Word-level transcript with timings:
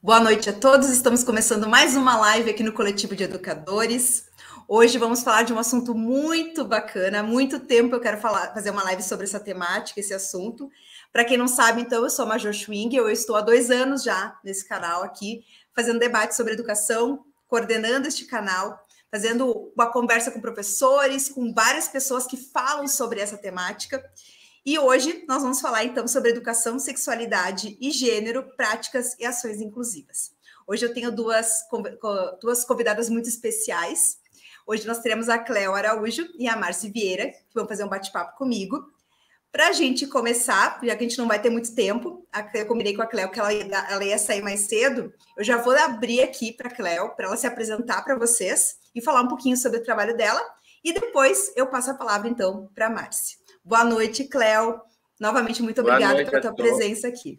Boa 0.00 0.20
noite 0.20 0.48
a 0.48 0.52
todos. 0.52 0.88
Estamos 0.90 1.24
começando 1.24 1.68
mais 1.68 1.96
uma 1.96 2.16
live 2.16 2.48
aqui 2.48 2.62
no 2.62 2.72
Coletivo 2.72 3.16
de 3.16 3.24
Educadores. 3.24 4.28
Hoje 4.68 4.96
vamos 4.96 5.24
falar 5.24 5.42
de 5.42 5.52
um 5.52 5.58
assunto 5.58 5.92
muito 5.92 6.64
bacana. 6.64 7.18
Há 7.18 7.22
muito 7.24 7.58
tempo 7.58 7.96
eu 7.96 8.00
quero 8.00 8.20
falar, 8.20 8.54
fazer 8.54 8.70
uma 8.70 8.84
live 8.84 9.02
sobre 9.02 9.24
essa 9.24 9.40
temática, 9.40 9.98
esse 9.98 10.14
assunto. 10.14 10.70
Para 11.12 11.24
quem 11.24 11.36
não 11.36 11.48
sabe, 11.48 11.80
então, 11.82 12.04
eu 12.04 12.10
sou 12.10 12.24
a 12.24 12.28
Major 12.28 12.52
Schwing, 12.52 12.94
eu 12.94 13.10
estou 13.10 13.34
há 13.34 13.40
dois 13.40 13.72
anos 13.72 14.04
já 14.04 14.38
nesse 14.44 14.68
canal 14.68 15.02
aqui, 15.02 15.44
fazendo 15.74 15.98
debate 15.98 16.36
sobre 16.36 16.52
educação, 16.52 17.24
coordenando 17.48 18.06
este 18.06 18.24
canal, 18.24 18.78
fazendo 19.10 19.72
uma 19.76 19.90
conversa 19.90 20.30
com 20.30 20.40
professores, 20.40 21.28
com 21.28 21.52
várias 21.52 21.88
pessoas 21.88 22.24
que 22.24 22.36
falam 22.36 22.86
sobre 22.86 23.18
essa 23.18 23.36
temática. 23.36 24.00
E 24.70 24.78
hoje 24.78 25.24
nós 25.26 25.40
vamos 25.40 25.62
falar 25.62 25.82
então 25.84 26.06
sobre 26.06 26.28
educação, 26.28 26.78
sexualidade 26.78 27.78
e 27.80 27.90
gênero, 27.90 28.54
práticas 28.54 29.16
e 29.18 29.24
ações 29.24 29.62
inclusivas. 29.62 30.30
Hoje 30.66 30.84
eu 30.84 30.92
tenho 30.92 31.10
duas, 31.10 31.64
duas 32.38 32.66
convidadas 32.66 33.08
muito 33.08 33.30
especiais. 33.30 34.18
Hoje 34.66 34.86
nós 34.86 34.98
teremos 34.98 35.30
a 35.30 35.38
Cléo 35.38 35.74
Araújo 35.74 36.28
e 36.38 36.46
a 36.46 36.54
Márcia 36.54 36.92
Vieira, 36.92 37.28
que 37.28 37.54
vão 37.54 37.66
fazer 37.66 37.82
um 37.82 37.88
bate-papo 37.88 38.36
comigo. 38.36 38.92
Para 39.50 39.68
a 39.68 39.72
gente 39.72 40.06
começar, 40.06 40.78
já 40.82 40.94
que 40.94 41.02
a 41.02 41.08
gente 41.08 41.16
não 41.16 41.28
vai 41.28 41.40
ter 41.40 41.48
muito 41.48 41.74
tempo, 41.74 42.28
eu 42.52 42.66
combinei 42.66 42.94
com 42.94 43.00
a 43.00 43.06
Cléo 43.06 43.30
que 43.30 43.40
ela 43.40 43.54
ia, 43.54 43.86
ela 43.88 44.04
ia 44.04 44.18
sair 44.18 44.42
mais 44.42 44.68
cedo, 44.68 45.10
eu 45.38 45.44
já 45.44 45.56
vou 45.56 45.74
abrir 45.74 46.20
aqui 46.20 46.52
para 46.52 46.68
a 46.68 46.74
Cléo, 46.74 47.16
para 47.16 47.24
ela 47.24 47.38
se 47.38 47.46
apresentar 47.46 48.04
para 48.04 48.18
vocês 48.18 48.76
e 48.94 49.00
falar 49.00 49.22
um 49.22 49.28
pouquinho 49.28 49.56
sobre 49.56 49.78
o 49.78 49.82
trabalho 49.82 50.14
dela. 50.14 50.42
E 50.84 50.92
depois 50.92 51.52
eu 51.56 51.68
passo 51.68 51.90
a 51.90 51.94
palavra, 51.94 52.28
então, 52.28 52.70
para 52.74 52.88
a 52.88 52.90
Márcia. 52.90 53.47
Boa 53.68 53.84
noite, 53.84 54.24
Cléo. 54.24 54.80
Novamente, 55.20 55.62
muito 55.62 55.82
obrigada 55.82 56.24
pela 56.24 56.40
tua 56.40 56.54
presença 56.54 57.06
aqui. 57.06 57.38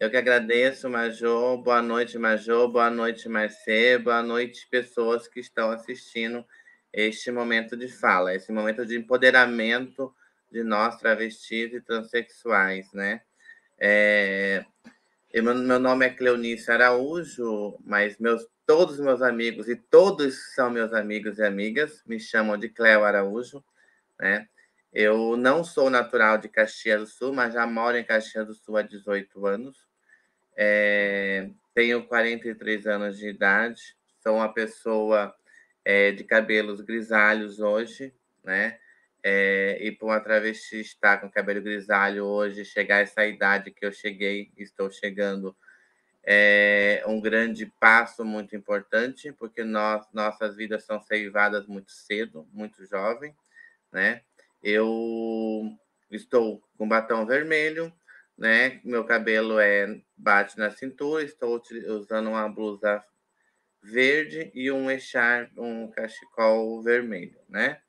Eu 0.00 0.10
que 0.10 0.16
agradeço, 0.16 0.90
Major. 0.90 1.58
Boa 1.58 1.80
noite, 1.80 2.18
Major. 2.18 2.66
Boa 2.66 2.90
noite, 2.90 3.28
Marcê. 3.28 3.96
Boa 3.98 4.20
noite, 4.20 4.66
pessoas 4.68 5.28
que 5.28 5.38
estão 5.38 5.70
assistindo 5.70 6.44
este 6.92 7.30
momento 7.30 7.76
de 7.76 7.86
fala, 7.86 8.34
esse 8.34 8.50
momento 8.50 8.84
de 8.84 8.98
empoderamento 8.98 10.12
de 10.50 10.64
nós, 10.64 10.96
travestis 10.96 11.72
e 11.72 11.80
transexuais, 11.80 12.92
né? 12.92 13.22
É... 13.78 14.64
meu, 15.32 15.54
meu 15.54 15.78
nome 15.78 16.04
é 16.04 16.10
Cleonice 16.10 16.68
Araújo, 16.68 17.78
mas 17.84 18.18
meus, 18.18 18.44
todos 18.66 18.98
os 18.98 19.04
meus 19.04 19.22
amigos, 19.22 19.68
e 19.68 19.76
todos 19.76 20.52
são 20.52 20.68
meus 20.68 20.92
amigos 20.92 21.38
e 21.38 21.44
amigas, 21.44 22.02
me 22.04 22.18
chamam 22.18 22.58
de 22.58 22.68
Cleo 22.68 23.04
Araújo, 23.04 23.62
né? 24.18 24.48
Eu 24.92 25.36
não 25.36 25.62
sou 25.62 25.88
natural 25.88 26.38
de 26.38 26.48
Caxias 26.48 27.00
do 27.00 27.06
Sul, 27.06 27.32
mas 27.32 27.54
já 27.54 27.66
moro 27.66 27.96
em 27.96 28.04
Caxias 28.04 28.46
do 28.46 28.54
Sul 28.54 28.76
há 28.76 28.82
18 28.82 29.46
anos. 29.46 29.88
É, 30.56 31.48
tenho 31.74 32.06
43 32.06 32.86
anos 32.86 33.16
de 33.16 33.28
idade, 33.28 33.96
sou 34.22 34.36
uma 34.36 34.52
pessoa 34.52 35.34
é, 35.84 36.12
de 36.12 36.24
cabelos 36.24 36.80
grisalhos 36.80 37.60
hoje, 37.60 38.12
né? 38.44 38.78
É, 39.22 39.78
e 39.80 39.92
para 39.92 40.06
uma 40.06 40.20
travesti 40.20 40.80
estar 40.80 41.18
com 41.18 41.30
cabelo 41.30 41.60
grisalho 41.62 42.24
hoje, 42.24 42.64
chegar 42.64 42.96
a 42.96 43.00
essa 43.00 43.24
idade 43.26 43.70
que 43.70 43.84
eu 43.84 43.92
cheguei, 43.92 44.50
estou 44.56 44.90
chegando, 44.90 45.54
é 46.24 47.02
um 47.06 47.20
grande 47.20 47.66
passo 47.78 48.24
muito 48.24 48.56
importante, 48.56 49.32
porque 49.32 49.62
nós, 49.62 50.06
nossas 50.12 50.56
vidas 50.56 50.84
são 50.84 51.00
ceivadas 51.00 51.66
muito 51.66 51.92
cedo, 51.92 52.48
muito 52.52 52.84
jovem, 52.86 53.34
né? 53.92 54.22
Eu 54.62 55.76
estou 56.10 56.62
com 56.76 56.88
batom 56.88 57.24
vermelho, 57.26 57.92
né? 58.36 58.80
Meu 58.84 59.04
cabelo 59.04 59.58
é 59.58 60.00
bate 60.16 60.58
na 60.58 60.70
cintura, 60.70 61.22
estou 61.22 61.62
usando 61.88 62.28
uma 62.30 62.48
blusa 62.48 63.04
verde 63.82 64.50
e 64.54 64.70
um 64.70 64.90
echar, 64.90 65.50
um 65.56 65.90
cachecol 65.90 66.82
vermelho, 66.82 67.38
né? 67.48 67.80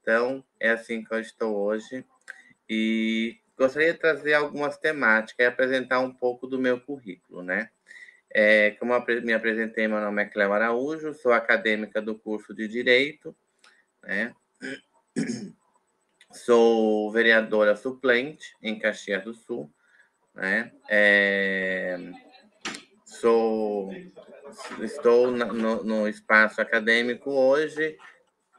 Então, 0.00 0.44
é 0.60 0.70
assim 0.70 1.04
que 1.04 1.12
eu 1.12 1.20
estou 1.20 1.56
hoje. 1.56 2.04
E 2.68 3.38
gostaria 3.56 3.92
de 3.92 3.98
trazer 3.98 4.34
algumas 4.34 4.76
temáticas 4.76 5.44
e 5.44 5.48
apresentar 5.48 6.00
um 6.00 6.12
pouco 6.12 6.46
do 6.46 6.58
meu 6.58 6.80
currículo, 6.80 7.42
né? 7.42 7.70
É, 8.30 8.72
como 8.72 8.92
eu 8.92 9.22
me 9.22 9.32
apresentei, 9.32 9.88
meu 9.88 10.00
nome 10.00 10.22
é 10.22 10.26
Cléo 10.26 10.52
Araújo, 10.52 11.14
sou 11.14 11.32
acadêmica 11.32 12.02
do 12.02 12.18
curso 12.18 12.52
de 12.52 12.68
Direito, 12.68 13.34
né? 14.02 14.34
Sou 16.36 17.10
vereadora 17.10 17.74
suplente 17.74 18.54
em 18.62 18.78
Caxias 18.78 19.24
do 19.24 19.32
Sul, 19.32 19.72
né? 20.34 20.70
É, 20.88 21.98
sou, 23.04 23.90
estou 24.82 25.30
no, 25.30 25.82
no 25.82 26.08
espaço 26.08 26.60
acadêmico 26.60 27.30
hoje 27.30 27.96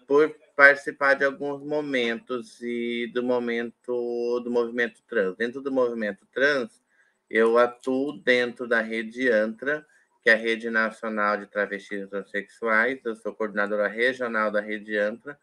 por 0.08 0.36
participar 0.56 1.14
de 1.14 1.24
alguns 1.24 1.64
momentos 1.64 2.60
e 2.62 3.12
do 3.14 3.22
momento 3.22 4.40
do 4.40 4.50
movimento 4.50 5.04
trans. 5.08 5.38
Dentro 5.38 5.62
do 5.62 5.72
movimento 5.72 6.26
trans, 6.34 6.82
eu 7.30 7.60
atuo 7.60 8.18
dentro 8.24 8.68
da 8.68 8.82
rede 8.82 9.30
ANTRA, 9.30 9.86
que 10.24 10.32
é 10.32 10.34
a 10.34 10.38
Rede 10.38 10.70
Nacional 10.72 11.38
de 11.38 11.46
Travestis 11.46 12.10
Transsexuais. 12.10 13.00
Eu 13.06 13.16
sou 13.16 13.36
coordenadora 13.36 13.88
regional 13.88 14.50
da 14.50 14.62
rede 14.62 14.98
ANTRA 14.98 15.38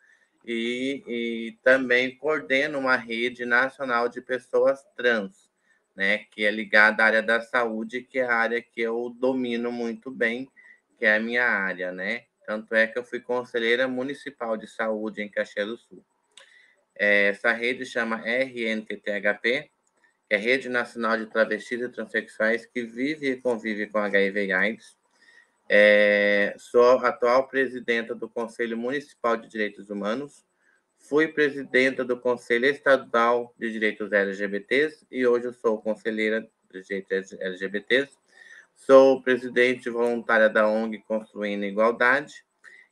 e, 0.44 1.03
e 1.06 1.59
também 1.62 2.16
coordeno 2.16 2.78
uma 2.78 2.97
rede 2.97 3.44
nacional 3.44 4.09
de 4.09 4.21
pessoas 4.21 4.84
trans, 4.97 5.50
né, 5.97 6.19
que 6.31 6.44
é 6.44 6.50
ligada 6.50 7.03
à 7.03 7.06
área 7.06 7.22
da 7.22 7.41
saúde, 7.41 8.03
que 8.03 8.19
é 8.19 8.25
a 8.25 8.34
área 8.34 8.60
que 8.60 8.81
eu 8.81 9.15
domino 9.19 9.72
muito 9.72 10.10
bem, 10.10 10.49
que 10.99 11.06
é 11.06 11.16
a 11.16 11.21
minha 11.21 11.44
área, 11.44 11.93
né? 11.93 12.25
Tanto 12.47 12.75
é 12.75 12.87
que 12.87 12.99
eu 12.99 13.05
fui 13.05 13.21
conselheira 13.21 13.88
municipal 13.88 14.56
de 14.56 14.66
saúde 14.66 15.22
em 15.22 15.31
Caxias 15.31 15.66
do 15.66 15.77
Sul. 15.78 16.05
É, 16.94 17.28
essa 17.28 17.53
rede 17.53 17.87
chama 17.87 18.16
RNTTHP, 18.16 19.71
que 20.28 20.34
é 20.34 20.37
Rede 20.37 20.69
Nacional 20.69 21.16
de 21.16 21.26
Travestis 21.26 21.81
e 21.81 21.88
Transsexuais, 21.88 22.66
que 22.66 22.82
vive 22.82 23.31
e 23.31 23.41
convive 23.41 23.87
com 23.87 23.99
HIV 23.99 24.47
e 24.47 24.53
AIDS. 24.53 24.97
É, 25.69 26.55
sou 26.59 26.99
atual 26.99 27.49
presidenta 27.49 28.15
do 28.15 28.29
Conselho 28.29 28.77
Municipal 28.77 29.37
de 29.37 29.49
Direitos 29.49 29.89
Humanos, 29.89 30.45
fui 30.99 31.29
presidenta 31.29 32.05
do 32.05 32.19
Conselho 32.19 32.67
Estadual 32.67 33.55
de 33.59 33.73
Direitos 33.73 34.13
LGBTs 34.13 35.07
e 35.11 35.27
hoje 35.27 35.53
sou 35.55 35.81
conselheira 35.81 36.47
de 36.71 36.83
direitos 36.83 37.33
LGBTs. 37.33 38.19
Sou 38.75 39.23
presidente 39.23 39.89
voluntária 39.89 40.49
da 40.49 40.69
ONG 40.69 40.99
Construindo 41.07 41.65
Igualdade 41.65 42.45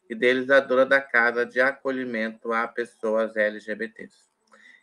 e 0.09 0.15
idealizadora 0.15 0.87
da 0.87 1.01
Casa 1.01 1.45
de 1.45 1.61
Acolhimento 1.61 2.53
a 2.53 2.69
Pessoas 2.69 3.37
LGBTs. 3.37 4.31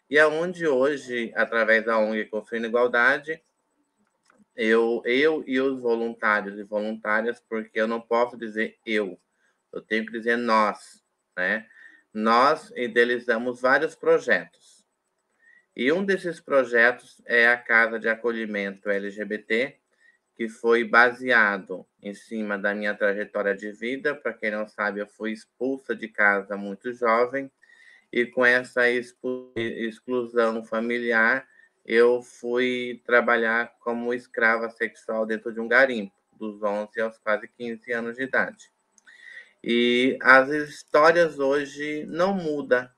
E 0.10 0.20
aonde 0.20 0.68
hoje, 0.68 1.32
através 1.36 1.86
da 1.86 1.98
ONG 1.98 2.26
Construindo 2.26 2.66
Igualdade, 2.66 3.42
eu, 4.60 5.02
eu 5.06 5.42
e 5.48 5.58
os 5.62 5.80
voluntários 5.80 6.60
e 6.60 6.64
voluntárias, 6.64 7.42
porque 7.48 7.80
eu 7.80 7.88
não 7.88 8.02
posso 8.02 8.36
dizer 8.36 8.78
eu, 8.86 9.18
eu 9.72 9.82
tenho 9.82 10.06
que 10.06 10.12
dizer 10.12 10.36
nós, 10.36 11.02
né? 11.38 11.66
Nós 12.14 12.70
idealizamos 12.76 13.62
vários 13.62 13.96
projetos. 13.96 14.86
E 15.74 15.94
um 15.94 16.04
desses 16.04 16.42
projetos 16.42 17.22
é 17.26 17.48
a 17.48 17.56
Casa 17.56 17.98
de 17.98 18.10
Acolhimento 18.10 18.90
LGBT, 18.90 19.78
que 20.36 20.50
foi 20.50 20.84
baseado 20.84 21.88
em 22.02 22.14
cima 22.14 22.58
da 22.58 22.76
minha 22.76 22.94
trajetória 22.94 23.56
de 23.56 23.72
vida. 23.72 24.14
Para 24.14 24.34
quem 24.34 24.52
não 24.52 24.68
sabe, 24.68 25.00
eu 25.00 25.08
fui 25.08 25.32
expulsa 25.32 25.96
de 25.96 26.10
casa 26.10 26.58
muito 26.58 26.92
jovem, 26.92 27.50
e 28.12 28.26
com 28.26 28.46
essa 28.46 28.90
exclusão 28.90 30.66
familiar, 30.66 31.48
eu 31.86 32.22
fui 32.22 33.02
trabalhar 33.06 33.74
como 33.80 34.14
escrava 34.14 34.70
sexual 34.70 35.26
dentro 35.26 35.52
de 35.52 35.60
um 35.60 35.68
garimpo, 35.68 36.14
dos 36.34 36.62
11 36.62 37.00
aos 37.02 37.18
quase 37.18 37.48
15 37.48 37.92
anos 37.92 38.16
de 38.16 38.24
idade. 38.24 38.72
E 39.64 40.18
as 40.22 40.50
histórias 40.50 41.40
hoje 41.40 42.06
não 42.08 42.34
mudam, 42.34 42.90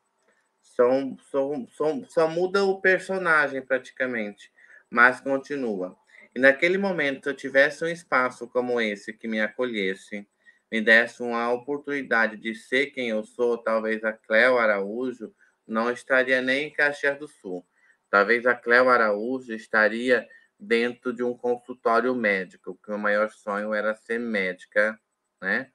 são, 0.62 1.18
são, 1.32 1.68
são, 1.70 2.06
só 2.08 2.28
muda 2.28 2.64
o 2.64 2.80
personagem 2.80 3.62
praticamente, 3.62 4.52
mas 4.90 5.20
continua. 5.20 5.98
E 6.36 6.40
naquele 6.40 6.78
momento, 6.78 7.24
se 7.24 7.30
eu 7.30 7.36
tivesse 7.36 7.84
um 7.84 7.88
espaço 7.88 8.48
como 8.48 8.80
esse 8.80 9.12
que 9.12 9.28
me 9.28 9.42
acolhesse, 9.42 10.28
me 10.72 10.80
desse 10.80 11.22
uma 11.22 11.52
oportunidade 11.52 12.38
de 12.38 12.56
ser 12.56 12.88
quem 12.88 13.10
eu 13.10 13.24
sou, 13.24 13.58
talvez 13.58 14.04
a 14.04 14.14
Cléo 14.14 14.58
Araújo 14.58 15.34
não 15.68 15.92
estaria 15.92 16.42
nem 16.42 16.68
em 16.68 16.74
Caxias 16.74 17.18
do 17.18 17.28
Sul 17.28 17.66
Talvez 18.12 18.46
a 18.46 18.54
Cléo 18.54 18.90
Araújo 18.90 19.54
estaria 19.54 20.28
dentro 20.60 21.14
de 21.14 21.24
um 21.24 21.36
consultório 21.36 22.14
médico, 22.14 22.76
porque 22.76 22.92
o 22.92 23.00
maior 23.00 23.32
sonho 23.32 23.74
era 23.74 23.96
ser 23.96 24.20
médica, 24.20 25.00
né? 25.42 25.72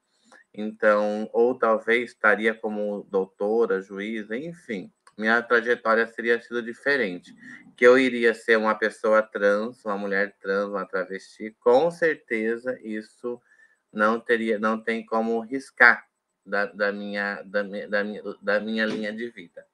Então, 0.55 1.29
ou 1.33 1.59
talvez 1.59 2.11
estaria 2.11 2.55
como 2.55 3.07
doutora, 3.11 3.81
juíza, 3.81 4.37
enfim, 4.37 4.93
minha 5.17 5.43
trajetória 5.43 6.07
seria 6.07 6.41
sido 6.41 6.63
diferente. 6.63 7.35
Que 7.75 7.87
eu 7.87 7.99
iria 7.99 8.35
ser 8.35 8.57
uma 8.57 8.75
pessoa 8.75 9.23
trans, 9.23 9.85
uma 9.85 9.97
mulher 9.97 10.37
trans, 10.39 10.69
uma 10.69 10.87
travesti, 10.87 11.57
com 11.59 11.91
certeza 11.91 12.79
isso 12.83 13.41
não 13.93 14.21
teria, 14.21 14.59
não 14.59 14.79
tem 14.79 15.05
como 15.05 15.41
riscar 15.41 16.07
da, 16.45 16.67
da, 16.67 16.93
minha, 16.93 17.43
da, 17.43 17.63
da, 17.63 18.03
da 18.43 18.61
minha 18.61 18.85
linha 18.85 19.13
de 19.13 19.31
vida. 19.31 19.67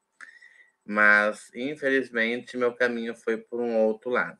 Mas, 0.84 1.50
infelizmente, 1.55 2.56
meu 2.56 2.75
caminho 2.75 3.14
foi 3.14 3.37
por 3.37 3.61
um 3.61 3.76
outro 3.79 4.11
lado. 4.11 4.38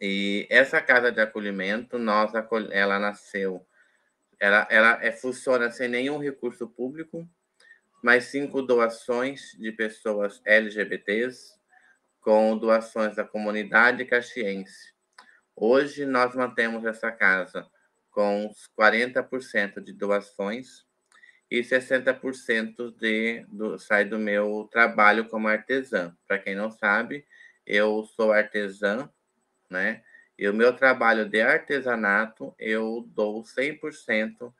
E 0.00 0.46
essa 0.50 0.80
casa 0.80 1.12
de 1.12 1.20
acolhimento, 1.20 1.98
nós, 1.98 2.32
ela 2.70 2.98
nasceu, 2.98 3.66
ela, 4.38 4.66
ela 4.70 5.04
é, 5.04 5.12
funciona 5.12 5.70
sem 5.70 5.88
nenhum 5.88 6.18
recurso 6.18 6.66
público, 6.66 7.28
mas 8.02 8.24
cinco 8.24 8.62
doações 8.62 9.52
de 9.58 9.70
pessoas 9.70 10.40
LGBTs, 10.46 11.54
com 12.22 12.56
doações 12.56 13.14
da 13.14 13.24
comunidade 13.24 14.04
caxiense. 14.06 14.94
Hoje 15.54 16.06
nós 16.06 16.34
mantemos 16.34 16.84
essa 16.86 17.12
casa 17.12 17.68
com 18.10 18.46
uns 18.46 18.68
40% 18.78 19.82
de 19.82 19.92
doações 19.92 20.86
e 21.50 21.60
60% 21.60 22.94
de, 22.96 23.44
do, 23.48 23.78
sai 23.78 24.04
do 24.04 24.18
meu 24.18 24.68
trabalho 24.70 25.28
como 25.28 25.48
artesã. 25.48 26.16
Para 26.28 26.38
quem 26.38 26.54
não 26.54 26.70
sabe, 26.70 27.26
eu 27.66 28.04
sou 28.04 28.32
artesã, 28.32 29.10
né? 29.68 30.02
E 30.38 30.48
o 30.48 30.54
meu 30.54 30.72
trabalho 30.74 31.28
de 31.28 31.40
artesanato 31.40 32.54
eu 32.58 33.04
dou 33.14 33.42
100% 33.42 34.52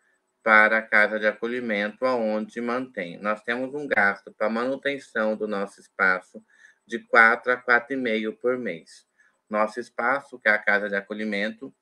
para 0.42 0.78
a 0.78 0.82
casa 0.82 1.18
de 1.18 1.26
acolhimento, 1.26 2.04
aonde 2.04 2.60
mantém. 2.60 3.18
Nós 3.18 3.42
temos 3.42 3.74
um 3.74 3.86
gasto 3.86 4.32
para 4.32 4.48
manutenção 4.48 5.36
do 5.36 5.46
nosso 5.46 5.80
espaço 5.80 6.42
de 6.86 6.98
4 6.98 7.52
a 7.52 7.56
4,5 7.56 8.36
por 8.36 8.58
mês. 8.58 9.06
Nosso 9.48 9.78
espaço, 9.78 10.38
que 10.38 10.48
é 10.48 10.52
a 10.52 10.58
casa 10.58 10.88
de 10.88 10.96
acolhimento, 10.96 11.72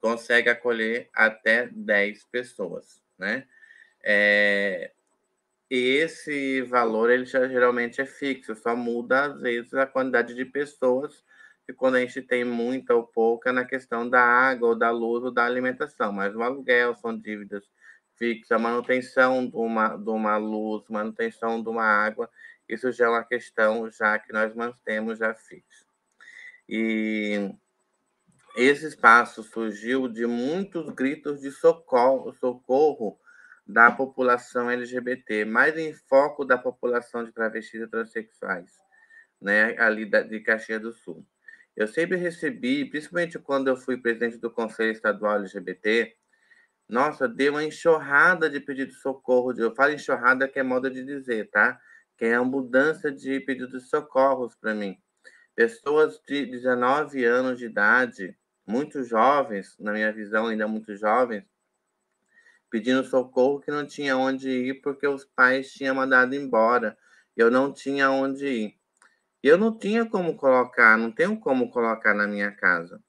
consegue 0.00 0.48
acolher 0.48 1.08
até 1.14 1.66
10 1.66 2.24
pessoas, 2.24 3.02
né? 3.18 3.46
É, 4.10 4.90
esse 5.68 6.62
valor 6.62 7.10
ele 7.10 7.26
já, 7.26 7.46
geralmente 7.46 8.00
é 8.00 8.06
fixo, 8.06 8.54
só 8.56 8.74
muda 8.74 9.26
às 9.26 9.40
vezes 9.42 9.74
a 9.74 9.86
quantidade 9.86 10.34
de 10.34 10.46
pessoas 10.46 11.22
e 11.68 11.74
quando 11.74 11.96
a 11.96 12.00
gente 12.00 12.22
tem 12.22 12.42
muita 12.42 12.94
ou 12.94 13.02
pouca 13.04 13.52
na 13.52 13.66
questão 13.66 14.08
da 14.08 14.22
água, 14.22 14.70
ou 14.70 14.74
da 14.74 14.90
luz, 14.90 15.24
ou 15.24 15.30
da 15.30 15.44
alimentação. 15.44 16.10
Mas 16.10 16.34
o 16.34 16.42
aluguel 16.42 16.94
são 16.94 17.14
dívidas 17.18 17.68
fixas, 18.16 18.58
manutenção 18.58 19.46
de 19.46 19.56
uma, 19.56 19.94
de 19.96 20.08
uma 20.08 20.38
luz, 20.38 20.84
manutenção 20.88 21.62
de 21.62 21.68
uma 21.68 21.84
água, 21.84 22.30
isso 22.66 22.90
já 22.90 23.04
é 23.04 23.08
uma 23.10 23.24
questão 23.24 23.90
já 23.90 24.18
que 24.18 24.32
nós 24.32 24.54
mantemos 24.54 25.18
já 25.18 25.34
fixo. 25.34 25.86
E 26.66 27.54
esse 28.56 28.86
espaço 28.86 29.42
surgiu 29.42 30.08
de 30.08 30.26
muitos 30.26 30.88
gritos 30.88 31.42
de 31.42 31.50
socorro, 31.50 32.32
socorro 32.32 33.20
da 33.68 33.90
população 33.90 34.70
LGBT, 34.70 35.44
mais 35.44 35.76
em 35.76 35.92
foco 35.92 36.42
da 36.42 36.56
população 36.56 37.22
de 37.22 37.32
travestis 37.32 37.82
e 37.82 37.86
transexuais, 37.86 38.72
né, 39.38 39.78
ali 39.78 40.06
da, 40.06 40.22
de 40.22 40.40
Caxias 40.40 40.80
do 40.80 40.90
Sul. 40.90 41.26
Eu 41.76 41.86
sempre 41.86 42.16
recebi, 42.16 42.86
principalmente 42.86 43.38
quando 43.38 43.68
eu 43.68 43.76
fui 43.76 43.98
presidente 43.98 44.38
do 44.38 44.50
Conselho 44.50 44.90
Estadual 44.90 45.36
LGBT, 45.36 46.16
nossa, 46.88 47.28
deu 47.28 47.52
uma 47.52 47.62
enxurrada 47.62 48.48
de 48.48 48.58
pedido 48.58 48.90
de 48.90 48.98
socorro. 48.98 49.52
Eu 49.56 49.74
falo 49.74 49.92
enxurrada 49.92 50.48
que 50.48 50.58
é 50.58 50.62
moda 50.62 50.90
de 50.90 51.04
dizer, 51.04 51.50
tá? 51.50 51.78
Que 52.16 52.24
é 52.24 52.34
a 52.34 52.42
mudança 52.42 53.12
de 53.12 53.38
pedidos 53.40 53.82
de 53.82 53.88
socorros 53.88 54.56
para 54.56 54.74
mim. 54.74 54.96
Pessoas 55.54 56.18
de 56.26 56.46
19 56.46 57.22
anos 57.24 57.58
de 57.58 57.66
idade, 57.66 58.34
muito 58.66 59.02
jovens, 59.04 59.76
na 59.78 59.92
minha 59.92 60.10
visão, 60.10 60.46
ainda 60.46 60.66
muito 60.66 60.96
jovens, 60.96 61.44
pedindo 62.70 63.04
socorro 63.04 63.60
que 63.60 63.70
não 63.70 63.86
tinha 63.86 64.16
onde 64.16 64.48
ir 64.50 64.80
porque 64.82 65.06
os 65.06 65.24
pais 65.24 65.72
tinham 65.72 65.94
mandado 65.94 66.34
embora. 66.34 66.96
Eu 67.36 67.50
não 67.50 67.72
tinha 67.72 68.10
onde 68.10 68.46
ir. 68.46 68.78
Eu 69.42 69.56
não 69.56 69.76
tinha 69.76 70.04
como 70.04 70.36
colocar, 70.36 70.98
não 70.98 71.12
tenho 71.12 71.38
como 71.38 71.70
colocar 71.70 72.14
na 72.14 72.26
minha 72.26 72.50
casa. 72.50 73.00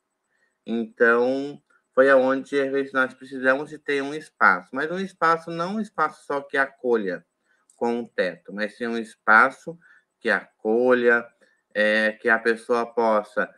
Então, 0.66 1.62
foi 1.94 2.10
aonde 2.10 2.60
às 2.62 2.72
vezes 2.72 2.94
nós 2.94 3.14
precisamos 3.14 3.70
de 3.70 3.78
ter 3.78 4.02
um 4.02 4.14
espaço, 4.14 4.70
mas 4.72 4.92
um 4.92 5.00
espaço 5.00 5.50
não 5.50 5.76
um 5.76 5.82
espaço 5.82 6.26
só 6.26 6.42
que 6.42 6.58
acolha 6.58 7.26
com 7.76 8.00
um 8.00 8.06
teto, 8.06 8.54
mas 8.54 8.78
sim 8.78 8.88
um 8.88 8.98
espaço 8.98 9.78
que 10.20 10.30
acolha, 10.30 11.26
é, 11.74 12.12
que 12.12 12.30
a 12.30 12.38
pessoa 12.38 12.86
possa 12.86 13.50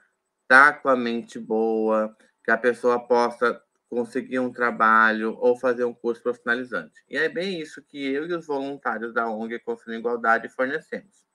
estar 0.44 0.82
com 0.82 0.90
a 0.90 0.96
mente 0.96 1.40
boa, 1.40 2.16
que 2.44 2.52
a 2.52 2.58
pessoa 2.58 3.00
possa 3.00 3.62
conseguir 3.92 4.40
um 4.40 4.50
trabalho 4.50 5.38
ou 5.38 5.60
fazer 5.60 5.84
um 5.84 5.94
curso 5.94 6.24
profissionalizante. 6.24 7.04
E 7.10 7.18
é 7.18 7.28
bem 7.28 7.60
isso 7.60 7.84
que 7.84 8.02
eu 8.02 8.26
e 8.26 8.34
os 8.34 8.48
voluntários 8.48 9.14
da 9.14 9.30
ONG 9.30 9.60
Construindo 9.60 10.00
Igualdade 10.00 10.48
fornecemos. 10.48 11.26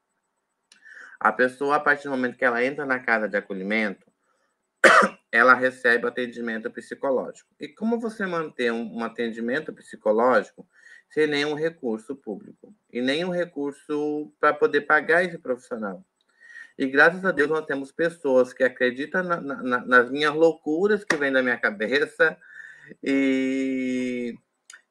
A 1.21 1.31
pessoa, 1.31 1.77
a 1.77 1.81
partir 1.81 2.05
do 2.05 2.13
momento 2.13 2.39
que 2.39 2.45
ela 2.47 2.65
entra 2.65 2.87
na 2.87 2.99
casa 2.99 3.29
de 3.29 3.37
acolhimento, 3.37 4.11
ela 5.31 5.53
recebe 5.53 6.07
atendimento 6.07 6.71
psicológico. 6.71 7.55
E 7.61 7.69
como 7.69 8.01
você 8.01 8.25
manter 8.25 8.73
um, 8.73 9.01
um 9.01 9.05
atendimento 9.05 9.71
psicológico 9.75 10.67
sem 11.11 11.27
nenhum 11.27 11.53
recurso 11.53 12.17
público 12.17 12.75
e 12.91 13.03
nenhum 13.03 13.29
recurso 13.29 14.33
para 14.41 14.55
poder 14.55 14.81
pagar 14.83 15.23
esse 15.23 15.37
profissional? 15.37 16.03
E 16.79 16.87
graças 16.87 17.25
a 17.25 17.33
Deus 17.33 17.49
nós 17.49 17.65
temos 17.65 17.91
pessoas 17.91 18.53
que 18.53 18.63
acreditam 18.63 19.23
na, 19.23 19.41
na, 19.41 19.87
nas 19.87 20.11
minhas 20.11 20.35
loucuras 20.35 21.05
que 21.05 21.17
vêm 21.17 21.33
da 21.33 21.43
minha 21.43 21.57
cabeça 21.57 22.37
e, 23.03 24.35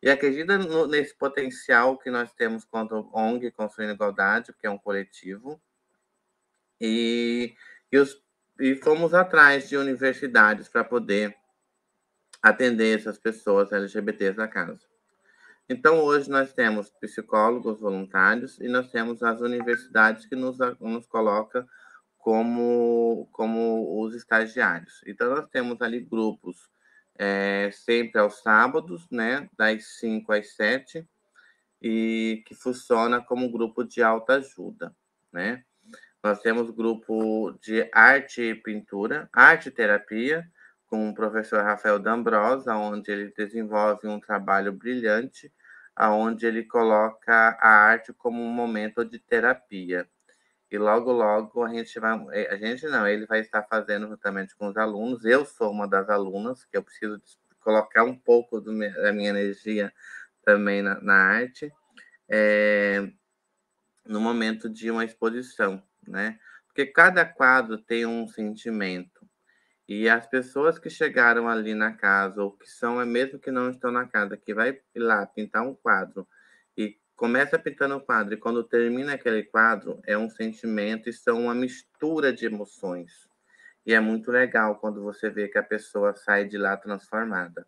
e 0.02 0.10
acreditam 0.10 0.58
no, 0.58 0.88
nesse 0.88 1.16
potencial 1.16 1.98
que 1.98 2.10
nós 2.10 2.34
temos 2.34 2.66
contra 2.66 2.98
o 2.98 3.10
ONG 3.14 3.52
Construindo 3.52 3.94
Igualdade, 3.94 4.54
que 4.60 4.66
é 4.66 4.70
um 4.70 4.80
coletivo, 4.80 5.62
e, 6.82 7.56
e, 7.92 7.98
os, 7.98 8.20
e 8.60 8.76
fomos 8.76 9.14
atrás 9.14 9.70
de 9.70 9.78
universidades 9.78 10.68
para 10.68 10.84
poder 10.84 11.36
atender 12.42 13.00
essas 13.00 13.18
pessoas 13.20 13.72
LGBTs 13.72 14.38
na 14.38 14.48
casa. 14.48 14.95
Então, 15.68 16.00
hoje 16.00 16.30
nós 16.30 16.54
temos 16.54 16.92
psicólogos 16.92 17.80
voluntários 17.80 18.60
e 18.60 18.68
nós 18.68 18.92
temos 18.92 19.24
as 19.24 19.42
universidades 19.42 20.26
que 20.26 20.36
nos, 20.36 20.58
nos 20.80 21.08
colocam 21.08 21.68
como, 22.20 23.28
como 23.32 24.00
os 24.00 24.14
estagiários. 24.14 25.02
Então, 25.08 25.30
nós 25.34 25.48
temos 25.50 25.82
ali 25.82 26.00
grupos 26.00 26.70
é, 27.18 27.72
sempre 27.72 28.20
aos 28.20 28.42
sábados, 28.42 29.08
né, 29.10 29.50
das 29.58 29.86
5 30.00 30.32
às 30.34 30.56
7, 30.56 31.08
e 31.82 32.44
que 32.46 32.54
funciona 32.54 33.22
como 33.22 33.52
grupo 33.52 33.84
de 33.84 34.04
alta 34.04 34.36
ajuda, 34.36 34.96
né? 35.32 35.64
Nós 36.24 36.42
temos 36.42 36.72
grupo 36.72 37.52
de 37.62 37.88
arte 37.94 38.42
e 38.42 38.56
pintura, 38.56 39.30
arte 39.32 39.70
e 39.70 39.72
terapia, 39.72 40.44
com 40.88 41.10
o 41.10 41.14
professor 41.14 41.62
Rafael 41.64 42.00
D'Ambrosa, 42.00 42.76
onde 42.76 43.12
ele 43.12 43.34
desenvolve 43.36 44.08
um 44.08 44.20
trabalho 44.20 44.72
brilhante, 44.74 45.52
aonde 45.96 46.46
ele 46.46 46.64
coloca 46.64 47.58
a 47.60 47.70
arte 47.70 48.14
como 48.14 48.42
um 48.42 48.52
momento 48.52 49.06
de 49.06 49.20
terapia. 49.20 50.08
E 50.72 50.78
logo, 50.78 51.12
logo 51.12 51.64
a 51.64 51.70
gente 51.70 52.00
vai, 52.00 52.20
eh, 52.34 52.54
a 52.54 52.58
gente 52.58 52.86
não, 52.88 53.08
ele 53.08 53.26
vai 53.26 53.40
estar 53.40 53.64
fazendo 53.64 54.08
juntamente 54.08 54.56
com 54.56 54.68
os 54.68 54.78
alunos. 54.78 55.24
Eu 55.26 55.46
sou 55.46 55.72
uma 55.72 55.88
das 55.88 56.10
alunas, 56.10 56.66
que 56.66 56.78
eu 56.78 56.84
preciso 56.84 57.22
colocar 57.62 58.04
um 58.04 58.16
pouco 58.16 58.62
da 58.62 59.12
minha 59.14 59.30
energia 59.30 59.94
também 60.44 60.82
na, 60.82 61.00
na 61.02 61.16
arte, 61.16 61.72
é, 62.30 63.10
no 64.06 64.20
momento 64.20 64.70
de 64.70 64.92
uma 64.92 65.06
exposição 65.06 65.82
né? 66.08 66.40
Porque 66.68 66.86
cada 66.86 67.26
quadro 67.26 67.78
tem 67.78 68.06
um 68.06 68.28
sentimento. 68.28 69.15
E 69.88 70.10
as 70.10 70.26
pessoas 70.26 70.80
que 70.80 70.90
chegaram 70.90 71.48
ali 71.48 71.76
na 71.76 71.92
casa, 71.92 72.42
ou 72.42 72.52
que 72.52 72.68
são, 72.68 73.00
é 73.00 73.06
mesmo 73.06 73.40
que 73.40 73.52
não 73.52 73.70
estão 73.70 73.92
na 73.92 74.08
casa, 74.08 74.36
que 74.36 74.54
vai 74.54 74.80
lá 74.96 75.26
pintar 75.26 75.64
um 75.64 75.76
quadro 75.76 76.28
e 76.76 76.98
começa 77.16 77.58
pintando 77.58 77.96
o 77.96 78.02
quadro, 78.02 78.34
e 78.34 78.38
quando 78.38 78.64
termina 78.64 79.14
aquele 79.14 79.44
quadro, 79.44 80.02
é 80.06 80.18
um 80.18 80.30
sentimento 80.30 81.08
e 81.08 81.14
são 81.14 81.44
uma 81.44 81.56
mistura 81.56 82.34
de 82.34 82.46
emoções. 82.46 83.30
E 83.86 83.94
é 83.94 84.00
muito 84.00 84.32
legal 84.32 84.78
quando 84.78 85.04
você 85.04 85.30
vê 85.30 85.48
que 85.48 85.58
a 85.58 85.64
pessoa 85.64 86.16
sai 86.16 86.46
de 86.46 86.58
lá 86.58 86.76
transformada. 86.76 87.68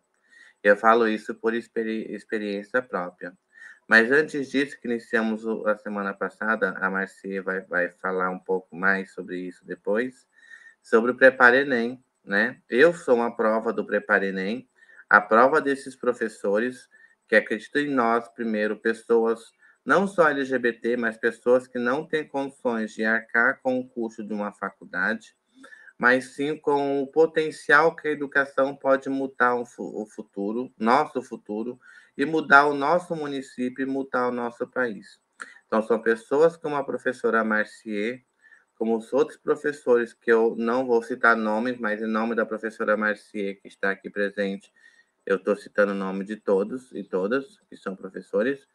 Eu 0.62 0.76
falo 0.76 1.06
isso 1.08 1.34
por 1.34 1.54
experi 1.54 2.12
experiência 2.12 2.82
própria. 2.82 3.32
Mas 3.86 4.10
antes 4.10 4.50
disso, 4.50 4.78
que 4.78 4.88
iniciamos 4.88 5.46
a 5.66 5.76
semana 5.76 6.12
passada, 6.12 6.76
a 6.78 6.90
Marcia 6.90 7.42
vai, 7.42 7.62
vai 7.62 7.88
falar 7.90 8.30
um 8.30 8.38
pouco 8.38 8.76
mais 8.76 9.12
sobre 9.12 9.38
isso 9.38 9.64
depois, 9.64 10.26
sobre 10.82 11.12
o 11.12 11.14
Prepare 11.14 11.58
Enem, 11.58 12.02
né? 12.28 12.60
Eu 12.68 12.94
sou 12.94 13.16
uma 13.16 13.34
prova 13.34 13.72
do 13.72 13.84
Prepare 13.84 14.26
Enem, 14.26 14.68
a 15.08 15.20
prova 15.20 15.60
desses 15.60 15.96
professores 15.96 16.88
que 17.26 17.34
acreditam 17.34 17.82
em 17.82 17.90
nós, 17.90 18.28
primeiro, 18.28 18.76
pessoas 18.76 19.40
não 19.84 20.06
só 20.06 20.28
LGBT, 20.28 20.98
mas 20.98 21.16
pessoas 21.16 21.66
que 21.66 21.78
não 21.78 22.06
têm 22.06 22.28
condições 22.28 22.92
de 22.92 23.04
arcar 23.04 23.60
com 23.62 23.80
o 23.80 23.88
custo 23.88 24.22
de 24.22 24.34
uma 24.34 24.52
faculdade, 24.52 25.34
mas 25.96 26.34
sim 26.34 26.56
com 26.56 27.02
o 27.02 27.06
potencial 27.06 27.96
que 27.96 28.06
a 28.06 28.12
educação 28.12 28.76
pode 28.76 29.08
mudar 29.08 29.54
o 29.56 30.06
futuro, 30.06 30.70
nosso 30.78 31.22
futuro, 31.22 31.80
e 32.16 32.26
mudar 32.26 32.66
o 32.66 32.74
nosso 32.74 33.16
município 33.16 33.82
e 33.82 33.86
mudar 33.86 34.28
o 34.28 34.32
nosso 34.32 34.66
país. 34.66 35.18
Então, 35.66 35.82
são 35.82 36.00
pessoas 36.00 36.56
como 36.56 36.76
a 36.76 36.84
professora 36.84 37.42
Marcier, 37.42 38.24
como 38.78 38.96
os 38.96 39.12
outros 39.12 39.36
professores, 39.36 40.14
que 40.14 40.30
eu 40.30 40.54
não 40.56 40.86
vou 40.86 41.02
citar 41.02 41.36
nomes, 41.36 41.78
mas 41.78 42.00
em 42.00 42.06
nome 42.06 42.36
da 42.36 42.46
professora 42.46 42.96
Marcier, 42.96 43.60
que 43.60 43.66
está 43.66 43.90
aqui 43.90 44.08
presente, 44.08 44.72
eu 45.26 45.36
estou 45.36 45.56
citando 45.56 45.92
o 45.92 45.96
nome 45.96 46.24
de 46.24 46.36
todos 46.36 46.92
e 46.92 47.02
todas 47.02 47.58
que 47.68 47.76
são 47.76 47.96
professores, 47.96 48.66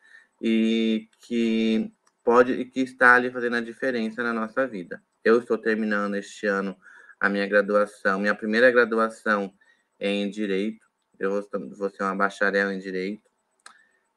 e 0.41 1.07
que 1.21 1.89
pode 2.21 2.51
e 2.51 2.65
que 2.65 2.81
está 2.81 3.15
ali 3.15 3.31
fazendo 3.31 3.55
a 3.55 3.61
diferença 3.61 4.21
na 4.21 4.33
nossa 4.33 4.67
vida. 4.67 5.01
Eu 5.23 5.39
estou 5.39 5.57
terminando 5.57 6.15
este 6.15 6.45
ano 6.47 6.77
a 7.17 7.29
minha 7.29 7.47
graduação, 7.47 8.19
minha 8.19 8.35
primeira 8.35 8.69
graduação 8.69 9.53
em 9.97 10.29
Direito, 10.29 10.85
eu 11.17 11.31
vou, 11.31 11.49
vou 11.77 11.89
ser 11.89 12.03
uma 12.03 12.15
bacharel 12.15 12.73
em 12.73 12.79
Direito, 12.79 13.23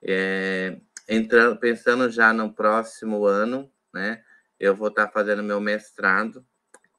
é, 0.02 0.80
entrando, 1.08 1.56
pensando 1.60 2.10
já 2.10 2.32
no 2.32 2.52
próximo 2.52 3.24
ano, 3.24 3.70
né? 3.94 4.24
Eu 4.58 4.74
vou 4.74 4.88
estar 4.88 5.08
fazendo 5.08 5.42
meu 5.42 5.60
mestrado. 5.60 6.44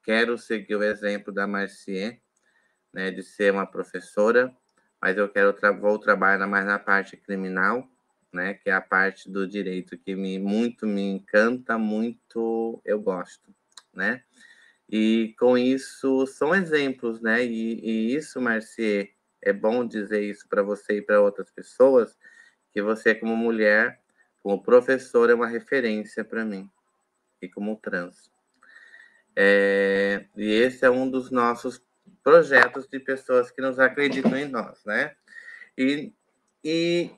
Quero 0.04 0.38
seguir 0.38 0.76
o 0.76 0.82
exemplo 0.82 1.32
da 1.32 1.46
Marcier, 1.46 2.20
né, 2.92 3.10
de 3.10 3.22
ser 3.22 3.52
uma 3.52 3.66
professora, 3.66 4.54
mas 5.00 5.16
eu 5.16 5.28
quero 5.28 5.52
tra 5.52 5.70
vou 5.72 5.98
trabalhar 5.98 6.46
mais 6.46 6.64
na 6.64 6.78
parte 6.78 7.16
criminal, 7.16 7.88
né, 8.32 8.54
que 8.54 8.70
é 8.70 8.72
a 8.72 8.80
parte 8.80 9.30
do 9.30 9.46
direito 9.46 9.98
que 9.98 10.14
me 10.14 10.38
muito 10.38 10.86
me 10.86 11.02
encanta, 11.02 11.78
muito 11.78 12.80
eu 12.84 13.00
gosto, 13.00 13.54
né? 13.92 14.22
E 14.88 15.34
com 15.38 15.58
isso 15.58 16.26
são 16.26 16.54
exemplos, 16.54 17.20
né? 17.20 17.44
E, 17.44 17.80
e 17.80 18.14
isso, 18.14 18.40
Marcier, 18.40 19.12
é 19.42 19.52
bom 19.52 19.86
dizer 19.86 20.22
isso 20.22 20.48
para 20.48 20.62
você 20.62 20.98
e 20.98 21.02
para 21.02 21.20
outras 21.20 21.50
pessoas, 21.50 22.16
que 22.72 22.80
você, 22.80 23.14
como 23.14 23.36
mulher, 23.36 24.00
como 24.42 24.62
professor, 24.62 25.28
é 25.28 25.34
uma 25.34 25.46
referência 25.46 26.24
para 26.24 26.44
mim, 26.44 26.70
e 27.40 27.48
como 27.48 27.76
trans. 27.76 28.30
É, 29.36 30.26
e 30.36 30.50
esse 30.50 30.84
é 30.84 30.90
um 30.90 31.08
dos 31.08 31.30
nossos 31.30 31.82
projetos 32.22 32.88
de 32.88 32.98
pessoas 32.98 33.50
que 33.50 33.62
nos 33.62 33.78
acreditam 33.78 34.36
em 34.36 34.48
nós, 34.48 34.84
né? 34.84 35.14
E, 35.76 36.12
e, 36.64 37.10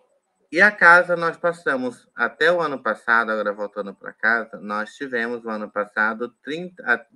e 0.52 0.60
a 0.60 0.70
casa 0.70 1.16
nós 1.16 1.36
passamos, 1.36 2.08
até 2.14 2.52
o 2.52 2.60
ano 2.60 2.82
passado, 2.82 3.30
agora 3.30 3.52
voltando 3.52 3.94
para 3.94 4.12
casa, 4.12 4.60
nós 4.60 4.94
tivemos 4.94 5.42
no 5.42 5.50
ano 5.50 5.70
passado 5.70 6.28
30. 6.42 6.82
A, 6.84 7.06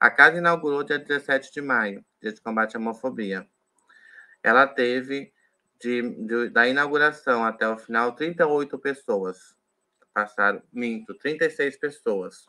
a 0.00 0.10
casa 0.10 0.38
inaugurou 0.38 0.82
dia 0.82 0.98
17 0.98 1.52
de 1.52 1.60
maio, 1.60 2.04
dia 2.20 2.32
de 2.32 2.40
combate 2.40 2.76
à 2.76 2.80
homofobia. 2.80 3.46
Ela 4.42 4.66
teve 4.66 5.32
de, 5.80 6.02
de, 6.26 6.48
da 6.50 6.66
inauguração 6.66 7.44
até 7.44 7.68
o 7.68 7.78
final, 7.78 8.12
38 8.12 8.78
pessoas 8.78 9.57
passaram, 10.12 10.62
minto, 10.72 11.14
36 11.14 11.76
pessoas, 11.76 12.46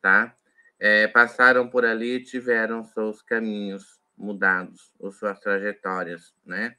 tá? 0.00 0.36
É, 0.78 1.08
passaram 1.08 1.68
por 1.68 1.84
ali 1.84 2.16
e 2.16 2.22
tiveram 2.22 2.84
seus 2.84 3.22
caminhos 3.22 4.00
mudados, 4.16 4.92
ou 4.98 5.10
suas 5.10 5.38
trajetórias, 5.40 6.34
né? 6.44 6.76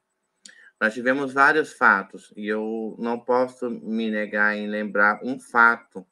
Nós 0.79 0.93
tivemos 0.93 1.33
vários 1.33 1.73
fatos 1.73 2.31
e 2.35 2.47
eu 2.47 2.95
não 2.99 3.19
posso 3.19 3.69
me 3.69 4.11
negar 4.11 4.55
em 4.55 4.67
lembrar 4.67 5.19
um 5.23 5.39
fato 5.39 6.05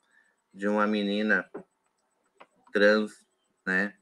de 0.51 0.67
uma 0.67 0.87
menina 0.87 1.47
trans, 2.73 3.25
né? 3.65 3.93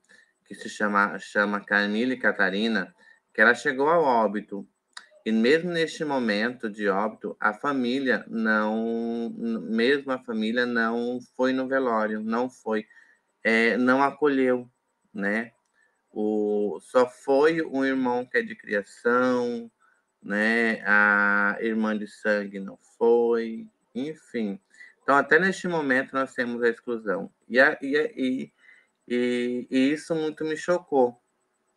Que 0.46 0.56
se 0.56 0.70
chama, 0.70 1.20
chama 1.20 1.64
Camille 1.64 2.18
Catarina, 2.18 2.96
que 3.34 3.42
ela 3.42 3.54
chegou 3.54 3.90
ao 3.90 4.04
óbito 4.04 4.68
e 5.26 5.32
mesmo 5.32 5.72
neste 5.72 6.04
momento 6.04 6.70
de 6.70 6.90
óbito, 6.90 7.36
a 7.40 7.54
família 7.54 8.26
não, 8.28 9.30
mesmo 9.30 10.12
a 10.12 10.20
família 10.20 10.66
não 10.66 11.20
foi 11.36 11.54
no 11.54 11.68
velório, 11.68 12.22
não 12.22 12.50
foi, 12.50 12.86
é, 13.44 13.78
não 13.78 14.04
acolheu, 14.04 14.70
né? 15.14 15.54
O, 16.12 16.78
só 16.82 17.10
foi 17.10 17.62
um 17.62 17.86
irmão 17.86 18.26
que 18.26 18.38
é 18.38 18.42
de 18.42 18.56
criação, 18.56 19.72
né? 20.22 20.82
A 20.86 21.58
irmã 21.62 21.98
de 21.98 22.08
sangue 22.08 22.60
não 22.60 22.78
foi, 22.98 23.68
enfim. 23.96 24.60
Então, 25.02 25.16
até 25.16 25.40
neste 25.40 25.68
momento, 25.68 26.14
nós 26.14 26.34
temos 26.34 26.62
a 26.62 26.70
exclusão. 26.70 27.32
E, 27.48 27.60
a, 27.60 27.78
e, 27.82 27.96
e, 28.16 28.54
e, 29.08 29.68
e 29.72 29.92
isso 29.92 30.14
muito 30.16 30.44
me 30.44 30.58
chocou, 30.58 31.18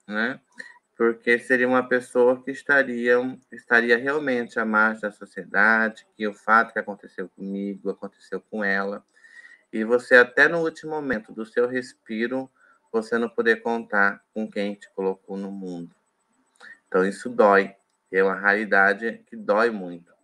né? 0.07 0.41
Porque 0.97 1.39
seria 1.39 1.69
uma 1.69 1.87
pessoa 1.87 2.43
que 2.43 2.51
estaria, 2.51 3.17
estaria 3.53 3.99
realmente 3.99 4.59
à 4.59 4.65
margem 4.65 5.03
da 5.03 5.13
sociedade, 5.13 6.07
que 6.17 6.27
o 6.27 6.33
fato 6.33 6.73
que 6.73 6.79
aconteceu 6.79 7.29
comigo 7.29 7.91
aconteceu 7.91 8.41
com 8.41 8.65
ela, 8.65 9.05
e 9.71 9.85
você 9.85 10.17
até 10.17 10.49
no 10.49 10.63
último 10.63 10.93
momento 10.93 11.33
do 11.33 11.45
seu 11.45 11.69
respiro, 11.69 12.51
você 12.91 13.19
não 13.19 13.29
poder 13.29 13.57
contar 13.57 14.25
com 14.33 14.51
quem 14.51 14.75
te 14.75 14.89
colocou 14.91 15.37
no 15.37 15.51
mundo. 15.51 15.95
Então 16.89 17.05
isso 17.05 17.29
dói, 17.29 17.75
é 18.11 18.25
uma 18.25 18.41
realidade 18.41 19.23
que 19.27 19.37
dói 19.37 19.69
muito. 19.69 20.15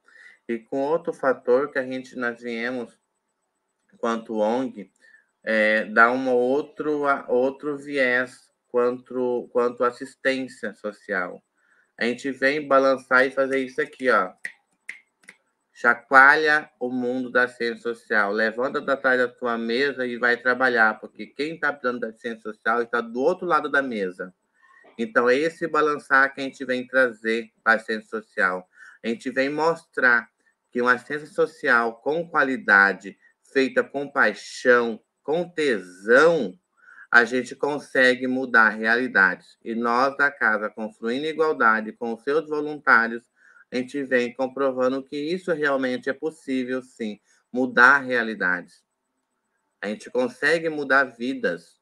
E 0.49 0.59
com 0.59 0.81
outro 0.81 1.12
fator 1.12 1.71
que 1.71 1.79
a 1.79 1.85
gente 1.85 2.17
nós 2.17 2.41
viemos, 2.41 2.99
quanto 3.99 4.38
ONG, 4.38 4.91
é, 5.45 5.85
dar 5.85 6.12
um 6.12 6.31
outro, 6.31 7.02
outro 7.29 7.76
viés 7.76 8.51
quanto, 8.73 9.50
quanto 9.52 9.85
assistência 9.85 10.73
social. 10.73 11.45
A 12.00 12.07
gente 12.07 12.31
vem 12.31 12.67
balançar 12.67 13.26
e 13.26 13.31
fazer 13.31 13.59
isso 13.59 13.81
aqui, 13.83 14.09
ó. 14.09 14.33
Chacoalha 15.75 16.71
o 16.81 16.91
mundo 16.91 17.31
da 17.31 17.47
ciência 17.47 17.83
social. 17.83 18.33
Levanta 18.33 18.81
da 18.81 18.95
atrás 18.95 19.19
da 19.21 19.29
tua 19.29 19.59
mesa 19.59 20.07
e 20.07 20.17
vai 20.17 20.38
trabalhar, 20.38 20.99
porque 20.99 21.26
quem 21.26 21.55
está 21.55 21.73
precisando 21.73 22.00
da 22.00 22.12
ciência 22.12 22.41
social 22.41 22.83
está 22.83 23.00
do 23.02 23.21
outro 23.21 23.47
lado 23.47 23.71
da 23.71 23.83
mesa. 23.83 24.35
Então, 24.97 25.29
é 25.29 25.37
esse 25.37 25.67
balançar 25.69 26.35
que 26.35 26.41
a 26.41 26.45
gente 26.45 26.64
vem 26.64 26.87
trazer 26.87 27.50
para 27.62 27.75
a 27.75 27.79
ciência 27.79 28.09
social. 28.09 28.67
A 29.05 29.09
gente 29.09 29.31
vem 29.31 29.50
mostrar 29.50 30.31
que 30.71 30.81
uma 30.81 30.97
ciência 30.97 31.26
social 31.26 32.00
com 32.00 32.26
qualidade, 32.29 33.19
feita 33.52 33.85
com 33.85 34.09
paixão, 34.09 35.00
com 35.23 35.49
tesão, 35.49 36.59
a 37.12 37.26
gente 37.26 37.54
consegue 37.54 38.26
mudar 38.26 38.71
realidades. 38.71 39.59
E 39.62 39.75
nós, 39.75 40.16
da 40.16 40.31
Casa 40.31 40.71
Construindo 40.71 41.26
Igualdade, 41.26 41.92
com 41.92 42.14
os 42.14 42.23
seus 42.23 42.49
voluntários, 42.49 43.23
a 43.71 43.76
gente 43.76 44.02
vem 44.02 44.33
comprovando 44.33 45.04
que 45.04 45.16
isso 45.16 45.52
realmente 45.52 46.09
é 46.09 46.14
possível, 46.14 46.81
sim, 46.83 47.21
mudar 47.52 47.99
realidades. 47.99 48.83
A 49.83 49.88
gente 49.88 50.11
consegue 50.11 50.71
mudar 50.71 51.04
vidas, 51.04 51.78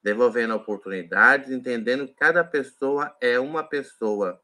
devolvendo 0.00 0.54
oportunidades, 0.54 1.50
entendendo 1.50 2.06
que 2.06 2.14
cada 2.14 2.44
pessoa 2.44 3.12
é 3.20 3.40
uma 3.40 3.64
pessoa, 3.64 4.40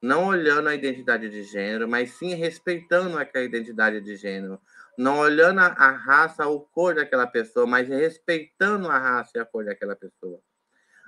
não 0.00 0.26
olhando 0.26 0.68
a 0.68 0.74
identidade 0.74 1.28
de 1.28 1.42
gênero, 1.42 1.88
mas 1.88 2.12
sim 2.12 2.34
respeitando 2.34 3.18
aquela 3.18 3.44
identidade 3.44 4.00
de 4.02 4.14
gênero, 4.14 4.60
não 4.98 5.20
olhando 5.20 5.60
a, 5.60 5.90
raça 5.92 6.44
ou 6.48 6.60
cor 6.60 6.96
daquela 6.96 7.24
pessoa, 7.24 7.64
mas 7.64 7.88
respeitando 7.88 8.88
a 8.88 8.98
raça 8.98 9.30
e 9.36 9.40
a 9.40 9.44
cor 9.44 9.64
daquela 9.64 9.94
pessoa. 9.94 10.40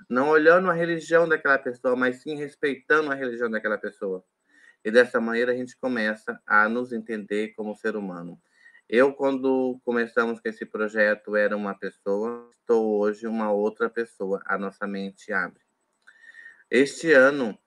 Não 0.09 0.29
olhando 0.29 0.71
a 0.71 0.73
religião 0.73 1.27
daquela 1.27 1.59
pessoa, 1.59 1.93
mas 1.93 2.21
sim 2.21 2.37
respeitando 2.37 3.11
a 3.11 3.15
religião 3.15 3.51
daquela 3.51 3.77
pessoa. 3.77 4.23
E 4.83 4.89
dessa 4.89 5.19
maneira 5.19 5.51
a 5.51 5.55
gente 5.55 5.77
começa 5.77 6.41
a 6.47 6.69
nos 6.69 6.93
entender 6.93 7.49
como 7.49 7.75
ser 7.75 7.97
humano. 7.97 8.41
Eu, 8.87 9.13
quando 9.13 9.79
começamos 9.83 10.39
com 10.39 10.47
esse 10.47 10.65
projeto, 10.65 11.35
era 11.35 11.55
uma 11.55 11.75
pessoa, 11.75 12.49
estou 12.61 12.97
hoje 12.97 13.27
uma 13.27 13.51
outra 13.51 13.89
pessoa. 13.89 14.41
A 14.45 14.57
nossa 14.57 14.87
mente 14.87 15.33
abre. 15.33 15.61
Este 16.69 17.11
ano, 17.11 17.59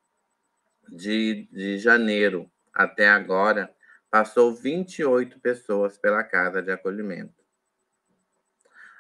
de, 0.89 1.47
de 1.53 1.79
janeiro 1.79 2.51
até 2.73 3.09
agora, 3.09 3.71
passou 4.15 4.55
28 4.55 5.41
pessoas 5.41 5.99
pela 5.99 6.23
casa 6.23 6.63
de 6.63 6.71
acolhimento. 6.71 7.35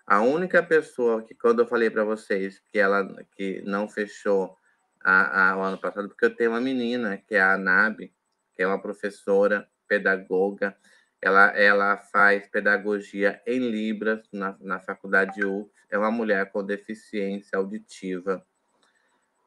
A 0.04 0.20
única 0.22 0.60
pessoa 0.60 1.22
que, 1.22 1.36
quando 1.36 1.62
eu 1.62 1.68
falei 1.68 1.88
para 1.88 2.02
vocês 2.02 2.58
que 2.58 2.80
ela 2.80 3.06
que 3.36 3.62
não 3.62 3.88
fechou 3.88 4.58
a, 5.00 5.50
a, 5.50 5.56
o 5.56 5.62
ano 5.62 5.78
passado, 5.78 6.08
porque 6.08 6.24
eu 6.24 6.34
tenho 6.34 6.50
uma 6.50 6.60
menina, 6.60 7.16
que 7.16 7.36
é 7.36 7.40
a 7.40 7.52
Anabe, 7.52 8.12
que 8.56 8.62
é 8.64 8.66
uma 8.66 8.82
professora, 8.82 9.68
pedagoga, 9.86 10.76
ela, 11.22 11.56
ela 11.56 11.96
faz 11.96 12.48
pedagogia 12.48 13.40
em 13.46 13.70
Libras 13.70 14.28
na, 14.32 14.56
na 14.58 14.80
faculdade 14.80 15.44
UF, 15.44 15.70
é 15.90 15.96
uma 15.96 16.10
mulher 16.10 16.50
com 16.50 16.66
deficiência 16.66 17.56
auditiva, 17.56 18.44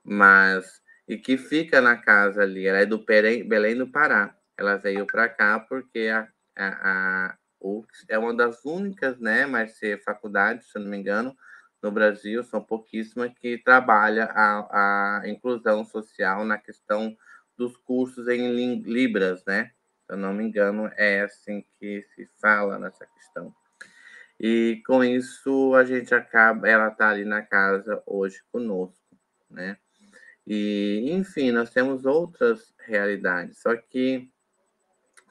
mas 0.01 0.81
e 1.05 1.17
que 1.17 1.37
fica 1.37 1.81
na 1.81 1.97
casa 1.97 2.43
ali, 2.43 2.65
ela 2.65 2.79
é 2.79 2.85
do 2.85 3.03
Belém 3.03 3.75
do 3.75 3.91
Pará, 3.91 4.36
ela 4.57 4.75
veio 4.75 5.05
para 5.05 5.29
cá 5.29 5.59
porque 5.59 6.09
a, 6.09 6.27
a, 6.57 7.37
UX 7.61 8.05
é 8.09 8.17
uma 8.17 8.33
das 8.33 8.63
únicas, 8.65 9.19
né, 9.19 9.45
mas 9.45 9.77
ser 9.77 10.03
faculdade, 10.03 10.65
se 10.65 10.77
eu 10.77 10.81
não 10.81 10.89
me 10.89 10.97
engano, 10.97 11.35
no 11.81 11.91
Brasil, 11.91 12.43
são 12.43 12.61
pouquíssimas 12.61 13.31
que 13.39 13.57
trabalha 13.57 14.25
a, 14.25 15.19
a 15.21 15.29
inclusão 15.29 15.85
social 15.85 16.43
na 16.43 16.57
questão 16.57 17.15
dos 17.55 17.77
cursos 17.77 18.27
em 18.27 18.81
Libras, 18.81 19.43
né? 19.45 19.71
Se 20.05 20.13
eu 20.13 20.17
não 20.17 20.33
me 20.33 20.43
engano, 20.43 20.91
é 20.95 21.21
assim 21.21 21.63
que 21.79 22.03
se 22.15 22.27
fala 22.39 22.79
nessa 22.79 23.05
questão. 23.05 23.53
E 24.39 24.81
com 24.85 25.03
isso 25.03 25.73
a 25.75 25.83
gente 25.83 26.13
acaba, 26.13 26.67
ela 26.67 26.89
está 26.89 27.09
ali 27.09 27.25
na 27.25 27.41
casa 27.41 28.01
hoje 28.05 28.41
conosco, 28.51 29.17
né? 29.49 29.77
E 30.45 31.09
enfim, 31.11 31.51
nós 31.51 31.71
temos 31.71 32.05
outras 32.05 32.73
realidades, 32.79 33.59
só 33.59 33.75
que 33.75 34.31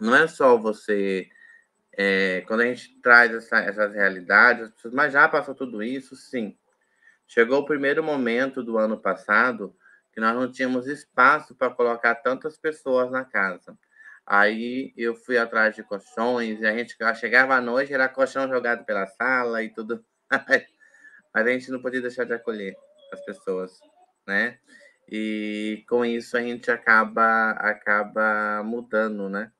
não 0.00 0.14
é 0.14 0.26
só 0.26 0.56
você 0.56 1.28
é, 1.96 2.42
quando 2.42 2.60
a 2.60 2.66
gente 2.66 3.00
traz 3.00 3.32
essa, 3.32 3.58
essas 3.58 3.94
realidades, 3.94 4.70
mas 4.92 5.12
já 5.12 5.28
passou 5.28 5.54
tudo 5.54 5.82
isso? 5.82 6.14
Sim. 6.14 6.56
Chegou 7.26 7.60
o 7.60 7.66
primeiro 7.66 8.02
momento 8.04 8.62
do 8.62 8.78
ano 8.78 8.98
passado 8.98 9.74
que 10.12 10.20
nós 10.20 10.34
não 10.34 10.50
tínhamos 10.50 10.86
espaço 10.86 11.54
para 11.54 11.70
colocar 11.70 12.14
tantas 12.16 12.56
pessoas 12.56 13.10
na 13.10 13.24
casa. 13.24 13.76
Aí 14.26 14.92
eu 14.96 15.14
fui 15.14 15.38
atrás 15.38 15.74
de 15.74 15.82
colchões, 15.82 16.60
e 16.60 16.66
a 16.66 16.72
gente 16.76 16.96
chegava 17.14 17.54
à 17.54 17.60
noite, 17.60 17.92
era 17.92 18.08
colchão 18.08 18.48
jogado 18.48 18.84
pela 18.84 19.06
sala 19.06 19.62
e 19.62 19.70
tudo. 19.70 20.04
Mas 21.34 21.46
a 21.46 21.50
gente 21.50 21.70
não 21.70 21.80
podia 21.80 22.00
deixar 22.00 22.24
de 22.24 22.32
acolher 22.32 22.74
as 23.12 23.20
pessoas, 23.24 23.78
né? 24.26 24.58
E 25.08 25.84
com 25.88 26.04
isso 26.04 26.36
a 26.36 26.40
gente 26.40 26.70
acaba 26.70 27.50
acaba 27.52 28.62
mudando, 28.64 29.28
né? 29.28 29.52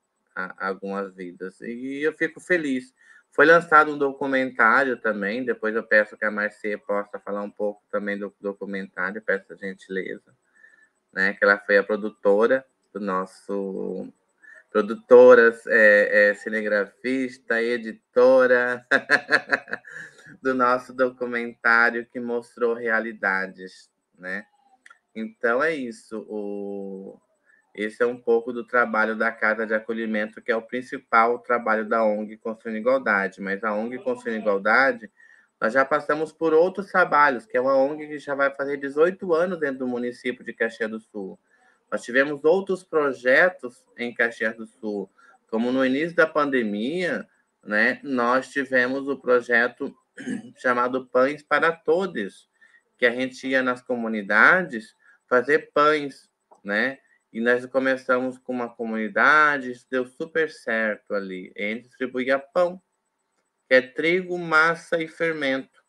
Algumas 0.57 1.13
vidas. 1.15 1.59
E 1.61 2.01
eu 2.01 2.13
fico 2.13 2.39
feliz. 2.39 2.93
Foi 3.31 3.45
lançado 3.45 3.93
um 3.93 3.97
documentário 3.97 4.97
também, 4.97 5.43
depois 5.43 5.75
eu 5.75 5.83
peço 5.83 6.17
que 6.17 6.25
a 6.25 6.31
Marcia 6.31 6.77
possa 6.77 7.19
falar 7.19 7.43
um 7.43 7.51
pouco 7.51 7.83
também 7.91 8.17
do 8.17 8.33
documentário, 8.41 9.21
peço 9.21 9.53
a 9.53 9.55
gentileza, 9.55 10.35
né? 11.13 11.33
Que 11.33 11.43
ela 11.43 11.59
foi 11.59 11.77
a 11.77 11.83
produtora 11.83 12.65
do 12.93 12.99
nosso 12.99 14.11
produtora, 14.71 15.57
é, 15.67 16.29
é, 16.29 16.33
cinegrafista, 16.33 17.61
editora 17.61 18.85
do 20.41 20.53
nosso 20.53 20.93
documentário 20.93 22.05
que 22.05 22.19
mostrou 22.19 22.73
realidades, 22.73 23.89
né? 24.17 24.45
Então 25.15 25.63
é 25.63 25.73
isso. 25.73 26.25
O, 26.29 27.19
esse 27.77 28.01
é 28.01 28.05
um 28.07 28.17
pouco 28.17 28.51
do 28.51 28.65
trabalho 28.65 29.15
da 29.15 29.31
Casa 29.31 29.63
de 29.63 29.73
Acolhimento, 29.75 30.41
que 30.41 30.51
é 30.51 30.55
o 30.55 30.63
principal 30.63 31.37
trabalho 31.37 31.87
da 31.87 32.03
ONG 32.03 32.35
Construindo 32.37 32.77
Igualdade. 32.77 33.39
Mas 33.39 33.63
a 33.63 33.71
ONG 33.71 33.99
Construindo 33.99 34.41
Igualdade, 34.41 35.11
nós 35.61 35.73
já 35.73 35.85
passamos 35.85 36.31
por 36.31 36.55
outros 36.55 36.87
trabalhos, 36.87 37.45
que 37.45 37.55
é 37.55 37.61
uma 37.61 37.77
ONG 37.77 38.07
que 38.07 38.17
já 38.17 38.33
vai 38.33 38.49
fazer 38.49 38.77
18 38.77 39.31
anos 39.31 39.59
dentro 39.59 39.79
do 39.79 39.87
município 39.87 40.43
de 40.43 40.53
Caxias 40.53 40.89
do 40.89 40.99
Sul. 40.99 41.39
Nós 41.91 42.01
tivemos 42.01 42.43
outros 42.43 42.83
projetos 42.83 43.85
em 43.95 44.11
Caxias 44.11 44.57
do 44.57 44.65
Sul, 44.65 45.07
como 45.47 45.71
no 45.71 45.85
início 45.85 46.15
da 46.15 46.25
pandemia, 46.25 47.27
né, 47.63 47.99
nós 48.01 48.49
tivemos 48.49 49.07
o 49.07 49.17
projeto 49.17 49.95
chamado 50.57 51.05
Pães 51.05 51.43
para 51.43 51.71
Todos, 51.71 52.49
que 52.97 53.05
a 53.05 53.11
gente 53.11 53.47
ia 53.47 53.61
nas 53.61 53.83
comunidades 53.83 54.95
fazer 55.29 55.71
pães, 55.73 56.27
né? 56.63 56.97
E 57.31 57.41
nós 57.41 57.65
começamos 57.65 58.37
com 58.37 58.53
uma 58.53 58.69
comunidade, 58.69 59.71
isso 59.71 59.85
deu 59.89 60.05
super 60.05 60.49
certo 60.49 61.13
ali. 61.13 61.51
A 61.57 61.61
gente 61.61 61.87
distribuía 61.87 62.39
pão, 62.39 62.81
que 63.67 63.75
é 63.75 63.81
trigo, 63.81 64.37
massa 64.37 65.01
e 65.01 65.07
fermento, 65.07 65.83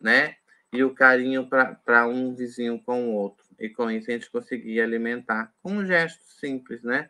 né? 0.00 0.36
E 0.72 0.82
o 0.82 0.92
carinho 0.92 1.48
para 1.48 2.06
um 2.08 2.34
vizinho 2.34 2.82
com 2.82 3.08
o 3.08 3.12
outro. 3.14 3.46
E 3.58 3.68
com 3.68 3.90
isso 3.90 4.10
a 4.10 4.14
gente 4.14 4.30
conseguia 4.30 4.82
alimentar 4.82 5.52
com 5.62 5.72
um 5.72 5.86
gesto 5.86 6.24
simples, 6.24 6.82
né? 6.82 7.08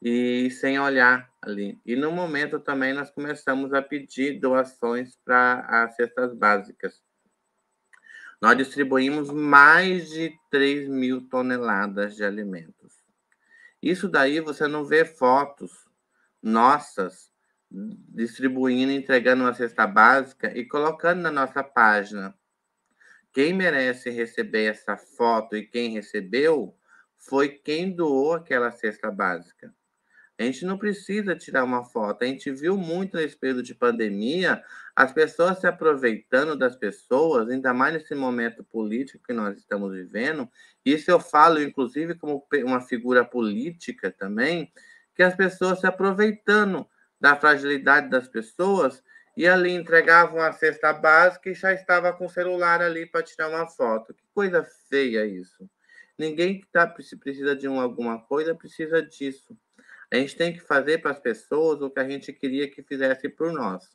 E 0.00 0.50
sem 0.50 0.78
olhar 0.78 1.30
ali. 1.42 1.78
E 1.84 1.94
no 1.94 2.10
momento 2.10 2.58
também 2.58 2.94
nós 2.94 3.10
começamos 3.10 3.74
a 3.74 3.82
pedir 3.82 4.40
doações 4.40 5.16
para 5.24 5.60
as 5.68 5.94
cestas 5.96 6.32
básicas. 6.34 7.02
Nós 8.40 8.56
distribuímos 8.56 9.30
mais 9.30 10.08
de 10.10 10.32
3 10.48 10.88
mil 10.88 11.28
toneladas 11.28 12.14
de 12.14 12.22
alimentos. 12.22 12.77
Isso 13.88 14.06
daí 14.06 14.38
você 14.38 14.68
não 14.68 14.84
vê 14.84 15.04
fotos 15.04 15.88
nossas 16.42 17.32
distribuindo, 17.70 18.92
entregando 18.92 19.44
uma 19.44 19.54
cesta 19.54 19.86
básica 19.86 20.56
e 20.56 20.66
colocando 20.66 21.22
na 21.22 21.30
nossa 21.30 21.62
página. 21.64 22.34
Quem 23.32 23.54
merece 23.54 24.10
receber 24.10 24.66
essa 24.66 24.96
foto 24.96 25.56
e 25.56 25.66
quem 25.66 25.90
recebeu 25.90 26.76
foi 27.16 27.48
quem 27.48 27.94
doou 27.94 28.34
aquela 28.34 28.70
cesta 28.70 29.10
básica. 29.10 29.74
A 30.38 30.44
gente 30.44 30.64
não 30.64 30.78
precisa 30.78 31.34
tirar 31.34 31.64
uma 31.64 31.84
foto. 31.84 32.22
A 32.22 32.26
gente 32.26 32.50
viu 32.52 32.76
muito 32.76 33.16
nesse 33.16 33.36
período 33.36 33.62
de 33.62 33.74
pandemia 33.74 34.62
as 34.94 35.12
pessoas 35.12 35.58
se 35.58 35.66
aproveitando 35.66 36.56
das 36.56 36.76
pessoas, 36.76 37.48
ainda 37.48 37.74
mais 37.74 37.94
nesse 37.94 38.14
momento 38.14 38.62
político 38.64 39.24
que 39.24 39.32
nós 39.32 39.56
estamos 39.58 39.92
vivendo. 39.92 40.48
Isso 40.84 41.10
eu 41.10 41.18
falo, 41.20 41.60
inclusive, 41.62 42.14
como 42.14 42.46
uma 42.64 42.80
figura 42.80 43.24
política 43.24 44.10
também, 44.10 44.72
que 45.14 45.22
as 45.22 45.34
pessoas 45.34 45.80
se 45.80 45.86
aproveitando 45.86 46.86
da 47.20 47.34
fragilidade 47.34 48.08
das 48.08 48.28
pessoas 48.28 49.02
e 49.36 49.46
ali 49.46 49.70
entregavam 49.70 50.40
a 50.40 50.52
cesta 50.52 50.92
básica 50.92 51.50
e 51.50 51.54
já 51.54 51.72
estava 51.72 52.12
com 52.12 52.26
o 52.26 52.30
celular 52.30 52.80
ali 52.80 53.06
para 53.06 53.22
tirar 53.22 53.48
uma 53.48 53.66
foto. 53.66 54.14
Que 54.14 54.24
coisa 54.34 54.64
feia 54.88 55.26
isso. 55.26 55.68
Ninguém 56.18 56.60
que 56.60 56.66
tá, 56.66 56.86
precisa 56.86 57.54
de 57.54 57.68
uma, 57.68 57.84
alguma 57.84 58.20
coisa 58.20 58.54
precisa 58.54 59.00
disso. 59.00 59.56
A 60.10 60.16
gente 60.16 60.36
tem 60.36 60.52
que 60.52 60.60
fazer 60.60 60.98
para 60.98 61.10
as 61.10 61.18
pessoas 61.18 61.82
o 61.82 61.90
que 61.90 62.00
a 62.00 62.08
gente 62.08 62.32
queria 62.32 62.68
que 62.68 62.82
fizesse 62.82 63.28
por 63.28 63.52
nós. 63.52 63.88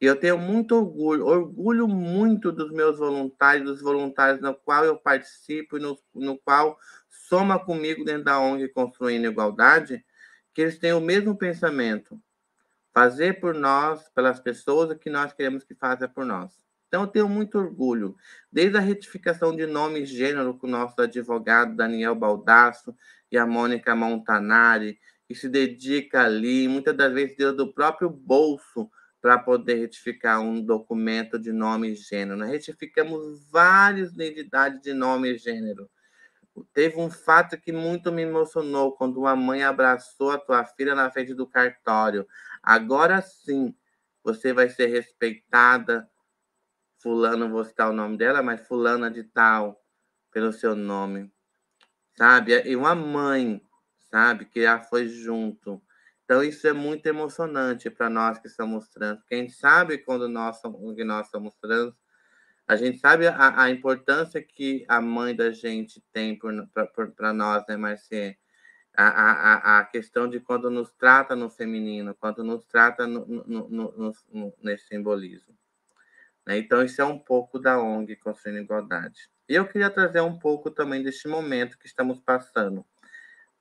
E 0.00 0.06
eu 0.06 0.16
tenho 0.16 0.38
muito 0.38 0.74
orgulho, 0.74 1.26
orgulho 1.26 1.86
muito 1.86 2.50
dos 2.50 2.72
meus 2.72 2.98
voluntários, 2.98 3.66
dos 3.66 3.82
voluntários 3.82 4.40
no 4.40 4.54
qual 4.54 4.84
eu 4.84 4.96
participo 4.96 5.76
e 5.76 5.80
no, 5.80 5.98
no 6.14 6.38
qual 6.38 6.78
soma 7.08 7.58
comigo 7.58 8.04
dentro 8.04 8.24
da 8.24 8.40
ONG 8.40 8.68
Construindo 8.68 9.26
Igualdade, 9.26 10.04
que 10.54 10.62
eles 10.62 10.78
têm 10.78 10.92
o 10.92 11.00
mesmo 11.00 11.36
pensamento. 11.36 12.18
Fazer 12.94 13.40
por 13.40 13.54
nós, 13.54 14.08
pelas 14.10 14.40
pessoas, 14.40 14.90
o 14.90 14.98
que 14.98 15.10
nós 15.10 15.32
queremos 15.32 15.64
que 15.64 15.74
faça 15.74 16.08
por 16.08 16.24
nós. 16.24 16.50
Então, 16.88 17.02
eu 17.02 17.06
tenho 17.06 17.28
muito 17.28 17.56
orgulho, 17.56 18.16
desde 18.50 18.76
a 18.76 18.80
retificação 18.80 19.54
de 19.54 19.64
nome 19.64 20.00
e 20.00 20.06
gênero 20.06 20.54
com 20.54 20.66
o 20.66 20.70
nosso 20.70 21.00
advogado 21.00 21.76
Daniel 21.76 22.16
Baldasso 22.16 22.96
e 23.30 23.38
a 23.38 23.46
Mônica 23.46 23.94
Montanari, 23.94 24.98
que 25.30 25.34
se 25.36 25.48
dedica 25.48 26.24
ali, 26.24 26.66
muitas 26.66 26.96
das 26.96 27.12
vezes 27.12 27.36
deu 27.36 27.54
do 27.54 27.72
próprio 27.72 28.10
bolso 28.10 28.90
para 29.20 29.38
poder 29.38 29.76
retificar 29.76 30.40
um 30.40 30.60
documento 30.60 31.38
de 31.38 31.52
nome 31.52 31.90
e 31.90 31.94
gênero. 31.94 32.36
Nós 32.36 32.50
retificamos 32.50 33.48
várias 33.48 34.12
identidades 34.12 34.80
de 34.80 34.92
nome 34.92 35.28
e 35.28 35.38
gênero. 35.38 35.88
Teve 36.74 36.98
um 36.98 37.08
fato 37.08 37.56
que 37.56 37.70
muito 37.70 38.10
me 38.10 38.22
emocionou 38.22 38.96
quando 38.96 39.18
uma 39.18 39.36
mãe 39.36 39.62
abraçou 39.62 40.32
a 40.32 40.38
tua 40.38 40.64
filha 40.64 40.96
na 40.96 41.08
frente 41.12 41.32
do 41.32 41.46
cartório. 41.46 42.26
Agora 42.60 43.22
sim, 43.22 43.72
você 44.24 44.52
vai 44.52 44.68
ser 44.68 44.86
respeitada. 44.86 46.10
Fulano, 47.00 47.48
vou 47.48 47.64
citar 47.64 47.88
o 47.88 47.94
nome 47.94 48.16
dela, 48.16 48.42
mas 48.42 48.66
fulana 48.66 49.08
de 49.08 49.22
tal, 49.22 49.80
pelo 50.32 50.52
seu 50.52 50.74
nome. 50.74 51.32
Sabe? 52.16 52.68
E 52.68 52.74
uma 52.74 52.96
mãe 52.96 53.64
sabe? 54.10 54.44
Que 54.46 54.62
já 54.62 54.80
foi 54.80 55.08
junto. 55.08 55.82
Então, 56.24 56.42
isso 56.44 56.66
é 56.66 56.72
muito 56.72 57.06
emocionante 57.06 57.90
para 57.90 58.08
nós 58.08 58.38
que 58.38 58.48
somos 58.48 58.88
trans. 58.88 59.22
Quem 59.24 59.48
sabe 59.48 59.98
quando 59.98 60.28
nós 60.28 60.60
somos, 60.60 60.94
que 60.94 61.04
nós 61.04 61.28
somos 61.28 61.54
trans, 61.56 61.92
a 62.68 62.76
gente 62.76 62.98
sabe 62.98 63.26
a, 63.26 63.62
a 63.62 63.70
importância 63.70 64.40
que 64.40 64.84
a 64.88 65.00
mãe 65.00 65.34
da 65.34 65.50
gente 65.50 66.00
tem 66.12 66.38
para 67.16 67.32
nós, 67.32 67.64
né, 67.68 67.76
Marcia? 67.76 68.36
A, 68.96 69.06
a, 69.06 69.78
a 69.78 69.84
questão 69.84 70.28
de 70.28 70.40
quando 70.40 70.68
nos 70.70 70.92
trata 70.92 71.34
no 71.34 71.48
feminino, 71.48 72.14
quando 72.14 72.44
nos 72.44 72.66
trata 72.66 73.06
no, 73.06 73.24
no, 73.26 73.68
no, 73.68 74.14
no 74.32 74.54
nesse 74.62 74.88
simbolismo. 74.88 75.56
Né? 76.46 76.58
Então, 76.58 76.82
isso 76.84 77.00
é 77.00 77.04
um 77.04 77.18
pouco 77.18 77.58
da 77.58 77.80
ONG 77.80 78.16
Construindo 78.16 78.58
Igualdade. 78.58 79.30
E 79.48 79.54
eu 79.54 79.66
queria 79.66 79.90
trazer 79.90 80.20
um 80.20 80.38
pouco 80.38 80.70
também 80.70 81.02
deste 81.02 81.28
momento 81.28 81.78
que 81.78 81.86
estamos 81.86 82.20
passando. 82.20 82.84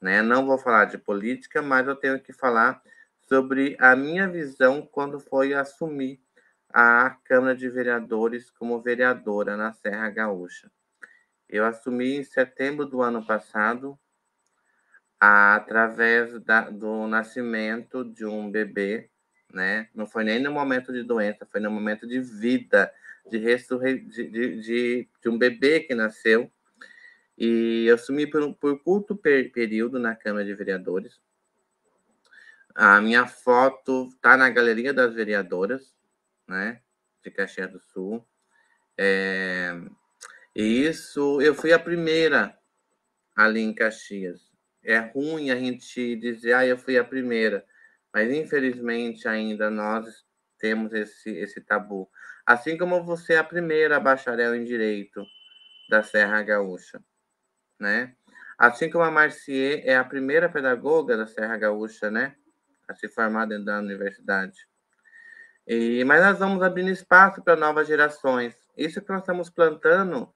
Né? 0.01 0.21
Não 0.21 0.45
vou 0.45 0.57
falar 0.57 0.85
de 0.85 0.97
política, 0.97 1.61
mas 1.61 1.87
eu 1.87 1.95
tenho 1.95 2.19
que 2.19 2.33
falar 2.33 2.81
sobre 3.27 3.75
a 3.79 3.95
minha 3.95 4.27
visão 4.27 4.81
quando 4.81 5.19
foi 5.19 5.53
assumir 5.53 6.21
a 6.71 7.17
Câmara 7.23 7.55
de 7.55 7.69
Vereadores 7.69 8.49
como 8.51 8.81
vereadora 8.81 9.57
na 9.57 9.73
Serra 9.73 10.09
Gaúcha. 10.09 10.71
Eu 11.47 11.65
assumi 11.65 12.15
em 12.15 12.23
setembro 12.23 12.85
do 12.85 13.01
ano 13.01 13.25
passado, 13.25 13.97
através 15.19 16.39
da, 16.41 16.69
do 16.69 17.07
nascimento 17.07 18.05
de 18.05 18.25
um 18.25 18.49
bebê 18.49 19.09
né? 19.53 19.87
Não 19.93 20.05
foi 20.05 20.23
nem 20.23 20.39
no 20.39 20.51
momento 20.51 20.93
de 20.93 21.03
doença, 21.03 21.45
foi 21.45 21.59
no 21.59 21.71
momento 21.71 22.07
de 22.07 22.19
vida, 22.19 22.91
de, 23.29 23.39
de, 23.39 23.99
de, 24.29 24.61
de, 24.61 25.09
de 25.21 25.29
um 25.29 25.37
bebê 25.37 25.81
que 25.81 25.95
nasceu. 25.95 26.51
E 27.39 27.89
assumi 27.89 28.27
por, 28.27 28.53
por 28.55 28.83
curto 28.83 29.15
per 29.15 29.51
período 29.51 29.97
na 29.97 30.15
Câmara 30.15 30.45
de 30.45 30.53
Vereadores. 30.53 31.21
A 32.75 32.99
minha 32.99 33.25
foto 33.25 34.09
está 34.09 34.35
na 34.35 34.49
Galeria 34.49 34.93
das 34.93 35.13
Vereadoras, 35.13 35.95
né? 36.47 36.81
De 37.23 37.31
Caxias 37.31 37.71
do 37.71 37.79
Sul. 37.79 38.27
É... 38.97 39.71
E 40.55 40.85
isso, 40.85 41.41
eu 41.41 41.55
fui 41.55 41.71
a 41.71 41.79
primeira 41.79 42.57
ali 43.35 43.61
em 43.61 43.73
Caxias. 43.73 44.51
É 44.83 44.97
ruim 44.97 45.49
a 45.49 45.55
gente 45.55 46.15
dizer, 46.17 46.53
ah, 46.53 46.65
eu 46.65 46.77
fui 46.77 46.97
a 46.97 47.03
primeira 47.03 47.65
mas 48.13 48.31
infelizmente 48.31 49.27
ainda 49.27 49.69
nós 49.69 50.25
temos 50.57 50.93
esse, 50.93 51.29
esse 51.29 51.61
tabu. 51.61 52.09
Assim 52.45 52.77
como 52.77 53.03
você 53.03 53.33
é 53.33 53.37
a 53.37 53.43
primeira 53.43 53.99
bacharel 53.99 54.55
em 54.55 54.63
Direito 54.63 55.25
da 55.89 56.03
Serra 56.03 56.41
Gaúcha, 56.41 57.01
né? 57.79 58.13
Assim 58.57 58.89
como 58.89 59.03
a 59.03 59.11
Marcier 59.11 59.81
é 59.85 59.95
a 59.95 60.03
primeira 60.03 60.49
pedagoga 60.49 61.15
da 61.15 61.25
Serra 61.25 61.57
Gaúcha, 61.57 62.11
né? 62.11 62.35
A 62.87 62.93
se 62.93 63.07
formar 63.07 63.45
dentro 63.45 63.65
da 63.65 63.79
universidade. 63.79 64.67
E, 65.65 66.03
mas 66.03 66.21
nós 66.21 66.39
vamos 66.39 66.61
abrindo 66.61 66.89
espaço 66.89 67.41
para 67.43 67.55
novas 67.55 67.87
gerações. 67.87 68.55
Isso 68.75 69.01
que 69.01 69.09
nós 69.09 69.21
estamos 69.21 69.49
plantando, 69.49 70.33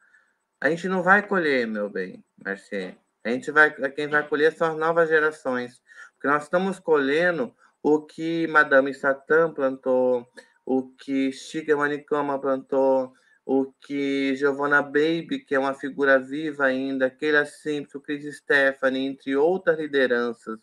a 0.61 0.69
gente 0.69 0.87
não 0.87 1.01
vai 1.01 1.27
colher, 1.27 1.67
meu 1.67 1.89
bem, 1.89 2.23
Marcier. 2.43 2.97
A 3.23 3.29
gente 3.29 3.51
vai, 3.51 3.71
quem 3.91 4.07
vai 4.07 4.27
colher 4.27 4.53
são 4.53 4.71
as 4.71 4.77
novas 4.77 5.09
gerações. 5.09 5.81
Porque 6.13 6.27
nós 6.27 6.43
estamos 6.43 6.79
colhendo 6.79 7.53
o 7.81 8.01
que 8.01 8.47
Madame 8.47 8.93
Satã 8.93 9.51
plantou, 9.51 10.25
o 10.65 10.89
que 10.95 11.31
Chica 11.31 11.75
Manicama 11.75 12.39
plantou, 12.39 13.13
o 13.45 13.71
que 13.81 14.35
Giovanna 14.35 14.81
Baby, 14.81 15.39
que 15.39 15.55
é 15.55 15.59
uma 15.59 15.73
figura 15.73 16.19
viva 16.19 16.65
ainda, 16.65 17.09
Keila 17.09 17.45
Simpson, 17.45 17.99
Chris 17.99 18.37
Stephanie, 18.37 19.07
entre 19.07 19.35
outras 19.35 19.77
lideranças, 19.77 20.59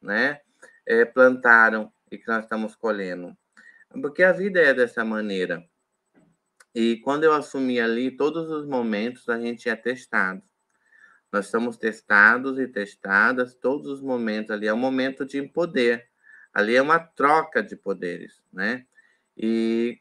né, 0.00 0.40
é, 0.86 1.04
plantaram 1.04 1.92
e 2.10 2.18
que 2.18 2.28
nós 2.28 2.44
estamos 2.44 2.76
colhendo. 2.76 3.36
Porque 4.00 4.22
a 4.22 4.32
vida 4.32 4.60
é 4.60 4.72
dessa 4.72 5.04
maneira. 5.04 5.64
E 6.74 6.98
quando 6.98 7.24
eu 7.24 7.32
assumi 7.32 7.80
ali, 7.80 8.16
todos 8.16 8.48
os 8.48 8.64
momentos 8.66 9.28
a 9.28 9.38
gente 9.38 9.68
é 9.68 9.74
testado. 9.74 10.42
Nós 11.32 11.48
somos 11.48 11.76
testados 11.76 12.58
e 12.58 12.66
testadas 12.66 13.54
todos 13.54 13.88
os 13.88 14.00
momentos 14.00 14.50
ali. 14.50 14.66
É 14.66 14.74
um 14.74 14.78
momento 14.78 15.24
de 15.24 15.42
poder. 15.42 16.08
Ali 16.52 16.76
é 16.76 16.82
uma 16.82 16.98
troca 16.98 17.62
de 17.62 17.76
poderes, 17.76 18.42
né? 18.52 18.84
E 19.36 20.00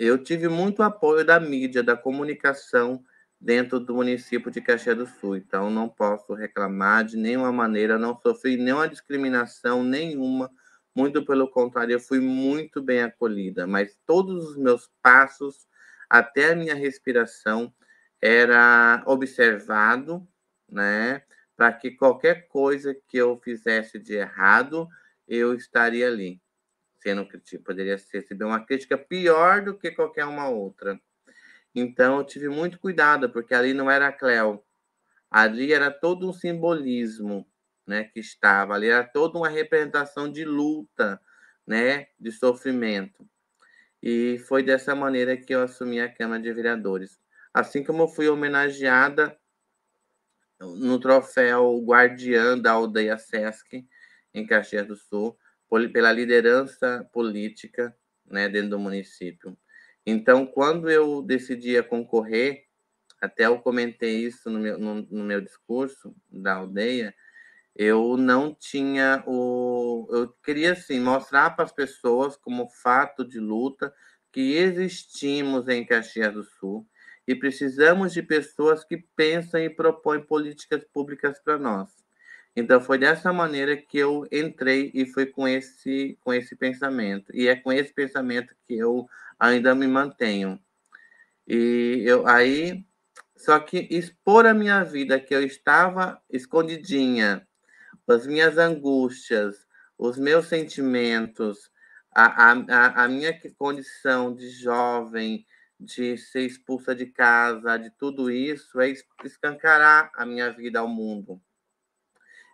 eu 0.00 0.16
tive 0.16 0.48
muito 0.48 0.82
apoio 0.82 1.22
da 1.24 1.38
mídia, 1.38 1.82
da 1.82 1.94
comunicação 1.94 3.04
dentro 3.38 3.78
do 3.78 3.94
município 3.94 4.50
de 4.50 4.58
Caxias 4.58 4.96
do 4.96 5.06
Sul. 5.06 5.36
Então, 5.36 5.70
não 5.70 5.90
posso 5.90 6.32
reclamar 6.32 7.04
de 7.04 7.18
nenhuma 7.18 7.52
maneira, 7.52 7.98
não 7.98 8.18
sofri 8.18 8.56
nenhuma 8.56 8.88
discriminação 8.88 9.84
nenhuma. 9.84 10.50
Muito 10.94 11.22
pelo 11.22 11.46
contrário, 11.50 11.92
eu 11.92 12.00
fui 12.00 12.18
muito 12.18 12.82
bem 12.82 13.02
acolhida. 13.02 13.66
Mas 13.66 13.94
todos 14.06 14.48
os 14.48 14.56
meus 14.56 14.90
passos, 15.02 15.68
até 16.08 16.52
a 16.52 16.56
minha 16.56 16.74
respiração, 16.74 17.70
era 18.22 19.02
observado, 19.06 20.26
né? 20.66 21.22
Para 21.54 21.74
que 21.74 21.90
qualquer 21.90 22.48
coisa 22.48 22.94
que 23.06 23.18
eu 23.18 23.38
fizesse 23.44 23.98
de 23.98 24.14
errado, 24.14 24.88
eu 25.28 25.54
estaria 25.54 26.06
ali, 26.08 26.40
sendo 27.00 27.26
poderia 27.64 27.96
receber 28.12 28.44
uma 28.44 28.64
crítica 28.64 28.96
pior 28.96 29.62
do 29.62 29.76
que 29.76 29.90
qualquer 29.90 30.26
uma 30.26 30.48
outra. 30.48 31.00
Então, 31.74 32.18
eu 32.18 32.24
tive 32.24 32.48
muito 32.48 32.78
cuidado, 32.78 33.30
porque 33.30 33.54
ali 33.54 33.72
não 33.72 33.90
era 33.90 34.12
Cleo. 34.12 34.62
Ali 35.30 35.72
era 35.72 35.90
todo 35.90 36.28
um 36.28 36.32
simbolismo 36.32 37.46
né, 37.86 38.04
que 38.04 38.20
estava. 38.20 38.74
Ali 38.74 38.88
era 38.88 39.04
toda 39.04 39.38
uma 39.38 39.48
representação 39.48 40.30
de 40.30 40.44
luta, 40.44 41.20
né, 41.66 42.08
de 42.18 42.32
sofrimento. 42.32 43.28
E 44.02 44.38
foi 44.46 44.62
dessa 44.62 44.94
maneira 44.94 45.36
que 45.36 45.54
eu 45.54 45.62
assumi 45.62 46.00
a 46.00 46.12
Câmara 46.12 46.42
de 46.42 46.52
Vereadores. 46.52 47.20
Assim 47.52 47.84
como 47.84 48.02
eu 48.02 48.08
fui 48.08 48.28
homenageada 48.28 49.38
no 50.60 50.98
troféu 50.98 51.82
Guardiã 51.84 52.58
da 52.58 52.72
Aldeia 52.72 53.16
Sesc, 53.16 53.86
em 54.34 54.46
Caxias 54.46 54.86
do 54.86 54.96
Sul, 54.96 55.36
pela 55.92 56.12
liderança 56.12 57.08
política 57.12 57.96
né, 58.26 58.48
dentro 58.48 58.70
do 58.70 58.78
município. 58.78 59.56
Então, 60.04 60.46
quando 60.46 60.90
eu 60.90 61.22
decidi 61.22 61.80
concorrer, 61.82 62.64
até 63.20 63.46
eu 63.46 63.58
comentei 63.58 64.24
isso 64.24 64.50
no 64.50 64.58
meu, 64.58 64.78
no, 64.78 64.94
no 65.02 65.24
meu 65.24 65.40
discurso 65.40 66.14
da 66.28 66.54
aldeia, 66.54 67.14
eu 67.76 68.16
não 68.16 68.54
tinha 68.54 69.22
o. 69.26 70.08
Eu 70.10 70.28
queria, 70.42 70.72
assim, 70.72 70.98
mostrar 70.98 71.50
para 71.50 71.64
as 71.64 71.72
pessoas, 71.72 72.36
como 72.36 72.68
fato 72.68 73.24
de 73.24 73.38
luta, 73.38 73.92
que 74.32 74.54
existimos 74.56 75.68
em 75.68 75.84
Caxias 75.84 76.32
do 76.32 76.42
Sul 76.42 76.86
e 77.26 77.34
precisamos 77.34 78.12
de 78.12 78.22
pessoas 78.22 78.84
que 78.84 78.96
pensam 79.14 79.60
e 79.60 79.70
propõem 79.70 80.20
políticas 80.20 80.84
públicas 80.92 81.38
para 81.40 81.58
nós. 81.58 81.90
Então 82.54 82.80
foi 82.80 82.98
dessa 82.98 83.32
maneira 83.32 83.76
que 83.76 83.98
eu 83.98 84.26
entrei 84.32 84.90
e 84.94 85.06
foi 85.06 85.26
com 85.26 85.46
esse 85.46 86.18
com 86.20 86.32
esse 86.34 86.56
pensamento. 86.56 87.34
E 87.34 87.48
é 87.48 87.56
com 87.56 87.72
esse 87.72 87.92
pensamento 87.92 88.54
que 88.66 88.74
eu 88.76 89.08
ainda 89.38 89.74
me 89.74 89.86
mantenho. 89.86 90.60
E 91.46 92.02
eu 92.06 92.26
aí 92.26 92.84
só 93.36 93.58
que 93.60 93.88
expor 93.90 94.46
a 94.46 94.54
minha 94.54 94.84
vida 94.84 95.20
que 95.20 95.34
eu 95.34 95.42
estava 95.42 96.20
escondidinha, 96.30 97.46
as 98.08 98.26
minhas 98.26 98.58
angústias, 98.58 99.66
os 99.98 100.18
meus 100.18 100.46
sentimentos, 100.48 101.70
a, 102.14 102.52
a, 102.52 103.04
a 103.04 103.08
minha 103.08 103.38
condição 103.56 104.34
de 104.34 104.50
jovem, 104.50 105.46
de 105.78 106.18
ser 106.18 106.42
expulsa 106.42 106.94
de 106.94 107.06
casa, 107.06 107.78
de 107.78 107.90
tudo 107.90 108.30
isso, 108.30 108.80
é 108.80 108.92
escancarar 109.24 110.10
a 110.14 110.26
minha 110.26 110.50
vida 110.50 110.80
ao 110.80 110.88
mundo 110.88 111.40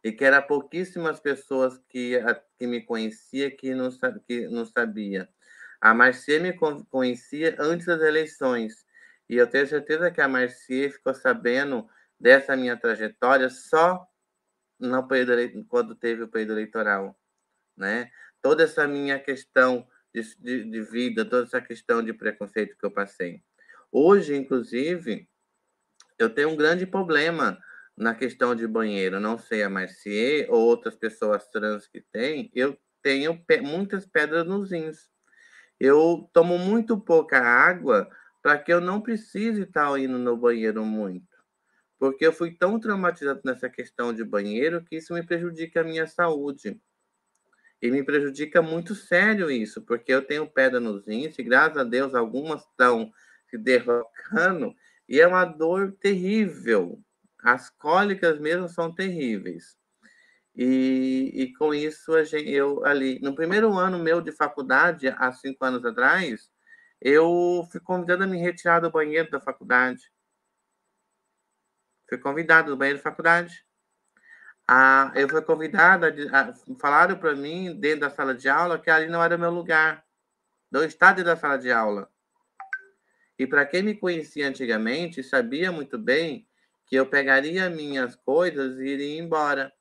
e 0.07 0.13
que 0.13 0.25
era 0.25 0.41
pouquíssimas 0.41 1.19
pessoas 1.19 1.81
que, 1.89 2.17
que 2.57 2.65
me 2.65 2.81
conhecia 2.81 3.51
que 3.51 3.75
não, 3.75 3.91
que 4.25 4.47
não 4.47 4.65
sabia. 4.65 5.29
A 5.81 5.93
Marcia 5.93 6.39
me 6.39 6.57
conhecia 6.89 7.57
antes 7.59 7.87
das 7.87 8.01
eleições 8.01 8.87
e 9.29 9.35
eu 9.35 9.49
tenho 9.49 9.67
certeza 9.67 10.09
que 10.09 10.21
a 10.21 10.29
Marcia 10.29 10.93
ficou 10.93 11.13
sabendo 11.13 11.89
dessa 12.21 12.57
minha 12.57 12.77
trajetória 12.77 13.51
só 13.51 14.07
no 14.79 15.09
período, 15.09 15.65
quando 15.65 15.97
teve 15.97 16.23
o 16.23 16.29
período 16.29 16.53
eleitoral, 16.53 17.19
né? 17.77 18.09
Toda 18.41 18.63
essa 18.63 18.87
minha 18.87 19.19
questão 19.19 19.89
de, 20.15 20.23
de, 20.37 20.71
de 20.71 20.83
vida, 20.83 21.25
toda 21.25 21.49
essa 21.49 21.61
questão 21.61 22.01
de 22.01 22.13
preconceito 22.13 22.79
que 22.79 22.87
eu 22.87 22.93
passei. 22.93 23.43
Hoje, 23.91 24.37
inclusive, 24.37 25.29
eu 26.17 26.31
tenho 26.31 26.51
um 26.51 26.57
grande 26.57 26.87
problema 26.87 27.59
na 27.97 28.15
questão 28.15 28.55
de 28.55 28.67
banheiro, 28.67 29.19
não 29.19 29.39
sei 29.39 29.63
a 29.63 29.71
Marcier 29.71 30.47
ou 30.51 30.61
outras 30.61 30.95
pessoas 30.95 31.49
trans 31.49 31.87
que 31.87 32.01
têm, 32.13 32.51
eu 32.55 32.77
tenho 33.03 33.43
pe 33.45 33.61
muitas 33.61 34.07
pedras 34.07 34.47
nos 34.47 34.71
rins. 34.71 35.09
Eu 35.81 36.29
tomo 36.33 36.59
muito 36.59 37.01
pouca 37.01 37.39
água 37.41 38.09
para 38.43 38.59
que 38.59 38.73
eu 38.73 38.81
não 38.81 39.01
precise 39.01 39.63
estar 39.63 39.99
indo 39.99 40.19
no 40.19 40.37
banheiro 40.37 40.85
muito. 40.85 41.27
Porque 41.99 42.27
eu 42.27 42.33
fui 42.33 42.55
tão 42.55 42.79
traumatizado 42.79 43.41
nessa 43.45 43.71
questão 43.71 44.13
de 44.13 44.23
banheiro 44.25 44.85
que 44.85 44.97
isso 44.97 45.15
me 45.15 45.23
prejudica 45.25 45.81
a 45.81 45.85
minha 45.85 46.07
saúde. 46.07 46.81
E 47.81 47.91
me 47.91 48.03
prejudica 48.03 48.63
muito 48.63 48.95
sério 48.95 49.51
isso, 49.51 49.83
porque 49.83 50.13
eu 50.13 50.23
tenho 50.23 50.51
pedra 50.51 50.81
nos 50.81 51.07
rins 51.07 51.39
e 51.39 51.43
graças 51.43 51.77
a 51.79 51.85
Deus 51.85 52.15
algumas 52.15 52.63
estão 52.63 53.13
se 53.49 53.59
derrocando 53.59 54.75
e 55.09 55.21
é 55.21 55.27
uma 55.27 55.45
dor 55.45 55.93
terrível, 56.01 57.01
as 57.47 57.71
cólicas 57.71 58.41
mesmo 58.41 58.69
são 58.69 58.93
terríveis. 58.93 59.77
E, 60.53 61.31
e 61.33 61.53
com 61.55 61.73
isso, 61.73 62.13
a 62.13 62.25
gente, 62.25 62.51
eu 62.51 62.85
ali, 62.85 63.21
no 63.21 63.37
primeiro 63.37 63.73
ano 63.79 64.01
meu 64.01 64.21
de 64.21 64.33
faculdade, 64.33 65.07
há 65.17 65.31
cinco 65.33 65.65
anos 65.65 65.85
atrás, 65.85 66.51
eu 67.01 67.65
fui 67.71 67.79
convidado 67.79 68.25
a 68.25 68.27
me 68.27 68.37
retirar 68.37 68.81
do 68.81 68.91
banheiro 68.91 69.31
da 69.31 69.41
faculdade. 69.41 70.03
Fui 72.09 72.19
convidado 72.19 72.71
do 72.73 72.77
banheiro 72.77 72.99
da 72.99 73.05
faculdade. 73.05 73.65
Ah, 74.67 75.13
eu 75.15 75.29
fui 75.29 75.41
convidada, 75.43 76.13
a, 76.33 76.53
falaram 76.81 77.17
para 77.17 77.37
mim, 77.37 77.79
dentro 77.79 78.01
da 78.01 78.11
sala 78.11 78.35
de 78.35 78.49
aula, 78.49 78.77
que 78.77 78.91
ali 78.91 79.07
não 79.07 79.23
era 79.23 79.39
meu 79.39 79.51
lugar. 79.53 80.05
Do 80.69 80.83
estado 80.85 81.23
da 81.23 81.37
sala 81.37 81.59
de 81.59 81.71
aula. 81.71 82.11
E 83.39 83.47
para 83.47 83.65
quem 83.65 83.85
me 83.85 83.95
conhecia 83.95 84.49
antigamente, 84.49 85.23
sabia 85.23 85.71
muito 85.71 85.97
bem 85.97 86.49
que 86.87 86.97
eu 86.97 87.07
pegaria 87.07 87.69
minhas 87.69 88.15
coisas 88.15 88.79
e 88.79 88.85
iria 88.85 89.21
embora. 89.21 89.73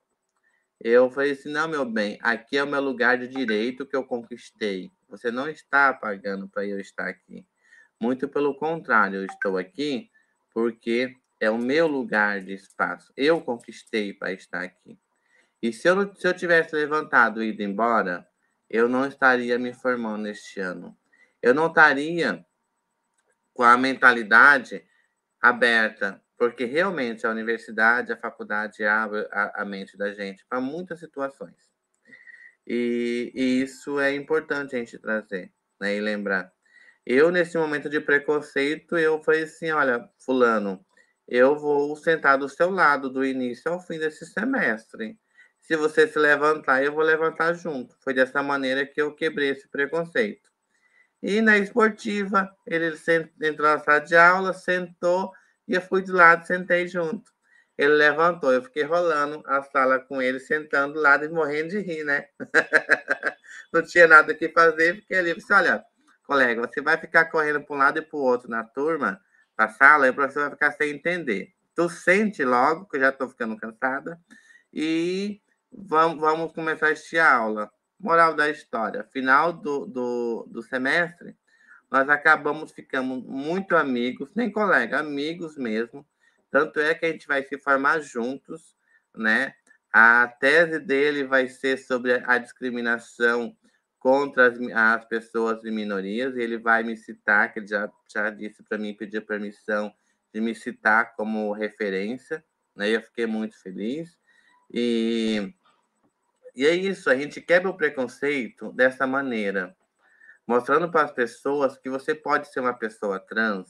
Eu 0.79 1.09
falei 1.09 1.31
assim: 1.31 1.51
não, 1.51 1.67
meu 1.67 1.85
bem, 1.85 2.17
aqui 2.21 2.57
é 2.57 2.63
o 2.63 2.67
meu 2.67 2.81
lugar 2.81 3.17
de 3.17 3.27
direito 3.27 3.85
que 3.85 3.95
eu 3.95 4.03
conquistei. 4.03 4.91
Você 5.07 5.31
não 5.31 5.47
está 5.47 5.93
pagando 5.93 6.49
para 6.49 6.65
eu 6.65 6.79
estar 6.79 7.07
aqui. 7.07 7.45
Muito 8.01 8.27
pelo 8.27 8.55
contrário, 8.55 9.19
eu 9.19 9.25
estou 9.25 9.57
aqui 9.57 10.09
porque 10.53 11.15
é 11.39 11.49
o 11.49 11.57
meu 11.57 11.87
lugar 11.87 12.41
de 12.41 12.53
espaço. 12.53 13.13
Eu 13.15 13.41
conquistei 13.41 14.13
para 14.13 14.33
estar 14.33 14.63
aqui. 14.63 14.97
E 15.61 15.71
se 15.71 15.87
eu, 15.87 16.13
se 16.15 16.27
eu 16.27 16.33
tivesse 16.33 16.75
levantado 16.75 17.43
e 17.43 17.49
ido 17.49 17.63
embora, 17.63 18.27
eu 18.69 18.89
não 18.89 19.05
estaria 19.05 19.57
me 19.57 19.73
formando 19.73 20.27
este 20.27 20.59
ano. 20.59 20.97
Eu 21.41 21.53
não 21.53 21.67
estaria 21.67 22.45
com 23.53 23.63
a 23.63 23.77
mentalidade 23.77 24.85
aberta, 25.41 26.21
porque 26.37 26.65
realmente 26.65 27.25
a 27.25 27.31
universidade, 27.31 28.11
a 28.11 28.17
faculdade 28.17 28.83
abre 28.83 29.27
a, 29.31 29.61
a 29.61 29.65
mente 29.65 29.97
da 29.97 30.13
gente 30.13 30.45
para 30.47 30.59
muitas 30.59 30.99
situações. 30.99 31.55
E, 32.67 33.31
e, 33.33 33.61
isso 33.61 33.99
é 33.99 34.13
importante 34.13 34.75
a 34.75 34.79
gente 34.79 34.97
trazer 34.97 35.51
né, 35.79 35.95
e 35.95 36.01
lembrar. 36.01 36.51
Eu, 37.05 37.31
nesse 37.31 37.57
momento 37.57 37.89
de 37.89 38.01
preconceito, 38.01 38.97
eu 38.97 39.21
falei 39.23 39.43
assim, 39.43 39.69
olha, 39.71 40.09
fulano, 40.17 40.83
eu 41.27 41.55
vou 41.55 41.95
sentar 41.95 42.37
do 42.37 42.49
seu 42.49 42.69
lado 42.69 43.09
do 43.09 43.23
início 43.23 43.71
ao 43.71 43.79
fim 43.79 43.99
desse 43.99 44.25
semestre. 44.25 45.17
Se 45.61 45.75
você 45.75 46.07
se 46.07 46.17
levantar, 46.19 46.83
eu 46.83 46.93
vou 46.93 47.03
levantar 47.03 47.53
junto. 47.53 47.95
Foi 48.01 48.13
dessa 48.13 48.41
maneira 48.43 48.85
que 48.85 49.01
eu 49.01 49.13
quebrei 49.13 49.49
esse 49.49 49.67
preconceito. 49.67 50.49
E 51.21 51.41
na 51.41 51.57
esportiva, 51.57 52.55
ele 52.67 52.95
entrou 53.41 53.67
na 53.67 53.79
sala 53.79 53.99
de 53.99 54.15
aula, 54.15 54.53
sentou 54.53 55.31
e 55.67 55.73
eu 55.73 55.81
fui 55.81 56.01
de 56.01 56.11
lado, 56.11 56.45
sentei 56.45 56.87
junto. 56.87 57.31
Ele 57.77 57.93
levantou, 57.93 58.53
eu 58.53 58.63
fiquei 58.63 58.83
rolando 58.83 59.43
a 59.45 59.61
sala 59.61 59.99
com 59.99 60.21
ele, 60.21 60.39
sentando 60.39 60.93
do 60.93 61.01
lado 61.01 61.25
e 61.25 61.29
morrendo 61.29 61.69
de 61.69 61.79
rir, 61.79 62.05
né? 62.05 62.27
Não 63.73 63.81
tinha 63.83 64.07
nada 64.07 64.33
que 64.33 64.47
fazer, 64.49 64.95
fiquei 64.95 65.17
ali. 65.17 65.35
Disse, 65.35 65.51
olha, 65.51 65.83
colega, 66.23 66.61
você 66.61 66.81
vai 66.81 66.97
ficar 66.97 67.25
correndo 67.25 67.61
para 67.61 67.75
um 67.75 67.79
lado 67.79 67.99
e 67.99 68.01
para 68.01 68.17
o 68.17 68.21
outro 68.21 68.49
na 68.49 68.63
turma, 68.63 69.19
na 69.57 69.67
sala, 69.67 70.07
e 70.07 70.09
o 70.09 70.13
professor 70.13 70.43
vai 70.43 70.51
ficar 70.51 70.71
sem 70.71 70.91
entender. 70.91 71.53
Tu 71.75 71.89
sente 71.89 72.45
logo, 72.45 72.87
que 72.87 72.95
eu 72.95 73.01
já 73.01 73.09
estou 73.09 73.27
ficando 73.27 73.57
cansada, 73.57 74.19
e 74.73 75.41
vamos, 75.71 76.19
vamos 76.19 76.53
começar 76.53 76.87
a 76.87 76.91
assistir 76.91 77.19
a 77.19 77.33
aula. 77.33 77.69
Moral 77.99 78.33
da 78.33 78.49
história: 78.49 79.03
final 79.11 79.51
do, 79.51 79.85
do, 79.85 80.47
do 80.49 80.61
semestre, 80.61 81.35
nós 81.91 82.09
acabamos 82.09 82.71
ficando 82.71 83.15
muito 83.15 83.75
amigos, 83.75 84.29
nem 84.35 84.51
colega, 84.51 84.99
amigos 84.99 85.57
mesmo. 85.57 86.05
Tanto 86.51 86.79
é 86.79 86.93
que 86.93 87.05
a 87.05 87.11
gente 87.11 87.27
vai 87.27 87.43
se 87.43 87.57
formar 87.57 87.99
juntos, 87.99 88.75
né? 89.15 89.53
A 89.91 90.27
tese 90.27 90.79
dele 90.79 91.23
vai 91.23 91.47
ser 91.47 91.77
sobre 91.77 92.21
a 92.25 92.37
discriminação 92.37 93.55
contra 93.99 94.47
as, 94.47 94.59
as 94.59 95.05
pessoas 95.05 95.61
de 95.61 95.71
minorias. 95.71 96.35
Ele 96.35 96.57
vai 96.57 96.83
me 96.83 96.97
citar, 96.97 97.53
que 97.53 97.59
ele 97.59 97.67
já, 97.67 97.89
já 98.13 98.29
disse 98.29 98.63
para 98.63 98.77
mim, 98.77 98.93
pediu 98.93 99.21
permissão 99.21 99.93
de 100.33 100.41
me 100.41 100.53
citar 100.53 101.15
como 101.15 101.51
referência. 101.53 102.43
Né? 102.75 102.89
Eu 102.89 103.01
fiquei 103.01 103.25
muito 103.25 103.61
feliz. 103.61 104.17
E 104.69 105.53
e 106.55 106.65
é 106.65 106.73
isso, 106.73 107.09
a 107.09 107.15
gente 107.15 107.41
quebra 107.41 107.69
o 107.69 107.75
preconceito 107.75 108.71
dessa 108.71 109.05
maneira, 109.05 109.75
mostrando 110.47 110.89
para 110.91 111.03
as 111.03 111.11
pessoas 111.11 111.77
que 111.77 111.89
você 111.89 112.13
pode 112.13 112.51
ser 112.51 112.59
uma 112.59 112.73
pessoa 112.73 113.19
trans 113.19 113.69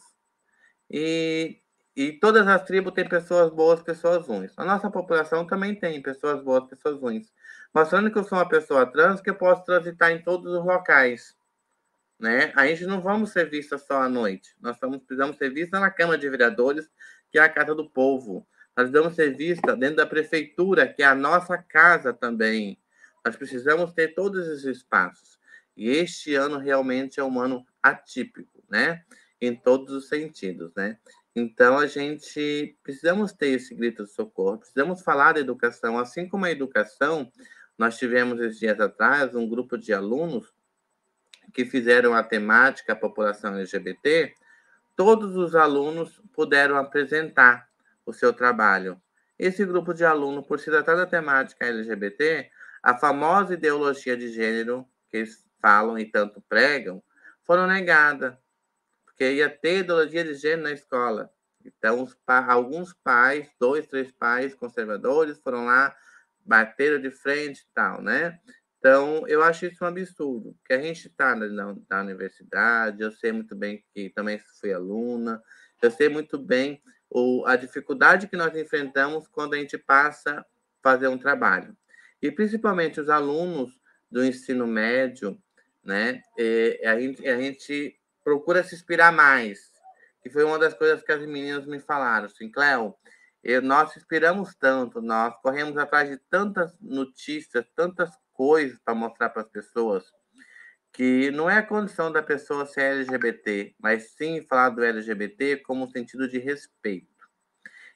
e, 0.90 1.62
e 1.96 2.14
todas 2.14 2.48
as 2.48 2.64
tribos 2.64 2.94
têm 2.94 3.08
pessoas 3.08 3.52
boas, 3.52 3.82
pessoas 3.82 4.28
ruins. 4.28 4.54
A 4.58 4.66
nossa 4.66 4.90
população 4.90 5.46
também 5.46 5.76
tem 5.76 6.02
pessoas 6.02 6.44
boas, 6.44 6.66
pessoas 6.70 7.00
ruins. 7.00 7.32
Mostrando 7.74 8.12
que 8.12 8.18
eu 8.18 8.24
sou 8.24 8.38
uma 8.38 8.48
pessoa 8.48 8.86
trans, 8.86 9.22
que 9.22 9.30
eu 9.30 9.36
posso 9.36 9.64
transitar 9.64 10.12
em 10.12 10.22
todos 10.22 10.52
os 10.52 10.66
locais. 10.66 11.36
Né? 12.20 12.54
A 12.56 12.68
gente 12.68 12.86
não 12.86 13.02
vamos 13.02 13.32
ser 13.32 13.50
vista 13.50 13.78
só 13.78 14.02
à 14.04 14.10
noite. 14.10 14.56
Nós 14.62 14.76
estamos, 14.76 15.00
precisamos 15.00 15.38
ser 15.38 15.50
vista 15.50 15.80
na 15.80 15.92
Câmara 15.92 16.18
de 16.18 16.30
Vereadores, 16.30 16.90
que 17.32 17.38
é 17.38 17.42
a 17.42 17.50
casa 17.50 17.76
do 17.76 17.90
povo. 17.90 18.48
Nós 18.78 18.90
precisamos 18.90 19.16
ser 19.16 19.36
vista 19.36 19.76
dentro 19.76 19.98
da 19.98 20.06
prefeitura, 20.06 20.88
que 20.88 21.02
é 21.02 21.06
a 21.06 21.16
nossa 21.16 21.58
casa 21.58 22.14
também. 22.14 22.80
Nós 23.26 23.36
precisamos 23.36 23.92
ter 23.92 24.14
todos 24.14 24.48
esses 24.48 24.78
espaços. 24.78 25.35
E 25.76 25.90
este 25.90 26.36
ano 26.36 26.58
realmente 26.58 27.20
é 27.20 27.24
um 27.24 27.40
ano 27.40 27.66
atípico, 27.82 28.64
né? 28.70 29.04
Em 29.42 29.56
todos 29.56 29.94
os 29.94 30.08
sentidos, 30.08 30.72
né? 30.76 30.98
Então 31.36 31.78
a 31.78 31.86
gente 31.86 32.78
precisamos 32.82 33.34
ter 33.34 33.50
esse 33.50 33.76
grito 33.76 34.06
de 34.06 34.12
socorro, 34.12 34.60
precisamos 34.60 35.02
falar 35.02 35.34
da 35.34 35.42
educação, 35.42 35.98
assim 36.00 36.30
como 36.30 36.46
a 36.46 36.52
educação, 36.52 37.30
nós 37.78 37.98
tivemos 37.98 38.40
esses 38.40 38.58
dias 38.58 38.80
atrás 38.80 39.36
um 39.36 39.48
grupo 39.48 39.78
de 39.78 39.94
alunos 39.94 40.54
que 41.54 41.66
fizeram 41.66 42.14
a 42.14 42.24
temática 42.24 42.94
a 42.94 42.96
população 42.96 43.56
LGBT, 43.56 44.34
todos 44.96 45.36
os 45.36 45.56
alunos 45.56 46.22
puderam 46.34 46.78
apresentar 46.78 47.70
o 48.06 48.14
seu 48.14 48.32
trabalho. 48.32 49.02
Esse 49.38 49.66
grupo 49.66 49.94
de 49.94 50.06
alunos, 50.06 50.48
por 50.48 50.60
se 50.60 50.72
tratar 50.72 50.96
da 50.96 51.06
temática 51.06 51.66
LGBT, 51.66 52.50
a 52.82 52.98
famosa 52.98 53.56
ideologia 53.56 54.16
de 54.16 54.30
gênero 54.32 54.88
que 55.10 55.18
eles 55.18 55.45
falam 55.66 55.98
e 55.98 56.06
tanto 56.06 56.40
pregam, 56.48 57.02
foram 57.44 57.66
negadas, 57.66 58.36
porque 59.04 59.34
ia 59.34 59.50
ter 59.50 59.80
ideologia 59.80 60.24
de 60.24 60.36
gênero 60.36 60.62
na 60.62 60.72
escola. 60.72 61.32
Então, 61.64 62.08
alguns 62.28 62.94
pais, 62.94 63.50
dois, 63.60 63.88
três 63.88 64.12
pais 64.12 64.54
conservadores, 64.54 65.40
foram 65.40 65.66
lá, 65.66 65.96
bateram 66.46 67.02
de 67.02 67.10
frente 67.10 67.62
e 67.62 67.74
tal, 67.74 68.00
né? 68.00 68.40
Então, 68.78 69.28
eu 69.28 69.42
acho 69.42 69.66
isso 69.66 69.84
um 69.84 69.88
absurdo, 69.88 70.56
que 70.64 70.72
a 70.72 70.80
gente 70.80 71.08
está 71.08 71.36
na, 71.36 71.76
na, 71.90 72.02
universidade, 72.02 73.02
eu 73.02 73.12
sei 73.12 73.32
muito 73.32 73.56
bem 73.56 73.84
que 73.92 74.12
também 74.12 74.38
fui 74.60 74.72
aluna, 74.72 75.42
eu 75.82 75.90
sei 75.90 76.10
muito 76.10 76.38
bem 76.38 76.80
o, 77.10 77.44
a 77.48 77.56
dificuldade 77.56 78.28
que 78.28 78.38
nós 78.38 78.56
enfrentamos 78.56 79.28
quando 79.28 79.56
a 79.56 79.58
gente 79.58 79.80
passa 79.80 80.42
a 80.42 80.46
fazer 80.84 81.08
um 81.08 81.18
trabalho 81.18 81.76
e 82.22 82.32
principalmente 82.32 83.02
os 83.02 83.10
alunos 83.10 83.82
do 84.12 84.24
ensino 84.24 84.68
médio, 84.68 85.42
né? 85.86 86.22
a, 86.86 87.00
gente, 87.00 87.28
a 87.28 87.40
gente 87.40 88.00
procura 88.24 88.64
se 88.64 88.76
inspirar 88.76 89.12
mais, 89.12 89.72
que 90.22 90.30
foi 90.30 90.44
uma 90.44 90.58
das 90.58 90.74
coisas 90.74 91.04
que 91.04 91.12
as 91.12 91.22
meninas 91.22 91.66
me 91.66 91.80
falaram, 91.80 92.26
assim, 92.26 92.50
Cléo, 92.50 92.96
nós 93.64 93.96
inspiramos 93.96 94.56
tanto, 94.56 95.02
nós 95.02 95.36
corremos 95.42 95.78
atrás 95.78 96.10
de 96.10 96.18
tantas 96.30 96.76
notícias, 96.82 97.64
tantas 97.76 98.10
coisas 98.34 98.80
para 98.84 98.96
mostrar 98.96 99.30
para 99.30 99.44
as 99.44 99.50
pessoas, 99.50 100.04
que 100.92 101.30
não 101.32 101.50
é 101.50 101.58
a 101.58 101.64
condição 101.64 102.12
da 102.12 102.24
pessoa 102.24 102.66
ser 102.66 102.82
LGBT, 102.82 103.76
mas 103.78 104.12
sim 104.12 104.42
falar 104.42 104.70
do 104.70 104.84
LGBT 104.84 105.58
como 105.58 105.84
um 105.84 105.92
sentido 105.92 106.28
de 106.28 106.40
respeito. 106.40 107.30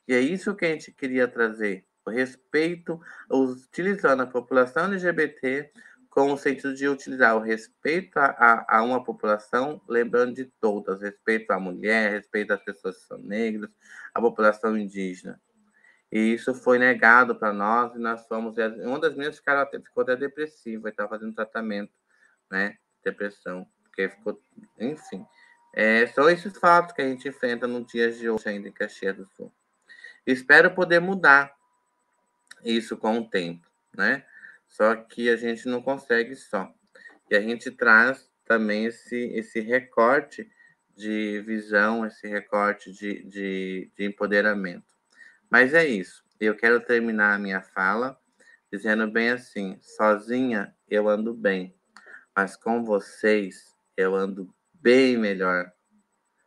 E 0.07 0.13
é 0.13 0.19
isso 0.19 0.55
que 0.55 0.65
a 0.65 0.69
gente 0.69 0.91
queria 0.91 1.27
trazer 1.27 1.85
respeito, 2.09 2.99
utilizando 3.29 4.23
a 4.23 4.27
população 4.27 4.85
LGBT 4.85 5.71
com 6.09 6.33
o 6.33 6.37
sentido 6.37 6.73
de 6.73 6.87
utilizar 6.87 7.35
o 7.35 7.39
respeito 7.39 8.17
a, 8.17 8.25
a, 8.25 8.77
a, 8.77 8.83
uma 8.83 9.03
população, 9.03 9.81
lembrando 9.87 10.33
de 10.33 10.45
todas, 10.45 11.01
respeito 11.01 11.51
à 11.51 11.59
mulher, 11.59 12.11
respeito 12.11 12.51
às 12.51 12.61
pessoas 12.61 12.97
que 12.97 13.07
são 13.07 13.19
negras, 13.19 13.69
à 14.13 14.19
população 14.19 14.77
indígena. 14.77 15.39
E 16.11 16.33
isso 16.33 16.55
foi 16.55 16.79
negado 16.79 17.35
para 17.35 17.53
nós, 17.53 17.95
e 17.95 17.99
nós 17.99 18.25
fomos. 18.27 18.55
Uma 18.83 18.99
das 18.99 19.15
minhas 19.15 19.37
ficou 19.37 19.53
ficou 19.83 20.03
até 20.03 20.15
depressiva, 20.15 20.89
estava 20.89 21.09
fazendo 21.09 21.35
tratamento, 21.35 21.93
né? 22.49 22.77
Depressão, 23.03 23.67
porque 23.83 24.09
ficou. 24.09 24.41
Enfim. 24.79 25.23
É, 25.75 26.07
são 26.07 26.27
esses 26.27 26.57
fatos 26.57 26.95
que 26.95 27.01
a 27.03 27.07
gente 27.07 27.27
enfrenta 27.27 27.67
no 27.67 27.85
dia 27.85 28.11
de 28.11 28.27
hoje, 28.27 28.49
ainda 28.49 28.67
em 28.67 28.71
Caxias 28.71 29.15
do 29.15 29.27
Sul. 29.35 29.53
Espero 30.25 30.73
poder 30.73 30.99
mudar 30.99 31.55
isso 32.63 32.97
com 32.97 33.19
o 33.19 33.29
tempo, 33.29 33.69
né? 33.95 34.25
Só 34.69 34.95
que 34.95 35.29
a 35.29 35.35
gente 35.35 35.67
não 35.67 35.81
consegue 35.81 36.35
só. 36.35 36.71
E 37.29 37.35
a 37.35 37.41
gente 37.41 37.69
traz 37.71 38.29
também 38.45 38.85
esse, 38.85 39.15
esse 39.33 39.59
recorte 39.59 40.49
de 40.95 41.41
visão, 41.41 42.05
esse 42.05 42.27
recorte 42.27 42.91
de, 42.91 43.23
de, 43.23 43.91
de 43.95 44.05
empoderamento. 44.05 44.85
Mas 45.49 45.73
é 45.73 45.85
isso. 45.85 46.23
Eu 46.39 46.55
quero 46.55 46.79
terminar 46.79 47.33
a 47.33 47.39
minha 47.39 47.61
fala 47.61 48.17
dizendo 48.71 49.09
bem 49.09 49.29
assim: 49.29 49.77
sozinha 49.81 50.73
eu 50.89 51.09
ando 51.09 51.33
bem, 51.33 51.75
mas 52.35 52.55
com 52.55 52.83
vocês 52.83 53.75
eu 53.97 54.15
ando 54.15 54.53
bem 54.73 55.17
melhor. 55.17 55.71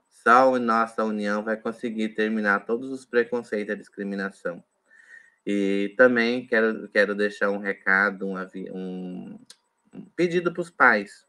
Só 0.08 0.54
a 0.54 0.58
nossa 0.58 1.04
união 1.04 1.42
vai 1.42 1.56
conseguir 1.56 2.11
terminar 2.11 2.64
todos 2.64 2.90
os 2.90 3.04
preconceitos 3.04 3.70
e 3.70 3.72
a 3.72 3.78
discriminação. 3.78 4.62
E 5.44 5.94
também 5.96 6.46
quero, 6.46 6.88
quero 6.88 7.14
deixar 7.14 7.50
um 7.50 7.59
recado, 7.59 8.26
um, 8.26 8.37
um, 8.72 9.38
pedido 10.14 10.52
para 10.52 10.62
os 10.62 10.70
pais. 10.70 11.26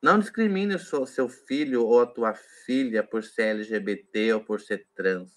Não 0.00 0.18
discrimine 0.18 0.74
o 0.74 0.78
seu, 0.78 1.06
seu 1.06 1.28
filho 1.28 1.84
ou 1.84 2.02
a 2.02 2.06
tua 2.06 2.34
filha 2.34 3.02
por 3.02 3.22
ser 3.22 3.56
LGBT 3.56 4.34
ou 4.34 4.40
por 4.40 4.60
ser 4.60 4.86
trans. 4.94 5.30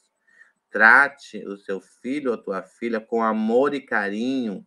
Trate 0.70 1.46
o 1.46 1.58
seu 1.58 1.80
filho 1.80 2.32
ou 2.32 2.36
a 2.36 2.42
tua 2.42 2.64
filha 2.64 3.00
com 3.00 3.24
amor 3.24 3.74
e 3.74 3.82
carinho, 3.82 4.66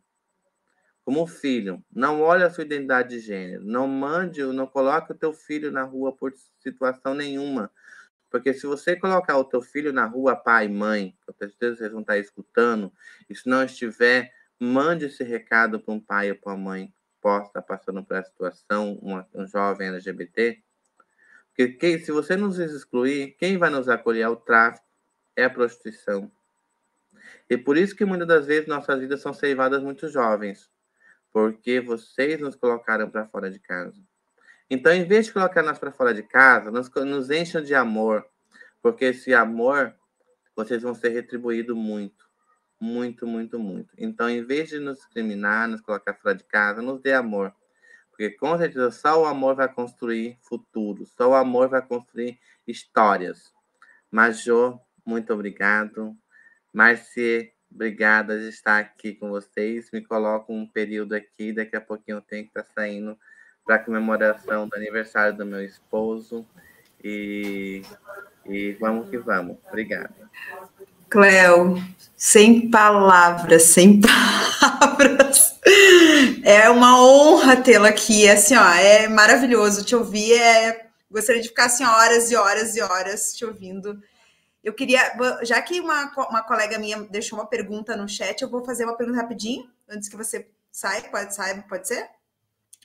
como 1.11 1.27
filho, 1.27 1.83
não 1.93 2.21
olhe 2.21 2.45
a 2.45 2.51
sua 2.51 2.63
identidade 2.63 3.09
de 3.09 3.21
gênero, 3.21 3.65
não 3.65 3.89
mande, 3.89 4.43
não 4.45 4.67
coloque 4.67 5.11
o 5.11 5.15
teu 5.15 5.33
filho 5.33 5.73
na 5.73 5.83
rua 5.83 6.13
por 6.13 6.33
situação 6.61 7.15
nenhuma, 7.15 7.69
porque 8.31 8.55
se 8.55 8.67
você 8.67 8.97
colocar 8.97 9.37
o 9.37 9.45
teu 9.45 9.61
filho 9.61 9.93
na 9.93 10.07
rua, 10.07 10.37
pai, 10.37 10.69
mãe, 10.69 11.17
com 11.27 11.33
certeza 11.33 11.77
vocês 11.77 11.93
vão 11.93 12.01
estar 12.01 12.19
escutando, 12.19 12.93
e 13.29 13.35
se 13.35 13.49
não 13.49 13.65
estiver, 13.65 14.33
mande 14.59 15.07
esse 15.07 15.25
recado 15.25 15.81
para 15.81 15.95
um 15.95 16.01
pai 16.01 16.31
ou 16.31 16.37
para 16.37 16.53
uma 16.53 16.59
mãe 16.59 16.87
que 16.89 16.95
possa 17.21 17.49
estar 17.49 17.63
passando 17.63 18.05
por 18.05 18.17
essa 18.17 18.31
situação, 18.31 18.95
uma, 19.03 19.29
um 19.35 19.47
jovem 19.47 19.89
LGBT, 19.89 20.63
porque 21.49 21.69
quem, 21.69 21.99
se 21.99 22.13
você 22.13 22.37
nos 22.37 22.59
excluir, 22.59 23.37
quem 23.39 23.59
vai 23.59 23.69
nos 23.69 23.89
acolher 23.89 24.23
é 24.23 24.29
o 24.29 24.37
tráfico, 24.37 24.87
é 25.37 25.45
a 25.45 25.51
prostituição. 25.51 26.31
E 27.49 27.59
por 27.59 27.77
isso 27.77 27.97
que 27.97 28.05
muitas 28.05 28.29
das 28.29 28.47
vezes 28.47 28.69
nossas 28.69 28.99
vidas 29.01 29.21
são 29.21 29.35
ceivadas 29.35 29.83
muito 29.83 30.09
jovens, 30.09 30.71
porque 31.33 31.81
vocês 31.81 32.41
nos 32.41 32.55
colocaram 32.55 33.11
para 33.11 33.27
fora 33.27 33.51
de 33.51 33.59
casa. 33.59 34.01
Então, 34.71 34.93
em 34.93 35.05
vez 35.05 35.27
de 35.27 35.33
colocar 35.33 35.65
nós 35.65 35.81
para 35.81 35.91
fora 35.91 36.15
de 36.15 36.23
casa, 36.23 36.71
nos, 36.71 36.89
nos 36.89 37.29
encham 37.29 37.61
de 37.61 37.75
amor, 37.75 38.25
porque 38.81 39.07
esse 39.07 39.35
amor 39.35 39.93
vocês 40.55 40.83
vão 40.83 40.95
ser 40.95 41.09
retribuídos 41.09 41.77
muito, 41.77 42.25
muito, 42.81 43.27
muito, 43.27 43.59
muito. 43.59 43.93
Então, 43.99 44.31
em 44.31 44.45
vez 44.45 44.69
de 44.69 44.79
nos 44.79 44.99
discriminar, 44.99 45.69
nos 45.69 45.81
colocar 45.81 46.15
fora 46.15 46.37
de 46.37 46.45
casa, 46.45 46.81
nos 46.81 47.01
dê 47.01 47.13
amor. 47.13 47.53
Porque 48.11 48.31
com 48.31 48.57
certeza 48.57 48.93
só 48.93 49.23
o 49.23 49.27
amor 49.27 49.57
vai 49.57 49.73
construir 49.73 50.39
futuro, 50.43 51.05
só 51.05 51.31
o 51.31 51.35
amor 51.35 51.69
vai 51.69 51.85
construir 51.85 52.39
histórias. 52.65 53.53
Major, 54.09 54.79
muito 55.05 55.33
obrigado. 55.33 56.17
Marcie, 56.73 57.53
obrigada 57.73 58.39
de 58.39 58.49
estar 58.49 58.79
aqui 58.79 59.15
com 59.15 59.31
vocês. 59.31 59.91
Me 59.93 60.05
coloco 60.05 60.53
um 60.53 60.65
período 60.65 61.15
aqui, 61.15 61.53
daqui 61.53 61.75
a 61.75 61.81
pouquinho 61.81 62.19
eu 62.19 62.23
tenho 62.23 62.45
que 62.45 62.51
estar 62.51 62.65
saindo 62.73 63.19
para 63.71 63.79
comemoração 63.79 64.67
do 64.67 64.75
aniversário 64.75 65.37
do 65.37 65.47
meu 65.47 65.65
esposo. 65.65 66.45
E, 67.05 67.83
e 68.45 68.73
vamos 68.81 69.09
que 69.09 69.17
vamos. 69.17 69.59
Obrigada. 69.69 70.11
Cléo, 71.09 71.77
sem 72.17 72.69
palavras, 72.69 73.63
sem 73.63 74.01
palavras. 74.03 75.57
É 76.43 76.69
uma 76.69 77.01
honra 77.01 77.63
tê-la 77.63 77.91
aqui. 77.91 78.27
É 78.27 78.33
assim, 78.33 78.57
ó, 78.57 78.73
é 78.73 79.07
maravilhoso 79.07 79.85
te 79.85 79.95
ouvir. 79.95 80.33
É... 80.33 80.89
Gostaria 81.09 81.41
de 81.41 81.49
ficar 81.49 81.67
assim 81.67 81.85
horas 81.85 82.29
e 82.29 82.35
horas 82.35 82.75
e 82.75 82.83
horas 82.83 83.33
te 83.35 83.45
ouvindo. 83.45 84.03
Eu 84.65 84.75
queria, 84.75 85.17
já 85.43 85.63
que 85.63 85.81
uma, 85.81 86.13
uma 86.29 86.43
colega 86.43 86.77
minha 86.77 87.01
deixou 87.05 87.39
uma 87.39 87.47
pergunta 87.47 87.97
no 87.97 88.09
chat, 88.09 88.43
eu 88.43 88.51
vou 88.51 88.65
fazer 88.65 88.85
uma 88.85 88.97
pergunta 88.97 89.21
rapidinho, 89.21 89.71
antes 89.89 90.09
que 90.09 90.17
você 90.17 90.49
saia, 90.73 91.03
pode, 91.05 91.35
saia, 91.35 91.65
pode 91.69 91.87
ser? 91.87 92.09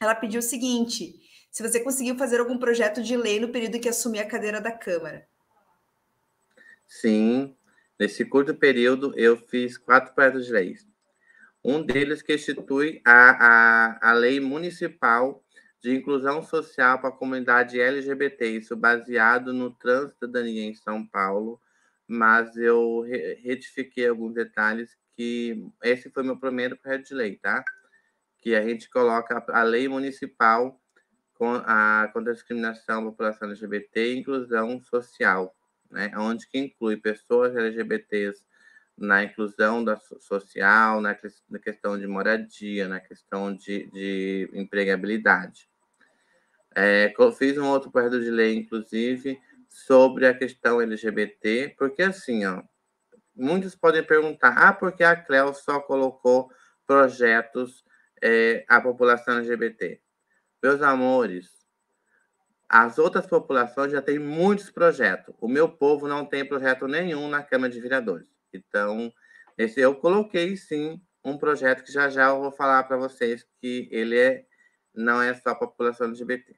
Ela 0.01 0.15
pediu 0.15 0.39
o 0.39 0.43
seguinte: 0.43 1.15
se 1.51 1.63
você 1.63 1.79
conseguiu 1.79 2.17
fazer 2.17 2.39
algum 2.39 2.57
projeto 2.57 3.01
de 3.01 3.15
lei 3.15 3.39
no 3.39 3.49
período 3.49 3.79
que 3.79 3.89
assumi 3.89 4.19
a 4.19 4.27
cadeira 4.27 4.59
da 4.59 4.71
Câmara. 4.71 5.27
Sim, 6.85 7.55
nesse 7.99 8.25
curto 8.25 8.53
período 8.53 9.13
eu 9.17 9.37
fiz 9.37 9.77
quatro 9.77 10.13
projetos 10.13 10.45
de 10.45 10.51
lei. 10.51 10.75
Um 11.63 11.81
deles 11.81 12.21
que 12.21 12.35
institui 12.35 13.01
a, 13.05 13.29
a, 13.47 14.09
a 14.11 14.13
lei 14.13 14.39
municipal 14.39 15.43
de 15.81 15.95
inclusão 15.95 16.43
social 16.43 16.99
para 16.99 17.09
a 17.09 17.11
comunidade 17.11 17.79
LGBT, 17.79 18.49
isso 18.49 18.75
baseado 18.75 19.53
no 19.53 19.71
trânsito 19.71 20.27
da 20.27 20.41
em 20.41 20.73
São 20.73 21.05
Paulo, 21.05 21.61
mas 22.07 22.57
eu 22.57 23.01
retifiquei 23.43 24.07
alguns 24.07 24.33
detalhes 24.33 24.95
que 25.15 25.63
esse 25.83 26.09
foi 26.09 26.23
meu 26.23 26.37
primeiro 26.37 26.75
projeto 26.75 27.07
de 27.07 27.13
lei, 27.13 27.35
tá? 27.37 27.63
Que 28.45 28.53
a 28.53 28.61
gente 28.61 28.87
coloca 28.91 29.43
a 29.49 29.63
lei 29.63 29.87
municipal 29.87 30.79
com 31.33 31.55
a, 31.65 32.07
contra 32.13 32.31
a 32.31 32.35
discriminação 32.35 32.99
à 32.99 33.09
população 33.09 33.47
LGBT 33.47 34.13
e 34.13 34.19
inclusão 34.19 34.79
social, 34.83 35.55
né? 35.89 36.11
onde 36.15 36.47
que 36.47 36.59
inclui 36.59 36.95
pessoas 36.95 37.55
LGBTs 37.55 38.45
na 38.95 39.23
inclusão 39.23 39.83
da 39.83 39.97
social, 39.97 41.01
na, 41.01 41.17
na 41.49 41.57
questão 41.57 41.97
de 41.97 42.05
moradia, 42.05 42.87
na 42.87 42.99
questão 42.99 43.51
de, 43.51 43.89
de 43.89 44.47
empregabilidade. 44.53 45.67
É, 46.75 47.11
fiz 47.35 47.57
um 47.57 47.65
outro 47.65 47.89
projeto 47.89 48.21
de 48.21 48.29
lei, 48.29 48.55
inclusive, 48.55 49.41
sobre 49.67 50.27
a 50.27 50.35
questão 50.35 50.79
LGBT, 50.79 51.73
porque 51.79 52.03
assim, 52.03 52.45
ó, 52.45 52.61
muitos 53.35 53.73
podem 53.73 54.03
perguntar, 54.03 54.55
ah, 54.55 54.71
por 54.71 54.91
que 54.91 55.03
a 55.03 55.15
Cleo 55.15 55.51
só 55.55 55.79
colocou 55.79 56.51
projetos 56.85 57.83
é, 58.25 58.65
a 58.67 58.81
população 58.81 59.37
LGBT. 59.37 60.01
Meus 60.63 60.81
amores, 60.81 61.47
as 62.67 62.97
outras 62.97 63.27
populações 63.27 63.91
já 63.91 64.01
têm 64.01 64.17
muitos 64.17 64.71
projetos. 64.71 65.35
O 65.39 65.47
meu 65.47 65.69
povo 65.69 66.07
não 66.07 66.25
tem 66.25 66.43
projeto 66.43 66.87
nenhum 66.87 67.29
na 67.29 67.43
Câmara 67.43 67.71
de 67.71 67.79
Vereadores. 67.79 68.27
Então, 68.51 69.13
esse 69.55 69.79
eu 69.79 69.93
coloquei 69.93 70.57
sim 70.57 70.99
um 71.23 71.37
projeto 71.37 71.83
que 71.83 71.91
já 71.91 72.09
já 72.09 72.29
eu 72.29 72.41
vou 72.41 72.51
falar 72.51 72.83
para 72.85 72.97
vocês 72.97 73.45
que 73.61 73.87
ele 73.91 74.17
é, 74.17 74.43
não 74.91 75.21
é 75.21 75.31
só 75.35 75.51
a 75.51 75.55
população 75.55 76.07
LGBT. 76.07 76.55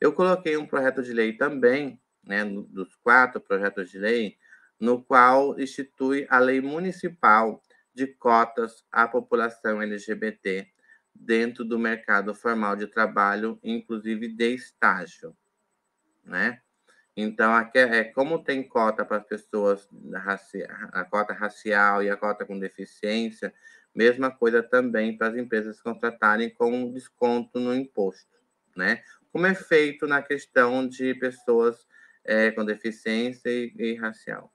Eu 0.00 0.12
coloquei 0.12 0.56
um 0.56 0.66
projeto 0.66 1.00
de 1.00 1.12
lei 1.12 1.32
também, 1.32 2.00
né, 2.24 2.44
dos 2.44 2.96
quatro 2.96 3.40
projetos 3.40 3.88
de 3.88 3.98
lei, 3.98 4.36
no 4.80 5.00
qual 5.00 5.58
institui 5.60 6.26
a 6.28 6.40
lei 6.40 6.60
municipal 6.60 7.62
de 7.94 8.08
cotas 8.08 8.84
à 8.90 9.06
população 9.06 9.80
LGBT 9.80 10.68
dentro 11.20 11.64
do 11.64 11.78
mercado 11.78 12.34
formal 12.34 12.76
de 12.76 12.86
trabalho, 12.86 13.58
inclusive 13.62 14.28
de 14.28 14.54
estágio, 14.54 15.36
né? 16.24 16.60
Então, 17.16 17.52
aqui 17.52 17.78
é, 17.78 17.98
é 17.98 18.04
como 18.04 18.42
tem 18.42 18.62
cota 18.62 19.04
para 19.04 19.16
as 19.16 19.26
pessoas, 19.26 19.88
a 20.92 21.04
cota 21.04 21.32
racial 21.32 22.02
e 22.02 22.08
a 22.08 22.16
cota 22.16 22.46
com 22.46 22.58
deficiência, 22.58 23.52
mesma 23.94 24.30
coisa 24.30 24.62
também 24.62 25.16
para 25.16 25.28
as 25.28 25.36
empresas 25.36 25.80
contratarem 25.80 26.50
com 26.50 26.92
desconto 26.92 27.58
no 27.58 27.74
imposto, 27.74 28.38
né? 28.76 29.02
Como 29.32 29.46
é 29.46 29.54
feito 29.54 30.06
na 30.06 30.22
questão 30.22 30.86
de 30.86 31.14
pessoas 31.14 31.86
é, 32.24 32.50
com 32.52 32.64
deficiência 32.64 33.48
e, 33.50 33.74
e 33.76 33.94
racial 33.96 34.52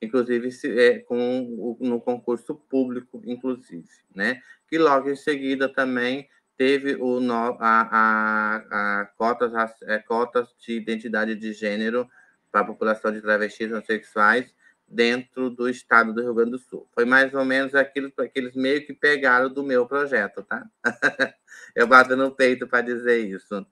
inclusive 0.00 0.50
se, 0.50 0.78
é, 0.78 0.98
com, 1.00 1.76
no 1.80 2.00
concurso 2.00 2.54
público, 2.54 3.22
inclusive, 3.24 3.88
né? 4.14 4.40
Que 4.68 4.78
logo 4.78 5.10
em 5.10 5.16
seguida 5.16 5.68
também 5.68 6.28
teve 6.56 6.96
o, 6.96 7.18
a, 7.32 7.56
a, 7.60 9.00
a 9.00 9.06
cotas, 9.16 9.54
a, 9.54 9.72
é, 9.82 9.98
cotas 10.00 10.48
de 10.58 10.72
identidade 10.72 11.34
de 11.34 11.52
gênero 11.52 12.08
para 12.50 12.62
a 12.62 12.64
população 12.64 13.12
de 13.12 13.20
travestis 13.20 13.68
transexuais 13.68 14.52
dentro 14.86 15.50
do 15.50 15.68
estado 15.68 16.12
do 16.12 16.22
Rio 16.22 16.34
Grande 16.34 16.52
do 16.52 16.58
Sul. 16.58 16.88
Foi 16.94 17.04
mais 17.04 17.34
ou 17.34 17.44
menos 17.44 17.74
aquilo 17.74 18.10
que 18.10 18.30
eles 18.34 18.56
meio 18.56 18.84
que 18.86 18.92
pegaram 18.92 19.52
do 19.52 19.62
meu 19.62 19.86
projeto, 19.86 20.42
tá? 20.42 20.66
Eu 21.76 21.86
bato 21.86 22.16
no 22.16 22.34
peito 22.34 22.66
para 22.66 22.80
dizer 22.80 23.18
isso. 23.18 23.66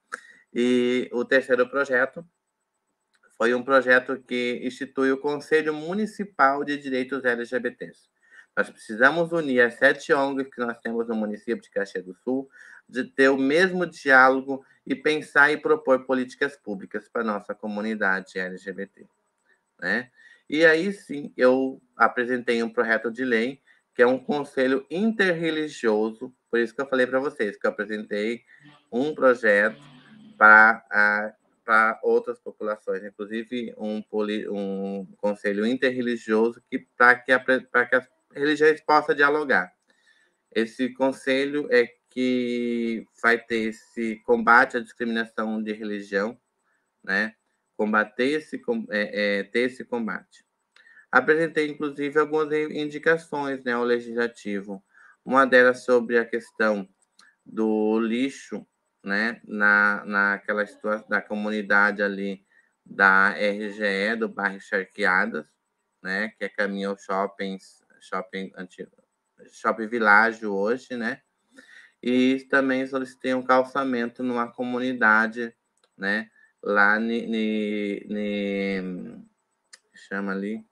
E 0.53 1.09
o 1.13 1.25
terceiro 1.25 1.69
projeto 1.69 2.25
foi 3.37 3.55
um 3.55 3.63
projeto 3.63 4.19
que 4.19 4.61
institui 4.63 5.13
o 5.13 5.19
Conselho 5.19 5.75
Municipal 5.75 6.65
de 6.65 6.77
Direitos 6.77 7.25
LGBTs. 7.25 8.09
Nós 8.57 8.71
precisamos 8.71 9.33
unir 9.33 9.61
as 9.61 9.75
sete 9.75 10.13
ONGs 10.13 10.49
que 10.49 10.61
nós 10.61 10.79
temos 10.79 11.07
no 11.07 11.15
município 11.15 11.61
de 11.61 11.71
Caxias 11.71 12.05
do 12.05 12.15
Sul, 12.15 12.49
de 12.89 13.05
ter 13.05 13.29
o 13.29 13.37
mesmo 13.37 13.85
diálogo 13.85 14.65
e 14.87 14.95
pensar 14.95 15.53
e 15.53 15.59
propor 15.59 16.07
políticas 16.07 16.57
públicas 16.57 17.09
para 17.09 17.21
a 17.21 17.25
nossa 17.25 17.55
comunidade 17.55 18.39
LGBT. 18.39 19.07
Né? 19.79 20.11
E 20.49 20.65
aí 20.65 20.93
sim, 20.93 21.33
eu 21.37 21.83
apresentei 21.97 22.63
um 22.63 22.71
projeto 22.71 23.11
de 23.11 23.25
lei, 23.25 23.61
que 23.95 24.01
é 24.01 24.07
um 24.07 24.19
conselho 24.19 24.87
interreligioso, 24.91 26.33
por 26.51 26.61
isso 26.61 26.75
que 26.75 26.81
eu 26.81 26.89
falei 26.89 27.07
para 27.07 27.19
vocês, 27.19 27.59
que 27.59 27.67
eu 27.67 27.71
apresentei 27.71 28.43
um 28.91 29.15
projeto 29.15 29.83
para 30.39 31.35
para 31.67 31.99
outras 32.05 32.39
populações, 32.39 33.03
inclusive 33.03 33.75
um, 33.77 34.01
poli, 34.01 34.49
um 34.49 35.05
conselho 35.17 35.67
interreligioso 35.67 36.63
que 36.71 36.79
para 36.97 37.17
que, 37.17 37.37
que 37.37 37.97
as 37.97 38.09
religiões 38.33 38.81
possam 38.81 39.17
dialogar. 39.17 39.75
Esse 40.55 40.89
conselho 40.95 41.67
é 41.73 41.89
que 42.09 43.05
vai 43.21 43.37
ter 43.37 43.71
esse 43.71 44.17
combate 44.25 44.77
à 44.77 44.81
discriminação 44.81 45.61
de 45.61 45.73
religião, 45.73 46.39
né? 47.03 47.35
Combater 47.77 48.29
esse, 48.29 48.63
é, 48.91 49.41
é, 49.41 49.43
ter 49.43 49.63
esse 49.63 49.85
combate. 49.85 50.47
Apresentei, 51.11 51.69
inclusive, 51.69 52.19
algumas 52.19 52.53
indicações 52.71 53.63
né, 53.65 53.73
ao 53.73 53.83
legislativo. 53.83 54.83
Uma 55.25 55.45
delas 55.45 55.85
sobre 55.85 56.17
a 56.17 56.25
questão 56.25 56.89
do 57.45 57.99
lixo 57.99 58.67
né, 59.07 59.41
na, 59.45 60.05
naquela 60.05 60.67
situação 60.67 61.09
da 61.09 61.23
comunidade 61.23 62.03
ali 62.03 62.45
da 62.85 63.31
RGE, 63.31 64.17
do 64.19 64.29
bairro 64.29 64.61
Charqueadas, 64.61 65.47
né, 66.03 66.31
que 66.37 66.45
é 66.45 66.49
caminho 66.49 66.91
ao 66.91 66.99
shopping, 66.99 67.57
shopping 68.01 68.53
antigo, 68.57 68.91
shopping 69.53 69.87
Világio 69.87 70.53
hoje, 70.53 70.97
né, 70.97 71.23
E 72.03 72.45
também 72.51 72.85
solicitei 72.85 73.33
um 73.33 73.45
calçamento 73.45 74.25
numa 74.25 74.51
comunidade, 74.51 75.55
né? 75.97 76.29
Lá 76.63 76.99
ni, 76.99 77.27
ni, 77.27 78.07
ni 78.09 79.25
chama 79.95 80.33
ali 80.33 80.65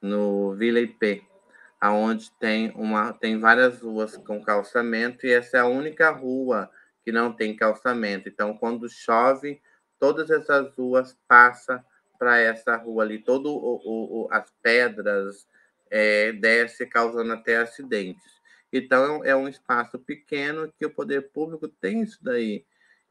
no 0.00 0.54
Vila 0.54 0.80
IP, 0.80 1.27
aonde 1.80 2.30
tem 2.38 2.72
uma 2.74 3.12
tem 3.12 3.38
várias 3.38 3.80
ruas 3.80 4.16
com 4.16 4.42
calçamento 4.42 5.26
e 5.26 5.32
essa 5.32 5.58
é 5.58 5.60
a 5.60 5.66
única 5.66 6.10
rua 6.10 6.70
que 7.04 7.12
não 7.12 7.32
tem 7.32 7.56
calçamento. 7.56 8.28
Então, 8.28 8.54
quando 8.56 8.88
chove, 8.88 9.60
todas 9.98 10.30
essas 10.30 10.74
ruas 10.76 11.16
passam 11.26 11.82
para 12.18 12.38
essa 12.38 12.76
rua 12.76 13.04
ali, 13.04 13.18
todo 13.18 13.50
o, 13.50 14.24
o, 14.24 14.28
as 14.30 14.50
pedras 14.60 15.46
é, 15.90 16.32
desce 16.32 16.84
causando 16.86 17.32
até 17.32 17.56
acidentes. 17.56 18.38
Então 18.72 19.24
é 19.24 19.34
um 19.34 19.48
espaço 19.48 19.98
pequeno 19.98 20.72
que 20.78 20.84
o 20.84 20.90
poder 20.90 21.30
público 21.30 21.68
tem 21.68 22.02
isso 22.02 22.18
daí, 22.22 22.64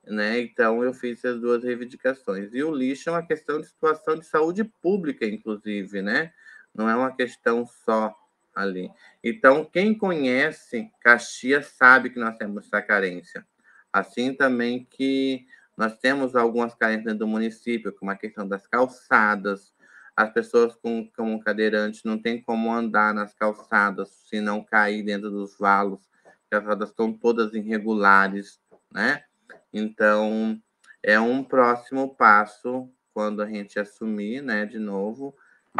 né? 0.05 0.39
Então 0.39 0.83
eu 0.83 0.93
fiz 0.93 1.23
as 1.25 1.39
duas 1.39 1.63
reivindicações. 1.63 2.53
E 2.53 2.63
o 2.63 2.71
lixo 2.71 3.09
é 3.09 3.13
uma 3.13 3.25
questão 3.25 3.59
de 3.59 3.67
situação 3.67 4.15
de 4.15 4.25
saúde 4.25 4.63
pública, 4.63 5.25
inclusive, 5.25 6.01
né? 6.01 6.31
Não 6.75 6.87
é 6.87 6.95
uma 6.95 7.15
questão 7.15 7.65
só 7.65 8.15
ali. 8.57 8.91
Então 9.23 9.63
quem 9.63 9.97
conhece 9.97 10.91
Caxias 11.01 11.67
sabe 11.67 12.09
que 12.09 12.19
nós 12.19 12.37
temos 12.37 12.65
essa 12.65 12.81
carência. 12.81 13.45
Assim 13.91 14.33
também 14.33 14.85
que 14.89 15.45
nós 15.77 15.95
temos 15.97 16.35
algumas 16.35 16.73
carências 16.73 17.15
do 17.15 17.27
município, 17.27 17.93
como 17.93 18.09
a 18.09 18.15
questão 18.15 18.47
das 18.47 18.65
calçadas. 18.65 19.73
As 20.15 20.31
pessoas 20.31 20.75
com, 20.75 21.07
com 21.15 21.39
cadeirante 21.39 22.01
não 22.03 22.19
têm 22.19 22.41
como 22.41 22.73
andar 22.73 23.13
nas 23.13 23.35
calçadas 23.35 24.09
se 24.27 24.41
não 24.41 24.63
cair 24.63 25.03
dentro 25.03 25.29
dos 25.29 25.55
valos. 25.57 26.09
As 26.25 26.49
calçadas 26.49 26.89
estão 26.89 27.13
todas 27.13 27.53
irregulares, 27.53 28.59
né? 28.91 29.23
Então, 29.71 30.59
é 31.03 31.19
um 31.19 31.43
próximo 31.43 32.15
passo 32.15 32.89
quando 33.13 33.41
a 33.41 33.47
gente 33.47 33.79
assumir, 33.79 34.41
né, 34.41 34.65
de 34.65 34.79
novo. 34.79 35.35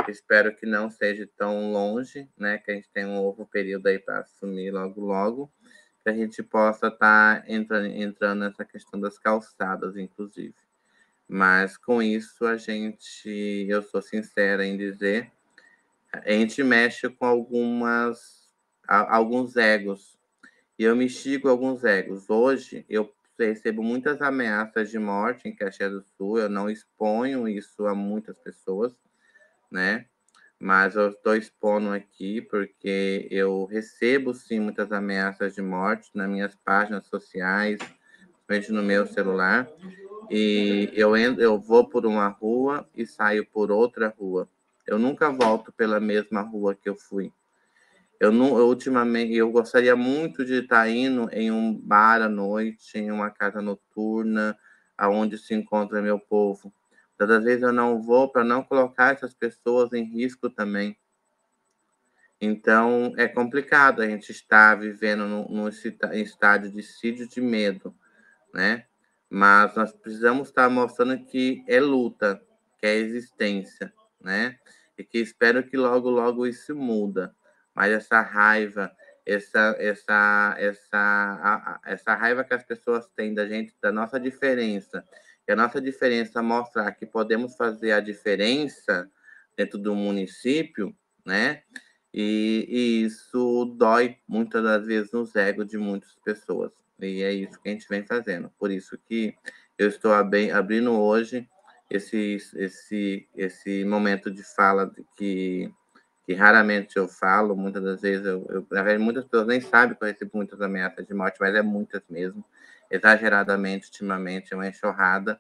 Espero 0.08 0.56
que 0.56 0.66
não 0.66 0.90
seja 0.90 1.30
tão 1.38 1.72
longe, 1.72 2.30
né, 2.38 2.58
que 2.58 2.72
a 2.72 2.74
gente 2.74 2.90
tenha 2.94 3.08
um 3.08 3.16
novo 3.16 3.46
período 3.46 3.88
aí 3.88 4.00
para 4.00 4.20
assumir 4.20 4.72
logo, 4.72 5.02
logo 5.02 5.52
que 6.04 6.10
a 6.10 6.14
gente 6.14 6.42
possa 6.42 6.88
estar 6.88 7.42
tá 7.42 7.44
entrando, 7.52 7.88
entrando 7.88 8.40
nessa 8.40 8.64
questão 8.64 8.98
das 9.00 9.20
calçadas, 9.20 9.98
inclusive. 9.98 10.56
Mas 11.28 11.76
com 11.76 12.02
isso 12.02 12.46
a 12.46 12.56
gente, 12.56 13.66
eu 13.68 13.84
sou 13.84 14.02
sincera 14.02 14.66
em 14.66 14.78
dizer, 14.78 15.30
a 16.14 16.32
gente 16.32 16.64
mexe 16.64 17.10
com 17.10 17.26
algumas 17.26 18.48
alguns 18.88 19.58
egos. 19.58 20.18
E 20.80 20.84
eu 20.86 20.96
me 20.96 21.10
com 21.42 21.50
alguns 21.50 21.84
egos. 21.84 22.30
Hoje 22.30 22.86
eu 22.88 23.14
recebo 23.38 23.84
muitas 23.84 24.22
ameaças 24.22 24.90
de 24.90 24.98
morte 24.98 25.50
em 25.50 25.56
Caxias 25.56 25.92
do 25.92 26.02
Sul, 26.02 26.40
eu 26.40 26.50
não 26.50 26.70
exponho 26.70 27.50
isso 27.50 27.86
a 27.86 27.94
muitas 27.94 28.40
pessoas, 28.40 28.96
né? 29.72 30.06
mas 30.60 30.96
eu 30.96 31.10
estou 31.10 31.36
expondo 31.36 31.92
aqui 31.92 32.42
porque 32.42 33.28
eu 33.30 33.66
recebo 33.66 34.34
sim 34.34 34.60
muitas 34.60 34.92
ameaças 34.92 35.54
de 35.54 35.62
morte 35.62 36.10
nas 36.16 36.30
minhas 36.30 36.56
páginas 36.56 37.06
sociais, 37.06 37.80
principalmente 38.48 38.72
no 38.72 38.84
meu 38.84 39.06
celular. 39.06 39.68
E 40.30 40.90
eu, 40.94 41.16
entro, 41.16 41.42
eu 41.42 41.60
vou 41.60 41.88
por 41.88 42.06
uma 42.06 42.28
rua 42.28 42.88
e 42.96 43.06
saio 43.06 43.46
por 43.46 43.72
outra 43.72 44.14
rua. 44.18 44.50
Eu 44.86 44.98
nunca 44.98 45.30
volto 45.30 45.72
pela 45.72 46.00
mesma 46.00 46.42
rua 46.42 46.74
que 46.74 46.90
eu 46.90 46.96
fui. 46.96 47.32
Eu, 48.20 48.34
eu 48.34 48.68
ultimamente 48.68 49.36
eu 49.36 49.52
gostaria 49.52 49.96
muito 49.96 50.44
de 50.44 50.62
estar 50.62 50.90
indo 50.90 51.30
em 51.32 51.52
um 51.52 51.72
bar 51.72 52.22
à 52.22 52.28
noite, 52.28 52.98
em 52.98 53.12
uma 53.12 53.30
casa 53.30 53.62
noturna, 53.62 54.58
aonde 54.98 55.38
se 55.38 55.54
encontra 55.54 56.02
meu 56.02 56.20
povo 56.20 56.74
Todas 57.18 57.44
vezes 57.44 57.64
eu 57.64 57.74
não 57.74 58.02
vou 58.02 58.32
para 58.32 58.44
não 58.44 58.64
colocar 58.64 59.14
essas 59.14 59.34
pessoas 59.34 59.92
em 59.92 60.04
risco 60.04 60.50
também. 60.50 60.98
Então, 62.40 63.14
é 63.18 63.28
complicado 63.28 64.02
a 64.02 64.08
gente 64.08 64.32
estar 64.32 64.76
vivendo 64.76 65.26
num, 65.26 65.68
estádio 65.68 66.72
de 66.72 66.84
sídio 66.84 67.28
de 67.28 67.42
medo, 67.42 67.96
né? 68.54 68.86
Mas 69.28 69.76
nós 69.76 69.92
precisamos 69.92 70.50
estar 70.50 70.70
mostrando 70.70 71.26
que 71.26 71.64
é 71.68 71.80
luta, 71.80 72.40
que 72.78 72.86
é 72.86 72.96
existência, 72.96 73.92
né? 74.22 74.60
E 74.96 75.04
que 75.04 75.18
espero 75.18 75.64
que 75.64 75.76
logo, 75.76 76.12
logo 76.12 76.46
isso 76.46 76.76
muda. 76.76 77.36
Mas 77.74 77.92
essa 77.92 78.22
raiva, 78.22 78.92
essa, 79.26 79.76
essa, 79.80 80.56
essa, 80.60 81.80
essa 81.86 82.16
raiva 82.16 82.44
que 82.44 82.54
as 82.54 82.64
pessoas 82.64 83.08
têm 83.16 83.34
da 83.34 83.48
gente, 83.48 83.74
da 83.82 83.92
nossa 83.92 84.20
diferença, 84.20 85.04
e 85.48 85.52
a 85.52 85.56
nossa 85.56 85.80
diferença 85.80 86.44
mostrar 86.44 86.92
que 86.92 87.06
podemos 87.06 87.56
fazer 87.56 87.94
a 87.94 88.02
diferença 88.02 89.10
dentro 89.56 89.78
do 89.78 89.96
município, 89.96 90.96
né? 91.26 91.64
E, 92.14 92.66
e, 92.70 93.06
isso 93.06 93.66
dói 93.78 94.18
muitas 94.28 94.64
das 94.64 94.86
vezes 94.86 95.12
nos 95.12 95.36
egos 95.36 95.68
de 95.68 95.78
muitas 95.78 96.16
pessoas. 96.24 96.72
E 97.00 97.22
é 97.22 97.32
isso 97.32 97.60
que 97.62 97.70
a 97.70 97.72
gente 97.72 97.88
vem 97.88 98.06
fazendo. 98.06 98.52
Por 98.58 98.72
isso 98.72 98.98
que 99.08 99.36
eu 99.78 99.88
estou 99.88 100.12
abrindo 100.14 100.92
hoje 100.92 101.48
esse, 101.90 102.38
esse, 102.56 103.28
esse 103.36 103.86
momento 103.86 104.32
de 104.32 104.44
fala 104.44 104.92
que, 105.16 105.72
que 106.26 106.34
raramente 106.34 106.98
eu 106.98 107.08
falo, 107.08 107.56
muitas 107.56 107.84
das 107.84 108.02
vezes, 108.02 108.26
eu, 108.26 108.46
eu, 108.50 108.68
na 108.72 108.82
verdade, 108.82 109.04
muitas 109.04 109.26
pessoas 109.26 109.48
nem 109.48 109.62
sabem 109.62 109.96
que 109.96 110.04
eu 110.04 110.08
recebo 110.08 110.32
muitas 110.34 110.60
ameaças 110.62 111.06
de 111.06 111.14
morte, 111.14 111.38
mas 111.40 111.56
é 111.56 111.62
muitas 111.62 112.02
mesmo 112.10 112.44
exageradamente 112.90 113.88
ultimamente, 113.88 114.54
é 114.54 114.56
uma 114.56 114.68
enxurrada, 114.68 115.40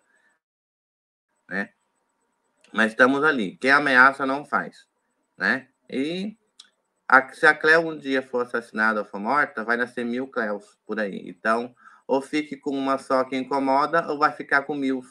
né? 1.50 1.70
Mas 2.74 2.92
estamos 2.92 3.24
ali. 3.24 3.58
Quem 3.58 3.72
ameaça 3.72 4.26
não 4.26 4.46
faz, 4.46 4.86
né? 5.38 5.68
E 5.90 6.38
a, 7.08 7.34
se 7.34 7.46
a 7.46 7.54
Cleo 7.54 7.88
um 7.88 7.98
dia 7.98 8.22
for 8.22 8.46
assassinada 8.46 9.00
ou 9.00 9.06
for 9.06 9.20
morta, 9.20 9.64
vai 9.64 9.78
nascer 9.78 10.04
mil 10.04 10.28
Cleos 10.28 10.78
por 10.86 11.00
aí. 11.00 11.24
Então, 11.30 11.74
ou 12.06 12.22
fique 12.22 12.58
com 12.58 12.72
uma 12.72 12.98
só 12.98 13.24
que 13.24 13.38
incomoda, 13.38 14.06
ou 14.12 14.18
vai 14.18 14.32
ficar 14.32 14.64
com 14.64 14.76
mil, 14.76 15.02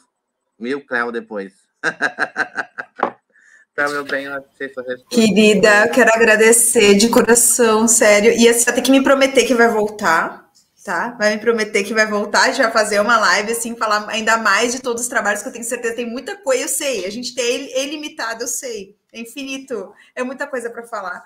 mil 0.59 0.85
Cleo 0.85 1.11
depois. 1.11 1.53
então, 3.71 3.91
meu 3.91 4.05
bem, 4.05 4.25
eu 4.25 4.45
sei 4.55 4.69
sua 4.69 4.83
resposta. 4.83 5.15
Querida, 5.15 5.85
eu 5.85 5.91
quero 5.91 6.11
agradecer 6.13 6.95
de 6.95 7.09
coração, 7.09 7.87
sério. 7.87 8.31
E 8.31 8.51
você 8.53 8.65
vai 8.65 8.75
ter 8.75 8.81
que 8.83 8.91
me 8.91 9.03
prometer 9.03 9.45
que 9.45 9.55
vai 9.55 9.67
voltar 9.67 10.46
tá? 10.87 11.09
Vai 11.19 11.35
me 11.35 11.41
prometer 11.41 11.83
que 11.83 11.93
vai 11.93 12.07
voltar, 12.07 12.49
vai 12.53 12.71
fazer 12.71 13.01
uma 13.01 13.17
live, 13.17 13.51
assim, 13.51 13.75
falar 13.75 14.07
ainda 14.07 14.37
mais 14.37 14.71
de 14.71 14.81
todos 14.81 15.01
os 15.01 15.09
trabalhos 15.09 15.41
que 15.41 15.49
eu 15.49 15.51
tenho 15.51 15.65
certeza, 15.65 15.97
tem 15.97 16.09
muita 16.09 16.37
coisa, 16.37 16.63
eu 16.63 16.69
sei, 16.69 17.05
a 17.05 17.09
gente 17.09 17.35
tem 17.35 17.77
ilimitado, 17.83 18.43
eu 18.43 18.47
sei, 18.47 18.97
é 19.11 19.19
infinito, 19.19 19.93
é 20.15 20.23
muita 20.23 20.47
coisa 20.47 20.69
para 20.69 20.83
falar. 20.83 21.25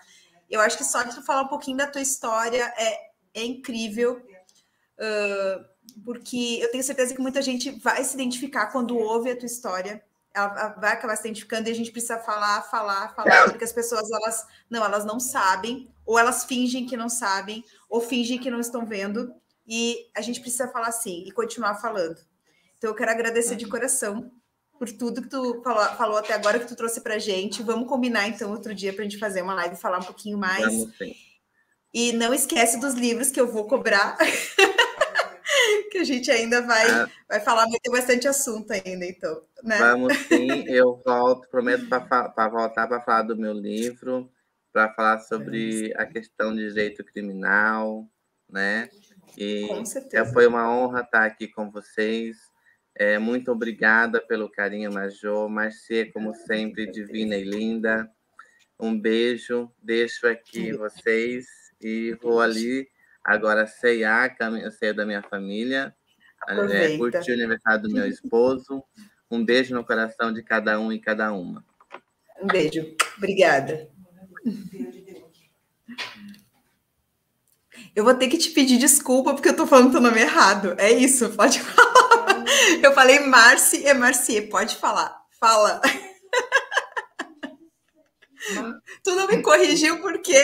Eu 0.50 0.60
acho 0.62 0.80
que 0.80 0.84
só 0.84 1.04
de 1.04 1.14
tu 1.14 1.22
falar 1.22 1.44
um 1.44 1.48
pouquinho 1.48 1.78
da 1.78 1.86
tua 1.86 2.02
história 2.02 2.74
é, 2.76 3.12
é 3.36 3.44
incrível, 3.44 4.20
uh, 4.98 5.64
porque 6.04 6.58
eu 6.60 6.72
tenho 6.72 6.84
certeza 6.84 7.14
que 7.14 7.22
muita 7.22 7.40
gente 7.40 7.70
vai 7.70 8.04
se 8.04 8.16
identificar 8.16 8.72
quando 8.72 8.98
ouve 8.98 9.30
a 9.30 9.38
tua 9.38 9.46
história, 9.46 10.04
ela 10.34 10.70
vai 10.70 10.94
acabar 10.94 11.16
se 11.18 11.28
identificando 11.28 11.70
e 11.70 11.72
a 11.72 11.76
gente 11.76 11.92
precisa 11.92 12.18
falar, 12.18 12.64
falar, 12.64 13.14
falar, 13.14 13.50
porque 13.50 13.64
as 13.64 13.74
pessoas, 13.74 14.10
elas, 14.10 14.44
não, 14.68 14.84
elas 14.84 15.06
não 15.06 15.20
sabem, 15.20 15.88
ou 16.04 16.18
elas 16.18 16.46
fingem 16.46 16.88
que 16.88 16.98
não 16.98 17.10
sabem, 17.10 17.64
ou 17.88 18.02
fingem 18.02 18.40
que 18.40 18.50
não 18.50 18.60
estão 18.60 18.88
vendo, 18.88 19.32
e 19.68 20.10
a 20.16 20.22
gente 20.22 20.42
precisa 20.42 20.68
falar 20.68 20.88
assim 20.88 21.24
e 21.26 21.32
continuar 21.32 21.76
falando. 21.76 22.18
Então, 22.78 22.90
eu 22.90 22.96
quero 22.96 23.12
agradecer 23.12 23.56
de 23.56 23.68
coração 23.68 24.32
por 24.80 24.92
tudo 24.92 25.22
que 25.22 25.30
tu 25.30 25.62
falou, 25.64 25.86
falou 25.96 26.18
até 26.18 26.34
agora, 26.34 26.60
que 26.60 26.68
tu 26.68 26.76
trouxe 26.76 27.02
para 27.02 27.20
gente. 27.20 27.62
Vamos 27.62 27.88
combinar, 27.88 28.28
então, 28.28 28.52
outro 28.52 28.74
dia 28.74 28.92
para 28.92 29.02
a 29.02 29.04
gente 29.04 29.20
fazer 29.20 29.44
uma 29.44 29.54
live 29.54 29.76
e 29.76 29.80
falar 29.80 30.00
um 30.00 30.04
pouquinho 30.04 30.38
mais. 30.38 30.66
Vamos, 30.66 30.98
sim. 30.98 31.14
E 31.94 32.14
não 32.14 32.34
esquece 32.34 32.80
dos 32.80 32.96
livros 32.96 33.30
que 33.30 33.40
eu 33.40 33.52
vou 33.52 33.68
cobrar. 33.68 34.18
que 35.92 35.98
a 35.98 36.04
gente 36.04 36.32
ainda 36.32 36.62
vai, 36.62 36.90
ah, 36.90 37.10
vai 37.30 37.40
falar, 37.42 37.66
vai 37.66 37.80
ter 37.80 37.92
bastante 37.92 38.28
assunto 38.28 38.72
ainda, 38.72 39.06
então. 39.06 39.44
Né? 39.64 39.78
Vamos 39.78 40.18
sim, 40.18 40.64
eu 40.68 41.02
volto, 41.06 41.50
prometo 41.50 41.88
para 41.88 42.50
voltar 42.50 42.88
para 42.88 43.02
falar 43.02 43.24
do 43.24 43.36
meu 43.36 43.54
livro, 43.54 44.32
para 44.72 44.94
falar 44.94 45.20
sobre 45.20 45.94
a 45.98 46.06
questão 46.06 46.56
de 46.56 46.70
direito 46.70 47.04
criminal, 47.04 48.08
né? 48.50 48.90
E 49.38 49.68
foi 50.34 50.48
uma 50.48 50.72
honra 50.72 51.02
estar 51.02 51.26
aqui 51.26 51.48
com 51.48 51.70
vocês. 51.70 52.38
É, 52.96 53.18
muito 53.18 53.52
obrigada 53.52 54.22
pelo 54.22 54.50
carinho, 54.50 54.94
Major. 54.94 55.50
Marcia, 55.50 56.12
como 56.12 56.34
sempre, 56.36 56.92
divina 56.92 57.36
e 57.36 57.44
linda. 57.44 58.10
Um 58.80 59.00
beijo, 59.00 59.72
deixo 59.82 60.28
aqui 60.28 60.74
vocês 60.74 61.46
e 61.80 62.18
vou 62.22 62.42
ali 62.42 62.88
agora 63.24 63.68
ceiar, 63.68 64.36
ceia 64.72 64.94
da 64.94 65.06
minha 65.06 65.22
família, 65.22 65.96
é, 66.48 66.98
curtir 66.98 67.32
o 67.32 67.36
aniversário 67.36 67.84
do 67.84 67.92
meu 67.92 68.08
esposo. 68.08 68.84
Um 69.30 69.46
beijo 69.46 69.74
no 69.74 69.86
coração 69.86 70.34
de 70.34 70.44
cada 70.44 70.80
um 70.80 70.92
e 70.92 71.00
cada 71.00 71.32
uma. 71.32 71.64
Um 72.42 72.48
beijo. 72.48 72.96
Obrigada. 73.18 73.88
Eu 77.96 78.04
vou 78.06 78.14
ter 78.14 78.28
que 78.28 78.38
te 78.38 78.50
pedir 78.52 78.78
desculpa 78.78 79.34
porque 79.34 79.50
eu 79.50 79.56
tô 79.56 79.68
falando 79.68 79.92
teu 79.92 80.02
nome 80.02 80.22
errado. 80.22 80.76
É 80.78 80.92
isso, 80.92 81.30
pode 81.32 81.60
falar. 81.62 82.46
Eu 82.82 82.94
falei 82.94 83.20
Marci 83.20 83.86
é 83.86 83.94
Marcier, 83.94 84.50
pode 84.50 84.76
falar. 84.78 85.22
Fala. 85.40 85.82
Tu 89.04 89.16
não 89.16 89.28
me 89.28 89.42
corrigiu 89.42 90.02
por 90.02 90.20
quê? 90.22 90.44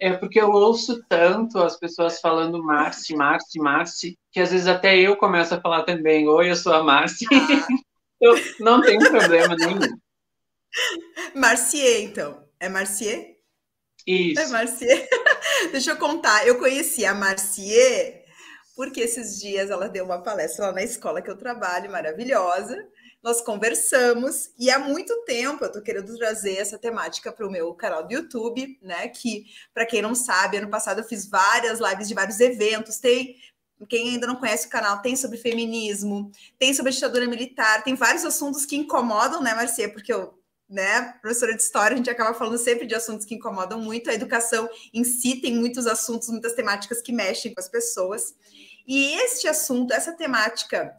É 0.00 0.14
porque 0.14 0.40
eu 0.40 0.50
ouço 0.50 1.04
tanto 1.08 1.58
as 1.58 1.78
pessoas 1.78 2.20
falando 2.20 2.62
Marci, 2.62 3.14
Marci, 3.14 3.58
Marci, 3.58 4.18
que 4.32 4.40
às 4.40 4.50
vezes 4.50 4.66
até 4.66 4.96
eu 4.96 5.16
começo 5.16 5.54
a 5.54 5.60
falar 5.60 5.82
também, 5.82 6.26
oi, 6.26 6.50
eu 6.50 6.56
sou 6.56 6.72
a 6.72 6.82
Marci. 6.82 7.26
Ah. 7.30 7.66
eu 8.20 8.34
não 8.60 8.80
tenho 8.80 9.00
problema 9.10 9.54
nenhum. 9.56 9.80
Marcier, 11.34 12.02
então. 12.02 12.42
É 12.58 12.68
Marcier? 12.68 13.39
Isso. 14.06 14.40
É 14.40 14.46
Marcier. 14.48 15.08
Deixa 15.72 15.90
eu 15.90 15.96
contar. 15.96 16.46
Eu 16.46 16.58
conheci 16.58 17.04
a 17.04 17.14
Marcier 17.14 18.24
porque 18.76 19.00
esses 19.00 19.38
dias 19.38 19.70
ela 19.70 19.88
deu 19.88 20.04
uma 20.06 20.22
palestra 20.22 20.66
lá 20.66 20.72
na 20.72 20.82
escola 20.82 21.20
que 21.20 21.30
eu 21.30 21.36
trabalho, 21.36 21.90
maravilhosa 21.90 22.76
nós 23.22 23.42
conversamos 23.42 24.50
e 24.58 24.70
há 24.70 24.78
muito 24.78 25.24
tempo 25.24 25.62
eu 25.62 25.66
estou 25.66 25.82
querendo 25.82 26.16
trazer 26.16 26.56
essa 26.56 26.78
temática 26.78 27.30
para 27.30 27.46
o 27.46 27.50
meu 27.50 27.74
canal 27.74 28.06
do 28.06 28.12
YouTube, 28.12 28.78
né? 28.82 29.08
Que, 29.08 29.44
para 29.74 29.84
quem 29.84 30.00
não 30.00 30.14
sabe, 30.14 30.56
ano 30.56 30.70
passado 30.70 31.00
eu 31.00 31.04
fiz 31.04 31.28
várias 31.28 31.80
lives 31.80 32.08
de 32.08 32.14
vários 32.14 32.40
eventos. 32.40 32.98
Tem 32.98 33.36
quem 33.88 34.10
ainda 34.10 34.26
não 34.26 34.36
conhece 34.36 34.66
o 34.66 34.70
canal, 34.70 35.00
tem 35.00 35.16
sobre 35.16 35.38
feminismo, 35.38 36.30
tem 36.58 36.74
sobre 36.74 36.92
ditadura 36.92 37.26
militar, 37.26 37.82
tem 37.82 37.94
vários 37.94 38.26
assuntos 38.26 38.66
que 38.66 38.76
incomodam, 38.76 39.42
né, 39.42 39.54
Marcia? 39.54 39.90
Porque 39.90 40.12
eu, 40.12 40.34
né, 40.70 41.14
professora 41.20 41.54
de 41.54 41.60
história, 41.60 41.94
a 41.94 41.96
gente 41.96 42.08
acaba 42.08 42.32
falando 42.32 42.56
sempre 42.56 42.86
de 42.86 42.94
assuntos 42.94 43.26
que 43.26 43.34
incomodam 43.34 43.80
muito. 43.80 44.08
A 44.08 44.14
educação 44.14 44.68
em 44.94 45.02
si 45.02 45.40
tem 45.40 45.56
muitos 45.56 45.86
assuntos, 45.86 46.28
muitas 46.28 46.54
temáticas 46.54 47.02
que 47.02 47.12
mexem 47.12 47.52
com 47.52 47.60
as 47.60 47.68
pessoas. 47.68 48.34
E 48.86 49.12
este 49.14 49.48
assunto, 49.48 49.92
essa 49.92 50.12
temática 50.12 50.96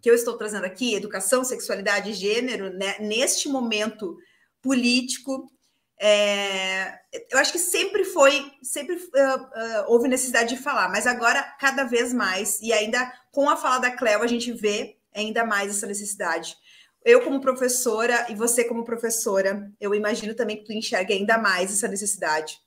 que 0.00 0.10
eu 0.10 0.14
estou 0.14 0.36
trazendo 0.36 0.64
aqui, 0.64 0.94
educação, 0.94 1.44
sexualidade 1.44 2.10
e 2.10 2.14
gênero, 2.14 2.72
né, 2.72 2.96
neste 2.98 3.48
momento 3.48 4.16
político, 4.62 5.52
é, 6.00 6.98
eu 7.30 7.38
acho 7.38 7.52
que 7.52 7.58
sempre 7.58 8.04
foi, 8.04 8.50
sempre 8.62 8.96
uh, 8.96 8.98
uh, 8.98 9.84
houve 9.86 10.08
necessidade 10.08 10.56
de 10.56 10.60
falar, 10.60 10.88
mas 10.88 11.06
agora 11.06 11.42
cada 11.60 11.84
vez 11.84 12.12
mais, 12.12 12.60
e 12.60 12.72
ainda 12.72 13.12
com 13.30 13.48
a 13.48 13.56
fala 13.56 13.78
da 13.78 13.90
Cleo, 13.90 14.22
a 14.22 14.26
gente 14.26 14.50
vê 14.52 14.96
ainda 15.14 15.44
mais 15.44 15.70
essa 15.70 15.86
necessidade. 15.86 16.56
Eu, 17.04 17.22
como 17.22 17.40
professora, 17.40 18.26
e 18.30 18.34
você, 18.34 18.64
como 18.64 18.84
professora, 18.84 19.70
eu 19.80 19.94
imagino 19.94 20.34
também 20.34 20.56
que 20.56 20.64
tu 20.64 20.72
enxerga 20.72 21.12
ainda 21.12 21.38
mais 21.38 21.72
essa 21.72 21.88
necessidade 21.88 22.60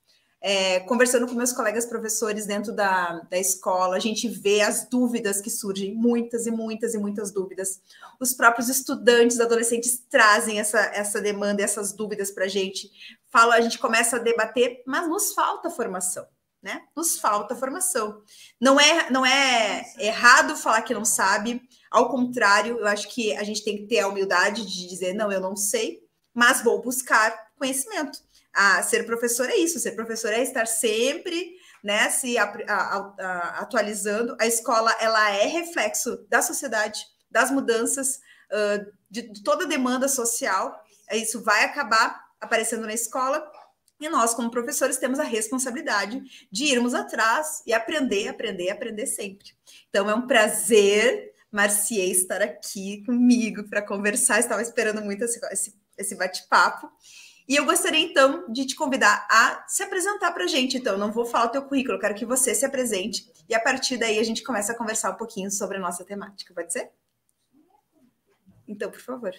é, 0.47 0.81
conversando 0.81 1.25
com 1.25 1.33
meus 1.33 1.51
colegas 1.51 1.87
professores 1.87 2.45
dentro 2.45 2.71
da, 2.71 3.19
da 3.31 3.37
escola, 3.39 3.95
a 3.95 3.99
gente 3.99 4.27
vê 4.27 4.61
as 4.61 4.87
dúvidas 4.87 5.41
que 5.41 5.49
surgem, 5.49 5.95
muitas 5.95 6.45
e 6.45 6.51
muitas 6.51 6.93
e 6.93 6.99
muitas 6.99 7.31
dúvidas. 7.31 7.81
Os 8.19 8.31
próprios 8.31 8.69
estudantes, 8.69 9.39
adolescentes 9.39 10.03
trazem 10.07 10.59
essa, 10.59 10.79
essa 10.93 11.19
demanda, 11.19 11.63
essas 11.63 11.93
dúvidas 11.93 12.29
para 12.29 12.45
a 12.45 12.47
gente. 12.47 12.91
Fala, 13.31 13.55
a 13.55 13.61
gente 13.61 13.79
começa 13.79 14.17
a 14.17 14.19
debater, 14.19 14.83
mas 14.85 15.09
nos 15.09 15.33
falta 15.33 15.71
formação. 15.71 16.27
Né? 16.61 16.83
Nos 16.95 17.17
falta 17.17 17.55
formação. 17.55 18.21
Não 18.61 18.79
é, 18.79 19.09
não 19.09 19.25
é 19.25 19.83
errado 19.97 20.55
falar 20.55 20.83
que 20.83 20.93
não 20.93 21.05
sabe, 21.05 21.59
ao 21.95 22.09
contrário, 22.09 22.77
eu 22.77 22.87
acho 22.87 23.07
que 23.07 23.33
a 23.37 23.43
gente 23.43 23.63
tem 23.63 23.77
que 23.77 23.87
ter 23.87 23.99
a 23.99 24.07
humildade 24.09 24.65
de 24.65 24.87
dizer, 24.89 25.13
não, 25.13 25.31
eu 25.31 25.39
não 25.39 25.55
sei, 25.55 26.01
mas 26.33 26.61
vou 26.61 26.81
buscar 26.81 27.33
conhecimento 27.57 28.19
a 28.53 28.83
ser 28.83 29.05
professor 29.05 29.49
é 29.49 29.55
isso, 29.55 29.79
ser 29.79 29.93
professor 29.93 30.33
é 30.33 30.41
estar 30.41 30.65
sempre 30.65 31.55
né, 31.81 32.09
se 32.09 32.37
a, 32.37 32.43
a, 32.67 33.13
a, 33.19 33.59
atualizando. 33.61 34.35
A 34.41 34.45
escola 34.45 34.93
ela 34.99 35.31
é 35.31 35.45
reflexo 35.45 36.25
da 36.29 36.41
sociedade, 36.41 37.01
das 37.31 37.49
mudanças, 37.49 38.19
uh, 38.51 38.91
de, 39.09 39.21
de, 39.31 39.41
toda 39.41 39.63
a 39.63 39.67
demanda 39.67 40.09
social. 40.09 40.77
Isso 41.13 41.41
vai 41.43 41.63
acabar 41.63 42.25
aparecendo 42.41 42.85
na 42.85 42.93
escola. 42.93 43.45
E 44.01 44.09
nós, 44.09 44.33
como 44.33 44.51
professores, 44.51 44.97
temos 44.97 45.17
a 45.17 45.23
responsabilidade 45.23 46.21
de 46.51 46.65
irmos 46.65 46.93
atrás 46.93 47.63
e 47.65 47.73
aprender, 47.73 48.27
aprender, 48.27 48.69
aprender 48.69 49.05
sempre. 49.05 49.53
Então, 49.89 50.09
é 50.09 50.15
um 50.15 50.27
prazer, 50.27 51.33
Marcier, 51.55 52.09
estar 52.11 52.41
aqui 52.41 53.01
comigo 53.05 53.63
para 53.69 53.81
conversar. 53.81 54.39
Estava 54.39 54.61
esperando 54.61 55.01
muito 55.01 55.23
esse, 55.23 55.73
esse, 55.97 56.15
bate-papo. 56.17 56.91
E 57.47 57.55
eu 57.55 57.63
gostaria, 57.63 57.99
então, 57.99 58.51
de 58.51 58.65
te 58.65 58.75
convidar 58.75 59.25
a 59.31 59.63
se 59.65 59.81
apresentar 59.81 60.33
para 60.33 60.43
a 60.43 60.47
gente. 60.47 60.75
Então, 60.75 60.97
não 60.97 61.13
vou 61.13 61.25
falar 61.25 61.45
o 61.45 61.49
teu 61.49 61.61
currículo, 61.61 61.97
quero 61.97 62.13
que 62.13 62.25
você 62.25 62.53
se 62.53 62.65
apresente. 62.65 63.31
E 63.47 63.55
a 63.55 63.59
partir 63.59 63.95
daí 63.95 64.19
a 64.19 64.23
gente 64.23 64.43
começa 64.43 64.73
a 64.73 64.77
conversar 64.77 65.11
um 65.11 65.15
pouquinho 65.15 65.49
sobre 65.49 65.77
a 65.77 65.79
nossa 65.79 66.03
temática. 66.03 66.53
Pode 66.53 66.73
ser? 66.73 66.91
Então, 68.67 68.91
por 68.91 68.99
favor. 68.99 69.33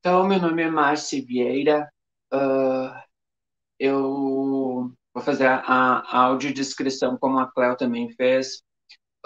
Então, 0.00 0.26
meu 0.26 0.40
nome 0.40 0.62
é 0.62 0.70
Márcia 0.70 1.22
Vieira. 1.22 1.92
Uh, 2.32 2.96
eu 3.78 4.90
vou 5.12 5.22
fazer 5.22 5.46
a, 5.46 5.58
a 5.58 6.18
audiodescrição, 6.18 7.18
como 7.18 7.38
a 7.38 7.52
Cléo 7.52 7.76
também 7.76 8.10
fez. 8.12 8.66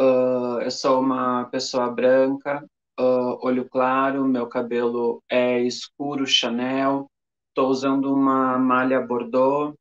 Uh, 0.01 0.61
eu 0.63 0.71
sou 0.71 1.01
uma 1.01 1.45
pessoa 1.47 1.91
branca, 1.91 2.65
uh, 2.99 3.47
olho 3.47 3.69
claro, 3.69 4.25
meu 4.27 4.47
cabelo 4.49 5.23
é 5.31 5.61
escuro 5.61 6.27
Chanel, 6.27 7.11
estou 7.49 7.69
usando 7.69 8.13
uma 8.13 8.59
malha 8.59 9.01
Bordeaux. 9.01 9.77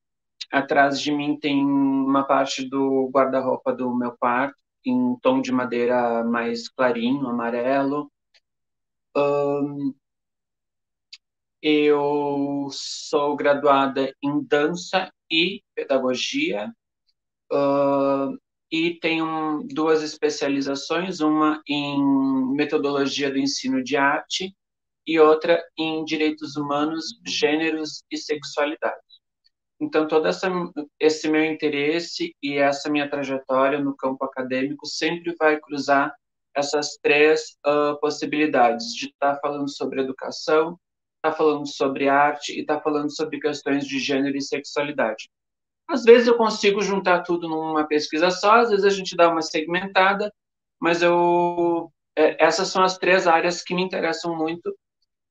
Atrás 0.51 0.99
de 1.01 1.12
mim 1.12 1.38
tem 1.39 1.66
uma 1.66 2.24
parte 2.26 2.68
do 2.68 3.09
guarda-roupa 3.09 3.74
do 3.74 3.95
meu 3.95 4.16
quarto, 4.18 4.55
em 4.86 5.16
tom 5.22 5.41
de 5.41 5.51
madeira 5.51 6.24
mais 6.26 6.68
clarinho, 6.70 7.28
amarelo. 7.28 8.12
Um, 9.16 9.93
eu 11.62 12.68
sou 12.72 13.36
graduada 13.36 14.14
em 14.22 14.43
dança 14.43 15.12
e 15.30 15.64
pedagogia. 15.76 16.74
Uh, 17.51 18.38
e 18.72 18.98
tenho 19.00 19.64
duas 19.70 20.02
especializações, 20.02 21.20
uma 21.20 21.62
em 21.68 22.02
metodologia 22.56 23.30
do 23.30 23.38
ensino 23.38 23.84
de 23.84 23.98
arte 23.98 24.56
e 25.06 25.20
outra 25.20 25.62
em 25.78 26.06
direitos 26.06 26.56
humanos, 26.56 27.06
gêneros 27.26 28.04
e 28.10 28.18
sexualidade. 28.18 29.02
Então, 29.80 30.08
todo 30.08 30.28
essa, 30.28 30.48
esse 31.00 31.28
meu 31.28 31.44
interesse 31.44 32.36
e 32.42 32.56
essa 32.56 32.90
minha 32.90 33.10
trajetória 33.10 33.80
no 33.80 33.96
campo 33.96 34.24
acadêmico 34.24 34.86
sempre 34.86 35.36
vai 35.38 35.60
cruzar 35.60 36.14
essas 36.56 36.98
três 37.02 37.58
uh, 37.66 38.00
possibilidades 38.00 38.94
de 38.94 39.08
estar 39.08 39.36
tá 39.36 39.40
falando 39.42 39.70
sobre 39.70 40.02
educação, 40.02 40.78
estar 41.16 41.32
tá 41.32 41.34
falando 41.34 41.68
sobre 41.68 42.08
arte 42.08 42.54
e 42.54 42.62
estar 42.62 42.78
tá 42.78 42.82
falando 42.82 43.14
sobre 43.14 43.40
questões 43.40 43.86
de 43.86 44.00
gênero 44.00 44.38
e 44.38 44.42
sexualidade. 44.42 45.30
Às 45.88 46.04
vezes 46.04 46.28
eu 46.28 46.38
consigo 46.38 46.82
juntar 46.82 47.24
tudo 47.24 47.50
numa 47.50 47.86
pesquisa 47.86 48.32
só, 48.32 48.60
às 48.60 48.70
vezes 48.70 48.86
a 48.86 48.90
gente 48.90 49.16
dá 49.16 49.30
uma 49.30 49.42
segmentada, 49.42 50.34
mas 50.80 51.02
eu 51.02 51.92
é, 52.16 52.44
essas 52.44 52.68
são 52.70 52.84
as 52.84 52.98
três 52.98 53.28
áreas 53.28 53.64
que 53.64 53.74
me 53.74 53.82
interessam 53.82 54.36
muito. 54.36 54.76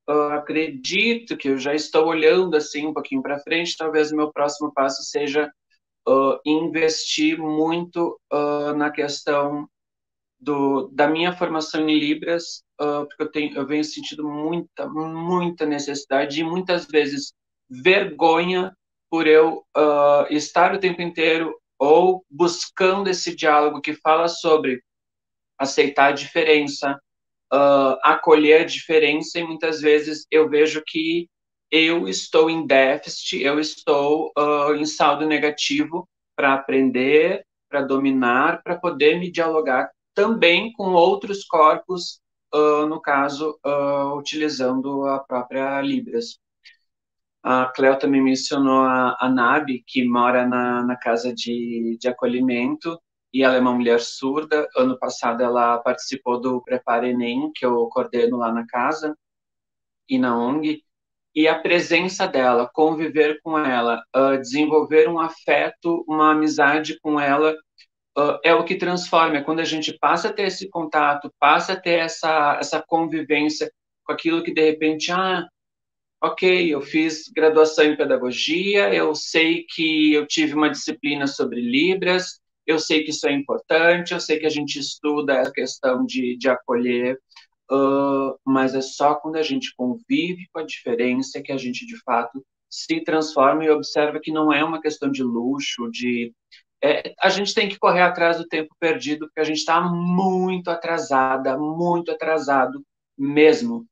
Uh, 0.09 0.33
acredito 0.33 1.37
que 1.37 1.49
eu 1.49 1.57
já 1.57 1.73
estou 1.75 2.07
olhando 2.07 2.57
assim 2.57 2.87
um 2.87 2.93
pouquinho 2.93 3.21
para 3.21 3.39
frente. 3.39 3.77
Talvez 3.77 4.11
o 4.11 4.15
meu 4.15 4.31
próximo 4.31 4.71
passo 4.73 5.03
seja 5.03 5.51
uh, 6.07 6.39
investir 6.45 7.37
muito 7.37 8.19
uh, 8.33 8.73
na 8.75 8.91
questão 8.91 9.67
do, 10.39 10.87
da 10.89 11.07
minha 11.07 11.33
formação 11.33 11.87
em 11.87 11.99
Libras, 11.99 12.63
porque 12.75 13.21
eu, 13.21 13.31
tenho, 13.31 13.55
eu 13.55 13.67
venho 13.67 13.83
sentindo 13.83 14.27
muita, 14.27 14.87
muita 14.87 15.67
necessidade 15.67 16.39
e 16.39 16.43
muitas 16.43 16.87
vezes 16.87 17.31
vergonha 17.69 18.75
por 19.11 19.27
eu 19.27 19.65
uh, 19.77 20.25
estar 20.29 20.73
o 20.73 20.79
tempo 20.79 21.01
inteiro 21.01 21.53
ou 21.77 22.25
buscando 22.29 23.09
esse 23.09 23.35
diálogo 23.35 23.81
que 23.81 23.93
fala 23.93 24.29
sobre 24.29 24.81
aceitar 25.59 26.07
a 26.07 26.11
diferença, 26.13 26.97
uh, 27.53 27.99
acolher 28.03 28.61
a 28.61 28.65
diferença, 28.65 29.37
e 29.37 29.43
muitas 29.43 29.81
vezes 29.81 30.25
eu 30.31 30.49
vejo 30.49 30.81
que 30.87 31.27
eu 31.69 32.07
estou 32.07 32.49
em 32.49 32.65
déficit, 32.65 33.41
eu 33.41 33.59
estou 33.59 34.31
uh, 34.37 34.73
em 34.75 34.85
saldo 34.85 35.27
negativo 35.27 36.07
para 36.35 36.53
aprender, 36.53 37.45
para 37.69 37.81
dominar, 37.81 38.63
para 38.63 38.77
poder 38.77 39.19
me 39.19 39.29
dialogar 39.29 39.91
também 40.13 40.71
com 40.73 40.93
outros 40.93 41.43
corpos, 41.43 42.21
uh, 42.53 42.85
no 42.85 43.01
caso, 43.01 43.57
utilizando 44.17 45.05
a 45.05 45.19
própria 45.19 45.81
Libras. 45.81 46.40
A 47.43 47.65
Cleo 47.67 47.97
também 47.97 48.21
mencionou 48.21 48.83
a, 48.83 49.17
a 49.19 49.29
Nabi, 49.29 49.83
que 49.87 50.07
mora 50.07 50.47
na, 50.47 50.83
na 50.83 50.95
casa 50.95 51.33
de, 51.33 51.97
de 51.99 52.07
acolhimento, 52.07 52.99
e 53.33 53.43
ela 53.43 53.55
é 53.55 53.59
uma 53.59 53.73
mulher 53.73 53.99
surda. 53.99 54.67
Ano 54.75 54.97
passado 54.99 55.41
ela 55.41 55.79
participou 55.79 56.39
do 56.39 56.61
Prepare 56.61 57.09
Enem, 57.09 57.51
que 57.53 57.65
eu 57.65 57.87
coordeno 57.87 58.37
lá 58.37 58.51
na 58.51 58.65
casa 58.67 59.15
e 60.09 60.19
na 60.19 60.37
ONG. 60.37 60.83
e 61.35 61.47
a 61.47 61.57
presença 61.59 62.27
dela, 62.27 62.69
conviver 62.73 63.39
com 63.41 63.57
ela, 63.57 64.03
uh, 64.15 64.37
desenvolver 64.37 65.07
um 65.09 65.19
afeto, 65.19 66.03
uma 66.07 66.31
amizade 66.31 66.99
com 67.01 67.19
ela, 67.19 67.53
uh, 68.17 68.37
é 68.43 68.53
o 68.53 68.65
que 68.65 68.75
transforma. 68.75 69.37
É 69.37 69.43
quando 69.43 69.61
a 69.61 69.63
gente 69.63 69.97
passa 69.99 70.29
a 70.29 70.33
ter 70.33 70.43
esse 70.47 70.69
contato, 70.69 71.33
passa 71.39 71.73
a 71.73 71.79
ter 71.79 71.99
essa, 71.99 72.57
essa 72.59 72.83
convivência 72.85 73.71
com 74.05 74.13
aquilo 74.13 74.43
que 74.43 74.53
de 74.53 74.61
repente, 74.61 75.11
ah, 75.11 75.47
ok, 76.21 76.73
eu 76.73 76.81
fiz 76.81 77.29
graduação 77.35 77.85
em 77.85 77.97
pedagogia, 77.97 78.93
eu 78.93 79.15
sei 79.15 79.65
que 79.67 80.13
eu 80.13 80.27
tive 80.27 80.53
uma 80.53 80.69
disciplina 80.69 81.25
sobre 81.25 81.59
Libras, 81.59 82.39
eu 82.65 82.77
sei 82.79 83.03
que 83.03 83.09
isso 83.09 83.27
é 83.27 83.31
importante, 83.33 84.13
eu 84.13 84.19
sei 84.19 84.39
que 84.39 84.45
a 84.45 84.49
gente 84.49 84.79
estuda 84.79 85.41
a 85.41 85.51
questão 85.51 86.05
de, 86.05 86.37
de 86.37 86.47
acolher, 86.47 87.19
uh, 87.71 88.37
mas 88.45 88.75
é 88.75 88.81
só 88.81 89.15
quando 89.15 89.37
a 89.37 89.43
gente 89.43 89.73
convive 89.75 90.47
com 90.53 90.59
a 90.59 90.65
diferença 90.65 91.41
que 91.41 91.51
a 91.51 91.57
gente, 91.57 91.85
de 91.85 91.97
fato, 92.03 92.45
se 92.69 93.01
transforma 93.01 93.65
e 93.65 93.69
observa 93.69 94.19
que 94.21 94.31
não 94.31 94.53
é 94.53 94.63
uma 94.63 94.81
questão 94.81 95.11
de 95.11 95.23
luxo, 95.23 95.89
de 95.91 96.33
é, 96.83 97.13
a 97.19 97.29
gente 97.29 97.53
tem 97.53 97.69
que 97.69 97.77
correr 97.77 98.01
atrás 98.01 98.37
do 98.37 98.47
tempo 98.47 98.75
perdido, 98.79 99.27
porque 99.27 99.39
a 99.41 99.43
gente 99.43 99.57
está 99.57 99.81
muito 99.81 100.69
atrasada, 100.69 101.57
muito 101.57 102.11
atrasado 102.11 102.83
mesmo. 103.17 103.85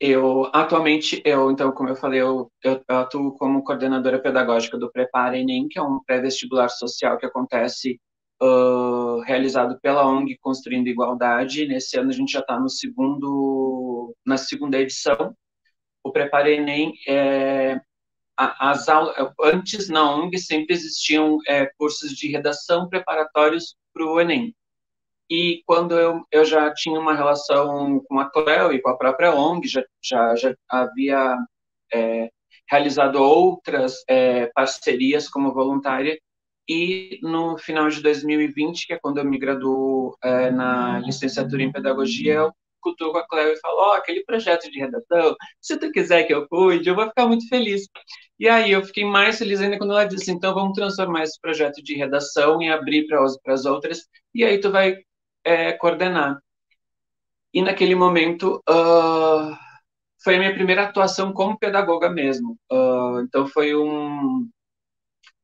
Eu 0.00 0.50
atualmente, 0.54 1.22
eu 1.24 1.50
então, 1.50 1.72
como 1.72 1.90
eu 1.90 1.96
falei, 1.96 2.20
eu, 2.20 2.50
eu, 2.64 2.82
atuo 2.88 3.36
como 3.36 3.62
coordenadora 3.62 4.18
pedagógica 4.20 4.78
do 4.78 4.90
Prepara 4.90 5.38
Enem, 5.38 5.68
que 5.68 5.78
é 5.78 5.82
um 5.82 6.00
pré-vestibular 6.04 6.68
social 6.70 7.18
que 7.18 7.26
acontece 7.26 8.00
uh, 8.42 9.20
realizado 9.20 9.78
pela 9.80 10.06
ONG 10.06 10.38
Construindo 10.40 10.88
Igualdade. 10.88 11.66
Nesse 11.66 11.98
ano 11.98 12.10
a 12.10 12.14
gente 12.14 12.32
já 12.32 12.40
está 12.40 12.58
no 12.58 12.70
segundo, 12.70 14.14
na 14.24 14.38
segunda 14.38 14.78
edição. 14.78 15.34
O 16.02 16.10
Prepara 16.12 16.50
Enem 16.50 16.94
é 17.06 17.80
as 18.36 18.88
aulas, 18.88 19.14
antes 19.42 19.90
na 19.90 20.10
ONG 20.16 20.38
sempre 20.38 20.74
existiam 20.74 21.36
é, 21.46 21.66
cursos 21.76 22.12
de 22.12 22.28
redação 22.28 22.88
preparatórios 22.88 23.76
para 23.92 24.06
o 24.06 24.18
Enem. 24.18 24.54
E 25.30 25.62
quando 25.64 25.98
eu, 25.98 26.24
eu 26.32 26.44
já 26.44 26.72
tinha 26.74 26.98
uma 26.98 27.14
relação 27.14 28.00
com 28.08 28.18
a 28.18 28.28
Cleo 28.28 28.72
e 28.72 28.82
com 28.82 28.90
a 28.90 28.96
própria 28.96 29.34
ONG, 29.34 29.68
já, 29.68 29.84
já, 30.02 30.34
já 30.34 30.54
havia 30.68 31.36
é, 31.92 32.30
realizado 32.68 33.16
outras 33.16 34.02
é, 34.08 34.46
parcerias 34.48 35.28
como 35.28 35.52
voluntária, 35.54 36.18
e 36.68 37.18
no 37.22 37.58
final 37.58 37.88
de 37.88 38.00
2020, 38.00 38.86
que 38.86 38.92
é 38.92 38.98
quando 38.98 39.18
eu 39.18 39.24
me 39.24 39.38
graduo 39.38 40.16
é, 40.22 40.50
na 40.52 41.00
licenciatura 41.00 41.62
em 41.62 41.72
pedagogia, 41.72 42.34
eu 42.34 42.52
cutuco 42.80 43.18
a 43.18 43.26
Cléo 43.26 43.52
e 43.52 43.60
falo, 43.60 43.76
ó, 43.76 43.90
oh, 43.90 43.92
aquele 43.94 44.24
projeto 44.24 44.70
de 44.70 44.78
redação, 44.78 45.36
se 45.60 45.76
tu 45.78 45.90
quiser 45.90 46.24
que 46.24 46.32
eu 46.32 46.48
cuide, 46.48 46.88
eu 46.88 46.94
vou 46.94 47.06
ficar 47.08 47.26
muito 47.26 47.48
feliz. 47.48 47.82
E 48.38 48.48
aí 48.48 48.70
eu 48.70 48.84
fiquei 48.84 49.04
mais 49.04 49.38
feliz 49.38 49.60
ainda 49.60 49.78
quando 49.78 49.92
ela 49.92 50.04
disse, 50.04 50.30
então 50.30 50.54
vamos 50.54 50.74
transformar 50.74 51.24
esse 51.24 51.38
projeto 51.40 51.82
de 51.82 51.94
redação 51.94 52.62
e 52.62 52.70
abrir 52.70 53.06
para 53.06 53.24
as 53.52 53.64
outras, 53.64 54.06
e 54.34 54.44
aí 54.44 54.58
tu 54.60 54.70
vai 54.70 54.96
é, 55.44 55.72
coordenar. 55.72 56.40
E 57.52 57.62
naquele 57.62 57.94
momento, 57.94 58.62
uh, 58.68 59.56
foi 60.22 60.36
a 60.36 60.38
minha 60.38 60.54
primeira 60.54 60.84
atuação 60.84 61.32
como 61.32 61.58
pedagoga 61.58 62.08
mesmo. 62.08 62.58
Uh, 62.70 63.20
então 63.22 63.46
foi 63.46 63.74
um 63.74 64.48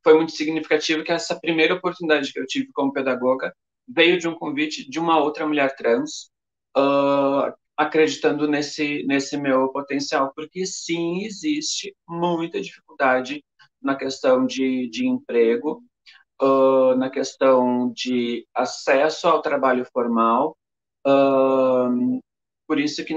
foi 0.04 0.14
muito 0.14 0.32
significativo 0.32 1.02
que 1.02 1.10
essa 1.10 1.34
primeira 1.40 1.74
oportunidade 1.74 2.32
que 2.32 2.38
eu 2.38 2.46
tive 2.46 2.70
como 2.72 2.92
pedagoga 2.92 3.52
veio 3.88 4.18
de 4.18 4.28
um 4.28 4.36
convite 4.36 4.88
de 4.88 5.00
uma 5.00 5.18
outra 5.18 5.44
mulher 5.44 5.74
trans, 5.74 6.30
uh, 6.78 7.52
acreditando 7.76 8.46
nesse, 8.46 9.02
nesse 9.04 9.36
meu 9.36 9.68
potencial, 9.70 10.32
porque 10.34 10.64
sim, 10.64 11.24
existe 11.24 11.92
muita 12.08 12.60
dificuldade 12.60 13.44
na 13.82 13.96
questão 13.96 14.46
de, 14.46 14.88
de 14.90 15.06
emprego, 15.06 15.82
uh, 16.42 16.94
na 16.96 17.10
questão 17.10 17.92
de 17.92 18.46
acesso 18.54 19.28
ao 19.28 19.42
trabalho 19.42 19.86
formal, 19.92 20.56
uh, 21.06 22.20
por 22.66 22.80
isso 22.80 23.04
que 23.04 23.14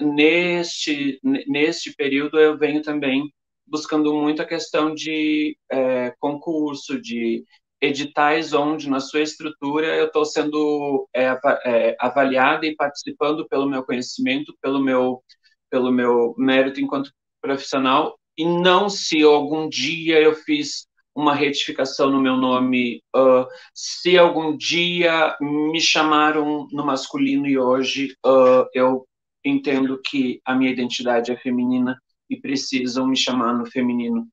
neste, 0.00 1.18
neste 1.22 1.94
período 1.94 2.38
eu 2.38 2.58
venho 2.58 2.82
também 2.82 3.32
buscando 3.66 4.12
muito 4.14 4.42
a 4.42 4.46
questão 4.46 4.92
de 4.94 5.56
é, 5.70 6.12
concurso, 6.18 7.00
de 7.00 7.44
editais 7.80 8.52
onde, 8.52 8.90
na 8.90 9.00
sua 9.00 9.22
estrutura, 9.22 9.86
eu 9.96 10.06
estou 10.06 10.24
sendo 10.24 11.08
é, 11.14 11.96
avaliada 11.98 12.66
e 12.66 12.74
participando 12.74 13.48
pelo 13.48 13.68
meu 13.68 13.84
conhecimento, 13.84 14.54
pelo 14.60 14.80
meu, 14.82 15.22
pelo 15.70 15.90
meu 15.90 16.34
mérito 16.36 16.80
enquanto 16.80 17.12
profissional, 17.40 18.18
e 18.36 18.44
não 18.44 18.90
se 18.90 19.22
algum 19.22 19.68
dia 19.68 20.20
eu 20.20 20.34
fiz 20.34 20.86
uma 21.14 21.34
retificação 21.34 22.10
no 22.10 22.20
meu 22.20 22.36
nome, 22.36 23.02
uh, 23.14 23.46
se 23.74 24.16
algum 24.16 24.56
dia 24.56 25.36
me 25.40 25.80
chamaram 25.80 26.68
no 26.70 26.84
masculino 26.84 27.46
e 27.46 27.58
hoje 27.58 28.14
uh, 28.24 28.66
eu 28.72 29.06
entendo 29.44 30.00
que 30.04 30.40
a 30.44 30.54
minha 30.54 30.70
identidade 30.70 31.32
é 31.32 31.36
feminina, 31.36 31.98
e 32.30 32.40
precisam 32.40 33.06
me 33.08 33.16
chamar 33.16 33.52
no 33.52 33.66
feminino. 33.66 34.26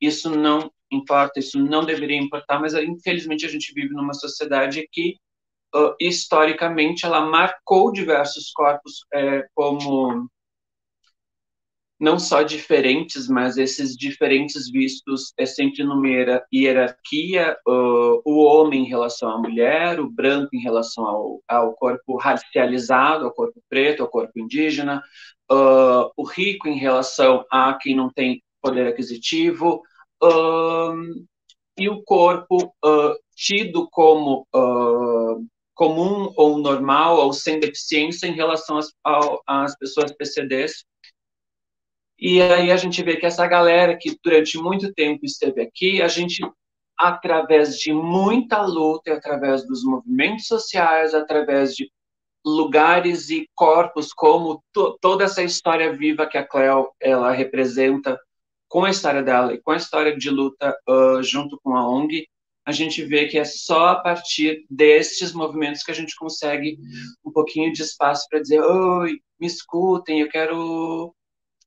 Isso 0.00 0.30
não 0.30 0.70
importa, 0.92 1.40
isso 1.40 1.58
não 1.58 1.84
deveria 1.84 2.18
importar, 2.18 2.60
mas 2.60 2.74
infelizmente 2.74 3.46
a 3.46 3.48
gente 3.48 3.72
vive 3.72 3.94
numa 3.94 4.12
sociedade 4.12 4.86
que 4.92 5.16
uh, 5.74 5.94
historicamente 5.98 7.06
ela 7.06 7.26
marcou 7.26 7.90
diversos 7.90 8.52
corpos 8.52 9.04
é, 9.12 9.46
como 9.54 10.28
não 11.98 12.18
só 12.18 12.42
diferentes, 12.42 13.28
mas 13.28 13.56
esses 13.56 13.96
diferentes 13.96 14.70
vistos 14.70 15.32
é 15.36 15.44
sempre 15.44 15.82
numa 15.82 16.06
hierarquia, 16.52 17.56
uh, 17.66 18.22
o 18.24 18.44
homem 18.44 18.84
em 18.84 18.88
relação 18.88 19.30
à 19.30 19.38
mulher, 19.38 19.98
o 19.98 20.08
branco 20.08 20.54
em 20.54 20.60
relação 20.60 21.04
ao, 21.04 21.42
ao 21.48 21.74
corpo 21.74 22.16
racializado, 22.16 23.24
ao 23.24 23.32
corpo 23.32 23.60
preto, 23.68 24.02
ao 24.02 24.08
corpo 24.08 24.38
indígena, 24.38 25.02
uh, 25.50 26.10
o 26.16 26.22
rico 26.22 26.68
em 26.68 26.78
relação 26.78 27.44
a 27.50 27.74
quem 27.74 27.96
não 27.96 28.10
tem 28.10 28.42
poder 28.62 28.86
aquisitivo, 28.86 29.82
uh, 30.22 30.94
e 31.76 31.88
o 31.88 32.02
corpo 32.02 32.74
tido 33.36 33.88
como 33.90 34.44
comum 35.78 36.32
ou 36.36 36.58
normal 36.58 37.18
ou 37.18 37.32
sem 37.32 37.60
deficiência 37.60 38.26
em 38.26 38.34
relação 38.34 38.78
às, 38.78 38.92
às 39.46 39.78
pessoas 39.78 40.12
PCDs. 40.12 40.84
E 42.18 42.42
aí 42.42 42.72
a 42.72 42.76
gente 42.76 43.02
vê 43.02 43.16
que 43.16 43.26
essa 43.26 43.46
galera 43.46 43.96
que 43.96 44.16
durante 44.22 44.58
muito 44.58 44.92
tempo 44.92 45.24
esteve 45.24 45.62
aqui, 45.62 46.02
a 46.02 46.08
gente 46.08 46.42
através 46.98 47.78
de 47.78 47.92
muita 47.92 48.60
luta, 48.62 49.14
através 49.14 49.64
dos 49.64 49.84
movimentos 49.84 50.46
sociais, 50.46 51.14
através 51.14 51.74
de 51.74 51.88
lugares 52.44 53.30
e 53.30 53.48
corpos 53.54 54.12
como 54.12 54.62
to, 54.72 54.98
toda 55.00 55.24
essa 55.24 55.42
história 55.42 55.92
viva 55.92 56.26
que 56.26 56.36
a 56.36 56.46
Cleo 56.46 56.90
ela 57.00 57.30
representa 57.30 58.18
com 58.68 58.84
a 58.84 58.90
história 58.90 59.22
dela 59.22 59.54
e 59.54 59.60
com 59.60 59.70
a 59.70 59.76
história 59.76 60.16
de 60.16 60.28
luta 60.28 60.76
uh, 60.88 61.22
junto 61.22 61.58
com 61.62 61.76
a 61.76 61.88
ONG, 61.88 62.26
a 62.66 62.72
gente 62.72 63.02
vê 63.02 63.26
que 63.26 63.38
é 63.38 63.44
só 63.44 63.88
a 63.88 63.96
partir 63.96 64.66
destes 64.68 65.32
movimentos 65.32 65.82
que 65.82 65.90
a 65.90 65.94
gente 65.94 66.14
consegue 66.16 66.78
um 67.24 67.32
pouquinho 67.32 67.72
de 67.72 67.82
espaço 67.82 68.26
para 68.28 68.40
dizer, 68.40 68.60
oi, 68.60 69.20
me 69.40 69.46
escutem, 69.46 70.20
eu 70.20 70.28
quero 70.28 71.14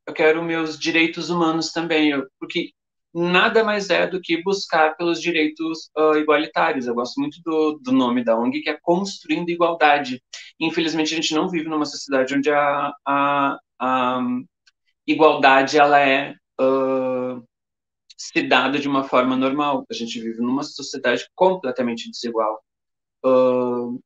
eu 0.08 0.14
quero 0.14 0.43
meus 0.43 0.78
direitos 0.80 1.30
humanos 1.30 1.72
também, 1.72 2.12
porque 2.39 2.72
nada 3.14 3.64
mais 3.64 3.89
é 3.89 4.08
do 4.08 4.22
que 4.22 4.41
buscar 4.41 4.95
pelos 4.95 5.22
direitos 5.22 5.89
uh, 5.97 6.16
igualitários. 6.18 6.88
Eu 6.88 6.95
gosto 6.95 7.20
muito 7.20 7.38
do, 7.43 7.80
do 7.80 7.91
nome 7.91 8.24
da 8.24 8.38
ONG, 8.38 8.62
que 8.62 8.70
é 8.70 8.80
Construindo 8.82 9.49
Igualdade. 9.49 10.22
Infelizmente, 10.60 11.14
a 11.14 11.16
gente 11.18 11.34
não 11.34 11.49
vive 11.49 11.68
numa 11.68 11.86
sociedade 11.86 12.36
onde 12.36 12.49
a, 12.49 12.93
a, 13.06 13.58
a 13.80 14.22
igualdade 15.06 15.78
ela 15.78 15.99
é 15.99 16.36
uh, 16.60 17.43
se 18.18 18.41
dada 18.43 18.80
de 18.80 18.88
uma 18.88 19.04
forma 19.04 19.36
normal. 19.36 19.86
A 19.89 19.93
gente 19.93 20.20
vive 20.20 20.41
numa 20.41 20.64
sociedade 20.64 21.28
completamente 21.36 22.10
desigual. 22.10 22.62
Uh, 23.26 23.99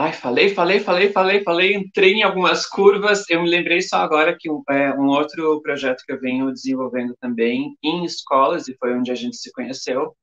Ai, 0.00 0.12
falei, 0.12 0.54
falei, 0.54 0.78
falei, 0.78 1.10
falei, 1.10 1.42
falei, 1.42 1.74
entrei 1.74 2.12
em 2.12 2.22
algumas 2.22 2.64
curvas. 2.66 3.28
Eu 3.28 3.42
me 3.42 3.50
lembrei 3.50 3.82
só 3.82 3.96
agora 3.96 4.36
que 4.38 4.48
um, 4.48 4.62
é, 4.70 4.94
um 4.94 5.08
outro 5.08 5.60
projeto 5.60 6.04
que 6.06 6.12
eu 6.12 6.20
venho 6.20 6.52
desenvolvendo 6.52 7.16
também 7.20 7.76
em 7.82 8.04
escolas, 8.04 8.68
e 8.68 8.76
foi 8.78 8.94
onde 8.94 9.10
a 9.10 9.16
gente 9.16 9.36
se 9.36 9.50
conheceu, 9.50 10.16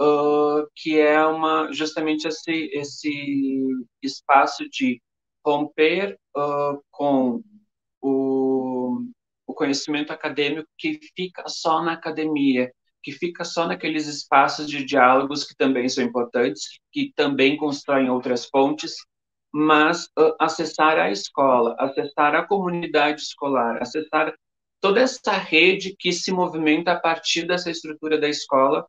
uh, 0.00 0.66
que 0.74 0.98
é 0.98 1.22
uma 1.26 1.70
justamente 1.74 2.26
esse, 2.26 2.70
esse 2.72 3.68
espaço 4.02 4.66
de 4.70 4.98
romper 5.44 6.18
uh, 6.34 6.82
com 6.90 7.42
o, 8.00 9.02
o 9.46 9.52
conhecimento 9.52 10.10
acadêmico 10.10 10.66
que 10.78 11.00
fica 11.14 11.44
só 11.48 11.82
na 11.82 11.92
academia, 11.92 12.72
que 13.02 13.12
fica 13.12 13.44
só 13.44 13.66
naqueles 13.66 14.06
espaços 14.06 14.66
de 14.66 14.82
diálogos 14.82 15.44
que 15.44 15.54
também 15.54 15.86
são 15.86 16.02
importantes, 16.02 16.78
que 16.90 17.12
também 17.14 17.58
constroem 17.58 18.08
outras 18.08 18.48
pontes, 18.48 18.94
mas 19.52 20.04
uh, 20.18 20.34
acessar 20.38 20.98
a 20.98 21.10
escola, 21.10 21.74
acessar 21.78 22.34
a 22.34 22.46
comunidade 22.46 23.22
escolar, 23.22 23.82
acessar 23.82 24.34
toda 24.80 25.00
essa 25.00 25.32
rede 25.32 25.96
que 25.98 26.12
se 26.12 26.30
movimenta 26.30 26.92
a 26.92 27.00
partir 27.00 27.46
dessa 27.46 27.70
estrutura 27.70 28.18
da 28.18 28.28
escola, 28.28 28.86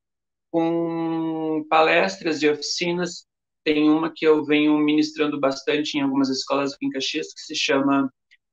com 0.51 1.65
palestras 1.69 2.41
e 2.41 2.49
oficinas. 2.49 3.25
Tem 3.63 3.89
uma 3.89 4.11
que 4.13 4.25
eu 4.25 4.43
venho 4.43 4.77
ministrando 4.77 5.39
bastante 5.39 5.97
em 5.97 6.01
algumas 6.01 6.29
escolas 6.29 6.73
aqui 6.73 6.85
em 6.85 6.89
Caxias, 6.89 7.33
que 7.33 7.41
se 7.41 7.55
chama 7.55 8.11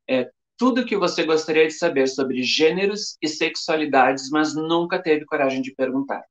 é, 0.09 0.31
Tudo 0.59 0.85
que 0.85 0.97
você 0.97 1.25
gostaria 1.25 1.67
de 1.67 1.73
saber 1.73 2.07
sobre 2.09 2.43
gêneros 2.43 3.17
e 3.23 3.29
sexualidades, 3.29 4.31
mas 4.31 4.55
nunca 4.55 5.03
teve 5.03 5.25
coragem 5.25 5.63
de 5.63 5.75
perguntar. 5.75 6.25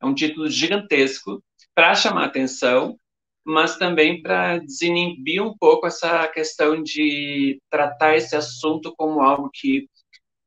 É 0.00 0.06
um 0.06 0.14
título 0.14 0.48
gigantesco 0.48 1.42
para 1.74 1.94
chamar 1.94 2.26
atenção, 2.26 2.96
mas 3.44 3.76
também 3.76 4.22
para 4.22 4.58
desinibir 4.58 5.42
um 5.42 5.56
pouco 5.58 5.86
essa 5.86 6.28
questão 6.28 6.82
de 6.82 7.60
tratar 7.70 8.16
esse 8.16 8.36
assunto 8.36 8.94
como 8.96 9.20
algo 9.20 9.50
que 9.52 9.86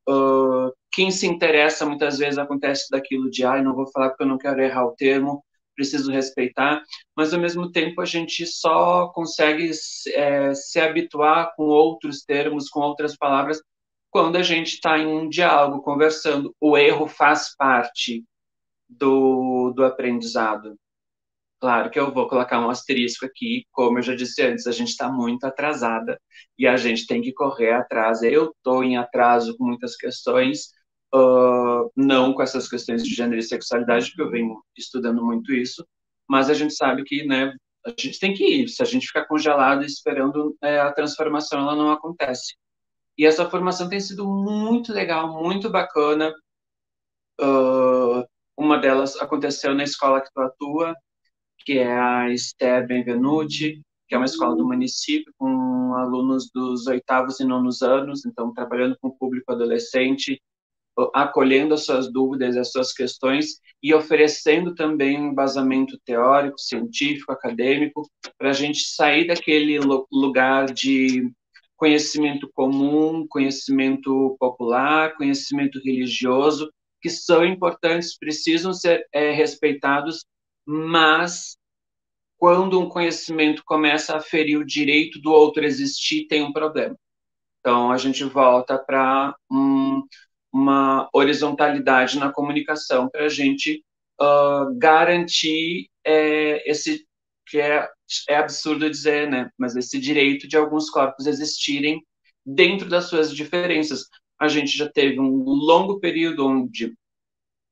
uh, 0.10 0.72
quem 0.92 1.12
se 1.12 1.28
interessa 1.28 1.86
muitas 1.86 2.18
vezes 2.18 2.38
acontece 2.38 2.88
daquilo 2.90 3.30
de, 3.30 3.44
ai, 3.44 3.60
ah, 3.60 3.64
não 3.64 3.76
vou 3.76 3.88
falar 3.92 4.10
porque 4.10 4.24
eu 4.24 4.28
não 4.28 4.38
quero 4.38 4.62
errar 4.62 4.86
o 4.86 4.96
termo, 4.96 5.44
preciso 5.76 6.12
respeitar, 6.12 6.82
mas 7.16 7.34
ao 7.34 7.40
mesmo 7.40 7.72
tempo 7.72 8.02
a 8.02 8.06
gente 8.06 8.46
só 8.46 9.10
consegue 9.10 9.70
é, 10.14 10.54
se 10.54 10.80
habituar 10.80 11.54
com 11.56 11.64
outros 11.66 12.24
termos, 12.24 12.70
com 12.70 12.80
outras 12.80 13.18
palavras, 13.18 13.62
quando 14.10 14.38
a 14.38 14.44
gente 14.44 14.76
está 14.76 14.98
em 14.98 15.08
um 15.08 15.28
diálogo, 15.28 15.84
conversando. 15.84 16.56
O 16.62 16.78
erro 16.78 17.08
faz 17.08 17.54
parte 17.58 18.24
do, 18.88 19.74
do 19.76 19.84
aprendizado. 19.84 20.78
Claro 21.60 21.90
que 21.90 22.00
eu 22.00 22.14
vou 22.14 22.28
colocar 22.28 22.60
um 22.60 22.70
asterisco 22.70 23.26
aqui, 23.26 23.66
como 23.72 23.98
eu 23.98 24.04
já 24.04 24.16
disse 24.16 24.42
antes, 24.42 24.68
a 24.68 24.72
gente 24.72 24.90
está 24.90 25.10
muito 25.12 25.46
atrasada 25.46 26.20
e 26.60 26.68
a 26.68 26.78
gente 26.78 27.08
tem 27.08 27.22
que 27.22 27.34
correr 27.34 27.72
atrás. 27.72 28.22
Eu 28.22 28.52
estou 28.52 28.84
em 28.84 28.98
atraso 28.98 29.58
com 29.58 29.66
muitas 29.66 29.96
questões, 29.96 30.72
uh, 31.14 31.90
não 31.96 32.34
com 32.34 32.42
essas 32.44 32.68
questões 32.68 33.04
de 33.04 33.14
gênero 33.16 33.40
e 33.40 33.44
sexualidade, 33.44 34.08
porque 34.08 34.22
eu 34.22 34.32
venho 34.32 34.62
estudando 34.78 35.26
muito 35.26 35.54
isso, 35.54 35.86
mas 36.28 36.50
a 36.50 36.54
gente 36.54 36.74
sabe 36.76 37.04
que 37.04 37.26
né, 37.26 37.54
a 37.86 37.90
gente 37.90 38.20
tem 38.20 38.34
que 38.34 38.44
ir. 38.44 38.68
Se 38.68 38.82
a 38.82 38.86
gente 38.86 39.08
ficar 39.08 39.26
congelado 39.26 39.84
esperando 39.84 40.56
é, 40.62 40.80
a 40.80 40.92
transformação, 40.92 41.62
ela 41.62 41.76
não 41.76 41.92
acontece. 41.92 42.56
E 43.18 43.26
essa 43.26 43.50
formação 43.50 43.88
tem 43.90 44.00
sido 44.00 44.28
muito 44.28 44.92
legal, 44.94 45.42
muito 45.42 45.70
bacana. 45.70 46.34
Uh, 47.40 48.24
uma 48.58 48.78
delas 48.78 49.16
aconteceu 49.18 49.74
na 49.74 49.84
escola 49.84 50.22
que 50.22 50.30
tu 50.34 50.42
atua, 50.42 50.94
que 51.66 51.80
é 51.80 51.92
a 51.92 52.30
Esther 52.30 52.88
Benvenuti, 52.88 53.82
que 54.08 54.14
é 54.14 54.18
uma 54.18 54.26
escola 54.26 54.56
do 54.56 54.68
município 54.68 55.34
com 55.38 55.96
alunos 55.96 56.50
dos 56.54 56.86
oitavos 56.86 57.40
e 57.40 57.46
nonos 57.46 57.82
anos, 57.82 58.26
então 58.26 58.54
trabalhando 58.54 58.96
com 59.02 59.08
o 59.08 59.18
público 59.18 59.52
adolescente, 59.52 60.40
acolhendo 61.14 61.74
as 61.74 61.86
suas 61.86 62.12
dúvidas, 62.12 62.56
as 62.56 62.72
suas 62.72 62.94
questões 62.94 63.60
e 63.82 63.94
oferecendo 63.94 64.74
também 64.76 65.20
um 65.20 65.32
embasamento 65.32 66.00
teórico, 66.06 66.60
científico, 66.60 67.32
acadêmico, 67.32 68.08
para 68.38 68.52
a 68.52 68.54
gente 68.54 68.86
sair 68.86 69.28
daquele 69.28 69.80
lugar 70.12 70.72
de 70.72 71.30
conhecimento 71.76 72.50
comum, 72.54 73.26
conhecimento 73.28 74.38
popular, 74.40 75.16
conhecimento 75.16 75.80
religioso, 75.84 76.72
que 77.02 77.10
são 77.10 77.46
importantes, 77.46 78.18
precisam 78.18 78.74
ser 78.74 79.06
é, 79.12 79.32
respeitados, 79.32 80.26
mas 80.66 81.58
quando 82.38 82.80
um 82.80 82.90
conhecimento 82.90 83.64
começa 83.66 84.16
a 84.16 84.22
ferir 84.22 84.58
o 84.58 84.66
direito 84.66 85.20
do 85.20 85.32
outro 85.32 85.64
existir, 85.64 86.28
tem 86.28 86.44
um 86.44 86.54
problema. 86.54 86.96
Então, 87.60 87.92
a 87.92 87.98
gente 87.98 88.24
volta 88.24 88.78
para 88.78 89.36
um, 89.52 90.04
uma 90.54 91.10
horizontalidade 91.14 92.20
na 92.20 92.32
comunicação 92.32 93.10
para 93.10 93.26
a 93.26 93.30
gente 93.30 93.84
uh, 94.22 94.78
garantir 94.78 95.90
é, 96.06 96.70
esse 96.70 97.06
que 97.48 97.60
é, 97.60 97.88
é 98.30 98.38
absurdo 98.38 98.90
dizer, 98.90 99.30
né? 99.30 99.50
Mas 99.58 99.76
esse 99.76 100.00
direito 100.00 100.48
de 100.48 100.58
alguns 100.58 100.90
corpos 100.90 101.28
existirem 101.28 102.04
dentro 102.46 102.90
das 102.90 103.06
suas 103.06 103.34
diferenças. 103.34 104.08
A 104.40 104.48
gente 104.48 104.76
já 104.76 104.90
teve 104.90 105.20
um 105.20 105.44
longo 105.44 106.00
período 106.00 106.48
onde 106.48 106.94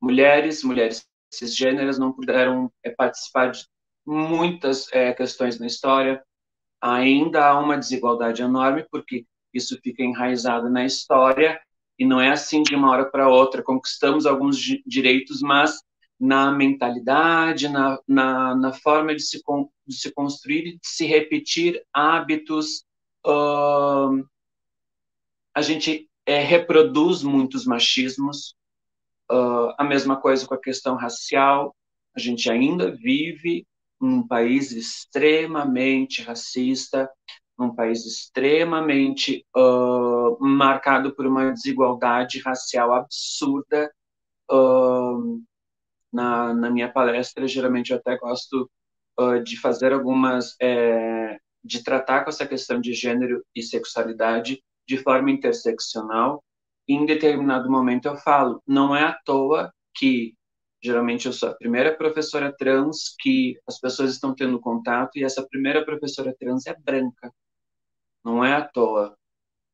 mulheres, 0.01 0.63
mulheres 0.63 1.05
cisgêneras 1.37 1.97
não 1.97 2.11
puderam 2.11 2.71
é, 2.83 2.89
participar 2.89 3.51
de 3.51 3.65
muitas 4.05 4.91
é, 4.91 5.13
questões 5.13 5.59
na 5.59 5.67
história. 5.67 6.23
Ainda 6.81 7.45
há 7.45 7.59
uma 7.59 7.77
desigualdade 7.77 8.41
enorme, 8.41 8.85
porque 8.91 9.25
isso 9.53 9.79
fica 9.81 10.03
enraizado 10.03 10.69
na 10.69 10.85
história, 10.85 11.61
e 11.97 12.05
não 12.05 12.19
é 12.19 12.31
assim 12.31 12.63
de 12.63 12.75
uma 12.75 12.89
hora 12.89 13.05
para 13.05 13.29
outra, 13.29 13.61
conquistamos 13.61 14.25
alguns 14.25 14.57
direitos, 14.85 15.41
mas 15.41 15.79
na 16.19 16.51
mentalidade, 16.51 17.67
na, 17.69 17.99
na, 18.07 18.55
na 18.55 18.73
forma 18.73 19.13
de 19.13 19.21
se, 19.21 19.41
de 19.85 19.95
se 19.95 20.11
construir 20.11 20.67
e 20.67 20.71
de 20.73 20.87
se 20.87 21.05
repetir 21.05 21.83
hábitos, 21.93 22.85
uh, 23.25 24.25
a 25.53 25.61
gente 25.61 26.09
é, 26.25 26.39
reproduz 26.39 27.21
muitos 27.21 27.65
machismos, 27.65 28.55
Uh, 29.33 29.73
a 29.79 29.83
mesma 29.83 30.15
coisa 30.21 30.45
com 30.45 30.53
a 30.53 30.61
questão 30.61 30.95
racial. 30.95 31.75
A 32.15 32.19
gente 32.19 32.51
ainda 32.51 32.91
vive 32.91 33.65
num 33.99 34.27
país 34.27 34.71
extremamente 34.71 36.21
racista, 36.21 37.09
num 37.57 37.73
país 37.73 38.05
extremamente 38.05 39.43
uh, 39.55 40.37
marcado 40.39 41.15
por 41.15 41.25
uma 41.25 41.51
desigualdade 41.51 42.41
racial 42.41 42.93
absurda. 42.93 43.91
Uh, 44.51 45.41
na, 46.11 46.53
na, 46.53 46.69
minha 46.69 46.91
palestra, 46.91 47.47
geralmente 47.47 47.91
eu 47.91 47.97
até 47.97 48.15
gosto 48.17 48.69
de 49.43 49.59
fazer 49.59 49.93
algumas. 49.93 50.55
É, 50.61 51.39
de 51.63 51.81
tratar 51.81 52.23
com 52.23 52.29
essa 52.29 52.45
questão 52.45 52.81
de 52.81 52.93
gênero 52.93 53.43
e 53.55 53.63
sexualidade 53.63 54.61
de 54.85 54.97
forma 54.97 55.31
interseccional, 55.31 56.43
em 56.87 57.05
determinado 57.05 57.69
momento 57.69 58.07
eu 58.07 58.17
falo, 58.17 58.61
não 58.67 58.95
é 58.95 59.03
à 59.03 59.13
toa 59.25 59.73
que 59.95 60.35
geralmente 60.83 61.27
eu 61.27 61.33
sou 61.33 61.49
a 61.49 61.55
primeira 61.55 61.95
professora 61.95 62.53
trans 62.55 63.15
que 63.19 63.57
as 63.65 63.79
pessoas 63.79 64.11
estão 64.11 64.35
tendo 64.35 64.59
contato 64.59 65.17
e 65.17 65.23
essa 65.23 65.47
primeira 65.47 65.85
professora 65.85 66.35
trans 66.37 66.67
é 66.67 66.75
branca. 66.75 67.33
Não 68.23 68.43
é 68.43 68.53
à 68.53 68.61
toa, 68.67 69.17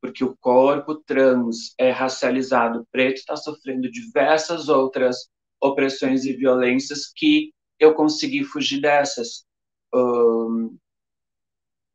porque 0.01 0.23
o 0.23 0.37
corpo 0.37 0.95
trans 0.95 1.73
é 1.77 1.89
racializado, 1.89 2.87
preto 2.91 3.17
está 3.17 3.35
sofrendo 3.35 3.89
diversas 3.89 4.69
outras 4.69 5.29
opressões 5.61 6.25
e 6.25 6.33
violências 6.33 7.11
que 7.15 7.51
eu 7.79 7.93
consegui 7.93 8.43
fugir 8.43 8.81
dessas. 8.81 9.45
Um, 9.93 10.77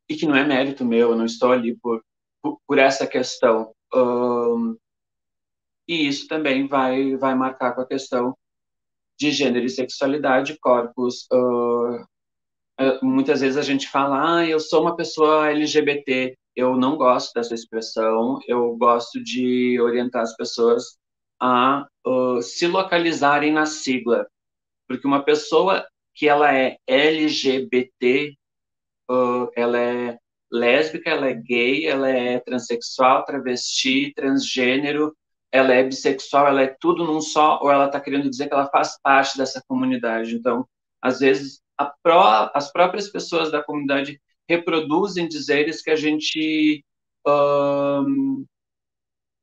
e 0.09 0.15
que 0.15 0.25
não 0.25 0.35
é 0.35 0.45
mérito 0.45 0.85
meu, 0.85 1.11
eu 1.11 1.15
não 1.15 1.25
estou 1.25 1.51
ali 1.51 1.75
por, 1.77 2.03
por, 2.41 2.59
por 2.67 2.77
essa 2.77 3.07
questão. 3.07 3.73
Um, 3.93 4.77
e 5.87 6.07
isso 6.07 6.27
também 6.27 6.67
vai, 6.67 7.15
vai 7.15 7.35
marcar 7.35 7.73
com 7.73 7.81
a 7.81 7.87
questão 7.87 8.35
de 9.17 9.31
gênero 9.31 9.65
e 9.65 9.69
sexualidade, 9.69 10.57
corpos. 10.59 11.27
Uh, 11.31 12.05
muitas 13.01 13.41
vezes 13.41 13.57
a 13.57 13.61
gente 13.61 13.87
fala, 13.89 14.39
ah, 14.39 14.45
eu 14.45 14.59
sou 14.59 14.81
uma 14.81 14.95
pessoa 14.95 15.49
LGBT. 15.49 16.35
Eu 16.55 16.77
não 16.77 16.97
gosto 16.97 17.33
dessa 17.33 17.53
expressão, 17.53 18.39
eu 18.47 18.75
gosto 18.77 19.21
de 19.23 19.79
orientar 19.79 20.21
as 20.21 20.35
pessoas 20.35 20.97
a 21.39 21.85
uh, 22.07 22.41
se 22.41 22.67
localizarem 22.67 23.51
na 23.51 23.65
sigla. 23.65 24.25
Porque 24.87 25.07
uma 25.07 25.23
pessoa 25.23 25.85
que 26.13 26.27
ela 26.27 26.53
é 26.53 26.77
LGBT, 26.87 28.33
uh, 29.09 29.49
ela 29.55 29.77
é 29.79 30.17
lésbica, 30.51 31.09
ela 31.09 31.27
é 31.27 31.33
gay, 31.33 31.85
ela 31.85 32.09
é 32.09 32.39
transexual, 32.39 33.25
travesti, 33.25 34.13
transgênero, 34.15 35.13
ela 35.55 35.73
é 35.73 35.83
bissexual, 35.83 36.47
ela 36.47 36.63
é 36.63 36.75
tudo 36.79 37.05
num 37.05 37.21
só, 37.21 37.59
ou 37.61 37.71
ela 37.71 37.85
está 37.85 37.99
querendo 37.99 38.29
dizer 38.29 38.47
que 38.47 38.53
ela 38.53 38.67
faz 38.67 38.99
parte 39.01 39.37
dessa 39.37 39.63
comunidade. 39.65 40.35
Então, 40.35 40.67
às 41.01 41.19
vezes, 41.19 41.61
pró, 42.03 42.51
as 42.53 42.71
próprias 42.71 43.09
pessoas 43.09 43.51
da 43.51 43.63
comunidade 43.63 44.19
reproduzem 44.49 45.29
dizeres 45.29 45.81
que 45.81 45.89
a 45.89 45.95
gente 45.95 46.83
um, 47.25 48.45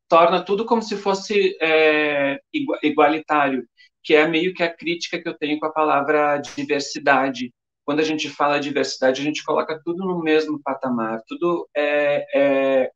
torna 0.06 0.44
tudo 0.44 0.66
como 0.66 0.82
se 0.82 0.96
fosse 0.96 1.56
é, 1.62 2.38
igualitário, 2.82 3.66
que 4.04 4.14
é 4.14 4.28
meio 4.28 4.52
que 4.52 4.62
a 4.62 4.74
crítica 4.74 5.20
que 5.20 5.28
eu 5.28 5.38
tenho 5.38 5.58
com 5.58 5.66
a 5.66 5.72
palavra 5.72 6.36
diversidade. 6.38 7.50
Quando 7.86 8.00
a 8.00 8.04
gente 8.04 8.28
fala 8.28 8.60
diversidade, 8.60 9.22
a 9.22 9.24
gente 9.24 9.42
coloca 9.42 9.80
tudo 9.82 10.04
no 10.04 10.22
mesmo 10.22 10.60
patamar, 10.62 11.22
tudo 11.26 11.66
é, 11.74 12.26
é 12.34 12.90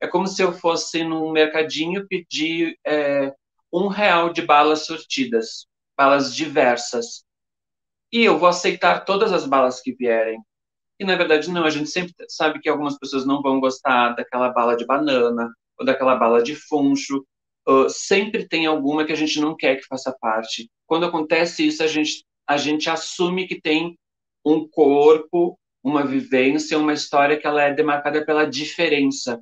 é 0.00 0.06
como 0.06 0.26
se 0.26 0.42
eu 0.42 0.52
fosse 0.52 1.04
num 1.04 1.30
mercadinho 1.30 2.06
pedir 2.08 2.78
é, 2.86 3.34
um 3.72 3.86
real 3.86 4.32
de 4.32 4.42
balas 4.42 4.86
sortidas, 4.86 5.66
balas 5.96 6.34
diversas. 6.34 7.24
E 8.12 8.24
eu 8.24 8.38
vou 8.38 8.48
aceitar 8.48 9.04
todas 9.04 9.32
as 9.32 9.46
balas 9.46 9.80
que 9.80 9.92
vierem. 9.92 10.40
E 10.98 11.04
na 11.04 11.16
verdade 11.16 11.50
não, 11.50 11.64
a 11.64 11.70
gente 11.70 11.88
sempre 11.88 12.14
sabe 12.28 12.60
que 12.60 12.68
algumas 12.68 12.98
pessoas 12.98 13.26
não 13.26 13.40
vão 13.42 13.60
gostar 13.60 14.14
daquela 14.14 14.50
bala 14.50 14.76
de 14.76 14.84
banana 14.84 15.50
ou 15.78 15.84
daquela 15.84 16.16
bala 16.16 16.42
de 16.42 16.54
funcho. 16.54 17.24
Uh, 17.68 17.88
sempre 17.88 18.48
tem 18.48 18.66
alguma 18.66 19.04
que 19.04 19.12
a 19.12 19.16
gente 19.16 19.40
não 19.40 19.56
quer 19.56 19.76
que 19.76 19.86
faça 19.86 20.14
parte. 20.20 20.68
Quando 20.86 21.06
acontece 21.06 21.66
isso, 21.66 21.82
a 21.82 21.86
gente 21.86 22.24
a 22.46 22.56
gente 22.56 22.90
assume 22.90 23.46
que 23.46 23.60
tem 23.60 23.96
um 24.44 24.68
corpo, 24.68 25.56
uma 25.84 26.04
vivência, 26.04 26.76
uma 26.76 26.92
história 26.92 27.38
que 27.38 27.46
ela 27.46 27.62
é 27.62 27.72
demarcada 27.72 28.26
pela 28.26 28.44
diferença. 28.44 29.40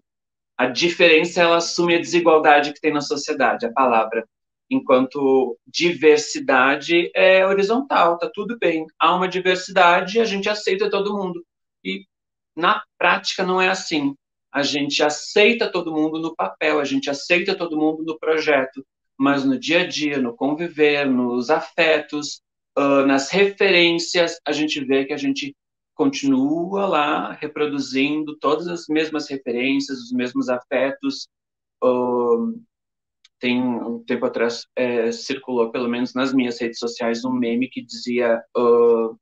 A 0.59 0.67
diferença 0.67 1.41
ela 1.41 1.57
assume 1.57 1.95
a 1.95 2.01
desigualdade 2.01 2.73
que 2.73 2.81
tem 2.81 2.93
na 2.93 3.01
sociedade, 3.01 3.65
a 3.65 3.73
palavra 3.73 4.27
enquanto 4.71 5.59
diversidade 5.67 7.11
é 7.15 7.47
horizontal, 7.47 8.19
tá 8.19 8.31
tudo 8.33 8.59
bem. 8.59 8.87
Há 8.99 9.15
uma 9.15 9.29
diversidade, 9.29 10.21
a 10.21 10.25
gente 10.25 10.49
aceita 10.49 10.91
todo 10.91 11.17
mundo. 11.17 11.45
E 11.85 12.05
na 12.57 12.83
prática 12.99 13.45
não 13.45 13.61
é 13.61 13.69
assim. 13.69 14.15
A 14.53 14.63
gente 14.63 15.03
aceita 15.03 15.71
todo 15.71 15.93
mundo 15.93 16.19
no 16.19 16.35
papel, 16.35 16.81
a 16.81 16.85
gente 16.85 17.09
aceita 17.09 17.55
todo 17.55 17.79
mundo 17.79 18.03
no 18.05 18.19
projeto, 18.19 18.85
mas 19.17 19.45
no 19.45 19.59
dia 19.59 19.83
a 19.83 19.87
dia, 19.87 20.19
no 20.19 20.35
conviver, 20.35 21.07
nos 21.07 21.51
afetos, 21.51 22.41
uh, 22.77 23.07
nas 23.07 23.31
referências, 23.31 24.39
a 24.47 24.53
gente 24.53 24.83
vê 24.85 25.05
que 25.05 25.13
a 25.13 25.17
gente 25.17 25.55
continua 25.99 26.87
lá 26.87 27.33
reproduzindo 27.33 28.39
todas 28.39 28.69
as 28.69 28.87
mesmas 28.89 29.29
referências, 29.29 29.99
os 29.99 30.13
mesmos 30.13 30.49
afetos, 30.49 31.29
tem 33.41 33.61
um 33.61 34.03
tempo 34.05 34.25
atrás 34.25 34.65
é, 34.77 35.11
circulou, 35.11 35.73
pelo 35.73 35.89
menos 35.89 36.15
nas 36.15 36.33
minhas 36.33 36.61
redes 36.61 36.79
sociais, 36.79 37.25
um 37.25 37.33
meme 37.33 37.69
que 37.69 37.85
dizia 37.85 38.41
uh, 38.57 39.19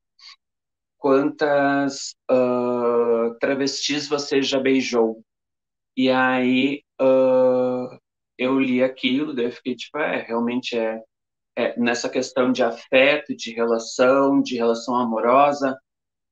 quantas 0.98 2.14
uh, 2.30 3.34
travestis 3.40 4.06
você 4.06 4.42
já 4.42 4.60
beijou? 4.60 5.22
E 5.96 6.10
aí 6.10 6.82
eu 8.38 8.60
li 8.60 8.82
aquilo, 8.82 9.34
daí 9.34 9.46
eu 9.46 9.52
fiquei 9.52 9.74
tipo, 9.74 9.98
é, 9.98 10.22
realmente 10.22 10.76
é, 10.76 11.02
é, 11.56 11.78
nessa 11.78 12.08
questão 12.08 12.52
de 12.52 12.62
afeto, 12.62 13.34
de 13.34 13.52
relação, 13.52 14.42
de 14.42 14.56
relação 14.56 14.94
amorosa, 14.94 15.78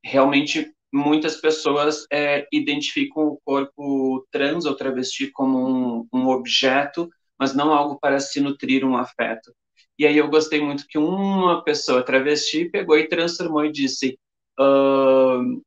realmente 0.04 0.72
muitas 0.92 1.36
pessoas 1.36 2.06
é, 2.12 2.46
identificam 2.52 3.24
o 3.24 3.40
corpo 3.44 4.26
trans 4.30 4.64
ou 4.64 4.76
travesti 4.76 5.30
como 5.32 5.58
um, 5.58 6.08
um 6.12 6.28
objeto 6.28 7.08
mas 7.38 7.54
não 7.54 7.72
algo 7.72 7.98
para 7.98 8.20
se 8.20 8.40
nutrir 8.40 8.84
um 8.84 8.96
afeto. 8.96 9.54
E 9.98 10.06
aí 10.06 10.16
eu 10.16 10.28
gostei 10.28 10.60
muito 10.60 10.86
que 10.88 10.98
uma 10.98 11.62
pessoa 11.62 12.04
travesti 12.04 12.68
pegou 12.70 12.98
e 12.98 13.08
transformou 13.08 13.64
e 13.64 13.72
disse. 13.72 14.18
Uh, 14.58 15.62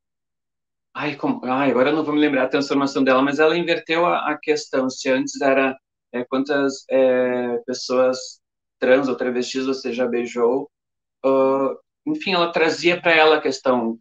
ai, 0.94 1.16
como, 1.16 1.40
ai, 1.44 1.70
agora 1.70 1.90
eu 1.90 1.96
não 1.96 2.04
vou 2.04 2.14
me 2.14 2.20
lembrar 2.20 2.44
a 2.44 2.48
transformação 2.48 3.04
dela, 3.04 3.22
mas 3.22 3.38
ela 3.38 3.56
inverteu 3.56 4.06
a, 4.06 4.30
a 4.32 4.38
questão. 4.38 4.90
Se 4.90 5.08
antes 5.10 5.40
era 5.40 5.76
é, 6.12 6.24
quantas 6.24 6.84
é, 6.90 7.58
pessoas 7.66 8.40
trans 8.78 9.08
ou 9.08 9.16
travestis 9.16 9.66
você 9.66 9.92
já 9.92 10.06
beijou, 10.06 10.70
uh, 11.24 11.76
enfim, 12.08 12.32
ela 12.32 12.52
trazia 12.52 13.00
para 13.00 13.12
ela 13.12 13.36
a 13.36 13.40
questão. 13.40 13.96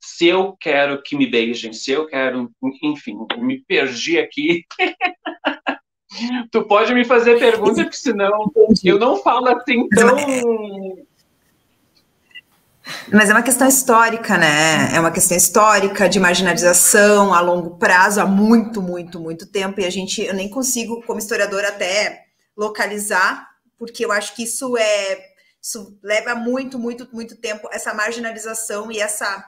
Se 0.00 0.26
eu 0.26 0.56
quero 0.58 1.02
que 1.02 1.16
me 1.16 1.26
beijem, 1.26 1.72
se 1.72 1.90
eu 1.90 2.06
quero, 2.06 2.50
enfim, 2.82 3.16
me 3.38 3.60
perdi 3.64 4.18
aqui. 4.18 4.64
Tu 6.50 6.66
pode 6.66 6.94
me 6.94 7.04
fazer 7.04 7.38
pergunta, 7.38 7.82
porque 7.82 7.96
senão 7.96 8.50
eu 8.82 8.98
não 8.98 9.18
falo 9.22 9.48
assim 9.48 9.86
tão. 9.90 10.16
Mas 13.12 13.28
é 13.28 13.32
uma 13.32 13.42
questão 13.42 13.68
histórica, 13.68 14.36
né? 14.36 14.94
É 14.94 15.00
uma 15.00 15.10
questão 15.10 15.36
histórica 15.36 16.08
de 16.08 16.18
marginalização 16.18 17.34
a 17.34 17.40
longo 17.40 17.76
prazo, 17.76 18.20
há 18.20 18.26
muito, 18.26 18.80
muito, 18.80 19.20
muito 19.20 19.46
tempo. 19.46 19.80
E 19.80 19.84
a 19.84 19.90
gente, 19.90 20.22
eu 20.22 20.34
nem 20.34 20.48
consigo, 20.48 21.02
como 21.02 21.18
historiadora, 21.18 21.68
até 21.68 22.24
localizar, 22.56 23.46
porque 23.78 24.04
eu 24.04 24.12
acho 24.12 24.34
que 24.34 24.42
isso 24.44 24.76
é. 24.76 25.27
Isso 25.68 25.98
leva 26.02 26.34
muito, 26.34 26.78
muito, 26.78 27.06
muito 27.12 27.36
tempo, 27.36 27.68
essa 27.70 27.92
marginalização 27.92 28.90
e 28.90 28.98
essa 28.98 29.46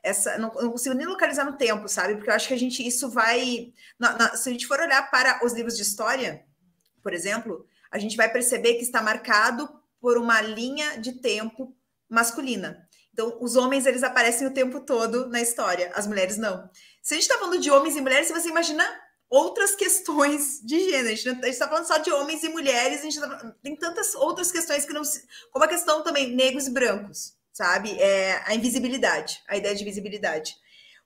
essa 0.00 0.38
não, 0.38 0.54
não, 0.54 0.70
consigo 0.70 0.94
nem 0.94 1.04
localizar 1.04 1.44
no 1.44 1.56
tempo, 1.56 1.88
sabe? 1.88 2.14
Porque 2.14 2.30
eu 2.30 2.34
acho 2.34 2.46
que 2.46 2.54
a 2.54 2.58
gente 2.58 2.86
isso 2.86 3.10
vai. 3.10 3.72
Na, 3.98 4.16
na, 4.16 4.36
se 4.36 4.48
a 4.48 4.52
gente 4.52 4.68
for 4.68 4.78
olhar 4.78 5.10
para 5.10 5.44
os 5.44 5.52
livros 5.52 5.76
de 5.76 5.82
história, 5.82 6.44
por 7.02 7.12
exemplo, 7.12 7.66
a 7.90 7.98
gente 7.98 8.16
vai 8.16 8.30
perceber 8.30 8.74
que 8.74 8.84
está 8.84 9.02
marcado 9.02 9.68
por 10.00 10.16
uma 10.16 10.40
linha 10.40 11.00
de 11.00 11.14
tempo 11.14 11.76
masculina. 12.08 12.86
Então, 13.12 13.36
os 13.40 13.56
homens 13.56 13.84
eles 13.84 14.04
aparecem 14.04 14.46
o 14.46 14.54
tempo 14.54 14.78
todo 14.78 15.28
na 15.28 15.40
história, 15.40 15.90
as 15.92 16.06
mulheres 16.06 16.36
não. 16.36 16.70
Se 17.02 17.14
a 17.14 17.16
gente 17.16 17.28
está 17.28 17.36
falando 17.36 17.60
de 17.60 17.68
homens 17.68 17.96
e 17.96 18.00
mulheres, 18.00 18.30
você 18.30 18.48
imagina 18.48 18.84
outras 19.28 19.74
questões 19.74 20.60
de 20.64 20.78
gênero. 20.90 21.08
A 21.08 21.14
gente 21.14 21.44
está 21.44 21.68
falando 21.68 21.86
só 21.86 21.98
de 21.98 22.10
homens 22.10 22.42
e 22.42 22.48
mulheres, 22.48 23.00
a 23.00 23.02
gente 23.02 23.20
tá, 23.20 23.54
tem 23.62 23.76
tantas 23.76 24.14
outras 24.14 24.50
questões 24.50 24.84
que 24.84 24.92
não 24.92 25.04
se. 25.04 25.24
Como 25.50 25.64
a 25.64 25.68
questão 25.68 26.02
também 26.02 26.34
negros 26.34 26.66
e 26.66 26.70
brancos 26.70 27.38
sabe? 27.58 27.98
É 27.98 28.40
a 28.46 28.54
invisibilidade, 28.54 29.42
a 29.48 29.56
ideia 29.56 29.74
de 29.74 29.84
visibilidade. 29.84 30.56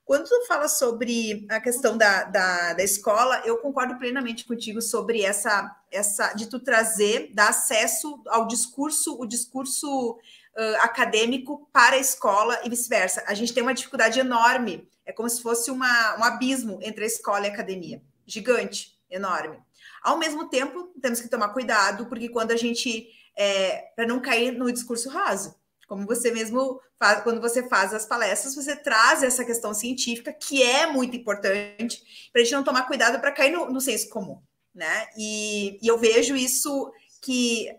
Quando 0.05 0.27
tu 0.27 0.45
fala 0.47 0.67
sobre 0.67 1.47
a 1.49 1.59
questão 1.59 1.97
da, 1.97 2.25
da, 2.25 2.73
da, 2.73 2.83
escola, 2.83 3.41
eu 3.43 3.57
concordo 3.57 3.97
plenamente 3.97 4.45
contigo 4.45 4.79
sobre 4.81 5.23
essa, 5.23 5.75
essa 5.89 6.33
de 6.33 6.45
tu 6.47 6.59
trazer, 6.59 7.31
dar 7.33 7.49
acesso 7.49 8.21
ao 8.27 8.45
discurso, 8.45 9.17
o 9.19 9.25
discurso 9.25 10.11
uh, 10.11 10.75
acadêmico 10.81 11.67
para 11.71 11.95
a 11.95 11.99
escola 11.99 12.59
e 12.63 12.69
vice-versa. 12.69 13.23
A 13.25 13.33
gente 13.33 13.53
tem 13.53 13.63
uma 13.63 13.73
dificuldade 13.73 14.19
enorme, 14.19 14.87
é 15.05 15.11
como 15.11 15.29
se 15.29 15.41
fosse 15.41 15.71
uma, 15.71 16.19
um 16.19 16.23
abismo 16.23 16.79
entre 16.83 17.05
a 17.05 17.07
escola 17.07 17.47
e 17.47 17.49
a 17.49 17.53
academia, 17.53 18.01
gigante, 18.25 18.97
enorme. 19.09 19.57
Ao 20.01 20.17
mesmo 20.17 20.49
tempo, 20.49 20.93
temos 21.01 21.21
que 21.21 21.29
tomar 21.29 21.49
cuidado, 21.49 22.07
porque 22.07 22.29
quando 22.29 22.51
a 22.51 22.57
gente, 22.57 23.07
é, 23.35 23.91
para 23.95 24.07
não 24.07 24.21
cair 24.21 24.51
no 24.51 24.71
discurso 24.71 25.09
raso, 25.09 25.55
como 25.87 26.05
você 26.05 26.31
mesmo 26.31 26.79
faz, 26.97 27.21
quando 27.23 27.41
você 27.41 27.67
faz 27.67 27.93
as 27.93 28.05
palestras, 28.05 28.55
você 28.55 28.75
traz 28.75 29.23
essa 29.23 29.45
questão 29.45 29.73
científica, 29.73 30.33
que 30.33 30.63
é 30.63 30.87
muito 30.87 31.15
importante, 31.15 32.01
para 32.31 32.41
a 32.41 32.43
gente 32.43 32.53
não 32.53 32.63
tomar 32.63 32.87
cuidado 32.87 33.19
para 33.19 33.31
cair 33.31 33.51
no, 33.51 33.69
no 33.69 33.81
senso 33.81 34.09
comum, 34.09 34.41
né? 34.73 35.07
E, 35.17 35.79
e 35.81 35.87
eu 35.87 35.97
vejo 35.97 36.35
isso 36.35 36.91
que 37.21 37.69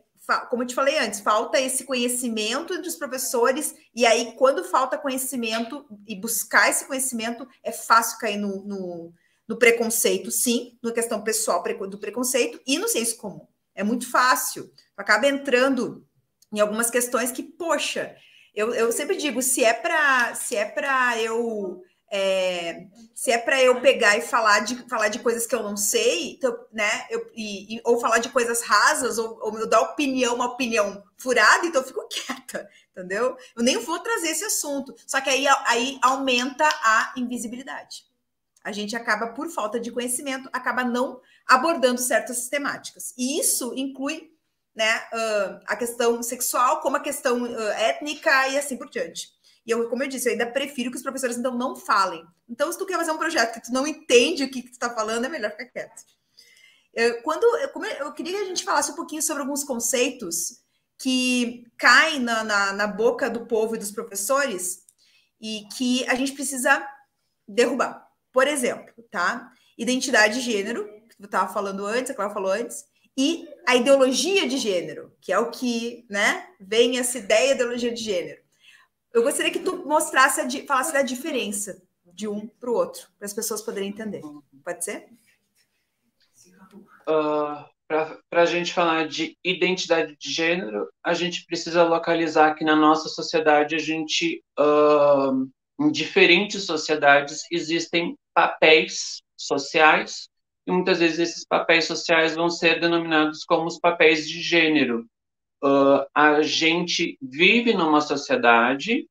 como 0.49 0.62
eu 0.62 0.66
te 0.66 0.74
falei 0.74 0.99
antes, 0.99 1.20
falta 1.20 1.61
esse 1.61 1.84
conhecimento 1.84 2.72
entre 2.72 2.88
os 2.88 2.97
professores, 2.97 3.74
e 3.95 4.07
aí, 4.07 4.32
quando 4.36 4.64
falta 4.64 4.97
conhecimento 4.97 5.84
e 6.07 6.16
buscar 6.16 6.70
esse 6.70 6.86
conhecimento, 6.86 7.47
é 7.62 7.70
fácil 7.70 8.18
cair 8.18 8.38
no, 8.38 8.64
no, 8.64 9.12
no 9.49 9.59
preconceito, 9.59 10.30
sim, 10.30 10.78
na 10.82 10.92
questão 10.92 11.22
pessoal 11.22 11.62
do 11.62 11.99
preconceito 11.99 12.61
e 12.66 12.78
no 12.78 12.88
senso 12.88 13.16
comum. 13.16 13.47
É 13.74 13.82
muito 13.82 14.11
fácil, 14.11 14.72
acaba 14.97 15.26
entrando 15.26 16.07
em 16.53 16.61
algumas 16.61 16.90
questões 16.90 17.32
que, 17.32 17.42
poxa, 17.42 18.14
eu, 18.55 18.72
eu 18.72 18.92
sempre 18.92 19.16
digo, 19.16 19.42
se 19.42 19.64
é 19.64 19.72
para 19.72 20.34
se 20.34 20.55
é 20.57 20.64
para 20.64 21.20
eu 21.20 21.82
é, 22.11 22.86
se 23.12 23.32
é 23.32 23.38
para 23.38 23.61
eu 23.61 23.80
pegar 23.80 24.16
e 24.16 24.22
falar 24.22 24.61
de, 24.61 24.88
falar 24.88 25.09
de 25.09 25.18
coisas 25.18 25.47
que 25.49 25.55
eu 25.55 25.64
não 25.64 25.76
sei, 25.76 26.34
então, 26.34 26.57
né, 26.72 27.07
eu, 27.11 27.28
e, 27.34 27.76
e, 27.76 27.80
ou 27.84 27.99
falar 27.99 28.18
de 28.18 28.28
coisas 28.28 28.62
rasas, 28.62 29.18
ou, 29.18 29.36
ou 29.42 29.59
eu 29.59 29.68
dar 29.68 29.80
opinião, 29.80 30.36
uma 30.36 30.47
opinião 30.47 31.03
furada, 31.18 31.66
então 31.66 31.82
eu 31.82 31.86
fico 31.88 32.07
quieta, 32.07 32.68
entendeu? 32.92 33.36
Eu 33.57 33.64
nem 33.64 33.78
vou 33.78 33.99
trazer 33.99 34.28
esse 34.28 34.45
assunto. 34.45 34.95
Só 35.05 35.20
que 35.20 35.28
aí, 35.28 35.45
aí 35.66 35.99
aumenta 36.03 36.64
a 36.68 37.14
invisibilidade. 37.16 38.05
A 38.64 38.72
gente 38.72 38.96
acaba, 38.96 39.28
por 39.28 39.48
falta 39.50 39.78
de 39.78 39.92
conhecimento, 39.92 40.48
acaba 40.52 40.82
não 40.82 41.20
abordando 41.46 42.00
certas 42.00 42.48
temáticas. 42.48 43.12
E 43.16 43.38
isso 43.38 43.74
inclui 43.76 44.32
né, 44.74 44.98
uh, 45.12 45.60
a 45.66 45.76
questão 45.76 46.22
sexual, 46.22 46.80
como 46.80 46.96
a 46.96 47.00
questão 47.00 47.42
uh, 47.42 47.68
étnica 47.72 48.48
e 48.48 48.58
assim 48.58 48.76
por 48.76 48.88
diante. 48.88 49.28
E 49.66 49.70
eu, 49.70 49.88
como 49.88 50.02
eu 50.02 50.08
disse, 50.08 50.28
eu 50.28 50.32
ainda 50.32 50.46
prefiro 50.46 50.90
que 50.90 50.96
os 50.96 51.02
professores 51.02 51.36
então 51.36 51.56
não 51.56 51.76
falem. 51.76 52.24
Então, 52.48 52.70
se 52.70 52.78
tu 52.78 52.84
quer 52.84 52.96
fazer 52.96 53.12
um 53.12 53.18
projeto 53.18 53.54
que 53.54 53.66
tu 53.66 53.72
não 53.72 53.86
entende 53.86 54.44
o 54.44 54.50
que, 54.50 54.62
que 54.62 54.68
tu 54.68 54.72
está 54.72 54.90
falando, 54.90 55.24
é 55.24 55.28
melhor 55.28 55.50
ficar 55.50 55.66
quieto. 55.66 56.02
Eu, 56.92 57.22
quando 57.22 57.44
eu, 57.58 57.70
eu, 57.98 58.12
queria 58.12 58.38
que 58.38 58.44
a 58.44 58.48
gente 58.48 58.64
falasse 58.64 58.90
um 58.90 58.94
pouquinho 58.94 59.22
sobre 59.22 59.42
alguns 59.42 59.64
conceitos 59.64 60.62
que 60.98 61.66
caem 61.76 62.20
na, 62.20 62.44
na, 62.44 62.72
na 62.72 62.86
boca 62.86 63.28
do 63.28 63.46
povo 63.46 63.74
e 63.74 63.78
dos 63.78 63.90
professores 63.90 64.84
e 65.40 65.66
que 65.76 66.06
a 66.08 66.14
gente 66.14 66.32
precisa 66.32 66.86
derrubar. 67.48 68.03
Por 68.35 68.49
exemplo, 68.49 68.93
tá? 69.12 69.49
Identidade 69.78 70.35
de 70.35 70.41
gênero, 70.41 70.85
que 71.09 71.16
tu 71.16 71.26
estava 71.26 71.51
falando 71.55 71.87
antes, 71.87 72.11
a 72.11 72.14
Cláudia 72.14 72.35
falou 72.35 72.51
antes, 72.51 72.85
e 73.16 73.49
a 73.64 73.76
ideologia 73.76 74.49
de 74.49 74.59
gênero, 74.59 75.16
que 75.20 75.32
é 75.32 75.39
o 75.39 75.53
que 75.53 76.05
né, 76.11 76.49
vem 76.61 76.99
essa 76.99 77.16
ideia 77.16 77.55
de 77.55 77.62
ideologia 77.62 77.93
de 77.93 78.03
gênero. 78.03 78.43
Eu 79.12 79.22
gostaria 79.22 79.53
que 79.53 79.61
tu 79.61 79.87
mostrasse, 79.87 80.41
a, 80.41 80.66
falasse 80.66 80.93
da 80.93 81.03
diferença 81.03 81.80
de 82.05 82.26
um 82.26 82.49
para 82.49 82.70
o 82.70 82.74
outro, 82.74 83.07
para 83.16 83.26
as 83.26 83.32
pessoas 83.32 83.62
poderem 83.62 83.91
entender. 83.91 84.20
Pode 84.64 84.85
ser? 84.85 85.07
Uh, 87.09 87.64
para 87.87 88.43
a 88.43 88.47
gente 88.47 88.72
falar 88.72 89.07
de 89.07 89.39
identidade 89.45 90.16
de 90.18 90.32
gênero, 90.32 90.89
a 91.05 91.14
gente 91.14 91.47
precisa 91.47 91.85
localizar 91.85 92.57
que 92.57 92.64
na 92.64 92.74
nossa 92.74 93.09
sociedade 93.09 93.76
a 93.76 93.78
gente 93.78 94.43
uh, 94.59 95.49
em 95.80 95.93
diferentes 95.93 96.64
sociedades 96.64 97.43
existem 97.51 98.16
papéis 98.35 99.22
sociais 99.37 100.28
e 100.66 100.72
muitas 100.72 100.99
vezes 100.99 101.18
esses 101.18 101.47
papéis 101.47 101.87
sociais 101.87 102.35
vão 102.35 102.49
ser 102.49 102.80
denominados 102.80 103.45
como 103.45 103.66
os 103.66 103.78
papéis 103.78 104.28
de 104.28 104.41
gênero. 104.41 105.07
Uh, 105.62 106.05
a 106.14 106.43
gente 106.43 107.18
vive 107.22 107.72
numa 107.74 108.01
sociedade 108.01 109.09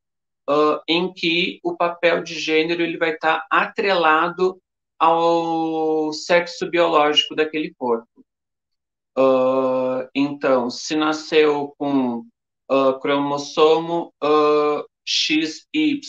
uh, 0.49 0.79
em 0.87 1.11
que 1.13 1.59
o 1.63 1.75
papel 1.75 2.23
de 2.23 2.39
gênero 2.39 2.81
ele 2.81 2.97
vai 2.97 3.13
estar 3.13 3.45
atrelado 3.49 4.59
ao 4.99 6.11
sexo 6.13 6.69
biológico 6.69 7.35
daquele 7.35 7.73
corpo. 7.73 8.23
Uh, 9.17 10.07
então, 10.13 10.69
se 10.69 10.95
nasceu 10.95 11.73
com 11.77 12.25
cromossomo 13.01 14.11
XY, 15.05 16.01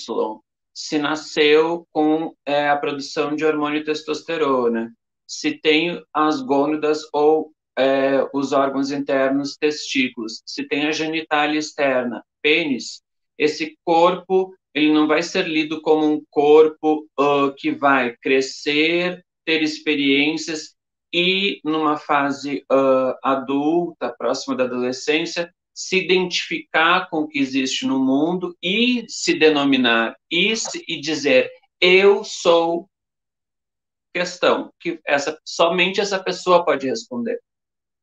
se 0.75 0.99
nasceu 0.99 1.87
com 1.93 2.35
é, 2.45 2.69
a 2.69 2.77
produção 2.77 3.37
de 3.37 3.45
hormônio 3.45 3.85
testosterona, 3.85 4.93
se 5.27 5.53
tem 5.53 6.03
as 6.13 6.43
gônadas 6.43 7.03
ou 7.13 7.53
é, 7.79 8.29
os 8.35 8.53
órgãos 8.53 8.91
internos 8.91 9.57
testículos, 9.57 10.43
se 10.45 10.67
tem 10.67 10.87
a 10.87 10.93
genitália 10.93 11.59
externa, 11.59 12.25
pênis, 12.43 13.03
esse 13.39 13.79
corpo 13.85 14.53
ele 14.75 14.93
não 14.93 15.07
vai 15.07 15.23
ser 15.23 15.47
lido 15.47 15.81
como 15.81 16.05
um 16.05 16.23
corpo 16.29 17.07
uh, 17.19 17.55
que 17.57 17.71
vai 17.71 18.17
crescer, 18.17 19.25
ter 19.45 19.63
experiências 19.63 20.75
e, 21.13 21.61
numa 21.65 21.97
fase 21.97 22.65
uh, 22.73 23.15
adulta, 23.23 24.13
próxima 24.19 24.57
da 24.57 24.65
adolescência, 24.65 25.49
se 25.75 25.97
identificar 25.97 27.11
com 27.11 27.19
o 27.19 27.29
que 27.29 27.39
existe 27.39 27.85
no 27.85 27.99
mundo 27.99 28.57
e 28.63 29.05
se 29.09 29.35
denominar 29.35 30.17
se, 30.57 30.85
e 30.87 31.01
dizer 31.01 31.51
eu 31.81 32.23
sou 32.23 32.89
questão 34.15 34.73
que 34.79 35.01
essa 35.05 35.37
somente 35.45 36.01
essa 36.01 36.23
pessoa 36.23 36.65
pode 36.65 36.89
responder. 36.89 37.41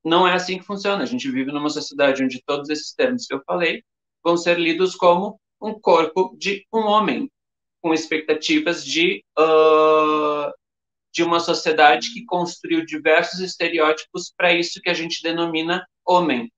Não 0.04 0.28
é 0.28 0.34
assim 0.34 0.58
que 0.60 0.66
funciona. 0.66 1.04
A 1.04 1.06
gente 1.06 1.32
vive 1.32 1.52
numa 1.52 1.70
sociedade 1.70 2.24
onde 2.24 2.44
todos 2.46 2.70
esses 2.70 2.94
termos 2.94 3.26
que 3.26 3.34
eu 3.34 3.42
falei 3.46 3.84
vão 4.24 4.36
ser 4.36 4.60
lidos 4.60 4.96
como 4.96 5.40
um 5.62 5.80
corpo 5.80 6.36
de 6.38 6.66
um 6.74 6.80
homem, 6.80 7.32
com 7.82 7.94
expectativas 7.94 8.84
de, 8.84 9.24
uh, 9.40 10.52
de 11.14 11.24
uma 11.24 11.40
sociedade 11.40 12.14
que 12.14 12.26
construiu 12.26 12.86
diversos 12.86 13.40
estereótipos 13.40 14.34
para 14.36 14.54
isso 14.54 14.82
que 14.82 14.90
a 14.90 14.94
gente 14.94 15.22
denomina 15.22 15.86
homem. 16.06 16.52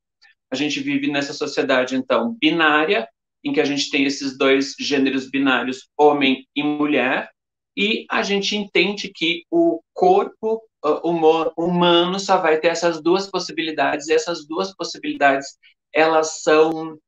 A 0.54 0.56
gente 0.56 0.80
vive 0.82 1.12
nessa 1.12 1.34
sociedade, 1.34 1.96
então, 1.96 2.38
binária, 2.40 3.10
em 3.44 3.52
que 3.52 3.60
a 3.60 3.66
gente 3.66 3.90
tem 3.90 4.06
esses 4.06 4.38
dois 4.38 4.76
gêneros 4.80 5.28
binários, 5.28 5.90
homem 5.98 6.48
e 6.56 6.62
mulher, 6.62 7.28
e 7.76 8.06
a 8.08 8.22
gente 8.22 8.56
entende 8.56 9.12
que 9.12 9.46
o 9.50 9.82
corpo 9.96 10.62
uh, 10.86 11.50
humano 11.58 12.20
só 12.20 12.38
vai 12.38 12.60
ter 12.60 12.68
essas 12.68 13.02
duas 13.02 13.26
possibilidades, 13.32 14.10
e 14.10 14.14
essas 14.14 14.46
duas 14.46 14.76
possibilidades, 14.76 15.58
elas 15.92 16.44
são 16.44 17.00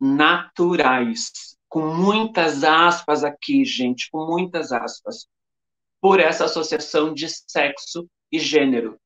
naturais, 0.00 1.56
com 1.68 1.92
muitas 1.92 2.62
aspas 2.62 3.24
aqui, 3.24 3.64
gente, 3.64 4.08
com 4.12 4.26
muitas 4.26 4.70
aspas, 4.70 5.26
por 6.00 6.20
essa 6.20 6.44
associação 6.44 7.12
de 7.12 7.26
sexo 7.48 8.08
e 8.30 8.38
gênero. 8.38 8.96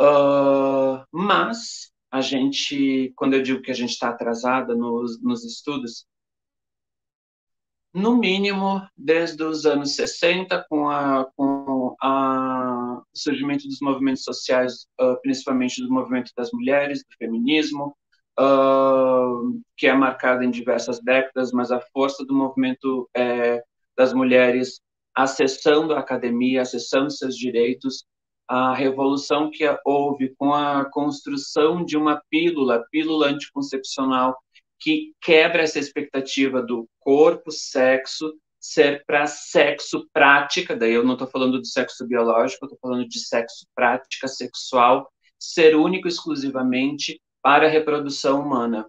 Uh, 0.00 1.04
mas 1.12 1.92
a 2.14 2.20
gente, 2.20 3.12
quando 3.16 3.34
eu 3.34 3.42
digo 3.42 3.60
que 3.60 3.72
a 3.72 3.74
gente 3.74 3.90
está 3.90 4.10
atrasada 4.10 4.72
nos, 4.72 5.20
nos 5.20 5.44
estudos, 5.44 6.06
no 7.92 8.16
mínimo 8.16 8.80
desde 8.96 9.42
os 9.42 9.66
anos 9.66 9.96
60, 9.96 10.64
com, 10.70 10.88
a, 10.88 11.28
com 11.34 11.96
a, 12.00 13.00
o 13.00 13.18
surgimento 13.18 13.66
dos 13.66 13.80
movimentos 13.82 14.22
sociais, 14.22 14.86
uh, 15.00 15.20
principalmente 15.22 15.82
do 15.82 15.92
movimento 15.92 16.30
das 16.36 16.52
mulheres, 16.52 17.00
do 17.00 17.16
feminismo, 17.18 17.96
uh, 18.38 19.60
que 19.76 19.88
é 19.88 19.92
marcada 19.92 20.44
em 20.44 20.52
diversas 20.52 21.00
décadas, 21.00 21.50
mas 21.50 21.72
a 21.72 21.80
força 21.92 22.24
do 22.24 22.32
movimento 22.32 23.10
é, 23.16 23.60
das 23.96 24.12
mulheres 24.12 24.80
acessando 25.16 25.94
a 25.94 25.98
academia, 25.98 26.62
acessando 26.62 27.10
seus 27.10 27.36
direitos, 27.36 28.04
a 28.48 28.74
revolução 28.74 29.50
que 29.50 29.64
houve 29.84 30.34
com 30.36 30.52
a 30.52 30.84
construção 30.84 31.84
de 31.84 31.96
uma 31.96 32.22
pílula, 32.30 32.84
pílula 32.90 33.28
anticoncepcional, 33.28 34.36
que 34.78 35.12
quebra 35.20 35.62
essa 35.62 35.78
expectativa 35.78 36.62
do 36.62 36.86
corpo, 37.00 37.50
sexo, 37.50 38.34
ser 38.60 39.04
para 39.06 39.26
sexo 39.26 40.08
prática, 40.12 40.74
daí 40.76 40.92
eu 40.92 41.04
não 41.04 41.12
estou 41.14 41.28
falando 41.28 41.60
de 41.60 41.68
sexo 41.68 42.06
biológico, 42.06 42.64
estou 42.64 42.78
falando 42.80 43.06
de 43.06 43.18
sexo 43.18 43.66
prática 43.74 44.26
sexual, 44.26 45.10
ser 45.38 45.76
único 45.76 46.08
exclusivamente 46.08 47.20
para 47.42 47.66
a 47.66 47.70
reprodução 47.70 48.40
humana. 48.40 48.86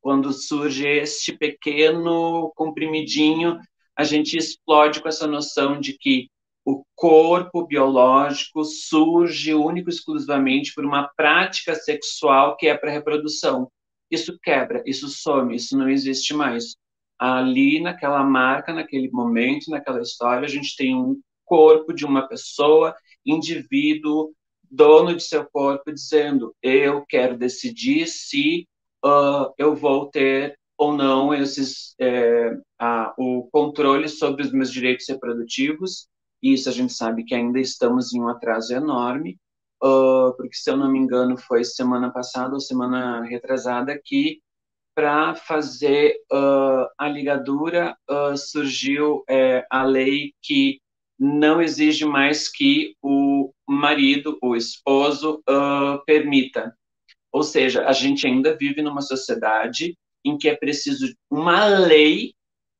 Quando 0.00 0.32
surge 0.32 0.86
este 0.86 1.36
pequeno 1.36 2.52
comprimidinho, 2.54 3.58
a 3.96 4.04
gente 4.04 4.36
explode 4.36 5.00
com 5.00 5.08
essa 5.08 5.26
noção 5.26 5.78
de 5.78 5.98
que 5.98 6.28
o 6.64 6.84
corpo 6.94 7.66
biológico 7.66 8.64
surge 8.64 9.54
único 9.54 9.88
exclusivamente 9.88 10.74
por 10.74 10.84
uma 10.84 11.08
prática 11.16 11.74
sexual 11.74 12.56
que 12.56 12.68
é 12.68 12.76
para 12.76 12.90
reprodução. 12.90 13.70
Isso 14.10 14.38
quebra, 14.42 14.82
isso 14.84 15.08
some, 15.08 15.54
isso 15.54 15.76
não 15.76 15.88
existe 15.88 16.34
mais. 16.34 16.76
Ali, 17.18 17.80
naquela 17.80 18.22
marca, 18.24 18.72
naquele 18.72 19.10
momento, 19.10 19.70
naquela 19.70 20.00
história, 20.00 20.46
a 20.46 20.50
gente 20.50 20.76
tem 20.76 20.94
um 20.94 21.20
corpo 21.44 21.92
de 21.92 22.04
uma 22.04 22.26
pessoa, 22.26 22.94
indivíduo, 23.24 24.32
dono 24.70 25.14
de 25.14 25.22
seu 25.22 25.44
corpo 25.50 25.92
dizendo: 25.92 26.54
eu 26.62 27.04
quero 27.06 27.36
decidir 27.36 28.06
se 28.06 28.66
uh, 29.04 29.52
eu 29.58 29.74
vou 29.74 30.06
ter 30.06 30.58
ou 30.78 30.96
não 30.96 31.34
esses 31.34 31.94
é, 32.00 32.56
a, 32.78 33.12
o 33.18 33.46
controle 33.52 34.08
sobre 34.08 34.42
os 34.42 34.50
meus 34.50 34.72
direitos 34.72 35.06
reprodutivos. 35.06 36.08
Isso 36.42 36.68
a 36.68 36.72
gente 36.72 36.92
sabe 36.92 37.24
que 37.24 37.34
ainda 37.34 37.60
estamos 37.60 38.12
em 38.12 38.20
um 38.20 38.28
atraso 38.28 38.74
enorme, 38.74 39.38
uh, 39.82 40.34
porque 40.36 40.54
se 40.54 40.70
eu 40.70 40.76
não 40.76 40.90
me 40.90 40.98
engano 40.98 41.36
foi 41.36 41.64
semana 41.64 42.10
passada 42.10 42.54
ou 42.54 42.60
semana 42.60 43.22
retrasada 43.24 44.00
que 44.02 44.40
para 44.94 45.34
fazer 45.34 46.16
uh, 46.32 46.86
a 46.98 47.08
ligadura 47.08 47.96
surgiu 48.36 49.22
é, 49.28 49.64
a 49.70 49.82
lei 49.84 50.34
que 50.42 50.80
não 51.20 51.60
exige 51.60 52.06
mais 52.06 52.50
que 52.50 52.96
o 53.02 53.52
marido, 53.68 54.38
o 54.42 54.56
esposo, 54.56 55.42
uh, 55.48 56.02
permita. 56.06 56.74
Ou 57.30 57.42
seja, 57.42 57.86
a 57.86 57.92
gente 57.92 58.26
ainda 58.26 58.56
vive 58.56 58.80
numa 58.80 59.02
sociedade 59.02 59.96
em 60.24 60.38
que 60.38 60.48
é 60.48 60.56
preciso 60.56 61.14
uma 61.30 61.66
lei 61.66 62.32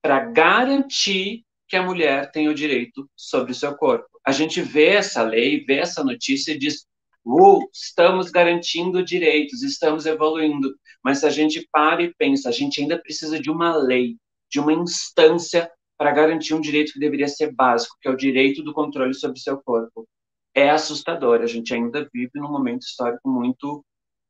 para 0.03 0.25
garantir 0.25 1.45
que 1.71 1.77
a 1.77 1.83
mulher 1.83 2.31
tem 2.33 2.49
o 2.49 2.55
direito 2.55 3.09
sobre 3.17 3.53
o 3.53 3.55
seu 3.55 3.75
corpo. 3.77 4.09
A 4.27 4.33
gente 4.33 4.61
vê 4.61 4.89
essa 4.89 5.23
lei, 5.23 5.65
vê 5.65 5.79
essa 5.79 6.03
notícia 6.03 6.53
e 6.53 6.59
diz: 6.59 6.85
uh, 7.25 7.61
estamos 7.73 8.31
garantindo 8.31 9.05
direitos, 9.05 9.63
estamos 9.63 10.05
evoluindo. 10.05 10.75
Mas 11.03 11.21
se 11.21 11.27
a 11.27 11.31
gente 11.31 11.67
para 11.71 12.03
e 12.03 12.13
pensa, 12.15 12.49
a 12.49 12.53
gente 12.53 12.83
ainda 12.83 13.01
precisa 13.01 13.41
de 13.41 13.51
uma 13.51 13.75
lei, 13.77 14.17
de 14.51 14.59
uma 14.59 14.73
instância 14.73 15.71
para 15.97 16.13
garantir 16.13 16.55
um 16.55 16.61
direito 16.61 16.93
que 16.93 16.99
deveria 16.99 17.29
ser 17.29 17.55
básico, 17.55 17.97
que 18.01 18.09
é 18.09 18.11
o 18.11 18.17
direito 18.17 18.63
do 18.63 18.75
controle 18.75 19.15
sobre 19.15 19.39
o 19.39 19.43
seu 19.43 19.63
corpo. 19.63 20.09
É 20.53 20.71
assustador. 20.71 21.41
A 21.41 21.47
gente 21.47 21.73
ainda 21.73 22.09
vive 22.13 22.33
num 22.35 22.51
momento 22.51 22.83
histórico 22.83 23.29
muito 23.29 23.85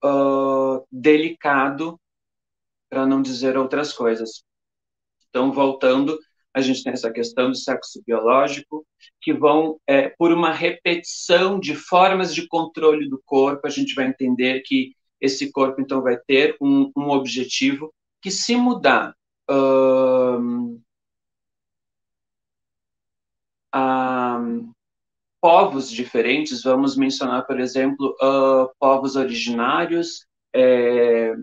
uh, 0.04 0.84
delicado, 0.92 1.98
para 2.90 3.06
não 3.06 3.22
dizer 3.22 3.56
outras 3.56 3.92
coisas. 3.92 4.42
Então, 5.30 5.52
voltando, 5.52 6.18
a 6.54 6.60
gente 6.60 6.82
tem 6.82 6.92
essa 6.92 7.12
questão 7.12 7.50
do 7.50 7.56
sexo 7.56 8.02
biológico, 8.06 8.86
que 9.20 9.32
vão, 9.32 9.80
é, 9.86 10.08
por 10.08 10.32
uma 10.32 10.52
repetição 10.52 11.60
de 11.60 11.74
formas 11.74 12.34
de 12.34 12.46
controle 12.48 13.08
do 13.08 13.20
corpo, 13.24 13.66
a 13.66 13.70
gente 13.70 13.94
vai 13.94 14.06
entender 14.06 14.60
que 14.60 14.94
esse 15.20 15.52
corpo, 15.52 15.80
então, 15.80 16.02
vai 16.02 16.16
ter 16.16 16.56
um, 16.60 16.90
um 16.96 17.10
objetivo 17.10 17.92
que, 18.22 18.30
se 18.30 18.56
mudar 18.56 19.14
uh, 19.50 20.80
povos 25.40 25.90
diferentes, 25.90 26.62
vamos 26.62 26.96
mencionar, 26.96 27.46
por 27.46 27.60
exemplo, 27.60 28.14
uh, 28.22 28.70
povos 28.78 29.16
originários, 29.16 30.26
é, 30.54 31.34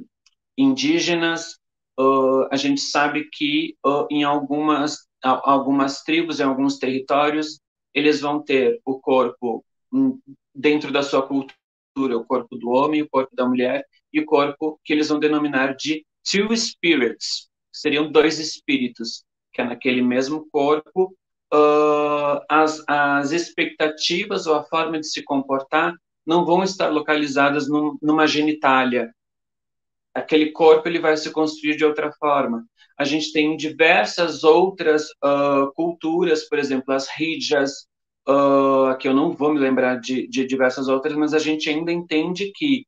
indígenas. 0.58 1.60
Uh, 2.00 2.48
a 2.52 2.56
gente 2.56 2.82
sabe 2.82 3.30
que 3.32 3.76
uh, 3.86 4.08
em 4.12 4.24
algumas, 4.24 5.08
algumas 5.24 6.04
tribos, 6.04 6.40
em 6.40 6.44
alguns 6.44 6.78
territórios, 6.78 7.60
eles 7.94 8.22
vão 8.22 8.44
ter 8.44 8.80
o 8.86 9.00
corpo 9.00 9.66
um, 9.92 10.20
dentro 10.54 10.92
da 10.92 11.02
sua 11.02 11.26
cultura, 11.26 12.18
o 12.18 12.26
corpo 12.26 12.56
do 12.56 12.70
homem, 12.70 13.02
o 13.02 13.10
corpo 13.10 13.36
da 13.36 13.48
mulher, 13.48 13.84
e 14.14 14.20
o 14.20 14.26
corpo 14.26 14.80
que 14.84 14.94
eles 14.94 15.10
vão 15.10 15.20
denominar 15.20 15.76
de 15.76 16.06
two 16.30 16.56
spirits, 16.56 17.50
seriam 17.72 18.12
dois 18.12 18.40
espíritos, 18.40 19.24
que 19.52 19.62
é 19.62 19.64
naquele 19.64 20.02
mesmo 20.02 20.48
corpo, 20.52 21.16
uh, 21.54 22.42
as, 22.50 22.84
as 22.88 23.32
expectativas 23.32 24.46
ou 24.48 24.56
a 24.56 24.64
forma 24.64 25.00
de 25.00 25.08
se 25.08 25.24
comportar 25.24 25.94
não 26.26 26.46
vão 26.46 26.64
estar 26.64 26.90
localizadas 26.90 27.70
num, 27.70 27.98
numa 28.02 28.28
genitália. 28.28 29.14
Aquele 30.18 30.52
corpo 30.52 30.88
ele 30.88 31.00
vai 31.00 31.16
se 31.16 31.32
construir 31.32 31.76
de 31.76 31.86
outra 31.86 32.12
forma. 32.14 32.66
A 32.98 33.04
gente 33.04 33.32
tem 33.32 33.56
diversas 33.56 34.44
outras 34.44 35.04
uh, 35.24 35.72
culturas, 35.76 36.50
por 36.50 36.58
exemplo, 36.58 36.94
as 36.94 37.08
rijas, 37.08 37.72
uh, 38.28 38.98
que 38.98 39.08
eu 39.08 39.14
não 39.14 39.32
vou 39.32 39.54
me 39.54 39.60
lembrar 39.60 40.00
de, 40.00 40.28
de 40.28 40.46
diversas 40.48 40.88
outras, 40.88 41.16
mas 41.16 41.36
a 41.36 41.40
gente 41.40 41.70
ainda 41.70 41.92
entende 41.92 42.52
que 42.56 42.86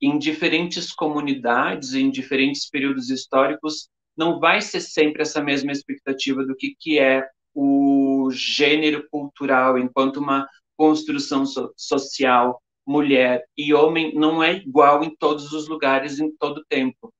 em 0.00 0.18
diferentes 0.18 0.92
comunidades, 0.92 1.94
em 1.94 2.10
diferentes 2.10 2.68
períodos 2.68 3.08
históricos, 3.08 3.88
não 4.16 4.40
vai 4.40 4.60
ser 4.60 4.80
sempre 4.80 5.22
essa 5.22 5.40
mesma 5.40 5.70
expectativa 5.70 6.44
do 6.44 6.56
que, 6.56 6.74
que 6.78 6.98
é 6.98 7.24
o 7.54 8.28
gênero 8.32 9.06
cultural 9.08 9.78
enquanto 9.78 10.16
uma 10.16 10.48
construção 10.76 11.46
so 11.46 11.72
social, 11.76 12.60
mulher 12.86 13.44
e 13.56 13.72
homem 13.74 14.14
não 14.14 14.42
é 14.42 14.54
igual 14.54 15.02
em 15.04 15.14
todos 15.16 15.52
os 15.52 15.68
lugares, 15.68 16.18
em 16.18 16.30
todo 16.36 16.64
tempo. 16.68 17.12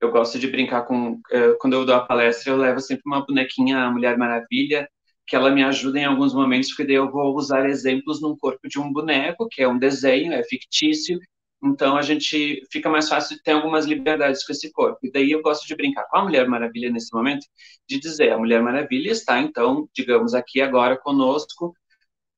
Eu 0.00 0.10
gosto 0.12 0.38
de 0.38 0.46
brincar 0.46 0.82
com, 0.82 1.20
eh, 1.30 1.54
quando 1.60 1.74
eu 1.74 1.84
dou 1.84 1.94
a 1.94 2.00
palestra, 2.06 2.52
eu 2.52 2.56
levo 2.56 2.80
sempre 2.80 3.02
uma 3.06 3.24
bonequinha, 3.26 3.78
a 3.78 3.90
Mulher 3.90 4.16
Maravilha, 4.16 4.88
que 5.26 5.36
ela 5.36 5.50
me 5.50 5.62
ajuda 5.62 5.98
em 5.98 6.04
alguns 6.04 6.32
momentos, 6.34 6.70
porque 6.70 6.84
daí 6.84 6.96
eu 6.96 7.10
vou 7.10 7.34
usar 7.36 7.68
exemplos 7.68 8.20
num 8.20 8.36
corpo 8.36 8.68
de 8.68 8.78
um 8.78 8.92
boneco, 8.92 9.48
que 9.50 9.62
é 9.62 9.68
um 9.68 9.78
desenho, 9.78 10.32
é 10.32 10.42
fictício, 10.44 11.18
então 11.62 11.96
a 11.96 12.02
gente 12.02 12.62
fica 12.70 12.88
mais 12.88 13.08
fácil 13.08 13.36
de 13.36 13.42
ter 13.42 13.52
algumas 13.52 13.84
liberdades 13.86 14.44
com 14.46 14.52
esse 14.52 14.70
corpo. 14.72 14.98
E 15.02 15.10
daí 15.10 15.30
eu 15.32 15.42
gosto 15.42 15.66
de 15.66 15.74
brincar 15.74 16.04
com 16.08 16.18
a 16.18 16.22
Mulher 16.24 16.46
Maravilha 16.48 16.90
nesse 16.90 17.12
momento, 17.12 17.46
de 17.88 17.98
dizer, 17.98 18.32
a 18.32 18.38
Mulher 18.38 18.62
Maravilha 18.62 19.10
está 19.10 19.40
então, 19.40 19.88
digamos 19.92 20.34
aqui 20.34 20.60
agora 20.60 20.96
conosco 20.96 21.74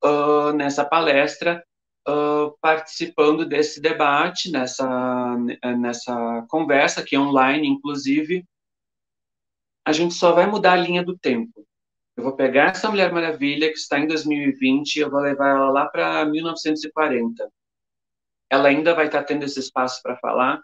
uh, 0.04 0.52
nessa 0.52 0.84
palestra, 0.84 1.62
uh, 2.09 2.57
participando 2.61 3.46
desse 3.46 3.80
debate, 3.80 4.51
nessa 4.51 5.36
nessa 5.78 6.44
conversa 6.48 7.03
que 7.03 7.16
é 7.16 7.20
online, 7.20 7.68
inclusive. 7.68 8.44
A 9.84 9.92
gente 9.92 10.14
só 10.14 10.32
vai 10.32 10.46
mudar 10.46 10.72
a 10.72 10.76
linha 10.76 11.03
do 11.05 11.18
tempo. 11.18 11.66
Eu 12.16 12.24
vou 12.24 12.36
pegar 12.36 12.70
essa 12.70 12.90
Mulher 12.90 13.12
Maravilha 13.12 13.68
que 13.68 13.78
está 13.78 13.98
em 13.98 14.07
2020 14.07 14.96
e 14.96 15.01
eu 15.01 15.11
vou 15.11 15.20
levar 15.20 15.48
ela 15.48 15.70
lá 15.70 15.86
para 15.86 16.24
1940 16.26 17.51
ela 18.51 18.68
ainda 18.68 18.92
vai 18.94 19.07
estar 19.07 19.22
tendo 19.22 19.44
esse 19.44 19.61
espaço 19.61 20.03
para 20.03 20.16
falar? 20.16 20.61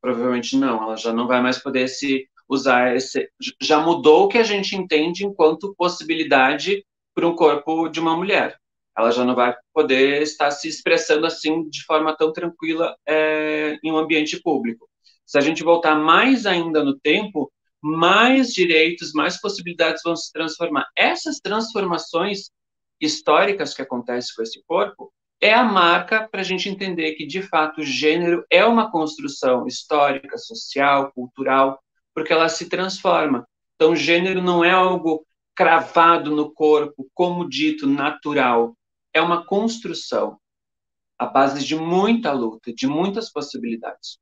Provavelmente 0.00 0.56
não, 0.56 0.82
ela 0.82 0.96
já 0.96 1.12
não 1.12 1.26
vai 1.26 1.42
mais 1.42 1.58
poder 1.58 1.86
se 1.86 2.26
usar 2.48 2.96
esse. 2.96 3.30
Já 3.60 3.78
mudou 3.78 4.24
o 4.24 4.28
que 4.28 4.38
a 4.38 4.42
gente 4.42 4.74
entende 4.74 5.24
enquanto 5.24 5.74
possibilidade 5.76 6.84
para 7.14 7.28
um 7.28 7.36
corpo 7.36 7.88
de 7.88 8.00
uma 8.00 8.16
mulher. 8.16 8.58
Ela 8.98 9.12
já 9.12 9.24
não 9.24 9.34
vai 9.34 9.54
poder 9.72 10.22
estar 10.22 10.50
se 10.50 10.66
expressando 10.66 11.24
assim 11.24 11.68
de 11.68 11.84
forma 11.84 12.16
tão 12.16 12.32
tranquila 12.32 12.96
é, 13.06 13.78
em 13.82 13.92
um 13.92 13.96
ambiente 13.96 14.42
público. 14.42 14.88
Se 15.24 15.38
a 15.38 15.40
gente 15.40 15.62
voltar 15.62 15.94
mais 15.94 16.46
ainda 16.46 16.82
no 16.82 16.98
tempo, 16.98 17.52
mais 17.80 18.52
direitos, 18.52 19.12
mais 19.12 19.40
possibilidades 19.40 20.02
vão 20.04 20.16
se 20.16 20.32
transformar. 20.32 20.86
Essas 20.96 21.38
transformações 21.38 22.50
históricas 23.00 23.72
que 23.74 23.82
acontecem 23.82 24.34
com 24.34 24.42
esse 24.42 24.62
corpo 24.66 25.12
é 25.40 25.54
a 25.54 25.62
marca 25.62 26.28
para 26.28 26.40
a 26.40 26.44
gente 26.44 26.68
entender 26.68 27.12
que, 27.12 27.24
de 27.24 27.42
fato, 27.42 27.80
o 27.80 27.84
gênero 27.84 28.44
é 28.50 28.64
uma 28.64 28.90
construção 28.90 29.66
histórica, 29.66 30.36
social, 30.36 31.12
cultural, 31.12 31.78
porque 32.12 32.32
ela 32.32 32.48
se 32.48 32.68
transforma. 32.68 33.46
Então, 33.76 33.94
gênero 33.94 34.42
não 34.42 34.64
é 34.64 34.72
algo 34.72 35.24
cravado 35.54 36.34
no 36.34 36.52
corpo, 36.52 37.08
como 37.14 37.48
dito, 37.48 37.86
natural. 37.86 38.74
É 39.12 39.20
uma 39.20 39.44
construção 39.44 40.38
à 41.18 41.26
base 41.26 41.64
de 41.64 41.74
muita 41.76 42.32
luta, 42.32 42.72
de 42.72 42.86
muitas 42.86 43.30
possibilidades. 43.30 44.18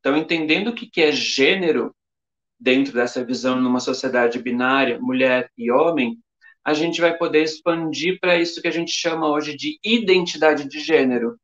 Então, 0.00 0.16
entendendo 0.16 0.68
o 0.68 0.74
que 0.74 1.00
é 1.00 1.12
gênero 1.12 1.94
dentro 2.58 2.92
dessa 2.92 3.24
visão 3.24 3.60
numa 3.60 3.80
sociedade 3.80 4.38
binária, 4.38 4.98
mulher 5.00 5.50
e 5.56 5.70
homem, 5.70 6.18
a 6.64 6.72
gente 6.72 7.00
vai 7.00 7.16
poder 7.16 7.42
expandir 7.42 8.18
para 8.20 8.36
isso 8.36 8.62
que 8.62 8.68
a 8.68 8.70
gente 8.70 8.90
chama 8.90 9.28
hoje 9.28 9.54
de 9.54 9.78
identidade 9.84 10.66
de 10.66 10.80
gênero, 10.80 11.38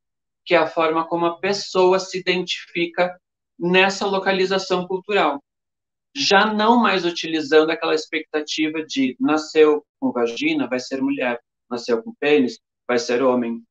que 0.46 0.54
é 0.54 0.58
a 0.58 0.66
forma 0.66 1.06
como 1.06 1.26
a 1.26 1.38
pessoa 1.38 1.98
se 1.98 2.18
identifica 2.18 3.20
nessa 3.58 4.06
localização 4.06 4.86
cultural. 4.86 5.42
Já 6.16 6.52
não 6.52 6.80
mais 6.80 7.04
utilizando 7.04 7.70
aquela 7.70 7.94
expectativa 7.94 8.82
de 8.84 9.14
nasceu 9.20 9.84
com 10.00 10.10
vagina, 10.10 10.66
vai 10.66 10.80
ser 10.80 11.02
mulher, 11.02 11.38
nasceu 11.70 12.02
com 12.02 12.14
pênis, 12.18 12.58
vai 12.86 12.98
ser 12.98 13.22
homem. 13.22 13.62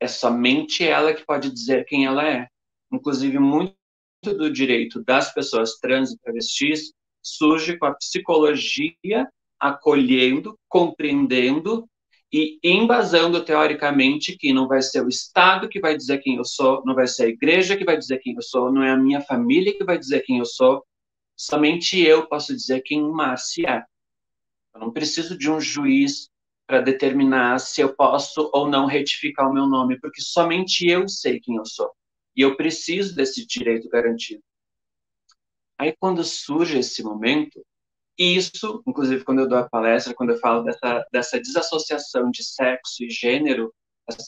É 0.00 0.06
somente 0.06 0.84
ela 0.84 1.14
que 1.14 1.24
pode 1.24 1.50
dizer 1.50 1.84
quem 1.84 2.06
ela 2.06 2.26
é. 2.28 2.48
Inclusive, 2.92 3.38
muito 3.38 3.76
do 4.22 4.50
direito 4.50 5.02
das 5.02 5.32
pessoas 5.32 5.78
trans 5.78 6.12
e 6.12 6.18
travestis 6.18 6.92
surge 7.22 7.78
com 7.78 7.86
a 7.86 7.94
psicologia 7.94 9.28
acolhendo, 9.58 10.58
compreendendo 10.68 11.88
e 12.32 12.58
embasando 12.64 13.44
teoricamente 13.44 14.36
que 14.36 14.52
não 14.52 14.66
vai 14.66 14.82
ser 14.82 15.04
o 15.04 15.08
Estado 15.08 15.68
que 15.68 15.78
vai 15.78 15.96
dizer 15.96 16.18
quem 16.18 16.36
eu 16.36 16.44
sou, 16.44 16.82
não 16.84 16.94
vai 16.94 17.06
ser 17.06 17.24
a 17.24 17.28
igreja 17.28 17.76
que 17.76 17.84
vai 17.84 17.96
dizer 17.96 18.18
quem 18.18 18.34
eu 18.34 18.42
sou, 18.42 18.72
não 18.72 18.82
é 18.82 18.90
a 18.90 18.96
minha 18.96 19.20
família 19.20 19.76
que 19.76 19.84
vai 19.84 19.98
dizer 19.98 20.22
quem 20.22 20.38
eu 20.38 20.46
sou, 20.46 20.84
somente 21.36 22.00
eu 22.00 22.26
posso 22.26 22.54
dizer 22.54 22.82
quem 22.82 23.02
Márcia 23.02 23.68
é. 23.68 23.84
Eu 24.74 24.80
não 24.80 24.90
preciso 24.90 25.36
de 25.36 25.50
um 25.50 25.60
juiz 25.60 26.30
para 26.66 26.80
determinar 26.80 27.58
se 27.58 27.80
eu 27.80 27.94
posso 27.94 28.50
ou 28.52 28.68
não 28.68 28.86
retificar 28.86 29.48
o 29.50 29.52
meu 29.52 29.66
nome, 29.66 29.98
porque 30.00 30.20
somente 30.22 30.86
eu 30.86 31.08
sei 31.08 31.40
quem 31.40 31.56
eu 31.56 31.66
sou. 31.66 31.90
E 32.36 32.40
eu 32.40 32.56
preciso 32.56 33.14
desse 33.14 33.46
direito 33.46 33.88
garantido. 33.88 34.42
Aí, 35.78 35.94
quando 35.98 36.22
surge 36.24 36.78
esse 36.78 37.02
momento, 37.02 37.60
isso, 38.18 38.82
inclusive, 38.86 39.24
quando 39.24 39.40
eu 39.40 39.48
dou 39.48 39.58
a 39.58 39.68
palestra, 39.68 40.14
quando 40.14 40.30
eu 40.30 40.38
falo 40.38 40.62
dessa, 40.62 41.04
dessa 41.12 41.40
desassociação 41.40 42.30
de 42.30 42.44
sexo 42.44 43.04
e 43.04 43.10
gênero, 43.10 43.74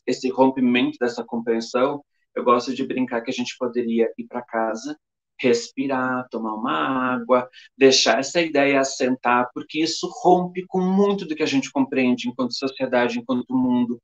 esse 0.06 0.28
rompimento 0.30 0.98
dessa 0.98 1.24
compreensão, 1.24 2.04
eu 2.34 2.42
gosto 2.42 2.74
de 2.74 2.86
brincar 2.86 3.22
que 3.22 3.30
a 3.30 3.34
gente 3.34 3.56
poderia 3.58 4.12
ir 4.18 4.26
para 4.26 4.42
casa, 4.42 4.98
respirar, 5.40 6.28
tomar 6.30 6.54
uma 6.54 6.72
água, 7.14 7.48
deixar 7.76 8.20
essa 8.20 8.40
ideia 8.40 8.80
assentar, 8.80 9.50
porque 9.54 9.80
isso 9.82 10.08
rompe 10.22 10.64
com 10.66 10.80
muito 10.80 11.26
do 11.26 11.34
que 11.34 11.42
a 11.42 11.46
gente 11.46 11.70
compreende 11.70 12.28
enquanto 12.28 12.54
sociedade, 12.54 13.18
enquanto 13.18 13.56
mundo. 13.56 14.00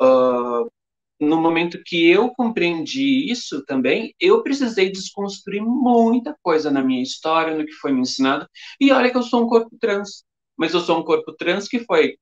Uh, 0.00 0.68
no 1.20 1.40
momento 1.40 1.82
que 1.84 2.08
eu 2.08 2.30
compreendi 2.30 3.30
isso 3.30 3.64
também, 3.64 4.14
eu 4.20 4.42
precisei 4.42 4.90
desconstruir 4.90 5.62
muita 5.62 6.36
coisa 6.42 6.70
na 6.70 6.82
minha 6.82 7.02
história, 7.02 7.56
no 7.56 7.64
que 7.64 7.72
foi 7.72 7.92
me 7.92 8.00
ensinado. 8.00 8.48
E 8.80 8.90
olha 8.92 9.10
que 9.10 9.16
eu 9.16 9.22
sou 9.22 9.44
um 9.44 9.48
corpo 9.48 9.76
trans, 9.80 10.24
mas 10.56 10.74
eu 10.74 10.80
sou 10.80 10.98
um 10.98 11.04
corpo 11.04 11.32
trans 11.32 11.68
que 11.68 11.80
foi 11.80 12.16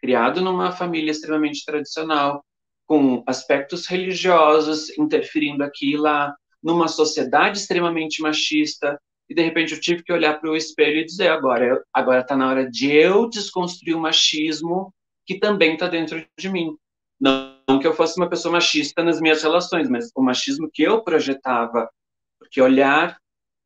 criado 0.00 0.40
numa 0.40 0.72
família 0.72 1.10
extremamente 1.10 1.64
tradicional, 1.64 2.44
com 2.86 3.24
aspectos 3.26 3.86
religiosos 3.86 4.96
interferindo 4.98 5.64
aqui 5.64 5.92
e 5.92 5.96
lá, 5.96 6.34
numa 6.66 6.88
sociedade 6.88 7.58
extremamente 7.58 8.20
machista, 8.20 9.00
e 9.30 9.34
de 9.34 9.40
repente 9.40 9.72
eu 9.72 9.80
tive 9.80 10.02
que 10.02 10.12
olhar 10.12 10.40
para 10.40 10.50
o 10.50 10.56
espelho 10.56 10.98
e 10.98 11.04
dizer 11.04 11.28
agora, 11.28 11.80
agora 11.92 12.22
está 12.22 12.36
na 12.36 12.48
hora 12.48 12.68
de 12.68 12.90
eu 12.90 13.30
desconstruir 13.30 13.94
o 13.94 14.00
machismo 14.00 14.92
que 15.24 15.38
também 15.38 15.74
está 15.74 15.86
dentro 15.86 16.26
de 16.36 16.48
mim. 16.48 16.76
Não 17.20 17.78
que 17.80 17.86
eu 17.86 17.94
fosse 17.94 18.18
uma 18.18 18.28
pessoa 18.28 18.50
machista 18.50 19.04
nas 19.04 19.20
minhas 19.20 19.44
relações, 19.44 19.88
mas 19.88 20.10
o 20.12 20.20
machismo 20.20 20.68
que 20.68 20.82
eu 20.82 21.04
projetava, 21.04 21.88
porque 22.36 22.60
olhar 22.60 23.16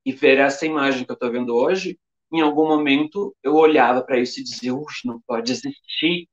e 0.04 0.12
ver 0.12 0.38
essa 0.38 0.66
imagem 0.66 1.04
que 1.04 1.10
eu 1.10 1.14
estou 1.14 1.32
vendo 1.32 1.56
hoje, 1.56 1.98
em 2.30 2.42
algum 2.42 2.68
momento 2.68 3.34
eu 3.42 3.54
olhava 3.54 4.02
para 4.02 4.18
isso 4.18 4.40
e 4.40 4.44
dizia, 4.44 4.72
não 5.06 5.18
pode 5.26 5.52
existir. 5.52 6.28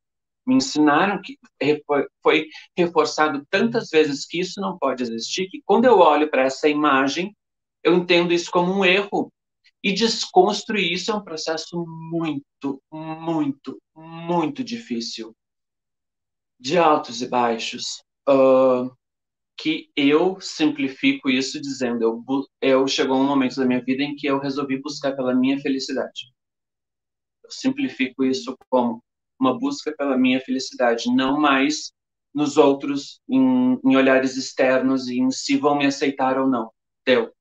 Me 0.47 0.55
ensinaram 0.55 1.21
que 1.21 1.37
foi 2.23 2.47
reforçado 2.75 3.45
tantas 3.49 3.89
vezes 3.89 4.25
que 4.25 4.39
isso 4.39 4.61
não 4.61 4.77
pode 4.77 5.03
existir, 5.03 5.49
que 5.49 5.61
quando 5.65 5.83
eu 5.83 5.99
olho 5.99 6.29
para 6.29 6.43
essa 6.43 6.69
imagem, 6.69 7.35
eu 7.83 7.93
entendo 7.93 8.33
isso 8.33 8.49
como 8.49 8.71
um 8.71 8.85
erro. 8.85 9.31
E 9.83 9.93
desconstruir 9.93 10.91
isso 10.91 11.11
é 11.11 11.15
um 11.15 11.23
processo 11.23 11.85
muito, 12.11 12.81
muito, 12.91 13.77
muito 13.95 14.63
difícil 14.63 15.35
de 16.59 16.77
altos 16.77 17.21
e 17.21 17.27
baixos, 17.27 18.01
uh, 18.27 18.91
que 19.57 19.91
eu 19.95 20.39
simplifico 20.39 21.29
isso 21.29 21.61
dizendo, 21.61 22.03
eu, 22.03 22.23
eu 22.61 22.87
chegou 22.87 23.17
um 23.17 23.27
momento 23.27 23.55
da 23.55 23.65
minha 23.65 23.83
vida 23.83 24.03
em 24.03 24.15
que 24.15 24.27
eu 24.27 24.39
resolvi 24.39 24.81
buscar 24.81 25.15
pela 25.15 25.35
minha 25.35 25.59
felicidade. 25.59 26.33
Eu 27.43 27.51
simplifico 27.51 28.23
isso 28.23 28.55
como 28.69 29.03
uma 29.39 29.57
busca 29.57 29.93
pela 29.95 30.17
minha 30.17 30.39
felicidade, 30.41 31.13
não 31.13 31.39
mais 31.39 31.91
nos 32.33 32.57
outros, 32.57 33.19
em, 33.29 33.79
em 33.83 33.95
olhares 33.95 34.37
externos 34.37 35.07
e 35.07 35.19
em 35.19 35.31
se 35.31 35.57
vão 35.57 35.77
me 35.77 35.85
aceitar 35.85 36.39
ou 36.39 36.47
não. 36.47 36.71
Deu. 37.05 37.31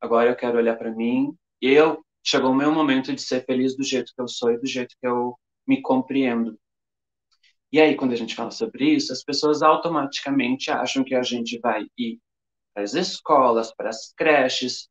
Agora 0.00 0.30
eu 0.30 0.36
quero 0.36 0.58
olhar 0.58 0.76
para 0.76 0.92
mim, 0.92 1.34
eu 1.60 2.02
chegou 2.24 2.50
o 2.50 2.54
meu 2.54 2.72
momento 2.72 3.12
de 3.14 3.20
ser 3.20 3.44
feliz 3.44 3.76
do 3.76 3.82
jeito 3.82 4.12
que 4.14 4.20
eu 4.20 4.28
sou 4.28 4.52
e 4.52 4.58
do 4.58 4.66
jeito 4.66 4.94
que 5.00 5.06
eu 5.06 5.36
me 5.66 5.82
compreendo. 5.82 6.58
E 7.70 7.80
aí, 7.80 7.94
quando 7.94 8.12
a 8.12 8.16
gente 8.16 8.34
fala 8.34 8.50
sobre 8.50 8.94
isso, 8.94 9.12
as 9.12 9.22
pessoas 9.22 9.62
automaticamente 9.62 10.70
acham 10.70 11.04
que 11.04 11.14
a 11.14 11.22
gente 11.22 11.58
vai 11.58 11.84
ir 11.98 12.18
para 12.72 12.82
as 12.82 12.94
escolas, 12.94 13.74
para 13.74 13.90
as 13.90 14.12
creches, 14.16 14.88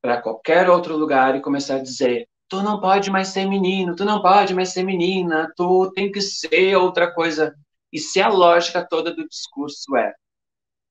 para 0.00 0.22
qualquer 0.22 0.70
outro 0.70 0.96
lugar 0.96 1.36
e 1.36 1.42
começar 1.42 1.76
a 1.76 1.82
dizer: 1.82 2.26
tu 2.48 2.62
não 2.62 2.80
pode 2.80 3.10
mais 3.10 3.28
ser 3.28 3.46
menino, 3.46 3.94
tu 3.96 4.04
não 4.04 4.22
pode 4.22 4.54
mais 4.54 4.72
ser 4.72 4.82
menina, 4.84 5.52
tu 5.56 5.90
tem 5.92 6.10
que 6.10 6.20
ser 6.20 6.76
outra 6.76 7.12
coisa. 7.12 7.54
E 7.92 7.98
se 7.98 8.20
a 8.20 8.28
lógica 8.28 8.86
toda 8.86 9.14
do 9.14 9.28
discurso 9.28 9.96
é 9.96 10.14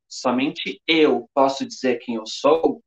somente 0.08 0.82
eu 0.88 1.30
posso 1.34 1.66
dizer 1.66 2.00
quem 2.00 2.16
eu 2.16 2.26
sou, 2.26 2.82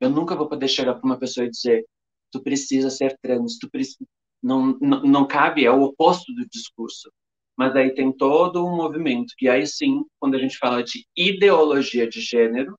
eu 0.00 0.10
nunca 0.10 0.36
vou 0.36 0.48
poder 0.48 0.68
chegar 0.68 0.94
para 0.94 1.04
uma 1.04 1.18
pessoa 1.18 1.46
e 1.46 1.50
dizer 1.50 1.84
tu 2.30 2.42
precisa 2.42 2.90
ser 2.90 3.16
trans, 3.22 3.58
tu 3.58 3.70
precisa 3.70 4.06
não, 4.42 4.78
não, 4.80 5.02
não 5.02 5.26
cabe, 5.26 5.64
é 5.64 5.70
o 5.70 5.82
oposto 5.82 6.32
do 6.32 6.46
discurso. 6.48 7.10
Mas 7.56 7.74
aí 7.74 7.94
tem 7.94 8.12
todo 8.12 8.64
um 8.64 8.76
movimento, 8.76 9.34
que 9.36 9.48
aí 9.48 9.66
sim, 9.66 10.04
quando 10.20 10.36
a 10.36 10.38
gente 10.38 10.58
fala 10.58 10.84
de 10.84 11.04
ideologia 11.16 12.08
de 12.08 12.20
gênero, 12.20 12.78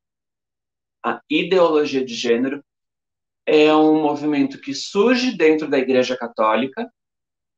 a 1.04 1.20
ideologia 1.30 2.06
de 2.06 2.14
gênero 2.14 2.64
é 3.48 3.74
um 3.74 4.02
movimento 4.02 4.60
que 4.60 4.76
surge 4.76 5.36
dentro 5.36 5.68
da 5.68 5.80
Igreja 5.80 6.16
Católica, 6.16 6.88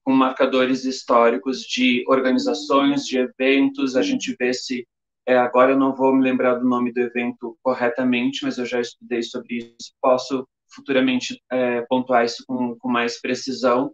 com 0.04 0.14
marcadores 0.14 0.86
históricos 0.86 1.62
de 1.62 2.06
organizações, 2.08 3.06
de 3.06 3.18
eventos. 3.18 3.96
A 3.96 4.02
gente 4.02 4.36
vê 4.40 4.54
se. 4.54 4.88
É, 5.28 5.38
agora 5.38 5.74
eu 5.74 5.78
não 5.78 5.94
vou 5.94 6.16
me 6.16 6.24
lembrar 6.24 6.56
do 6.56 6.66
nome 6.66 6.94
do 6.94 7.02
evento 7.02 7.58
corretamente, 7.62 8.44
mas 8.44 8.58
eu 8.58 8.66
já 8.66 8.80
estudei 8.80 9.22
sobre 9.22 9.58
isso. 9.58 9.94
Posso 10.02 10.48
futuramente 10.74 11.42
é, 11.52 11.82
pontuar 11.82 12.24
isso 12.24 12.44
com, 12.48 12.78
com 12.78 12.88
mais 12.88 13.20
precisão 13.20 13.92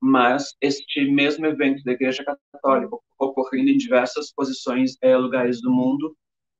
mas 0.00 0.54
este 0.60 1.10
mesmo 1.10 1.46
evento 1.46 1.82
da 1.84 1.92
Igreja 1.92 2.24
Católica 2.52 2.96
ocorrendo 3.18 3.70
em 3.70 3.76
diversas 3.76 4.32
posições, 4.32 4.96
é, 5.02 5.16
lugares 5.16 5.60
do 5.60 5.70
mundo, 5.72 6.16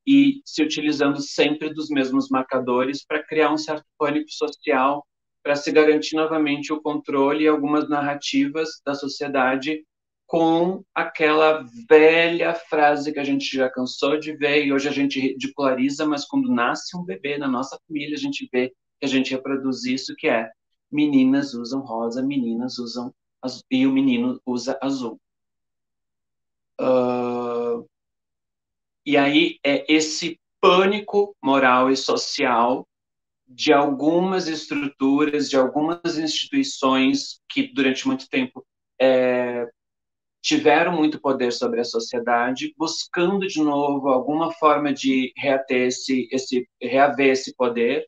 e 0.08 0.40
se 0.42 0.62
utilizando 0.62 1.20
sempre 1.20 1.68
dos 1.68 1.90
mesmos 1.90 2.30
marcadores 2.30 3.04
para 3.04 3.22
criar 3.22 3.52
um 3.52 3.58
certo 3.58 3.84
pânico 3.98 4.30
social, 4.30 5.06
para 5.42 5.54
se 5.54 5.70
garantir 5.70 6.16
novamente 6.16 6.72
o 6.72 6.80
controle 6.80 7.44
e 7.44 7.46
algumas 7.46 7.90
narrativas 7.90 8.80
da 8.86 8.94
sociedade 8.94 9.84
com 10.26 10.82
aquela 10.94 11.62
velha 11.86 12.54
frase 12.54 13.12
que 13.12 13.18
a 13.18 13.24
gente 13.24 13.54
já 13.54 13.68
cansou 13.68 14.18
de 14.18 14.34
ver 14.34 14.64
e 14.64 14.72
hoje 14.72 14.88
a 14.88 14.92
gente 14.92 15.20
ridiculariza, 15.20 16.06
mas 16.06 16.24
quando 16.24 16.50
nasce 16.50 16.96
um 16.96 17.04
bebê 17.04 17.36
na 17.36 17.46
nossa 17.46 17.78
família, 17.86 18.14
a 18.14 18.18
gente 18.18 18.48
vê 18.50 18.72
que 18.98 19.04
a 19.04 19.08
gente 19.08 19.30
reproduz 19.30 19.84
isso, 19.84 20.14
que 20.16 20.26
é 20.26 20.50
meninas 20.90 21.52
usam 21.52 21.80
rosa, 21.80 22.22
meninas 22.22 22.78
usam 22.78 23.12
e 23.70 23.86
o 23.86 23.92
menino 23.92 24.40
usa 24.46 24.78
azul. 24.80 25.20
Uh, 26.80 27.37
e 29.08 29.16
aí 29.16 29.58
é 29.64 29.90
esse 29.90 30.38
pânico 30.60 31.34
moral 31.42 31.90
e 31.90 31.96
social 31.96 32.86
de 33.46 33.72
algumas 33.72 34.48
estruturas, 34.48 35.48
de 35.48 35.56
algumas 35.56 36.18
instituições 36.18 37.40
que 37.48 37.72
durante 37.72 38.06
muito 38.06 38.28
tempo 38.28 38.62
é, 39.00 39.66
tiveram 40.42 40.92
muito 40.92 41.18
poder 41.18 41.54
sobre 41.54 41.80
a 41.80 41.84
sociedade, 41.84 42.74
buscando 42.76 43.46
de 43.46 43.62
novo 43.62 44.08
alguma 44.08 44.52
forma 44.52 44.92
de 44.92 45.32
reater 45.38 45.86
esse, 45.86 46.28
esse 46.30 46.68
reaver 46.78 47.28
esse 47.28 47.56
poder, 47.56 48.06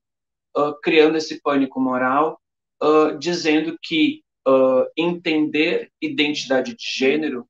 uh, 0.54 0.78
criando 0.82 1.16
esse 1.16 1.40
pânico 1.40 1.80
moral, 1.80 2.38
uh, 2.82 3.18
dizendo 3.18 3.74
que 3.82 4.22
uh, 4.46 4.84
entender 4.94 5.90
identidade 5.98 6.76
de 6.76 6.84
gênero 6.84 7.48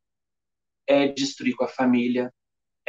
é 0.87 1.09
destruir 1.09 1.57
com 1.57 1.65
a 1.65 1.69
família, 1.69 2.33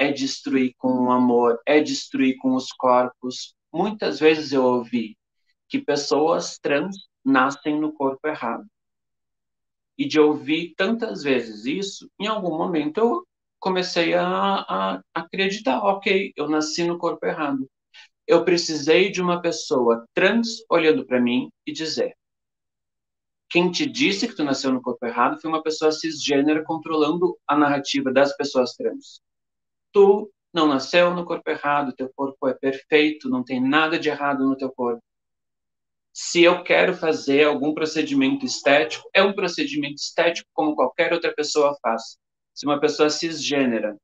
é 0.02 0.11
destruir 0.11 0.73
com 0.80 1.06
o 1.06 1.11
amor, 1.11 1.61
é 1.64 1.80
destruir 1.80 2.36
com 2.40 2.56
os 2.56 2.72
corpos. 2.72 3.53
Muitas 3.72 4.19
vezes 4.19 4.52
eu 4.52 4.64
ouvi 4.64 5.15
que 5.69 5.78
pessoas 5.78 6.57
trans 6.57 6.95
nascem 7.23 7.80
no 7.80 7.94
corpo 7.94 8.28
errado. 8.28 8.65
E 9.95 10.07
de 10.07 10.19
ouvir 10.19 10.73
tantas 10.76 11.22
vezes 11.22 11.65
isso, 11.65 12.10
em 12.19 12.26
algum 12.26 12.57
momento 12.57 12.98
eu 12.98 13.28
comecei 13.60 14.15
a, 14.15 14.26
a 14.26 15.02
acreditar, 15.14 15.78
ok, 15.84 16.34
eu 16.36 16.49
nasci 16.49 16.84
no 16.84 16.98
corpo 16.98 17.23
errado. 17.28 17.69
Eu 18.26 18.44
precisei 18.44 19.11
de 19.11 19.22
uma 19.22 19.40
pessoa 19.40 20.03
trans 20.15 20.64
olhando 20.68 21.06
para 21.06 21.22
mim 21.22 21.52
e 21.64 21.72
dizer: 21.72 22.15
quem 23.52 23.69
te 23.69 23.86
disse 23.86 24.28
que 24.28 24.36
tu 24.36 24.44
nasceu 24.44 24.73
no 24.73 24.82
corpo 24.82 25.06
errado 25.06 25.40
foi 25.40 25.48
uma 25.48 25.61
pessoa 25.61 25.91
cisgênera 25.91 26.64
controlando 26.64 27.38
a 27.48 27.56
narrativa 27.56 28.11
das 28.11 28.36
pessoas 28.36 28.73
trans. 28.73 29.22
Tu 29.91 30.31
não 30.53 30.68
nasceu 30.68 31.13
no 31.13 31.26
corpo 31.26 31.49
errado, 31.49 31.93
teu 31.95 32.11
corpo 32.15 32.47
é 32.47 32.53
perfeito, 32.53 33.30
não 33.30 33.43
tem 33.43 33.61
nada 33.61 33.97
de 33.97 34.09
errado 34.09 34.45
no 34.45 34.57
teu 34.57 34.72
corpo. 34.72 35.01
Se 36.13 36.43
eu 36.43 36.63
quero 36.63 36.93
fazer 36.93 37.45
algum 37.45 37.73
procedimento 37.73 38.45
estético, 38.45 39.09
é 39.13 39.23
um 39.23 39.34
procedimento 39.34 39.95
estético 39.95 40.49
como 40.53 40.76
qualquer 40.76 41.13
outra 41.13 41.34
pessoa 41.34 41.77
faz. 41.81 42.18
Se 42.53 42.65
uma 42.65 42.80
pessoa 42.80 43.09
cisgênera 43.09 43.97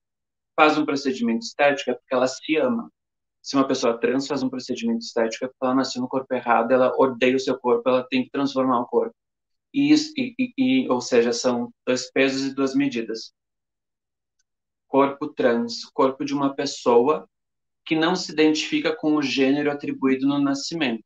faz 0.56 0.78
um 0.78 0.86
procedimento 0.86 1.46
estético, 1.46 1.92
é 1.92 1.94
porque 1.94 2.14
ela 2.14 2.28
se 2.28 2.56
ama. 2.56 2.90
Se 3.42 3.56
uma 3.56 3.68
pessoa 3.68 3.98
trans 4.00 4.28
faz 4.28 4.42
um 4.42 4.50
procedimento 4.50 5.00
estético, 5.00 5.46
é 5.46 5.48
porque 5.48 5.66
ela 5.66 5.76
nasceu 5.76 6.02
no 6.02 6.08
corpo 6.08 6.34
errado, 6.34 6.72
ela 6.72 6.94
odeia 6.98 7.36
o 7.36 7.40
seu 7.40 7.58
corpo, 7.58 7.88
ela 7.88 8.06
tem 8.10 8.24
que 8.24 8.32
transformar 8.32 8.82
o 8.82 8.88
corpo. 8.88 9.16
E, 9.74 9.94
e, 9.94 10.54
e, 10.58 10.90
ou 10.90 11.02
seja, 11.02 11.32
são 11.34 11.72
dois 11.86 12.10
pesos 12.12 12.44
e 12.44 12.56
duas 12.56 12.74
medidas. 12.74 13.34
Corpo 14.88 15.28
trans, 15.28 15.86
corpo 15.86 16.24
de 16.24 16.34
uma 16.34 16.56
pessoa 16.56 17.28
que 17.86 17.96
não 17.96 18.16
se 18.16 18.32
identifica 18.32 18.96
com 18.96 19.16
o 19.16 19.22
gênero 19.22 19.72
atribuído 19.72 20.28
no 20.28 20.40
nascimento. 20.40 21.04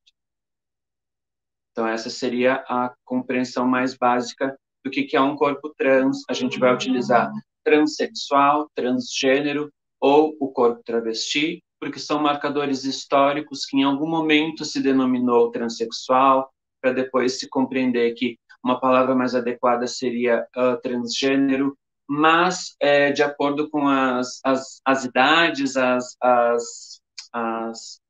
Então, 1.72 1.88
essa 1.88 2.10
seria 2.10 2.56
a 2.68 2.94
compreensão 3.06 3.68
mais 3.68 3.96
básica 3.96 4.58
do 4.84 4.92
que, 4.92 5.16
é 5.16 5.22
um 5.22 5.36
corpo 5.36 5.74
trans. 5.78 6.24
A 6.30 6.34
gente 6.34 6.60
vai 6.60 6.74
utilizar 6.74 7.32
transexual, 7.64 8.70
transgênero 8.76 9.72
ou 10.00 10.36
o 10.40 10.52
corpo 10.52 10.82
travesti, 10.84 11.64
porque 11.80 12.00
são 12.00 12.22
marcadores 12.22 12.84
históricos 12.84 13.66
que 13.66 13.78
em 13.78 13.84
algum 13.84 14.10
momento 14.10 14.66
se 14.66 14.82
denominou 14.82 15.52
transexual, 15.52 16.52
para 16.82 16.92
depois 16.92 17.40
se 17.40 17.48
compreender 17.48 18.14
que 18.16 18.38
uma 18.64 18.80
palavra 18.80 19.16
mais 19.16 19.36
adequada 19.36 19.88
seria 19.88 20.46
uh, 20.56 20.80
transgênero, 20.82 21.78
mas 22.14 22.76
é, 22.78 23.10
de 23.14 23.24
acordo 23.24 23.70
com 23.70 23.88
as, 23.88 24.42
as, 24.44 24.82
as 24.84 25.06
idades, 25.06 25.78
as, 25.78 26.18
as, 26.22 27.02
as, 27.32 28.02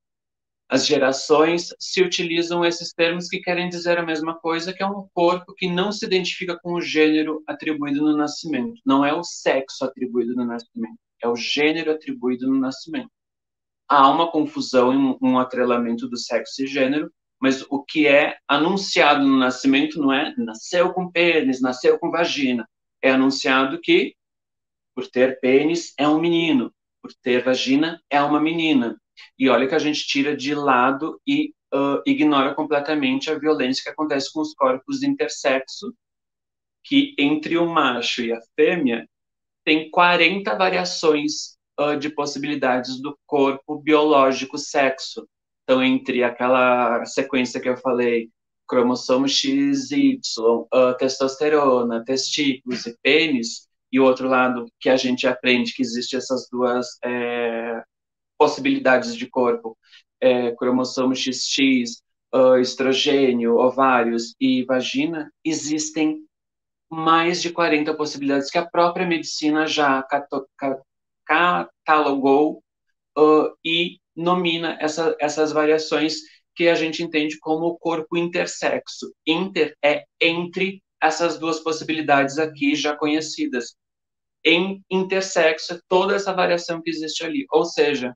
as 0.67 0.87
gerações, 0.87 1.67
se 1.79 2.01
utilizam 2.01 2.65
esses 2.65 2.91
termos 2.93 3.27
que 3.27 3.39
querem 3.41 3.69
dizer 3.69 3.99
a 3.99 4.05
mesma 4.05 4.33
coisa, 4.39 4.73
que 4.73 4.81
é 4.81 4.87
um 4.87 5.07
corpo 5.13 5.53
que 5.55 5.69
não 5.69 5.91
se 5.91 6.03
identifica 6.03 6.57
com 6.63 6.73
o 6.73 6.81
gênero 6.81 7.43
atribuído 7.45 8.01
no 8.01 8.17
nascimento. 8.17 8.81
Não 8.83 9.05
é 9.05 9.13
o 9.13 9.23
sexo 9.23 9.85
atribuído 9.85 10.33
no 10.33 10.45
nascimento, 10.45 10.97
é 11.23 11.27
o 11.27 11.35
gênero 11.35 11.91
atribuído 11.91 12.47
no 12.47 12.59
nascimento. 12.59 13.11
Há 13.87 14.09
uma 14.09 14.31
confusão, 14.31 14.89
um, 14.89 15.17
um 15.21 15.37
atrelamento 15.37 16.09
do 16.09 16.17
sexo 16.17 16.63
e 16.63 16.67
gênero, 16.67 17.11
mas 17.39 17.63
o 17.69 17.83
que 17.83 18.07
é 18.07 18.35
anunciado 18.47 19.23
no 19.23 19.37
nascimento 19.37 19.99
não 19.99 20.11
é 20.11 20.33
nasceu 20.39 20.91
com 20.91 21.11
pênis, 21.11 21.61
nasceu 21.61 21.99
com 21.99 22.09
vagina. 22.09 22.67
É 23.01 23.11
anunciado 23.11 23.79
que, 23.81 24.15
por 24.95 25.07
ter 25.07 25.39
pênis, 25.39 25.93
é 25.97 26.07
um 26.07 26.19
menino, 26.19 26.73
por 27.01 27.11
ter 27.21 27.43
vagina, 27.43 28.01
é 28.09 28.21
uma 28.21 28.39
menina. 28.39 28.99
E 29.37 29.49
olha 29.49 29.67
que 29.67 29.75
a 29.75 29.79
gente 29.79 30.05
tira 30.05 30.35
de 30.35 30.53
lado 30.53 31.19
e 31.25 31.53
uh, 31.73 32.01
ignora 32.05 32.53
completamente 32.53 33.29
a 33.29 33.37
violência 33.37 33.83
que 33.83 33.89
acontece 33.89 34.31
com 34.31 34.41
os 34.41 34.53
corpos 34.53 35.03
intersexo, 35.03 35.93
que 36.83 37.15
entre 37.17 37.57
o 37.57 37.65
macho 37.65 38.21
e 38.21 38.31
a 38.31 38.39
fêmea 38.55 39.07
tem 39.63 39.89
40 39.89 40.55
variações 40.55 41.57
uh, 41.79 41.97
de 41.97 42.09
possibilidades 42.09 43.01
do 43.01 43.17
corpo 43.25 43.79
biológico 43.79 44.57
sexo. 44.57 45.27
Então, 45.63 45.83
entre 45.83 46.23
aquela 46.23 47.05
sequência 47.05 47.59
que 47.59 47.69
eu 47.69 47.77
falei, 47.77 48.29
cromossomo 48.71 49.27
X, 49.27 49.91
Y, 49.91 50.17
uh, 50.73 50.95
testosterona, 50.97 52.05
testículos 52.05 52.85
e 52.85 52.97
pênis, 53.03 53.67
e 53.91 53.99
o 53.99 54.05
outro 54.05 54.29
lado 54.29 54.65
que 54.79 54.89
a 54.89 54.95
gente 54.95 55.27
aprende 55.27 55.73
que 55.73 55.81
existe 55.81 56.15
essas 56.15 56.47
duas 56.49 56.97
é, 57.03 57.83
possibilidades 58.37 59.13
de 59.17 59.27
corpo, 59.27 59.77
é, 60.21 60.55
cromossomo 60.55 61.13
XX, 61.13 62.01
uh, 62.33 62.55
estrogênio, 62.61 63.57
ovários 63.57 64.33
e 64.39 64.63
vagina, 64.63 65.29
existem 65.43 66.25
mais 66.89 67.41
de 67.41 67.51
40 67.51 67.93
possibilidades 67.95 68.49
que 68.49 68.57
a 68.57 68.65
própria 68.65 69.05
medicina 69.05 69.67
já 69.67 70.01
catalogou 71.83 72.63
uh, 73.17 73.53
e 73.65 73.97
nomina 74.15 74.77
essa, 74.79 75.13
essas 75.19 75.51
variações 75.51 76.21
que 76.61 76.69
a 76.69 76.75
gente 76.75 77.01
entende 77.01 77.39
como 77.39 77.65
o 77.65 77.75
corpo 77.75 78.15
intersexo. 78.15 79.11
Inter 79.25 79.75
é 79.83 80.03
entre 80.21 80.79
essas 81.01 81.39
duas 81.39 81.59
possibilidades 81.59 82.37
aqui 82.37 82.75
já 82.75 82.95
conhecidas. 82.95 83.75
Em 84.45 84.79
intersexo, 84.87 85.73
é 85.73 85.79
toda 85.89 86.15
essa 86.15 86.31
variação 86.31 86.79
que 86.79 86.91
existe 86.91 87.25
ali. 87.25 87.47
Ou 87.51 87.65
seja, 87.65 88.15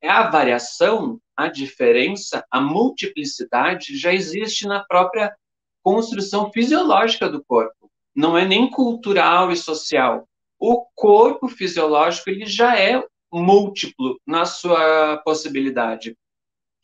é 0.00 0.08
a 0.08 0.30
variação, 0.30 1.18
a 1.36 1.48
diferença, 1.48 2.46
a 2.48 2.60
multiplicidade 2.60 3.98
já 3.98 4.14
existe 4.14 4.68
na 4.68 4.84
própria 4.84 5.34
construção 5.82 6.52
fisiológica 6.52 7.28
do 7.28 7.44
corpo. 7.44 7.90
Não 8.14 8.38
é 8.38 8.44
nem 8.44 8.70
cultural 8.70 9.50
e 9.50 9.56
social. 9.56 10.28
O 10.60 10.86
corpo 10.94 11.48
fisiológico 11.48 12.30
ele 12.30 12.46
já 12.46 12.78
é 12.78 13.02
múltiplo 13.32 14.16
na 14.24 14.44
sua 14.44 15.16
possibilidade. 15.24 16.16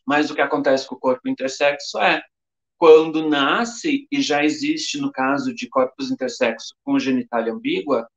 Mas 0.05 0.29
o 0.29 0.35
que 0.35 0.41
acontece 0.41 0.87
com 0.87 0.95
o 0.95 0.99
corpo 0.99 1.27
intersexo 1.29 1.99
é 1.99 2.21
quando 2.77 3.29
nasce 3.29 4.07
e 4.11 4.21
já 4.21 4.43
existe 4.43 4.99
no 4.99 5.11
caso 5.11 5.53
de 5.53 5.69
corpos 5.69 6.09
intersexo 6.09 6.73
com 6.83 6.97
genitália 6.97 7.53
ambígua, 7.53 8.09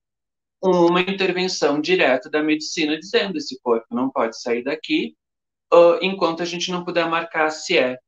uma 0.62 1.02
intervenção 1.02 1.81
direta 1.81 2.31
da 2.31 2.43
medicina 2.43 2.98
dizendo 2.98 3.36
esse 3.36 3.61
corpo 3.61 3.86
não 3.90 4.09
pode 4.09 4.40
sair 4.40 4.65
daqui 4.65 5.15
enquanto 6.01 6.43
a 6.43 6.47
gente 6.47 6.70
não 6.70 6.85
puder 6.85 7.06
marcar 7.06 7.51
se 7.51 7.77
é 7.77 7.98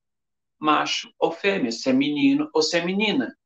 macho 0.58 1.12
ou 1.18 1.30
fêmea, 1.30 1.70
se 1.70 1.90
é 1.90 1.92
menino 1.92 2.48
ou 2.54 2.62
se 2.62 2.78
é 2.78 2.84
menina. 2.84 3.36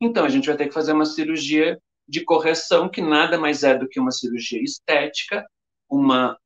Então 0.00 0.24
a 0.24 0.28
gente 0.28 0.46
vai 0.46 0.56
ter 0.56 0.68
que 0.68 0.74
fazer 0.74 0.92
uma 0.92 1.04
cirurgia 1.04 1.80
de 2.06 2.24
correção 2.24 2.88
que 2.88 3.00
nada 3.00 3.38
mais 3.38 3.64
é 3.64 3.76
do 3.76 3.88
que 3.88 3.98
uma 3.98 4.12
cirurgia 4.12 4.62
estética, 4.62 5.44
uma 5.88 6.38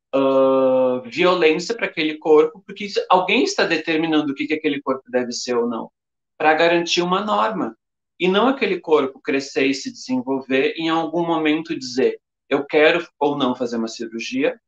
violência 1.05 1.74
para 1.74 1.86
aquele 1.86 2.18
corpo, 2.18 2.62
porque 2.64 2.88
alguém 3.09 3.44
está 3.44 3.64
determinando 3.64 4.32
o 4.32 4.34
que, 4.34 4.47
que 4.47 4.55
aquele 4.55 4.80
corpo 4.80 5.10
deve 5.10 5.32
ser 5.32 5.56
ou 5.56 5.68
não, 5.68 5.90
para 6.36 6.55
garantir 6.55 7.02
uma 7.02 7.24
norma 7.24 7.76
e 8.18 8.28
não 8.28 8.48
aquele 8.48 8.80
corpo 8.80 9.20
crescer 9.20 9.66
e 9.66 9.74
se 9.74 9.93
desenvolver 9.93 10.74
em 10.76 10.88
algum 10.88 11.26
momento 11.26 11.78
dizer 11.78 12.20
eu 12.48 12.64
quero 12.64 13.06
ou 13.18 13.36
não 13.36 13.55
fazer 13.55 13.76
uma 13.76 13.88
cirurgia 13.88 14.59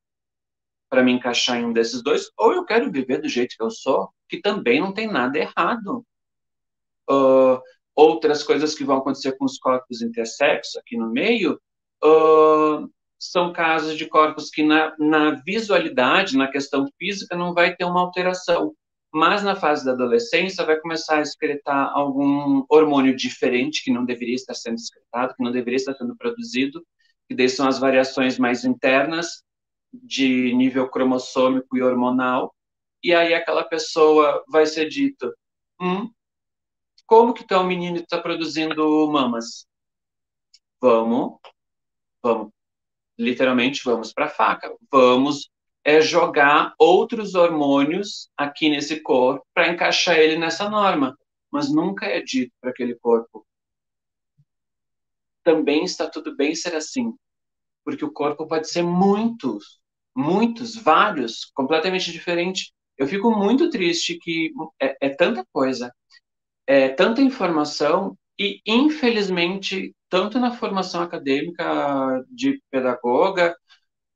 para 0.88 1.02
me 1.02 1.12
encaixar 1.12 1.58
em 1.58 1.66
um 1.66 1.72
desses 1.72 2.02
dois, 2.02 2.30
ou 2.36 2.52
eu 2.52 2.64
quero 2.64 2.90
viver 2.90 3.20
do 3.20 3.28
jeito 3.28 3.54
que 3.56 3.62
eu 3.62 3.70
sou, 3.70 4.08
que 4.28 4.40
também 4.40 4.80
não 4.80 4.92
tem 4.92 5.06
nada 5.06 5.38
errado. 5.38 6.04
Uh, 7.10 7.60
outras 7.94 8.42
coisas 8.42 8.74
que 8.74 8.84
vão 8.84 8.98
acontecer 8.98 9.32
com 9.32 9.44
os 9.44 9.58
corpos 9.58 10.02
intersexo 10.02 10.78
aqui 10.78 10.96
no 10.96 11.10
meio 11.10 11.60
uh, 12.02 12.90
são 13.18 13.52
casos 13.52 13.96
de 13.96 14.06
corpos 14.06 14.50
que 14.50 14.62
na, 14.62 14.94
na 14.98 15.30
visualidade, 15.44 16.36
na 16.36 16.48
questão 16.48 16.86
física, 16.98 17.36
não 17.36 17.52
vai 17.52 17.74
ter 17.74 17.84
uma 17.84 18.00
alteração 18.00 18.74
mas 19.12 19.42
na 19.42 19.56
fase 19.56 19.84
da 19.84 19.92
adolescência 19.92 20.64
vai 20.64 20.78
começar 20.78 21.18
a 21.18 21.22
excretar 21.22 21.90
algum 21.94 22.64
hormônio 22.68 23.16
diferente 23.16 23.82
que 23.82 23.90
não 23.90 24.04
deveria 24.04 24.34
estar 24.34 24.54
sendo 24.54 24.76
excretado, 24.76 25.34
que 25.34 25.42
não 25.42 25.50
deveria 25.50 25.76
estar 25.76 25.94
sendo 25.94 26.16
produzido, 26.16 26.84
que 27.26 27.34
daí 27.34 27.48
são 27.48 27.66
as 27.66 27.78
variações 27.78 28.38
mais 28.38 28.64
internas 28.64 29.42
de 29.92 30.52
nível 30.54 30.88
cromossômico 30.90 31.76
e 31.76 31.82
hormonal, 31.82 32.54
e 33.02 33.14
aí 33.14 33.32
aquela 33.32 33.64
pessoa 33.64 34.44
vai 34.48 34.66
ser 34.66 34.88
dito, 34.88 35.32
hum, 35.80 36.10
como 37.06 37.32
que 37.32 37.46
teu 37.46 37.64
menino 37.64 37.98
está 37.98 38.20
produzindo 38.20 39.10
mamas? 39.10 39.66
Vamos, 40.80 41.38
vamos, 42.22 42.52
literalmente 43.18 43.82
vamos 43.84 44.12
para 44.12 44.26
a 44.26 44.30
faca, 44.30 44.72
vamos 44.90 45.50
é 45.84 46.00
jogar 46.00 46.74
outros 46.78 47.34
hormônios 47.34 48.28
aqui 48.36 48.68
nesse 48.68 49.00
corpo 49.00 49.46
para 49.54 49.68
encaixar 49.68 50.18
ele 50.18 50.36
nessa 50.36 50.68
norma, 50.68 51.16
mas 51.50 51.72
nunca 51.72 52.06
é 52.06 52.20
dito 52.20 52.52
para 52.60 52.70
aquele 52.70 52.94
corpo. 52.94 53.46
Também 55.42 55.84
está 55.84 56.08
tudo 56.08 56.36
bem 56.36 56.54
ser 56.54 56.74
assim, 56.74 57.14
porque 57.84 58.04
o 58.04 58.12
corpo 58.12 58.46
pode 58.46 58.68
ser 58.68 58.82
muitos, 58.82 59.80
muitos, 60.14 60.76
vários, 60.76 61.46
completamente 61.54 62.12
diferente. 62.12 62.70
Eu 62.98 63.06
fico 63.06 63.30
muito 63.30 63.70
triste 63.70 64.18
que 64.18 64.52
é, 64.80 65.06
é 65.06 65.08
tanta 65.08 65.46
coisa, 65.52 65.90
é 66.66 66.90
tanta 66.90 67.22
informação 67.22 68.14
e 68.38 68.60
infelizmente 68.66 69.94
tanto 70.08 70.38
na 70.38 70.52
formação 70.52 71.02
acadêmica 71.02 72.24
de 72.30 72.62
pedagoga 72.70 73.56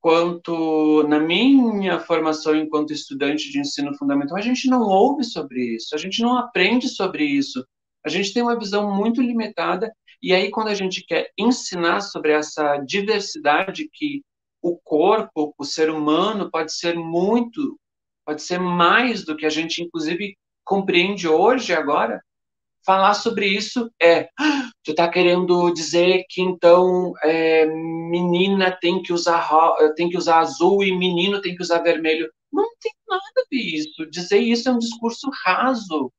quanto 0.00 1.04
na 1.04 1.20
minha 1.20 2.00
formação 2.00 2.56
enquanto 2.56 2.92
estudante 2.92 3.50
de 3.50 3.60
ensino 3.60 3.96
fundamental, 3.96 4.36
a 4.36 4.40
gente 4.40 4.68
não 4.68 4.82
ouve 4.82 5.22
sobre 5.22 5.76
isso, 5.76 5.94
a 5.94 5.98
gente 5.98 6.20
não 6.20 6.36
aprende 6.36 6.88
sobre 6.88 7.24
isso. 7.24 7.64
A 8.04 8.08
gente 8.08 8.34
tem 8.34 8.42
uma 8.42 8.58
visão 8.58 8.92
muito 8.92 9.22
limitada 9.22 9.92
e 10.20 10.34
aí 10.34 10.50
quando 10.50 10.68
a 10.68 10.74
gente 10.74 11.04
quer 11.06 11.30
ensinar 11.38 12.00
sobre 12.00 12.32
essa 12.32 12.78
diversidade 12.78 13.88
que 13.92 14.22
o 14.60 14.76
corpo, 14.76 15.54
o 15.56 15.64
ser 15.64 15.88
humano 15.88 16.50
pode 16.50 16.72
ser 16.74 16.96
muito, 16.96 17.78
pode 18.26 18.42
ser 18.42 18.58
mais 18.58 19.24
do 19.24 19.36
que 19.36 19.46
a 19.46 19.50
gente 19.50 19.82
inclusive 19.82 20.36
compreende 20.64 21.28
hoje 21.28 21.72
agora, 21.72 22.20
falar 22.84 23.14
sobre 23.14 23.46
isso 23.46 23.90
é 24.00 24.28
tu 24.84 24.90
está 24.90 25.08
querendo 25.08 25.72
dizer 25.72 26.24
que 26.28 26.42
então 26.42 27.12
é, 27.22 27.66
menina 27.66 28.76
tem 28.80 29.02
que 29.02 29.12
usar 29.12 29.48
tem 29.96 30.08
que 30.08 30.16
usar 30.16 30.40
azul 30.40 30.82
e 30.82 30.96
menino 30.96 31.40
tem 31.40 31.54
que 31.54 31.62
usar 31.62 31.80
vermelho? 31.80 32.30
Não 32.52 32.68
tem 32.80 32.92
nada 33.08 33.22
a 33.38 33.44
ver 33.50 33.56
isso. 33.58 34.06
Dizer 34.10 34.38
isso 34.38 34.68
é 34.68 34.72
um 34.72 34.78
discurso 34.78 35.30
raso. 35.44 36.12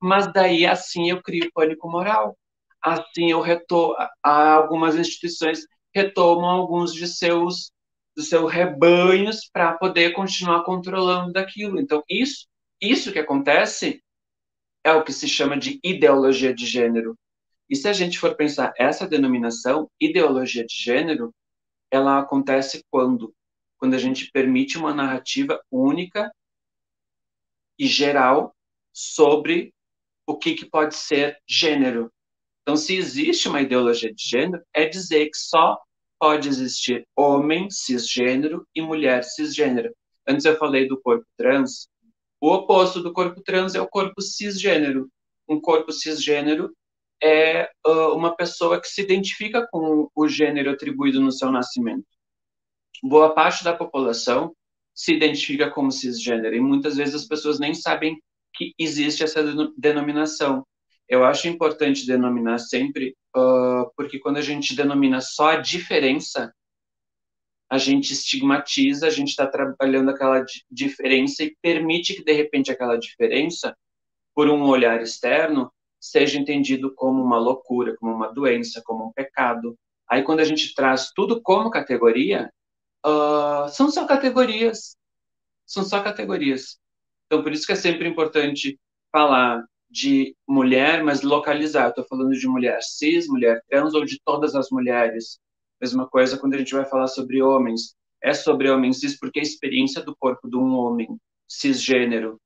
Mas 0.00 0.32
daí 0.32 0.66
assim 0.66 1.10
eu 1.10 1.22
crio 1.22 1.50
pânico 1.54 1.90
moral. 1.90 2.36
Assim 2.82 3.30
eu 3.30 3.40
reto 3.40 3.94
algumas 4.22 4.96
instituições 4.96 5.60
retomam 5.94 6.50
alguns 6.50 6.92
de 6.92 7.06
seus 7.06 7.70
dos 8.16 8.28
seus 8.30 8.50
rebanhos 8.50 9.48
para 9.52 9.74
poder 9.74 10.12
continuar 10.12 10.64
controlando 10.64 11.32
daquilo. 11.32 11.80
Então 11.80 12.02
isso 12.08 12.46
isso 12.80 13.12
que 13.12 13.18
acontece 13.18 14.02
é 14.86 14.92
o 14.92 15.02
que 15.02 15.12
se 15.12 15.28
chama 15.28 15.58
de 15.58 15.80
ideologia 15.82 16.54
de 16.54 16.64
gênero. 16.64 17.18
E 17.68 17.74
se 17.74 17.88
a 17.88 17.92
gente 17.92 18.20
for 18.20 18.36
pensar 18.36 18.72
essa 18.78 19.04
denominação, 19.04 19.90
ideologia 20.00 20.64
de 20.64 20.76
gênero, 20.76 21.34
ela 21.90 22.20
acontece 22.20 22.84
quando? 22.88 23.34
Quando 23.78 23.94
a 23.94 23.98
gente 23.98 24.30
permite 24.30 24.78
uma 24.78 24.94
narrativa 24.94 25.60
única 25.72 26.32
e 27.76 27.88
geral 27.88 28.54
sobre 28.92 29.74
o 30.24 30.38
que, 30.38 30.54
que 30.54 30.70
pode 30.70 30.94
ser 30.94 31.36
gênero. 31.48 32.08
Então, 32.62 32.76
se 32.76 32.94
existe 32.94 33.48
uma 33.48 33.62
ideologia 33.62 34.14
de 34.14 34.22
gênero, 34.22 34.62
é 34.72 34.86
dizer 34.86 35.26
que 35.26 35.36
só 35.36 35.76
pode 36.16 36.48
existir 36.48 37.04
homem 37.16 37.68
cisgênero 37.70 38.64
e 38.72 38.80
mulher 38.80 39.24
cisgênero. 39.24 39.92
Antes 40.24 40.44
eu 40.46 40.56
falei 40.56 40.86
do 40.86 41.00
corpo 41.00 41.26
trans, 41.36 41.88
o 42.40 42.52
oposto 42.52 43.02
do 43.02 43.12
corpo 43.12 43.40
trans 43.42 43.74
é 43.74 43.80
o 43.80 43.88
corpo 43.88 44.20
cisgênero. 44.20 45.08
Um 45.48 45.60
corpo 45.60 45.92
cisgênero 45.92 46.72
é 47.22 47.70
uh, 47.86 48.14
uma 48.14 48.36
pessoa 48.36 48.80
que 48.80 48.88
se 48.88 49.02
identifica 49.02 49.66
com 49.70 50.08
o 50.14 50.28
gênero 50.28 50.70
atribuído 50.70 51.20
no 51.20 51.32
seu 51.32 51.50
nascimento. 51.50 52.06
Boa 53.02 53.34
parte 53.34 53.64
da 53.64 53.74
população 53.74 54.54
se 54.94 55.14
identifica 55.14 55.70
como 55.70 55.92
cisgênero 55.92 56.54
e 56.56 56.60
muitas 56.60 56.96
vezes 56.96 57.14
as 57.14 57.26
pessoas 57.26 57.58
nem 57.58 57.74
sabem 57.74 58.18
que 58.54 58.72
existe 58.78 59.22
essa 59.22 59.42
denominação. 59.76 60.66
Eu 61.08 61.24
acho 61.24 61.46
importante 61.46 62.06
denominar 62.06 62.58
sempre, 62.58 63.14
uh, 63.36 63.90
porque 63.96 64.18
quando 64.18 64.38
a 64.38 64.42
gente 64.42 64.74
denomina 64.74 65.20
só 65.20 65.50
a 65.50 65.56
diferença, 65.56 66.52
a 67.68 67.78
gente 67.78 68.12
estigmatiza, 68.12 69.06
a 69.06 69.10
gente 69.10 69.28
está 69.28 69.46
trabalhando 69.46 70.10
aquela 70.10 70.44
diferença 70.70 71.42
e 71.42 71.56
permite 71.60 72.14
que, 72.14 72.24
de 72.24 72.32
repente, 72.32 72.70
aquela 72.70 72.96
diferença, 72.96 73.76
por 74.34 74.48
um 74.48 74.62
olhar 74.64 75.00
externo, 75.02 75.72
seja 75.98 76.38
entendido 76.38 76.94
como 76.94 77.22
uma 77.22 77.38
loucura, 77.38 77.96
como 77.96 78.12
uma 78.12 78.32
doença, 78.32 78.82
como 78.84 79.06
um 79.06 79.12
pecado. 79.12 79.76
Aí, 80.08 80.22
quando 80.22 80.40
a 80.40 80.44
gente 80.44 80.74
traz 80.74 81.10
tudo 81.12 81.40
como 81.42 81.70
categoria, 81.70 82.52
uh, 83.04 83.68
são 83.68 83.90
só 83.90 84.06
categorias. 84.06 84.96
São 85.64 85.84
só 85.84 86.00
categorias. 86.00 86.78
Então, 87.26 87.42
por 87.42 87.52
isso 87.52 87.66
que 87.66 87.72
é 87.72 87.76
sempre 87.76 88.08
importante 88.08 88.78
falar 89.10 89.64
de 89.90 90.36
mulher, 90.46 91.02
mas 91.02 91.22
localizar. 91.22 91.88
Estou 91.88 92.04
falando 92.04 92.32
de 92.32 92.46
mulher 92.46 92.80
cis, 92.82 93.26
mulher 93.26 93.60
trans 93.68 93.94
ou 93.94 94.04
de 94.04 94.20
todas 94.24 94.54
as 94.54 94.70
mulheres 94.70 95.40
Mesma 95.80 96.08
coisa 96.08 96.38
quando 96.38 96.54
a 96.54 96.58
gente 96.58 96.74
vai 96.74 96.84
falar 96.84 97.06
sobre 97.06 97.42
homens. 97.42 97.94
É 98.22 98.32
sobre 98.32 98.70
homens 98.70 99.00
cis, 99.00 99.18
porque 99.18 99.40
a 99.40 99.42
experiência 99.42 100.02
do 100.02 100.16
corpo 100.16 100.48
de 100.48 100.56
um 100.56 100.74
homem 100.74 101.18
cisgênero 101.46 102.40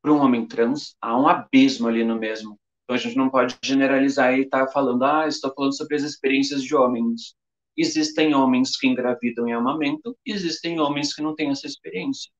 para 0.00 0.12
um 0.12 0.18
homem 0.18 0.46
trans, 0.46 0.96
há 1.00 1.18
um 1.18 1.28
abismo 1.28 1.88
ali 1.88 2.02
no 2.04 2.18
mesmo. 2.18 2.58
Então 2.84 2.94
a 2.94 2.98
gente 2.98 3.16
não 3.16 3.28
pode 3.28 3.56
generalizar 3.62 4.34
e 4.34 4.42
estar 4.42 4.66
tá 4.66 4.72
falando, 4.72 5.04
ah, 5.04 5.28
estou 5.28 5.52
falando 5.54 5.76
sobre 5.76 5.96
as 5.96 6.02
experiências 6.02 6.62
de 6.62 6.74
homens. 6.74 7.34
Existem 7.76 8.34
homens 8.34 8.76
que 8.76 8.86
engravidam 8.86 9.46
em 9.46 9.52
amamento, 9.52 10.16
existem 10.24 10.80
homens 10.80 11.14
que 11.14 11.22
não 11.22 11.34
têm 11.34 11.50
essa 11.50 11.66
experiência. 11.66 12.30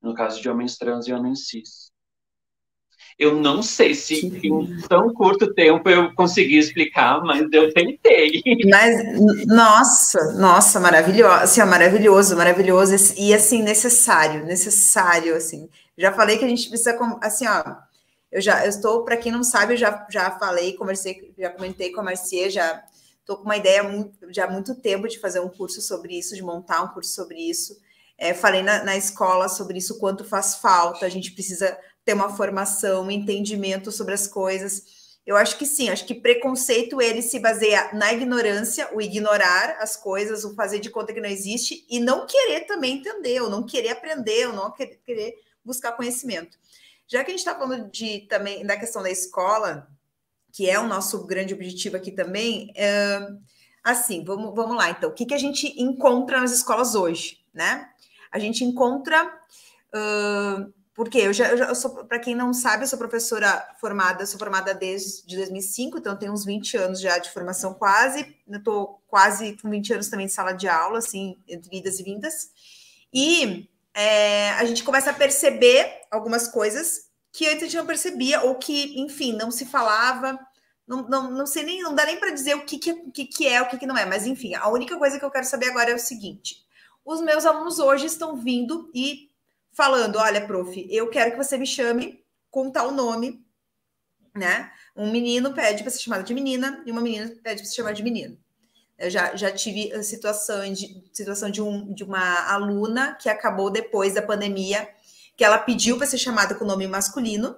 No 0.00 0.14
caso 0.14 0.40
de 0.40 0.48
homens 0.48 0.76
trans 0.76 1.06
e 1.06 1.12
homens 1.12 1.48
cis. 1.48 1.92
Eu 3.18 3.34
não 3.34 3.62
sei 3.62 3.94
se 3.94 4.26
em 4.26 4.80
tão 4.88 5.12
curto 5.12 5.52
tempo 5.52 5.90
eu 5.90 6.14
consegui 6.14 6.56
explicar, 6.56 7.20
mas 7.22 7.48
eu 7.52 7.74
tentei. 7.74 8.40
Mas, 8.70 9.46
nossa, 9.46 10.34
nossa, 10.34 10.78
maravilhoso, 10.78 11.32
assim, 11.32 11.60
maravilhoso, 11.64 12.36
maravilhoso, 12.36 12.94
e 13.16 13.34
assim, 13.34 13.60
necessário, 13.62 14.46
necessário, 14.46 15.34
assim. 15.34 15.68
Já 15.96 16.12
falei 16.12 16.38
que 16.38 16.44
a 16.44 16.48
gente 16.48 16.68
precisa, 16.68 16.96
assim, 17.20 17.46
ó, 17.48 17.76
eu 18.30 18.40
já, 18.40 18.64
eu 18.64 18.68
estou, 18.68 19.04
para 19.04 19.16
quem 19.16 19.32
não 19.32 19.42
sabe, 19.42 19.72
eu 19.72 19.78
já, 19.78 20.06
já 20.08 20.30
falei, 20.38 20.74
conversei, 20.74 21.32
já 21.36 21.50
comentei 21.50 21.90
com 21.90 22.00
a 22.00 22.04
Marcia, 22.04 22.48
já 22.48 22.84
estou 23.20 23.38
com 23.38 23.44
uma 23.44 23.56
ideia 23.56 23.82
muito, 23.82 24.32
já 24.32 24.44
há 24.44 24.50
muito 24.50 24.74
tempo 24.76 25.08
de 25.08 25.18
fazer 25.18 25.40
um 25.40 25.48
curso 25.48 25.80
sobre 25.80 26.16
isso, 26.16 26.36
de 26.36 26.42
montar 26.42 26.82
um 26.82 26.88
curso 26.88 27.12
sobre 27.12 27.38
isso. 27.38 27.76
É, 28.16 28.34
falei 28.34 28.62
na, 28.62 28.84
na 28.84 28.96
escola 28.96 29.48
sobre 29.48 29.78
isso, 29.78 29.98
quanto 29.98 30.24
faz 30.24 30.56
falta, 30.56 31.06
a 31.06 31.08
gente 31.08 31.32
precisa 31.32 31.76
ter 32.08 32.14
uma 32.14 32.34
formação, 32.34 33.04
um 33.04 33.10
entendimento 33.10 33.92
sobre 33.92 34.14
as 34.14 34.26
coisas. 34.26 35.18
Eu 35.26 35.36
acho 35.36 35.58
que 35.58 35.66
sim, 35.66 35.90
acho 35.90 36.06
que 36.06 36.14
preconceito 36.14 37.02
ele 37.02 37.20
se 37.20 37.38
baseia 37.38 37.90
na 37.92 38.10
ignorância, 38.14 38.88
o 38.94 39.02
ignorar 39.02 39.76
as 39.78 39.94
coisas, 39.94 40.42
o 40.42 40.54
fazer 40.54 40.78
de 40.78 40.88
conta 40.88 41.12
que 41.12 41.20
não 41.20 41.28
existe 41.28 41.84
e 41.86 42.00
não 42.00 42.26
querer 42.26 42.60
também 42.60 42.96
entender, 42.96 43.42
ou 43.42 43.50
não 43.50 43.62
querer 43.62 43.90
aprender, 43.90 44.46
ou 44.46 44.54
não 44.54 44.70
querer 44.70 45.34
buscar 45.62 45.92
conhecimento. 45.92 46.56
Já 47.06 47.22
que 47.22 47.30
a 47.30 47.36
gente 47.36 47.40
está 47.40 47.54
falando 47.54 47.90
de 47.90 48.20
também 48.20 48.64
da 48.64 48.78
questão 48.78 49.02
da 49.02 49.10
escola, 49.10 49.86
que 50.50 50.70
é 50.70 50.80
o 50.80 50.88
nosso 50.88 51.26
grande 51.26 51.52
objetivo 51.52 51.98
aqui 51.98 52.10
também, 52.10 52.72
é, 52.74 53.20
assim, 53.84 54.24
vamos, 54.24 54.54
vamos 54.54 54.78
lá. 54.78 54.88
Então, 54.88 55.10
o 55.10 55.12
que, 55.12 55.26
que 55.26 55.34
a 55.34 55.38
gente 55.38 55.78
encontra 55.78 56.40
nas 56.40 56.52
escolas 56.52 56.94
hoje, 56.94 57.44
né? 57.52 57.90
A 58.32 58.38
gente 58.38 58.64
encontra 58.64 59.26
uh, 59.94 60.77
porque 60.98 61.18
eu 61.18 61.32
já, 61.32 61.46
eu 61.50 61.56
já 61.56 61.72
sou, 61.76 62.04
para 62.06 62.18
quem 62.18 62.34
não 62.34 62.52
sabe, 62.52 62.82
eu 62.82 62.88
sou 62.88 62.98
professora 62.98 63.72
formada, 63.80 64.26
sou 64.26 64.36
formada 64.36 64.74
desde 64.74 65.24
2005, 65.32 65.96
então 65.96 66.18
tenho 66.18 66.32
uns 66.32 66.44
20 66.44 66.76
anos 66.76 67.00
já 67.00 67.18
de 67.18 67.30
formação 67.30 67.72
quase, 67.72 68.34
eu 68.48 68.58
estou 68.58 69.00
quase 69.06 69.56
com 69.62 69.70
20 69.70 69.92
anos 69.92 70.08
também 70.08 70.26
de 70.26 70.32
sala 70.32 70.50
de 70.50 70.66
aula, 70.66 70.98
assim, 70.98 71.36
entre 71.46 71.76
idas 71.76 72.00
e 72.00 72.02
vindas. 72.02 72.50
E 73.14 73.70
é, 73.94 74.50
a 74.54 74.64
gente 74.64 74.82
começa 74.82 75.10
a 75.10 75.14
perceber 75.14 76.00
algumas 76.10 76.48
coisas 76.48 77.08
que 77.30 77.46
antes 77.46 77.62
a 77.62 77.66
gente 77.66 77.76
não 77.76 77.86
percebia, 77.86 78.42
ou 78.42 78.56
que, 78.56 79.00
enfim, 79.00 79.32
não 79.36 79.52
se 79.52 79.66
falava, 79.66 80.36
não, 80.84 81.08
não, 81.08 81.30
não 81.30 81.46
sei 81.46 81.62
nem, 81.62 81.80
não 81.80 81.94
dá 81.94 82.06
nem 82.06 82.18
para 82.18 82.32
dizer 82.32 82.56
o 82.56 82.64
que, 82.64 82.76
que, 82.76 82.94
que, 83.12 83.24
que 83.24 83.46
é, 83.46 83.62
o 83.62 83.68
que, 83.68 83.78
que 83.78 83.86
não 83.86 83.96
é, 83.96 84.04
mas 84.04 84.26
enfim, 84.26 84.56
a 84.56 84.68
única 84.68 84.98
coisa 84.98 85.16
que 85.16 85.24
eu 85.24 85.30
quero 85.30 85.46
saber 85.46 85.70
agora 85.70 85.92
é 85.92 85.94
o 85.94 85.98
seguinte: 86.00 86.66
os 87.04 87.20
meus 87.20 87.46
alunos 87.46 87.78
hoje 87.78 88.06
estão 88.06 88.34
vindo 88.34 88.90
e 88.92 89.28
falando: 89.78 90.16
olha, 90.16 90.44
prof, 90.44 90.86
eu 90.90 91.08
quero 91.08 91.30
que 91.30 91.36
você 91.36 91.56
me 91.56 91.64
chame 91.64 92.24
com 92.50 92.68
tal 92.68 92.90
nome, 92.90 93.46
né? 94.34 94.72
Um 94.96 95.12
menino 95.12 95.54
pede 95.54 95.84
para 95.84 95.92
ser 95.92 96.00
chamado 96.00 96.24
de 96.24 96.34
menina 96.34 96.82
e 96.84 96.90
uma 96.90 97.00
menina 97.00 97.28
pede 97.44 97.62
para 97.62 97.70
ser 97.70 97.76
chamada 97.76 97.94
de 97.94 98.02
menino. 98.02 98.36
Eu 98.98 99.08
já, 99.08 99.36
já 99.36 99.52
tive 99.52 99.92
a 99.92 100.02
situação, 100.02 100.72
de, 100.72 101.04
situação 101.12 101.48
de, 101.48 101.62
um, 101.62 101.94
de 101.94 102.02
uma 102.02 102.52
aluna 102.52 103.14
que 103.14 103.28
acabou 103.28 103.70
depois 103.70 104.14
da 104.14 104.20
pandemia, 104.20 104.88
que 105.36 105.44
ela 105.44 105.58
pediu 105.58 105.96
para 105.96 106.08
ser 106.08 106.18
chamada 106.18 106.56
com 106.56 106.64
nome 106.64 106.88
masculino. 106.88 107.56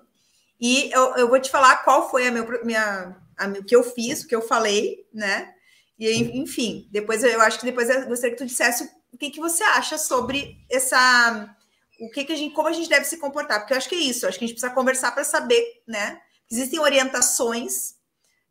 E 0.61 0.91
eu, 0.93 1.17
eu 1.17 1.29
vou 1.29 1.41
te 1.41 1.51
falar 1.51 1.83
qual 1.83 2.11
foi 2.11 2.27
a 2.27 2.31
meu, 2.31 2.47
minha, 2.63 3.17
a, 3.39 3.49
o 3.49 3.65
que 3.65 3.75
eu 3.75 3.83
fiz, 3.83 4.21
o 4.21 4.29
que 4.29 4.37
eu 4.37 4.43
falei, 4.43 5.09
né? 5.15 5.55
E 5.99 6.39
enfim, 6.39 6.87
depois 6.91 7.25
eu 7.25 7.41
acho 7.41 7.59
que 7.59 7.65
depois 7.65 7.89
eu 7.89 8.07
gostaria 8.07 8.37
que 8.37 8.43
tu 8.43 8.47
dissesse 8.47 8.91
o 9.11 9.17
que, 9.17 9.31
que 9.31 9.41
você 9.41 9.63
acha 9.63 9.97
sobre 9.97 10.59
essa 10.71 11.57
o 12.01 12.11
que, 12.11 12.25
que 12.25 12.33
a 12.33 12.37
gente, 12.37 12.55
como 12.55 12.69
a 12.69 12.73
gente 12.73 12.89
deve 12.89 13.05
se 13.05 13.19
comportar, 13.19 13.61
porque 13.61 13.75
eu 13.75 13.77
acho 13.77 13.89
que 13.89 13.95
é 13.95 13.99
isso, 13.99 14.27
acho 14.27 14.39
que 14.39 14.45
a 14.45 14.49
gente 14.49 14.57
precisa 14.57 14.75
conversar 14.75 15.13
para 15.13 15.23
saber, 15.23 15.83
né? 15.87 16.21
Existem 16.51 16.81
orientações 16.81 17.95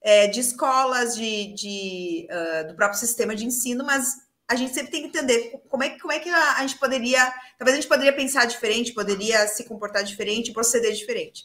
é, 0.01 0.27
de 0.27 0.39
escolas, 0.39 1.15
de, 1.15 1.53
de 1.53 2.27
uh, 2.30 2.67
do 2.67 2.76
próprio 2.76 2.99
sistema 2.99 3.35
de 3.35 3.45
ensino, 3.45 3.84
mas 3.84 4.17
a 4.47 4.55
gente 4.55 4.73
sempre 4.73 4.91
tem 4.91 5.01
que 5.01 5.07
entender 5.07 5.61
como 5.67 5.84
é, 5.84 5.89
como 5.99 6.13
é 6.13 6.19
que 6.19 6.30
a, 6.30 6.57
a 6.57 6.61
gente 6.61 6.77
poderia, 6.77 7.19
talvez 7.57 7.77
a 7.77 7.81
gente 7.81 7.89
poderia 7.89 8.13
pensar 8.13 8.45
diferente, 8.45 8.93
poderia 8.93 9.47
se 9.47 9.63
comportar 9.63 10.03
diferente, 10.03 10.53
proceder 10.53 10.93
diferente. 10.93 11.43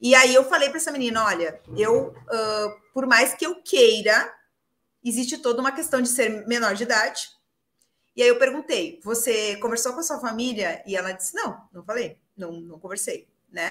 E 0.00 0.14
aí 0.14 0.34
eu 0.34 0.44
falei 0.44 0.68
para 0.68 0.78
essa 0.78 0.92
menina, 0.92 1.24
olha, 1.24 1.60
eu, 1.76 2.08
uh, 2.08 2.92
por 2.94 3.06
mais 3.06 3.34
que 3.34 3.44
eu 3.44 3.62
queira, 3.62 4.32
existe 5.04 5.38
toda 5.38 5.60
uma 5.60 5.72
questão 5.72 6.00
de 6.00 6.08
ser 6.08 6.46
menor 6.46 6.74
de 6.74 6.84
idade, 6.84 7.28
e 8.16 8.22
aí 8.22 8.28
eu 8.28 8.38
perguntei: 8.38 9.00
você 9.02 9.56
conversou 9.56 9.92
com 9.92 10.00
a 10.00 10.02
sua 10.02 10.20
família? 10.20 10.82
E 10.86 10.96
ela 10.96 11.12
disse: 11.12 11.34
não, 11.34 11.60
não 11.72 11.84
falei, 11.84 12.18
não, 12.36 12.52
não 12.52 12.78
conversei, 12.78 13.28
né? 13.50 13.70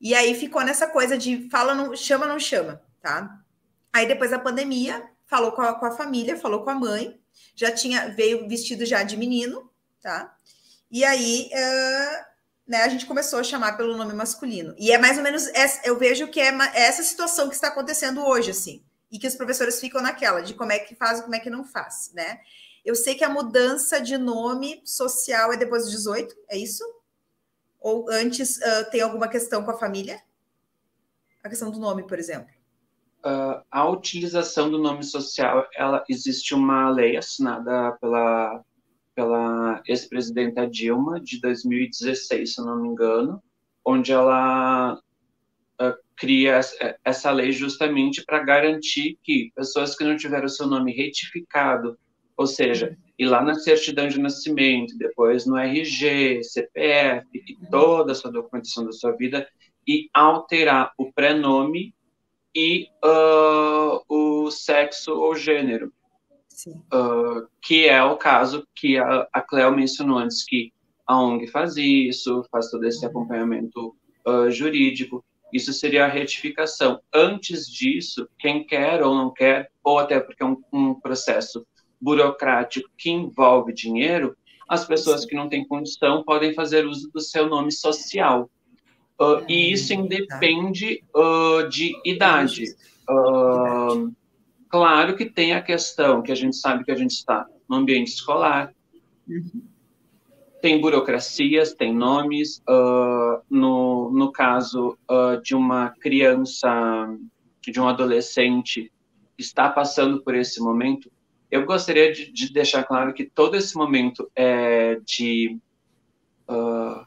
E 0.00 0.14
aí 0.14 0.34
ficou 0.34 0.62
nessa 0.62 0.86
coisa 0.86 1.16
de 1.16 1.48
fala, 1.48 1.74
não 1.74 1.96
chama, 1.96 2.26
não 2.26 2.38
chama, 2.38 2.82
tá? 3.00 3.40
Aí 3.92 4.06
depois 4.06 4.30
da 4.30 4.38
pandemia, 4.38 5.08
falou 5.26 5.52
com 5.52 5.62
a, 5.62 5.74
com 5.74 5.86
a 5.86 5.92
família, 5.92 6.36
falou 6.36 6.62
com 6.62 6.70
a 6.70 6.74
mãe, 6.74 7.18
já 7.54 7.70
tinha, 7.70 8.08
veio 8.08 8.48
vestido 8.48 8.84
já 8.84 9.02
de 9.02 9.16
menino, 9.16 9.70
tá? 10.02 10.36
E 10.90 11.04
aí, 11.04 11.48
uh, 11.52 12.24
né, 12.66 12.82
a 12.82 12.88
gente 12.88 13.06
começou 13.06 13.38
a 13.38 13.44
chamar 13.44 13.76
pelo 13.76 13.96
nome 13.96 14.12
masculino. 14.12 14.74
E 14.78 14.92
é 14.92 14.98
mais 14.98 15.16
ou 15.16 15.22
menos, 15.22 15.46
essa, 15.48 15.80
eu 15.84 15.98
vejo 15.98 16.28
que 16.28 16.40
é, 16.40 16.48
é 16.74 16.82
essa 16.82 17.02
situação 17.02 17.48
que 17.48 17.54
está 17.54 17.68
acontecendo 17.68 18.24
hoje, 18.24 18.50
assim, 18.50 18.84
e 19.10 19.18
que 19.18 19.26
os 19.26 19.34
professores 19.34 19.80
ficam 19.80 20.02
naquela, 20.02 20.40
de 20.40 20.54
como 20.54 20.72
é 20.72 20.78
que 20.78 20.94
faz, 20.94 21.20
como 21.20 21.34
é 21.34 21.40
que 21.40 21.50
não 21.50 21.64
faz, 21.64 22.10
né? 22.14 22.40
Eu 22.84 22.94
sei 22.94 23.14
que 23.14 23.24
a 23.24 23.30
mudança 23.30 24.00
de 24.00 24.18
nome 24.18 24.82
social 24.84 25.52
é 25.52 25.56
depois 25.56 25.84
dos 25.84 25.92
18, 25.92 26.34
é 26.50 26.58
isso? 26.58 26.84
Ou 27.80 28.10
antes 28.10 28.58
uh, 28.58 28.90
tem 28.90 29.00
alguma 29.00 29.28
questão 29.28 29.64
com 29.64 29.70
a 29.70 29.78
família? 29.78 30.20
A 31.42 31.48
questão 31.48 31.70
do 31.70 31.78
nome, 31.78 32.06
por 32.06 32.18
exemplo. 32.18 32.52
Uh, 33.24 33.64
a 33.70 33.88
utilização 33.88 34.70
do 34.70 34.78
nome 34.78 35.02
social, 35.02 35.66
ela 35.74 36.04
existe 36.08 36.54
uma 36.54 36.90
lei 36.90 37.16
assinada 37.16 37.96
pela 38.00 38.62
pela 39.14 39.80
ex-presidenta 39.86 40.66
Dilma 40.66 41.20
de 41.20 41.40
2016, 41.40 42.54
se 42.54 42.60
não 42.60 42.82
me 42.82 42.88
engano, 42.88 43.40
onde 43.84 44.12
ela 44.12 44.94
uh, 44.94 45.94
cria 46.16 46.60
essa 47.04 47.30
lei 47.30 47.52
justamente 47.52 48.24
para 48.24 48.42
garantir 48.42 49.18
que 49.22 49.52
pessoas 49.54 49.96
que 49.96 50.04
não 50.04 50.16
tiveram 50.16 50.48
seu 50.48 50.66
nome 50.66 50.92
retificado 50.92 51.96
ou 52.36 52.46
seja, 52.46 52.96
ir 53.18 53.26
lá 53.26 53.42
na 53.42 53.54
certidão 53.54 54.08
de 54.08 54.20
nascimento, 54.20 54.96
depois 54.98 55.46
no 55.46 55.56
RG, 55.56 56.42
CPF 56.42 57.26
e 57.32 57.56
toda 57.70 58.12
a 58.12 58.14
sua 58.14 58.30
documentação 58.30 58.84
da 58.84 58.92
sua 58.92 59.12
vida 59.12 59.48
e 59.86 60.08
alterar 60.12 60.92
o 60.98 61.12
prenome 61.12 61.94
e 62.54 62.88
uh, 63.04 64.00
o 64.08 64.50
sexo 64.50 65.12
ou 65.12 65.34
gênero. 65.34 65.92
Uh, 66.66 67.46
que 67.60 67.86
é 67.86 68.02
o 68.02 68.16
caso 68.16 68.66
que 68.74 68.96
a, 68.96 69.28
a 69.32 69.40
Cleo 69.40 69.74
mencionou 69.74 70.18
antes, 70.18 70.44
que 70.44 70.72
a 71.06 71.20
ONG 71.20 71.46
faz 71.48 71.76
isso, 71.76 72.44
faz 72.50 72.70
todo 72.70 72.84
esse 72.84 73.04
acompanhamento 73.04 73.94
uh, 74.26 74.50
jurídico. 74.50 75.24
Isso 75.52 75.72
seria 75.72 76.04
a 76.04 76.08
retificação. 76.08 77.00
Antes 77.12 77.66
disso, 77.68 78.28
quem 78.38 78.64
quer 78.64 79.02
ou 79.02 79.14
não 79.14 79.32
quer, 79.32 79.70
ou 79.82 79.98
até 79.98 80.18
porque 80.20 80.42
é 80.42 80.46
um, 80.46 80.62
um 80.72 80.94
processo 80.94 81.66
burocrático 82.04 82.90
que 82.98 83.10
envolve 83.10 83.72
dinheiro, 83.72 84.36
as 84.68 84.84
pessoas 84.84 85.24
que 85.24 85.34
não 85.34 85.48
têm 85.48 85.66
condição 85.66 86.22
podem 86.22 86.52
fazer 86.52 86.86
uso 86.86 87.10
do 87.10 87.20
seu 87.20 87.48
nome 87.48 87.72
social. 87.72 88.50
Uh, 89.18 89.42
e 89.48 89.72
isso 89.72 89.94
independe 89.94 91.02
uh, 91.14 91.66
de 91.68 91.94
idade. 92.04 92.74
Uh, 93.08 94.12
claro 94.68 95.16
que 95.16 95.24
tem 95.24 95.54
a 95.54 95.62
questão 95.62 96.20
que 96.20 96.32
a 96.32 96.34
gente 96.34 96.56
sabe 96.56 96.84
que 96.84 96.90
a 96.90 96.96
gente 96.96 97.12
está 97.12 97.46
no 97.68 97.76
ambiente 97.76 98.08
escolar, 98.08 98.74
tem 100.60 100.80
burocracias, 100.80 101.72
tem 101.72 101.94
nomes. 101.94 102.62
no, 103.50 104.10
no 104.10 104.32
caso 104.32 104.98
de 105.42 105.54
uma 105.54 105.90
criança, 105.90 107.06
de 107.62 107.80
um 107.80 107.88
adolescente 107.88 108.90
que 109.36 109.42
está 109.42 109.68
passando 109.68 110.22
por 110.22 110.34
esse 110.34 110.60
momento, 110.60 111.10
eu 111.54 111.64
gostaria 111.64 112.12
de, 112.12 112.32
de, 112.32 112.52
deixar 112.52 112.82
claro 112.82 113.14
que 113.14 113.24
todo 113.24 113.56
esse 113.56 113.76
momento 113.76 114.28
é 114.34 114.96
de 115.06 115.56
uh, 116.50 117.06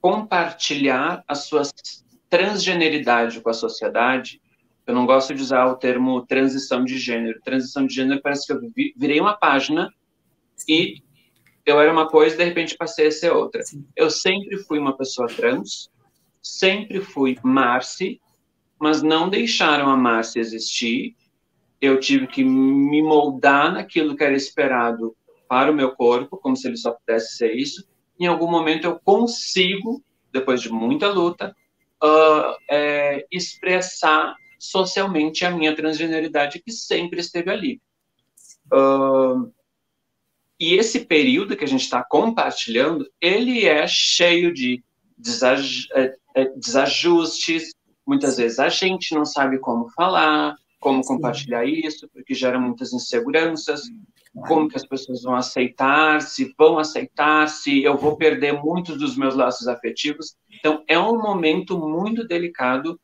compartilhar 0.00 1.24
a 1.26 1.34
sua 1.34 1.62
transgeneridade 2.30 3.40
com 3.40 3.50
a 3.50 3.52
sociedade. 3.52 4.40
Eu 4.86 4.94
não 4.94 5.04
gosto 5.04 5.34
de 5.34 5.42
usar 5.42 5.66
o 5.66 5.74
termo 5.74 6.24
transição 6.24 6.84
de 6.84 6.96
gênero. 6.96 7.40
Transição 7.40 7.88
de 7.88 7.92
gênero 7.92 8.22
parece 8.22 8.46
que 8.46 8.52
eu 8.52 8.60
virei 8.96 9.20
uma 9.20 9.36
página 9.36 9.92
e 10.68 11.02
eu 11.66 11.80
era 11.80 11.92
uma 11.92 12.08
coisa 12.08 12.36
e 12.36 12.38
de 12.38 12.44
repente 12.44 12.76
passei 12.76 13.08
a 13.08 13.10
ser 13.10 13.32
outra. 13.32 13.62
Eu 13.96 14.10
sempre 14.10 14.58
fui 14.58 14.78
uma 14.78 14.96
pessoa 14.96 15.26
trans, 15.26 15.90
sempre 16.40 17.00
fui 17.00 17.36
Marci, 17.42 18.20
mas 18.78 19.02
não 19.02 19.28
deixaram 19.28 19.90
a 19.90 19.96
Marci 19.96 20.38
existir 20.38 21.16
eu 21.80 22.00
tive 22.00 22.26
que 22.26 22.44
me 22.44 23.02
moldar 23.02 23.72
naquilo 23.72 24.16
que 24.16 24.24
era 24.24 24.34
esperado 24.34 25.16
para 25.48 25.70
o 25.70 25.74
meu 25.74 25.92
corpo, 25.92 26.36
como 26.36 26.56
se 26.56 26.68
ele 26.68 26.76
só 26.76 26.92
pudesse 26.92 27.36
ser 27.36 27.54
isso. 27.54 27.86
Em 28.18 28.26
algum 28.26 28.50
momento 28.50 28.84
eu 28.84 28.98
consigo 28.98 30.02
depois 30.32 30.60
de 30.60 30.70
muita 30.70 31.08
luta, 31.08 31.54
uh, 32.02 32.56
é, 32.70 33.26
expressar 33.30 34.36
socialmente 34.58 35.44
a 35.44 35.50
minha 35.50 35.74
transgeneridade 35.74 36.60
que 36.60 36.72
sempre 36.72 37.20
esteve 37.20 37.50
ali. 37.50 37.80
Uh, 38.72 39.52
e 40.60 40.74
esse 40.74 41.00
período 41.00 41.56
que 41.56 41.64
a 41.64 41.68
gente 41.68 41.82
está 41.82 42.02
compartilhando, 42.02 43.08
ele 43.20 43.64
é 43.64 43.86
cheio 43.86 44.52
de 44.52 44.82
é, 45.94 46.14
é, 46.34 46.44
desajustes. 46.56 47.74
Muitas 48.06 48.36
vezes 48.36 48.58
a 48.58 48.68
gente 48.68 49.14
não 49.14 49.24
sabe 49.24 49.58
como 49.58 49.90
falar, 49.90 50.56
como 50.80 51.02
compartilhar 51.02 51.64
isso, 51.64 52.08
porque 52.12 52.34
gera 52.34 52.58
muitas 52.58 52.92
inseguranças. 52.92 53.82
Como 54.46 54.68
que 54.68 54.76
as 54.76 54.86
pessoas 54.86 55.22
vão 55.22 55.34
aceitar, 55.34 56.20
se 56.22 56.54
vão 56.56 56.78
aceitar, 56.78 57.48
se 57.48 57.82
eu 57.82 57.96
vou 57.96 58.16
perder 58.16 58.52
muitos 58.52 58.98
dos 58.98 59.16
meus 59.16 59.34
laços 59.34 59.66
afetivos. 59.66 60.36
Então, 60.50 60.84
é 60.86 60.98
um 60.98 61.20
momento 61.20 61.78
muito 61.78 62.26
delicado 62.26 63.00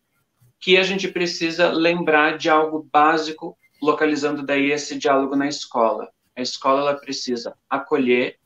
que 0.60 0.76
a 0.76 0.82
gente 0.82 1.08
precisa 1.08 1.72
lembrar 1.72 2.38
de 2.38 2.48
algo 2.48 2.88
básico, 2.92 3.56
localizando 3.82 4.44
daí 4.44 4.70
esse 4.70 4.96
diálogo 4.96 5.34
na 5.34 5.48
escola. 5.48 6.08
A 6.36 6.42
escola 6.42 6.80
ela 6.80 6.94
precisa 6.94 7.56
acolher 7.68 8.38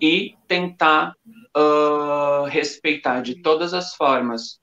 e 0.00 0.34
tentar 0.46 1.14
uh, 1.56 2.44
respeitar 2.44 3.20
de 3.20 3.40
todas 3.40 3.72
as 3.72 3.94
formas 3.94 4.60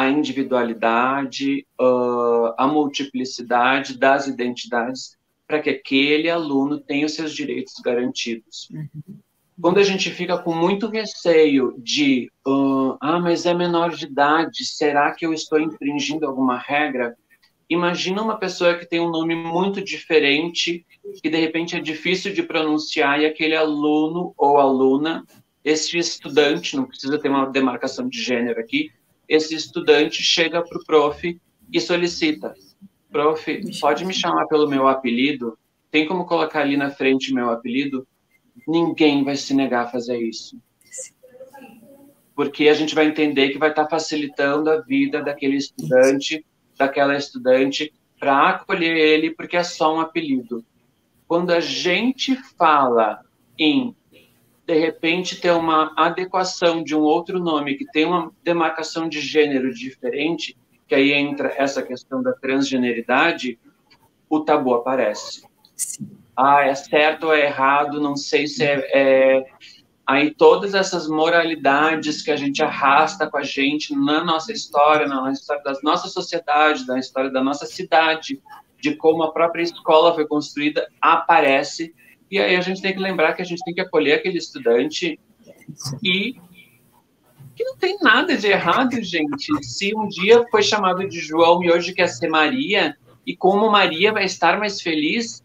a 0.00 0.08
individualidade, 0.08 1.66
uh, 1.78 2.54
a 2.56 2.66
multiplicidade 2.66 3.98
das 3.98 4.26
identidades, 4.26 5.14
para 5.46 5.60
que 5.60 5.68
aquele 5.68 6.30
aluno 6.30 6.80
tenha 6.80 7.04
os 7.04 7.12
seus 7.12 7.34
direitos 7.34 7.74
garantidos. 7.84 8.70
Uhum. 8.72 9.18
Quando 9.60 9.76
a 9.76 9.82
gente 9.82 10.08
fica 10.10 10.38
com 10.38 10.54
muito 10.54 10.88
receio 10.88 11.74
de, 11.76 12.32
uh, 12.48 12.96
ah, 12.98 13.20
mas 13.20 13.44
é 13.44 13.52
menor 13.52 13.90
de 13.90 14.06
idade, 14.06 14.64
será 14.64 15.12
que 15.12 15.26
eu 15.26 15.34
estou 15.34 15.60
infringindo 15.60 16.26
alguma 16.26 16.56
regra? 16.56 17.14
Imagina 17.68 18.22
uma 18.22 18.38
pessoa 18.38 18.78
que 18.78 18.86
tem 18.86 19.00
um 19.00 19.10
nome 19.10 19.36
muito 19.36 19.84
diferente, 19.84 20.86
que 21.22 21.28
de 21.28 21.36
repente 21.36 21.76
é 21.76 21.80
difícil 21.80 22.32
de 22.32 22.42
pronunciar, 22.42 23.20
e 23.20 23.26
aquele 23.26 23.54
aluno 23.54 24.32
ou 24.38 24.56
aluna, 24.56 25.26
esse 25.62 25.98
estudante, 25.98 26.74
não 26.74 26.86
precisa 26.86 27.18
ter 27.18 27.28
uma 27.28 27.50
demarcação 27.50 28.08
de 28.08 28.18
gênero 28.18 28.58
aqui, 28.58 28.90
esse 29.30 29.54
estudante 29.54 30.22
chega 30.22 30.60
para 30.62 30.76
o 30.76 30.84
prof 30.84 31.40
e 31.72 31.80
solicita: 31.80 32.52
Prof, 33.10 33.80
pode 33.80 34.04
me 34.04 34.12
chamar 34.12 34.46
pelo 34.46 34.68
meu 34.68 34.88
apelido? 34.88 35.56
Tem 35.90 36.06
como 36.06 36.26
colocar 36.26 36.60
ali 36.60 36.76
na 36.76 36.90
frente 36.90 37.32
meu 37.32 37.48
apelido? 37.48 38.06
Ninguém 38.66 39.24
vai 39.24 39.36
se 39.36 39.54
negar 39.54 39.86
a 39.86 39.88
fazer 39.88 40.18
isso. 40.18 40.60
Porque 42.34 42.68
a 42.68 42.74
gente 42.74 42.94
vai 42.94 43.06
entender 43.06 43.50
que 43.50 43.58
vai 43.58 43.70
estar 43.70 43.88
facilitando 43.88 44.68
a 44.68 44.80
vida 44.80 45.22
daquele 45.22 45.56
estudante 45.56 46.44
daquela 46.80 47.14
estudante 47.14 47.92
para 48.18 48.48
acolher 48.48 48.96
ele, 48.96 49.34
porque 49.34 49.56
é 49.56 49.62
só 49.62 49.94
um 49.94 50.00
apelido. 50.00 50.64
Quando 51.28 51.50
a 51.50 51.60
gente 51.60 52.34
fala 52.56 53.20
em, 53.58 53.94
de 54.70 54.78
repente, 54.78 55.40
ter 55.40 55.50
uma 55.50 55.92
adequação 55.96 56.80
de 56.80 56.94
um 56.94 57.00
outro 57.00 57.40
nome 57.40 57.74
que 57.74 57.84
tem 57.84 58.04
uma 58.04 58.30
demarcação 58.44 59.08
de 59.08 59.20
gênero 59.20 59.74
diferente, 59.74 60.56
que 60.86 60.94
aí 60.94 61.12
entra 61.12 61.52
essa 61.56 61.82
questão 61.82 62.22
da 62.22 62.32
transgeneridade, 62.32 63.58
o 64.28 64.38
tabu 64.38 64.74
aparece. 64.74 65.42
Ah, 66.36 66.64
é 66.64 66.72
certo 66.76 67.26
ou 67.26 67.34
é 67.34 67.46
errado, 67.46 68.00
não 68.00 68.14
sei 68.14 68.46
se 68.46 68.62
é, 68.62 68.88
é 68.94 69.44
aí 70.06 70.32
todas 70.32 70.72
essas 70.72 71.08
moralidades 71.08 72.22
que 72.22 72.30
a 72.30 72.36
gente 72.36 72.62
arrasta 72.62 73.28
com 73.28 73.38
a 73.38 73.42
gente 73.42 73.92
na 73.92 74.22
nossa 74.22 74.52
história, 74.52 75.08
na 75.08 75.32
história 75.32 75.64
da 75.64 75.72
nossa 75.82 76.06
sociedade, 76.06 76.86
na 76.86 77.00
história 77.00 77.30
da 77.30 77.42
nossa 77.42 77.66
cidade, 77.66 78.40
de 78.80 78.94
como 78.94 79.24
a 79.24 79.32
própria 79.32 79.64
escola 79.64 80.14
foi 80.14 80.28
construída, 80.28 80.88
aparece. 81.00 81.92
E 82.30 82.38
aí 82.38 82.54
a 82.54 82.60
gente 82.60 82.80
tem 82.80 82.92
que 82.92 83.00
lembrar 83.00 83.32
que 83.32 83.42
a 83.42 83.44
gente 83.44 83.62
tem 83.64 83.74
que 83.74 83.80
acolher 83.80 84.14
aquele 84.14 84.38
estudante 84.38 85.18
e 86.02 86.36
que 87.56 87.64
não 87.64 87.76
tem 87.76 87.98
nada 88.00 88.36
de 88.36 88.46
errado, 88.46 89.02
gente. 89.02 89.52
Se 89.62 89.94
um 89.94 90.06
dia 90.06 90.44
foi 90.50 90.62
chamado 90.62 91.06
de 91.08 91.18
João 91.18 91.62
e 91.64 91.70
hoje 91.70 91.92
quer 91.92 92.08
ser 92.08 92.28
Maria, 92.28 92.96
e 93.26 93.36
como 93.36 93.70
Maria 93.70 94.12
vai 94.12 94.24
estar 94.24 94.58
mais 94.58 94.80
feliz, 94.80 95.44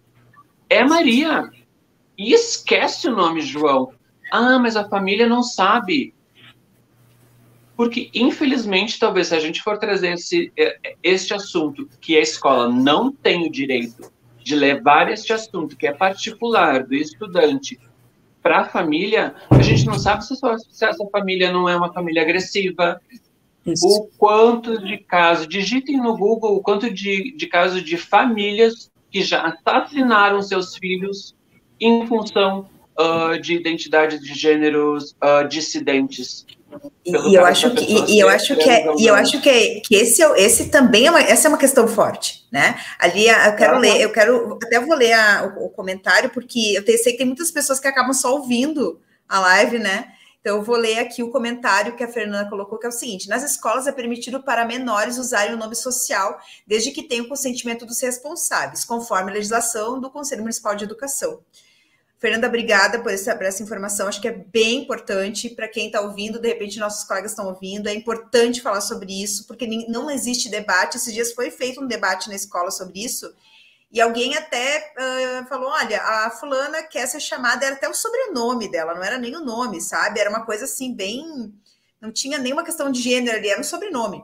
é 0.70 0.84
Maria. 0.84 1.50
E 2.18 2.34
esquece 2.34 3.08
o 3.08 3.16
nome 3.16 3.42
João. 3.42 3.92
Ah, 4.32 4.60
mas 4.60 4.76
a 4.76 4.88
família 4.88 5.28
não 5.28 5.42
sabe. 5.42 6.14
Porque, 7.76 8.10
infelizmente, 8.14 8.98
talvez 8.98 9.28
se 9.28 9.36
a 9.36 9.40
gente 9.40 9.62
for 9.62 9.78
trazer 9.78 10.14
esse, 10.14 10.54
é, 10.58 10.96
este 11.04 11.34
assunto, 11.34 11.90
que 12.00 12.16
a 12.16 12.22
escola 12.22 12.70
não 12.70 13.12
tem 13.12 13.46
o 13.46 13.52
direito 13.52 14.15
de 14.46 14.56
levar 14.56 15.12
este 15.12 15.34
assunto, 15.34 15.76
que 15.76 15.88
é 15.88 15.92
particular 15.92 16.86
do 16.86 16.94
estudante, 16.94 17.80
para 18.44 18.60
a 18.60 18.66
família, 18.66 19.34
a 19.50 19.60
gente 19.60 19.88
não 19.88 19.98
sabe 19.98 20.24
se, 20.24 20.36
se, 20.36 20.86
essa 20.86 21.04
família 21.12 21.52
não 21.52 21.68
é 21.68 21.76
uma 21.76 21.92
família 21.92 22.22
agressiva. 22.22 23.02
Isso. 23.66 23.88
O 23.88 24.08
quanto 24.20 24.80
de 24.86 25.00
casos, 25.00 25.48
digitem 25.48 25.98
no 25.98 26.16
Google 26.16 26.58
o 26.58 26.62
quanto 26.62 26.94
de, 26.94 27.36
de 27.36 27.48
casos 27.48 27.84
de 27.84 27.98
famílias 27.98 28.92
que 29.10 29.24
já 29.24 29.42
assassinaram 29.42 30.44
seus 30.44 30.76
filhos 30.76 31.36
em 31.82 32.06
função 32.06 32.70
uh, 33.00 33.40
de 33.42 33.56
identidade 33.56 34.20
de 34.20 34.36
gêneros 34.36 35.14
uh, 35.14 35.48
dissidentes. 35.50 36.46
E 37.06 37.36
eu, 37.36 37.46
acho 37.46 37.74
que, 37.74 37.86
e, 37.86 38.20
eu 38.20 38.28
acho 38.28 38.56
que 38.56 38.70
é, 38.70 38.86
e 38.98 39.08
eu 39.08 39.16
acho 39.16 39.42
que, 39.42 39.82
que 39.82 39.96
esse, 39.96 40.24
é 40.24 40.42
esse 40.42 40.70
também 40.70 41.08
é 41.08 41.10
uma, 41.12 41.22
essa 41.22 41.48
é 41.48 41.50
uma 41.50 41.58
questão 41.58 41.88
forte, 41.88 42.48
né? 42.52 42.80
Ali 43.00 43.28
eu 43.28 43.56
quero 43.56 43.78
ler, 43.78 44.02
eu 44.02 44.12
quero 44.12 44.58
até 44.62 44.80
vou 44.80 44.96
ler 44.96 45.14
a, 45.14 45.54
o, 45.58 45.66
o, 45.66 45.70
comentário 45.70 46.30
porque 46.30 46.74
eu 46.76 46.84
sei 46.98 47.12
que 47.12 47.20
tem 47.20 47.28
muitas 47.28 47.52
pessoas 47.52 47.80
que 47.80 47.88
acabam 47.88 48.14
só 48.14 48.34
ouvindo 48.34 49.00
a 49.30 49.40
live, 49.40 49.80
né? 49.80 50.08
Então 50.40 50.58
eu 50.58 50.64
vou 50.64 50.76
ler 50.76 51.00
aqui 51.00 51.24
o 51.24 51.32
comentário 51.32 51.96
que 51.96 52.04
a 52.04 52.08
Fernanda 52.08 52.48
colocou 52.50 52.78
que 52.78 52.86
é 52.86 52.90
o 52.90 52.92
seguinte: 52.92 53.28
nas 53.28 53.44
escolas 53.44 53.88
é 53.88 53.92
permitido 53.92 54.44
para 54.44 54.66
menores 54.66 55.18
usarem 55.18 55.54
o 55.54 55.58
nome 55.58 55.76
social 55.76 56.40
desde 56.68 56.92
que 56.92 57.04
tenham 57.04 57.26
o 57.26 57.30
consentimento 57.30 57.86
dos 57.86 58.02
responsáveis, 58.02 58.86
conforme 58.86 59.32
a 59.32 59.34
legislação 59.34 60.00
do 60.00 60.10
Conselho 60.12 60.42
Municipal 60.42 60.76
de 60.76 60.84
Educação. 60.84 61.40
Fernanda, 62.18 62.48
obrigada 62.48 63.00
por 63.00 63.12
essa, 63.12 63.36
por 63.36 63.46
essa 63.46 63.62
informação. 63.62 64.08
Acho 64.08 64.22
que 64.22 64.28
é 64.28 64.32
bem 64.32 64.84
importante 64.84 65.50
para 65.50 65.68
quem 65.68 65.88
está 65.88 66.02
ouvindo, 66.02 66.40
de 66.40 66.48
repente 66.48 66.80
nossos 66.80 67.04
colegas 67.04 67.32
estão 67.32 67.48
ouvindo, 67.48 67.88
é 67.88 67.94
importante 67.94 68.62
falar 68.62 68.82
sobre 68.82 69.22
isso, 69.22 69.46
porque 69.46 69.68
não 69.88 70.10
existe 70.10 70.50
debate. 70.50 70.98
Esses 70.98 71.14
dias 71.14 71.34
foi 71.34 71.52
feito 71.52 71.82
um 71.82 71.88
debate 71.88 72.30
na 72.30 72.36
escola 72.36 72.72
sobre 72.72 73.04
isso, 73.04 73.34
e 73.92 74.02
alguém 74.02 74.36
até 74.36 74.94
uh, 74.98 75.48
falou: 75.48 75.70
olha, 75.70 76.02
a 76.02 76.30
fulana 76.30 76.84
quer 76.84 77.08
ser 77.08 77.20
chamada, 77.20 77.66
era 77.66 77.76
até 77.76 77.88
o 77.88 77.94
sobrenome 77.94 78.70
dela, 78.70 78.94
não 78.94 79.04
era 79.04 79.18
nem 79.18 79.36
o 79.36 79.44
nome, 79.44 79.80
sabe? 79.82 80.20
Era 80.20 80.30
uma 80.30 80.46
coisa 80.46 80.66
assim, 80.66 80.94
bem. 80.94 81.54
Não 82.02 82.12
tinha 82.12 82.38
nenhuma 82.38 82.64
questão 82.64 82.92
de 82.92 83.02
gênero 83.02 83.38
ali, 83.38 83.50
era 83.50 83.60
um 83.60 83.64
sobrenome. 83.64 84.24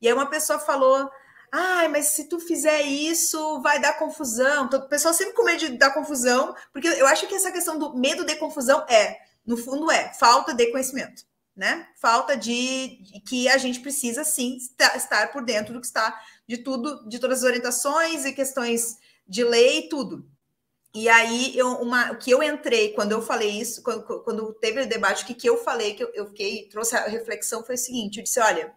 E 0.00 0.08
aí 0.08 0.14
uma 0.14 0.26
pessoa 0.26 0.58
falou 0.58 1.10
Ai, 1.54 1.86
mas 1.88 2.06
se 2.06 2.24
tu 2.24 2.40
fizer 2.40 2.80
isso, 2.80 3.60
vai 3.60 3.78
dar 3.78 3.98
confusão. 3.98 4.70
O 4.72 4.88
pessoal 4.88 5.12
sempre 5.12 5.34
com 5.34 5.44
medo 5.44 5.58
de 5.58 5.76
dar 5.76 5.92
confusão, 5.92 6.54
porque 6.72 6.88
eu 6.88 7.06
acho 7.06 7.26
que 7.26 7.34
essa 7.34 7.52
questão 7.52 7.78
do 7.78 7.94
medo 7.94 8.24
de 8.24 8.36
confusão 8.36 8.86
é, 8.88 9.18
no 9.44 9.58
fundo, 9.58 9.90
é 9.90 10.14
falta 10.14 10.54
de 10.54 10.68
conhecimento, 10.68 11.24
né? 11.54 11.86
Falta 12.00 12.34
de, 12.38 13.02
de 13.02 13.20
que 13.20 13.48
a 13.48 13.58
gente 13.58 13.80
precisa 13.80 14.24
sim 14.24 14.56
estar 14.56 15.30
por 15.30 15.44
dentro 15.44 15.74
do 15.74 15.80
que 15.80 15.86
está 15.86 16.18
de 16.48 16.56
tudo, 16.56 17.06
de 17.06 17.18
todas 17.18 17.40
as 17.40 17.44
orientações 17.44 18.24
e 18.24 18.32
questões 18.32 18.96
de 19.28 19.44
lei 19.44 19.80
e 19.80 19.88
tudo. 19.90 20.26
E 20.94 21.06
aí, 21.08 21.56
eu, 21.56 21.68
uma, 21.76 22.12
o 22.12 22.18
que 22.18 22.30
eu 22.30 22.42
entrei, 22.42 22.92
quando 22.94 23.12
eu 23.12 23.20
falei 23.20 23.50
isso, 23.50 23.82
quando, 23.82 24.02
quando 24.24 24.54
teve 24.54 24.82
o 24.82 24.88
debate, 24.88 25.24
o 25.24 25.26
que, 25.26 25.34
que 25.34 25.48
eu 25.48 25.58
falei, 25.62 25.94
que 25.94 26.04
eu, 26.04 26.10
eu 26.14 26.26
fiquei, 26.28 26.68
trouxe 26.68 26.96
a 26.96 27.06
reflexão, 27.08 27.64
foi 27.64 27.74
o 27.74 27.78
seguinte: 27.78 28.18
eu 28.18 28.24
disse, 28.24 28.40
olha, 28.40 28.72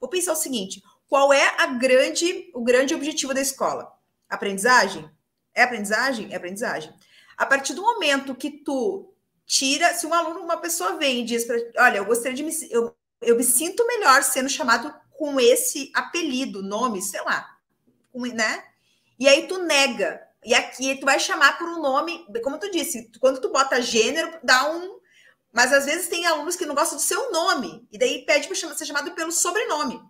vou 0.00 0.08
pensar 0.08 0.32
o 0.32 0.36
seguinte: 0.36 0.82
qual 1.08 1.32
é 1.32 1.54
a 1.58 1.66
grande, 1.66 2.50
o 2.54 2.62
grande 2.62 2.94
objetivo 2.94 3.34
da 3.34 3.40
escola? 3.40 3.92
Aprendizagem? 4.28 5.08
É 5.54 5.62
aprendizagem? 5.62 6.32
É 6.32 6.36
aprendizagem. 6.36 6.92
A 7.36 7.46
partir 7.46 7.74
do 7.74 7.82
momento 7.82 8.34
que 8.34 8.50
tu 8.50 9.14
tira, 9.46 9.92
se 9.94 10.06
um 10.06 10.14
aluno, 10.14 10.40
uma 10.40 10.56
pessoa 10.56 10.96
vem 10.96 11.20
e 11.20 11.24
diz 11.24 11.44
para, 11.44 11.56
olha, 11.78 11.98
eu 11.98 12.04
gostaria 12.04 12.34
de 12.34 12.42
me, 12.42 12.52
eu, 12.70 12.94
eu 13.20 13.36
me 13.36 13.44
sinto 13.44 13.86
melhor 13.86 14.22
sendo 14.22 14.48
chamado 14.48 14.92
com 15.10 15.38
esse 15.38 15.90
apelido, 15.94 16.62
nome, 16.62 17.00
sei 17.02 17.22
lá, 17.22 17.56
né? 18.14 18.64
E 19.18 19.28
aí 19.28 19.46
tu 19.46 19.58
nega. 19.58 20.20
E 20.44 20.54
aqui 20.54 20.96
tu 20.96 21.06
vai 21.06 21.18
chamar 21.18 21.56
por 21.56 21.68
um 21.68 21.80
nome, 21.80 22.26
como 22.42 22.58
tu 22.58 22.70
disse, 22.70 23.10
quando 23.20 23.40
tu 23.40 23.50
bota 23.50 23.80
gênero, 23.80 24.38
dá 24.42 24.70
um. 24.70 24.98
Mas 25.52 25.72
às 25.72 25.86
vezes 25.86 26.08
tem 26.08 26.26
alunos 26.26 26.56
que 26.56 26.66
não 26.66 26.74
gostam 26.74 26.98
do 26.98 27.02
seu 27.02 27.30
nome, 27.30 27.86
e 27.90 27.96
daí 27.96 28.26
pede 28.26 28.48
para 28.48 28.56
ser 28.56 28.84
chamado 28.84 29.12
pelo 29.12 29.30
sobrenome. 29.30 30.00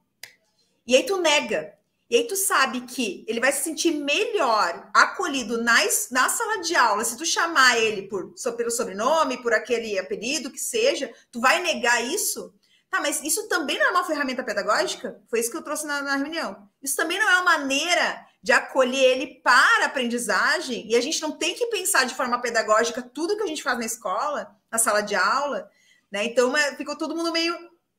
E 0.87 0.97
aí 0.97 1.05
tu 1.05 1.19
nega. 1.19 1.75
E 2.11 2.17
aí 2.17 2.27
tu 2.27 2.37
sabe 2.37 2.83
que 2.83 3.25
ele 3.27 3.41
vai 3.41 3.51
se 3.51 3.65
sentir 3.65 3.93
melhor 3.93 4.91
acolhido 4.95 5.63
na, 5.63 5.79
na 6.11 6.29
sala 6.29 6.61
de 6.61 6.77
aula 6.77 7.05
se 7.05 7.17
tu 7.17 7.25
chamar 7.25 7.79
ele 7.79 8.03
por, 8.03 8.35
pelo 8.57 8.71
sobrenome, 8.71 9.43
por 9.43 9.55
aquele 9.55 9.99
apelido 9.99 10.51
que 10.51 10.61
seja, 10.61 11.11
tu 11.33 11.41
vai 11.41 11.63
negar 11.63 12.05
isso? 12.05 12.55
Tá, 12.91 13.01
mas 13.01 13.21
isso 13.25 13.49
também 13.49 13.79
não 13.79 13.87
é 13.87 13.91
uma 13.91 14.05
ferramenta 14.05 14.45
pedagógica? 14.45 15.21
Foi 15.29 15.41
isso 15.41 15.51
que 15.51 15.57
eu 15.57 15.65
trouxe 15.65 15.87
na, 15.87 16.03
na 16.03 16.17
reunião. 16.17 16.69
Isso 16.81 16.95
também 16.95 17.19
não 17.19 17.29
é 17.29 17.41
uma 17.41 17.59
maneira 17.59 18.25
de 18.41 18.53
acolher 18.53 19.03
ele 19.03 19.41
para 19.43 19.85
a 19.85 19.87
aprendizagem, 19.87 20.87
e 20.87 20.95
a 20.95 21.01
gente 21.01 21.21
não 21.23 21.33
tem 21.33 21.55
que 21.55 21.67
pensar 21.69 22.05
de 22.05 22.15
forma 22.15 22.41
pedagógica 22.41 23.01
tudo 23.01 23.37
que 23.37 23.43
a 23.43 23.47
gente 23.47 23.63
faz 23.63 23.79
na 23.79 23.87
escola, 23.87 24.55
na 24.71 24.79
sala 24.79 25.01
de 25.01 25.15
aula, 25.15 25.69
né? 26.13 26.27
Então 26.27 26.55
é, 26.57 26.77
ficou 26.77 26.95
todo 26.95 27.17
mundo 27.17 27.33
meio. 27.33 27.57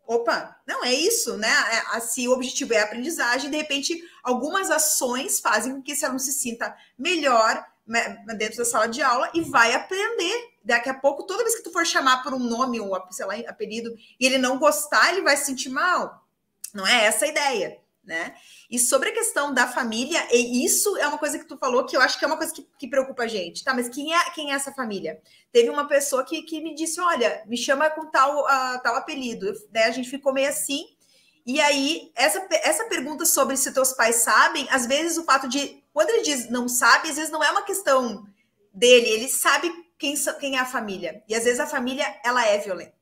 Opa, 0.07 0.59
não 0.67 0.83
é 0.83 0.93
isso, 0.93 1.37
né? 1.37 1.51
É, 1.93 1.99
se 1.99 2.27
o 2.27 2.31
objetivo 2.31 2.73
é 2.73 2.79
a 2.79 2.83
aprendizagem, 2.83 3.49
de 3.49 3.57
repente, 3.57 3.99
algumas 4.23 4.69
ações 4.69 5.39
fazem 5.39 5.73
com 5.73 5.81
que 5.81 5.93
esse 5.93 6.05
aluno 6.05 6.19
se 6.19 6.33
sinta 6.33 6.75
melhor 6.97 7.65
né, 7.87 8.23
dentro 8.37 8.57
da 8.57 8.65
sala 8.65 8.87
de 8.87 9.01
aula 9.01 9.29
e 9.33 9.41
vai 9.41 9.73
aprender. 9.73 10.55
Daqui 10.63 10.89
a 10.89 10.93
pouco, 10.93 11.23
toda 11.23 11.43
vez 11.43 11.55
que 11.55 11.63
tu 11.63 11.71
for 11.71 11.85
chamar 11.85 12.23
por 12.23 12.33
um 12.33 12.39
nome 12.39 12.79
ou, 12.79 12.95
sei 13.11 13.25
lá, 13.25 13.35
apelido, 13.47 13.95
e 14.19 14.25
ele 14.25 14.37
não 14.37 14.57
gostar, 14.57 15.11
ele 15.11 15.21
vai 15.21 15.37
se 15.37 15.45
sentir 15.45 15.69
mal. 15.69 16.25
Não 16.73 16.85
é 16.85 17.05
essa 17.05 17.25
a 17.25 17.27
ideia 17.27 17.79
né? 18.05 18.35
E 18.75 18.79
sobre 18.79 19.07
a 19.07 19.13
questão 19.13 19.53
da 19.53 19.69
família, 19.69 20.27
e 20.33 20.65
isso 20.65 20.97
é 20.97 21.07
uma 21.07 21.17
coisa 21.17 21.39
que 21.39 21.45
tu 21.45 21.57
falou 21.57 21.85
que 21.85 21.95
eu 21.95 22.01
acho 22.01 22.19
que 22.19 22.25
é 22.25 22.27
uma 22.27 22.35
coisa 22.35 22.53
que, 22.53 22.67
que 22.77 22.89
preocupa 22.89 23.23
a 23.23 23.27
gente, 23.27 23.63
tá? 23.63 23.73
Mas 23.73 23.87
quem 23.87 24.13
é, 24.13 24.29
quem 24.31 24.51
é 24.51 24.53
essa 24.53 24.73
família? 24.73 25.17
Teve 25.49 25.69
uma 25.69 25.87
pessoa 25.87 26.25
que, 26.25 26.41
que 26.41 26.59
me 26.59 26.75
disse: 26.75 26.99
olha, 26.99 27.41
me 27.47 27.55
chama 27.55 27.89
com 27.89 28.07
tal, 28.07 28.43
uh, 28.43 28.83
tal 28.83 28.97
apelido. 28.97 29.49
Né? 29.73 29.85
A 29.85 29.91
gente 29.91 30.09
ficou 30.09 30.33
meio 30.33 30.49
assim. 30.49 30.87
E 31.45 31.61
aí, 31.61 32.11
essa, 32.17 32.45
essa 32.51 32.83
pergunta 32.89 33.23
sobre 33.25 33.55
se 33.55 33.73
teus 33.73 33.93
pais 33.93 34.17
sabem, 34.17 34.67
às 34.69 34.85
vezes 34.85 35.17
o 35.17 35.23
fato 35.23 35.47
de. 35.47 35.81
Quando 35.93 36.09
ele 36.09 36.23
diz 36.23 36.49
não 36.49 36.67
sabe, 36.67 37.07
às 37.09 37.15
vezes 37.15 37.31
não 37.31 37.41
é 37.41 37.49
uma 37.51 37.63
questão 37.63 38.27
dele, 38.73 39.07
ele 39.07 39.29
sabe 39.29 39.71
quem, 39.97 40.15
quem 40.37 40.57
é 40.57 40.59
a 40.59 40.65
família. 40.65 41.23
E 41.29 41.33
às 41.33 41.45
vezes 41.45 41.61
a 41.61 41.65
família 41.65 42.05
ela 42.25 42.45
é 42.45 42.57
violenta. 42.57 42.93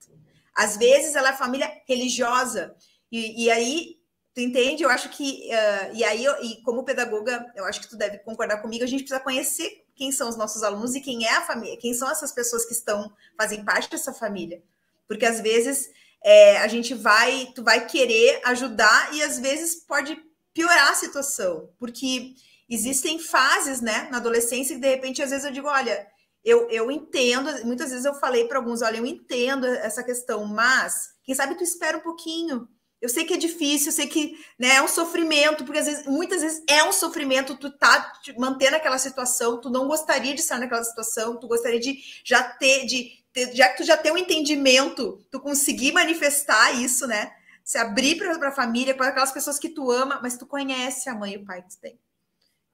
Às 0.54 0.78
vezes 0.78 1.16
ela 1.16 1.30
é 1.30 1.34
família 1.34 1.82
religiosa. 1.88 2.76
E, 3.12 3.46
e 3.46 3.50
aí 3.50 4.03
Tu 4.34 4.42
entende? 4.42 4.84
Eu 4.84 4.90
acho 4.90 5.10
que. 5.10 5.50
Uh, 5.50 5.96
e 5.96 6.04
aí, 6.04 6.24
eu, 6.24 6.44
e 6.44 6.62
como 6.64 6.84
pedagoga, 6.84 7.46
eu 7.56 7.66
acho 7.66 7.82
que 7.82 7.90
tu 7.90 7.96
deve 7.96 8.18
concordar 8.20 8.62
comigo, 8.62 8.84
a 8.84 8.88
gente 8.88 9.04
precisa 9.04 9.20
conhecer 9.20 9.86
quem 9.96 10.12
são 10.12 10.28
os 10.28 10.36
nossos 10.36 10.64
alunos 10.64 10.96
e 10.96 11.02
quem 11.02 11.26
é 11.26 11.36
a 11.36 11.42
família, 11.42 11.78
quem 11.78 11.94
são 11.94 12.10
essas 12.10 12.32
pessoas 12.32 12.66
que 12.66 12.74
estão, 12.74 13.14
fazem 13.38 13.64
parte 13.64 13.90
dessa 13.92 14.12
família. 14.12 14.64
Porque 15.08 15.26
às 15.26 15.40
vezes 15.40 15.92
é, 16.24 16.58
a 16.58 16.68
gente 16.68 16.96
vai, 16.96 17.52
tu 17.54 17.64
vai 17.64 17.86
querer 17.86 18.42
ajudar 18.46 19.14
e 19.14 19.22
às 19.22 19.38
vezes 19.40 19.76
pode 19.76 20.18
piorar 20.52 20.92
a 20.92 20.96
situação. 20.96 21.70
Porque 21.78 22.34
existem 22.68 23.20
fases, 23.20 23.82
né, 23.82 24.08
na 24.10 24.18
adolescência, 24.18 24.76
que 24.76 24.82
de 24.82 24.90
repente, 24.90 25.22
às 25.22 25.30
vezes 25.30 25.46
eu 25.46 25.52
digo, 25.52 25.68
olha, 25.68 26.08
eu, 26.44 26.68
eu 26.70 26.90
entendo, 26.90 27.50
muitas 27.66 27.92
vezes 27.92 28.06
eu 28.06 28.16
falei 28.16 28.48
para 28.48 28.58
alguns, 28.58 28.82
olha, 28.82 28.98
eu 28.98 29.06
entendo 29.06 29.66
essa 29.66 30.04
questão, 30.04 30.46
mas 30.46 31.14
quem 31.24 31.36
sabe 31.36 31.56
tu 31.56 31.64
espera 31.64 31.98
um 31.98 32.02
pouquinho 32.02 32.68
eu 33.04 33.10
sei 33.10 33.26
que 33.26 33.34
é 33.34 33.38
difícil, 33.38 33.88
eu 33.90 33.92
sei 33.92 34.08
que 34.08 34.40
né, 34.58 34.76
é 34.76 34.82
um 34.82 34.88
sofrimento, 34.88 35.66
porque 35.66 35.80
às 35.80 35.88
vezes, 35.88 36.06
muitas 36.06 36.42
vezes 36.42 36.64
é 36.70 36.86
um 36.86 36.94
sofrimento, 36.94 37.58
tu 37.58 37.70
tá 37.70 38.14
mantendo 38.38 38.78
aquela 38.78 38.98
situação, 38.98 39.60
tu 39.60 39.70
não 39.70 39.90
gostaria 39.90 40.34
de 40.34 40.40
estar 40.40 40.58
naquela 40.58 40.86
situação, 40.86 41.38
tu 41.38 41.46
gostaria 41.46 41.82
de 41.82 41.98
já 42.24 42.42
ter, 42.42 42.86
de 42.86 43.22
ter, 43.34 43.54
já 43.54 43.68
que 43.68 43.76
tu 43.76 43.84
já 43.84 43.98
tem 43.98 44.14
um 44.14 44.18
entendimento, 44.18 45.22
tu 45.30 45.38
conseguir 45.42 45.92
manifestar 45.92 46.82
isso, 46.82 47.06
né? 47.06 47.34
Se 47.62 47.78
abrir 47.78 48.16
para 48.16 48.48
a 48.48 48.52
família, 48.54 48.96
para 48.96 49.10
aquelas 49.10 49.34
pessoas 49.34 49.60
que 49.60 49.68
tu 49.68 49.92
ama, 49.92 50.22
mas 50.24 50.38
tu 50.38 50.46
conhece 50.46 51.10
a 51.10 51.14
mãe 51.14 51.34
e 51.34 51.38
o 51.38 51.44
pai 51.44 51.62
que 51.62 51.72
tu 51.72 51.80
tem. 51.82 52.00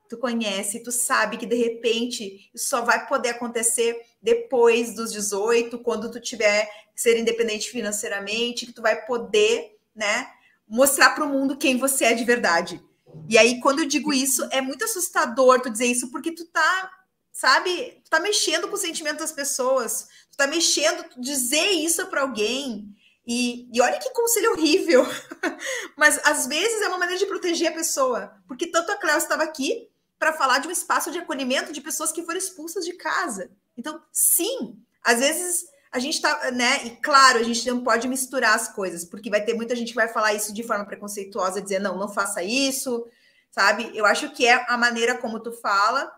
Tu 0.08 0.16
conhece, 0.16 0.84
tu 0.84 0.92
sabe 0.92 1.38
que 1.38 1.48
de 1.48 1.56
repente 1.56 2.52
isso 2.54 2.70
só 2.70 2.84
vai 2.84 3.08
poder 3.08 3.30
acontecer 3.30 4.00
depois 4.22 4.94
dos 4.94 5.12
18, 5.12 5.80
quando 5.80 6.12
tu 6.12 6.20
tiver 6.20 6.70
ser 6.96 7.18
independente 7.18 7.72
financeiramente, 7.72 8.68
que 8.68 8.74
tu 8.74 8.84
vai 8.84 9.04
poder 9.08 9.79
né? 10.00 10.32
Mostrar 10.68 11.12
para 11.12 11.26
o 11.26 11.30
mundo 11.30 11.58
quem 11.58 11.78
você 11.78 12.06
é 12.06 12.14
de 12.14 12.24
verdade. 12.24 12.82
E 13.28 13.38
aí, 13.38 13.60
quando 13.60 13.80
eu 13.80 13.86
digo 13.86 14.14
isso, 14.14 14.48
é 14.52 14.62
muito 14.62 14.86
assustador 14.86 15.62
tu 15.62 15.70
dizer 15.70 15.86
isso, 15.86 16.10
porque 16.10 16.32
tu 16.32 16.46
tá, 16.46 16.92
sabe, 17.32 18.02
tu 18.04 18.10
tá 18.10 18.20
mexendo 18.20 18.68
com 18.68 18.76
o 18.76 18.78
sentimento 18.78 19.20
das 19.20 19.32
pessoas, 19.32 20.08
tu 20.32 20.38
tá 20.38 20.48
mexendo, 20.48 21.06
dizer 21.18 21.70
isso 21.72 22.06
para 22.08 22.22
alguém. 22.22 22.96
E, 23.28 23.70
e 23.74 23.82
olha 23.82 24.00
que 24.00 24.10
conselho 24.12 24.54
horrível, 24.54 25.06
mas 25.98 26.20
às 26.24 26.48
vezes 26.48 26.82
é 26.82 26.88
uma 26.88 26.98
maneira 26.98 27.20
de 27.20 27.28
proteger 27.28 27.70
a 27.70 27.76
pessoa, 27.76 28.34
porque 28.48 28.68
tanto 28.68 28.92
a 28.92 28.98
Cléo 28.98 29.18
estava 29.18 29.44
aqui 29.44 29.88
para 30.18 30.34
falar 30.34 30.60
de 30.60 30.68
um 30.68 30.72
espaço 30.72 31.12
de 31.12 31.20
acolhimento 31.20 31.72
de 31.72 31.82
pessoas 31.82 32.12
que 32.12 32.24
foram 32.24 32.40
expulsas 32.40 32.86
de 32.86 32.94
casa. 32.94 33.52
Então, 33.78 34.02
sim, 34.12 34.82
às 35.04 35.20
vezes 35.20 35.66
a 35.92 36.00
gente 36.00 36.22
tá, 36.22 36.52
né? 36.52 36.86
E 36.86 36.90
claro, 36.98 37.40
a 37.40 37.44
gente 37.44 37.68
não 37.68 37.84
pode 37.84 38.08
misturar 38.08 38.56
as 38.56 38.68
coisas, 38.74 39.04
porque 39.04 39.30
vai 39.30 39.44
ter 39.44 39.54
muita 39.54 39.76
gente 39.76 39.90
que 39.90 39.96
vai 39.96 40.08
falar 40.08 40.34
isso 40.34 40.54
de 40.54 40.64
forma 40.64 40.86
preconceituosa, 40.86 41.62
dizer 41.62 41.80
não, 41.80 41.98
não 41.98 42.08
faça 42.08 42.44
isso, 42.44 43.08
sabe? 43.50 43.92
Eu 43.96 44.06
acho 44.06 44.32
que 44.32 44.46
é 44.46 44.66
a 44.68 44.78
maneira 44.78 45.18
como 45.18 45.40
tu 45.40 45.52
fala, 45.52 46.12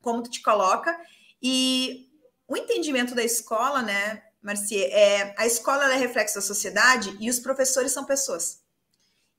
como 0.00 0.22
tu 0.22 0.30
te 0.30 0.42
coloca 0.42 0.98
e 1.40 2.08
o 2.48 2.56
entendimento 2.56 3.14
da 3.14 3.24
escola, 3.24 3.82
né, 3.82 4.22
Marcia, 4.42 4.86
é 4.88 5.34
a 5.38 5.46
escola 5.46 5.92
é 5.92 5.96
reflexo 5.96 6.34
da 6.34 6.42
sociedade 6.42 7.16
e 7.20 7.30
os 7.30 7.38
professores 7.38 7.92
são 7.92 8.04
pessoas. 8.04 8.61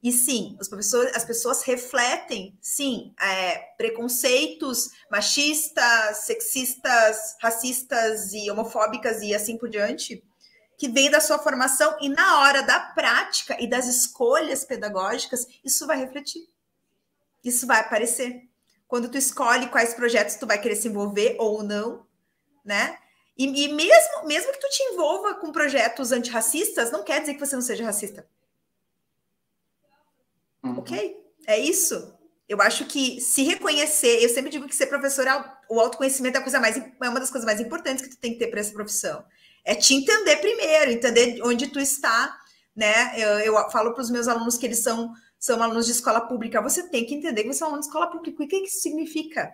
E 0.04 0.12
sim, 0.12 0.58
os 0.60 0.68
professores, 0.68 1.16
as 1.16 1.24
pessoas 1.24 1.64
refletem, 1.64 2.58
sim, 2.62 3.16
é, 3.18 3.56
preconceitos 3.78 4.90
machistas, 5.10 6.18
sexistas, 6.18 7.38
racistas 7.42 8.34
e 8.34 8.52
homofóbicas 8.52 9.22
e 9.22 9.34
assim 9.34 9.58
por 9.58 9.70
diante, 9.70 10.22
que 10.78 10.90
vem 10.90 11.10
da 11.10 11.22
sua 11.22 11.40
formação 11.40 11.96
e 12.02 12.10
na 12.10 12.42
hora 12.42 12.62
da 12.64 12.82
prática 12.82 13.56
e 13.62 13.66
das 13.66 13.88
escolhas 13.88 14.66
pedagógicas, 14.66 15.48
isso 15.64 15.88
vai 15.88 15.98
refletir. 15.98 16.50
Isso 17.42 17.66
vai 17.66 17.80
aparecer. 17.80 18.42
Quando 18.86 19.10
tu 19.10 19.18
escolhe 19.18 19.70
quais 19.70 19.94
projetos 19.94 20.36
tu 20.36 20.46
vai 20.46 20.60
querer 20.60 20.76
se 20.76 20.90
envolver 20.90 21.38
ou 21.40 21.64
não, 21.64 22.06
né? 22.66 22.98
E, 23.38 23.46
e 23.46 23.74
mesmo, 23.74 24.26
mesmo 24.26 24.52
que 24.52 24.60
tu 24.60 24.70
te 24.70 24.84
envolva 24.84 25.36
com 25.36 25.52
projetos 25.54 26.12
antirracistas, 26.12 26.92
não 26.92 27.04
quer 27.06 27.22
dizer 27.22 27.36
que 27.36 27.40
você 27.40 27.56
não 27.56 27.64
seja 27.64 27.86
racista. 27.86 28.28
Uhum. 30.64 30.80
Ok, 30.80 31.16
é 31.46 31.60
isso. 31.60 32.14
Eu 32.48 32.62
acho 32.62 32.86
que 32.86 33.20
se 33.22 33.44
reconhecer, 33.44 34.22
eu 34.22 34.30
sempre 34.30 34.52
digo 34.52 34.68
que 34.68 34.76
ser 34.76 34.88
professor, 34.88 35.26
o 35.70 35.80
autoconhecimento 35.80 36.38
é, 36.38 36.40
a 36.40 36.44
coisa 36.44 36.60
mais, 36.60 36.78
é 36.78 37.10
uma 37.10 37.20
das 37.20 37.32
coisas 37.32 37.46
mais 37.46 37.60
importantes 37.60 38.04
que 38.04 38.10
tu 38.12 38.20
tem 38.20 38.34
que 38.34 38.40
ter 38.40 38.48
para 38.48 38.60
essa 38.60 38.74
profissão. 38.74 39.24
É 39.64 39.76
te 39.76 39.94
entender 39.94 40.38
primeiro, 40.38 40.92
entender 40.92 41.40
onde 41.44 41.68
tu 41.68 41.80
está, 41.80 42.38
né? 42.76 43.14
Eu, 43.18 43.40
eu 43.40 43.70
falo 43.70 43.94
para 43.94 44.02
os 44.02 44.12
meus 44.12 44.28
alunos 44.28 44.58
que 44.58 44.66
eles 44.66 44.80
são, 44.80 45.14
são 45.40 45.62
alunos 45.64 45.86
de 45.86 45.94
escola 45.94 46.22
pública. 46.22 46.62
Você 46.62 46.90
tem 46.90 47.06
que 47.06 47.16
entender 47.16 47.44
que 47.44 47.54
você 47.54 47.64
é 47.64 47.66
um 47.66 47.70
aluno 47.70 47.82
de 47.82 47.88
escola 47.88 48.12
pública. 48.12 48.44
E 48.44 48.46
o 48.46 48.50
que 48.50 48.56
isso 48.58 48.82
significa? 48.82 49.54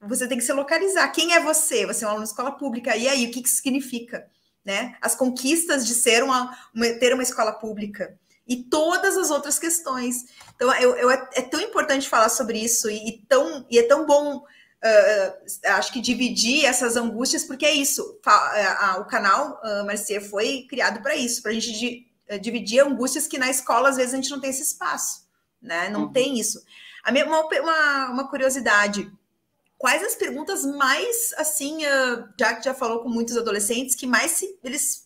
Você 0.00 0.26
tem 0.26 0.38
que 0.38 0.44
se 0.44 0.52
localizar. 0.52 1.12
Quem 1.12 1.34
é 1.34 1.40
você? 1.40 1.84
Você 1.86 2.04
é 2.04 2.06
um 2.06 2.10
aluno 2.10 2.24
de 2.24 2.30
escola 2.30 2.52
pública. 2.52 2.96
E 2.96 3.08
aí, 3.08 3.26
o 3.26 3.30
que 3.30 3.40
isso 3.40 3.56
significa? 3.56 4.26
Né? 4.64 4.96
As 5.00 5.14
conquistas 5.14 5.86
de 5.86 5.94
ser 5.94 6.24
uma, 6.24 6.56
uma 6.74 6.86
ter 6.98 7.12
uma 7.12 7.22
escola 7.22 7.52
pública 7.52 8.18
e 8.46 8.62
todas 8.62 9.16
as 9.16 9.30
outras 9.30 9.58
questões. 9.58 10.26
Então, 10.54 10.72
eu, 10.74 10.96
eu 10.96 11.10
é, 11.10 11.28
é, 11.34 11.42
tão 11.42 11.60
importante 11.60 12.08
falar 12.08 12.28
sobre 12.28 12.58
isso 12.58 12.88
e, 12.88 13.08
e, 13.08 13.18
tão, 13.28 13.66
e 13.68 13.78
é 13.78 13.82
tão 13.82 14.06
bom, 14.06 14.36
uh, 14.36 15.70
acho 15.72 15.92
que 15.92 16.00
dividir 16.00 16.64
essas 16.64 16.96
angústias, 16.96 17.44
porque 17.44 17.66
é 17.66 17.72
isso. 17.72 18.18
o 19.00 19.04
canal 19.04 19.60
uh, 19.64 19.84
Marcia 19.84 20.20
foi 20.20 20.66
criado 20.68 21.02
para 21.02 21.16
isso, 21.16 21.42
para 21.42 21.50
a 21.50 21.54
gente 21.54 21.72
di, 21.72 22.06
uh, 22.30 22.38
dividir 22.38 22.80
angústias 22.80 23.26
que 23.26 23.38
na 23.38 23.50
escola 23.50 23.88
às 23.88 23.96
vezes 23.96 24.14
a 24.14 24.16
gente 24.16 24.30
não 24.30 24.40
tem 24.40 24.50
esse 24.50 24.62
espaço, 24.62 25.26
né? 25.60 25.88
Não 25.88 26.02
uhum. 26.02 26.12
tem 26.12 26.38
isso. 26.38 26.62
A 27.02 27.10
minha, 27.10 27.26
uma, 27.26 27.40
uma, 27.42 28.10
uma 28.10 28.28
curiosidade. 28.28 29.10
Quais 29.78 30.02
as 30.02 30.14
perguntas 30.14 30.64
mais, 30.64 31.34
assim, 31.36 31.80
já 32.40 32.54
que 32.54 32.64
já 32.64 32.72
falou 32.72 33.02
com 33.02 33.10
muitos 33.10 33.36
adolescentes, 33.36 33.94
que 33.94 34.06
mais 34.06 34.30
se, 34.30 34.58
eles 34.64 35.05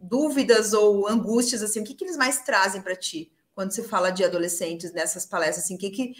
dúvidas 0.00 0.72
ou 0.72 1.06
angústias, 1.06 1.62
assim, 1.62 1.80
o 1.80 1.84
que, 1.84 1.94
que 1.94 2.04
eles 2.04 2.16
mais 2.16 2.42
trazem 2.42 2.80
para 2.80 2.96
ti 2.96 3.30
quando 3.54 3.72
se 3.72 3.82
fala 3.82 4.10
de 4.10 4.24
adolescentes 4.24 4.92
nessas 4.92 5.26
palestras? 5.26 5.64
Assim, 5.64 5.76
que, 5.76 5.90
que 5.90 6.14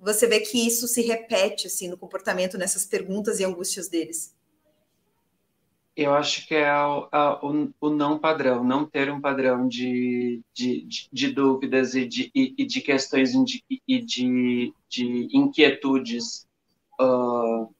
você 0.00 0.26
vê 0.26 0.40
que 0.40 0.66
isso 0.66 0.86
se 0.86 1.02
repete 1.02 1.66
assim 1.66 1.88
no 1.88 1.98
comportamento, 1.98 2.56
nessas 2.56 2.84
perguntas 2.84 3.40
e 3.40 3.44
angústias 3.44 3.88
deles? 3.88 4.34
Eu 5.96 6.12
acho 6.12 6.46
que 6.48 6.54
é 6.56 6.74
o, 6.74 7.08
o, 7.42 7.68
o 7.80 7.90
não 7.90 8.18
padrão, 8.18 8.64
não 8.64 8.84
ter 8.84 9.12
um 9.12 9.20
padrão 9.20 9.68
de, 9.68 10.42
de, 10.52 10.84
de, 10.86 11.08
de 11.12 11.32
dúvidas 11.32 11.94
e 11.94 12.04
de, 12.04 12.32
e 12.34 12.66
de 12.66 12.80
questões 12.80 13.32
e 13.32 14.00
de, 14.00 14.74
de 14.88 15.28
inquietudes 15.32 16.48
uh, 17.00 17.72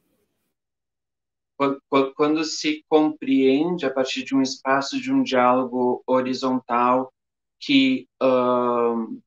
quando 2.17 2.45
se 2.45 2.85
compreende 2.89 3.87
a 3.87 3.93
partir 3.93 4.25
de 4.25 4.35
um 4.35 4.43
espaço 4.43 5.01
de 5.01 5.13
um 5.13 5.23
diálogo 5.23 6.03
horizontal 6.07 7.13
que 7.61 8.09
uh, 8.23 9.21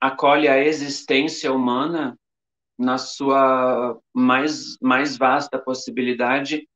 acolhe 0.00 0.48
a 0.48 0.58
existência 0.58 1.52
humana 1.52 2.18
na 2.78 2.98
sua 2.98 3.98
mais, 4.12 4.76
mais 4.80 5.16
vasta 5.16 5.58
possibilidade, 5.58 6.66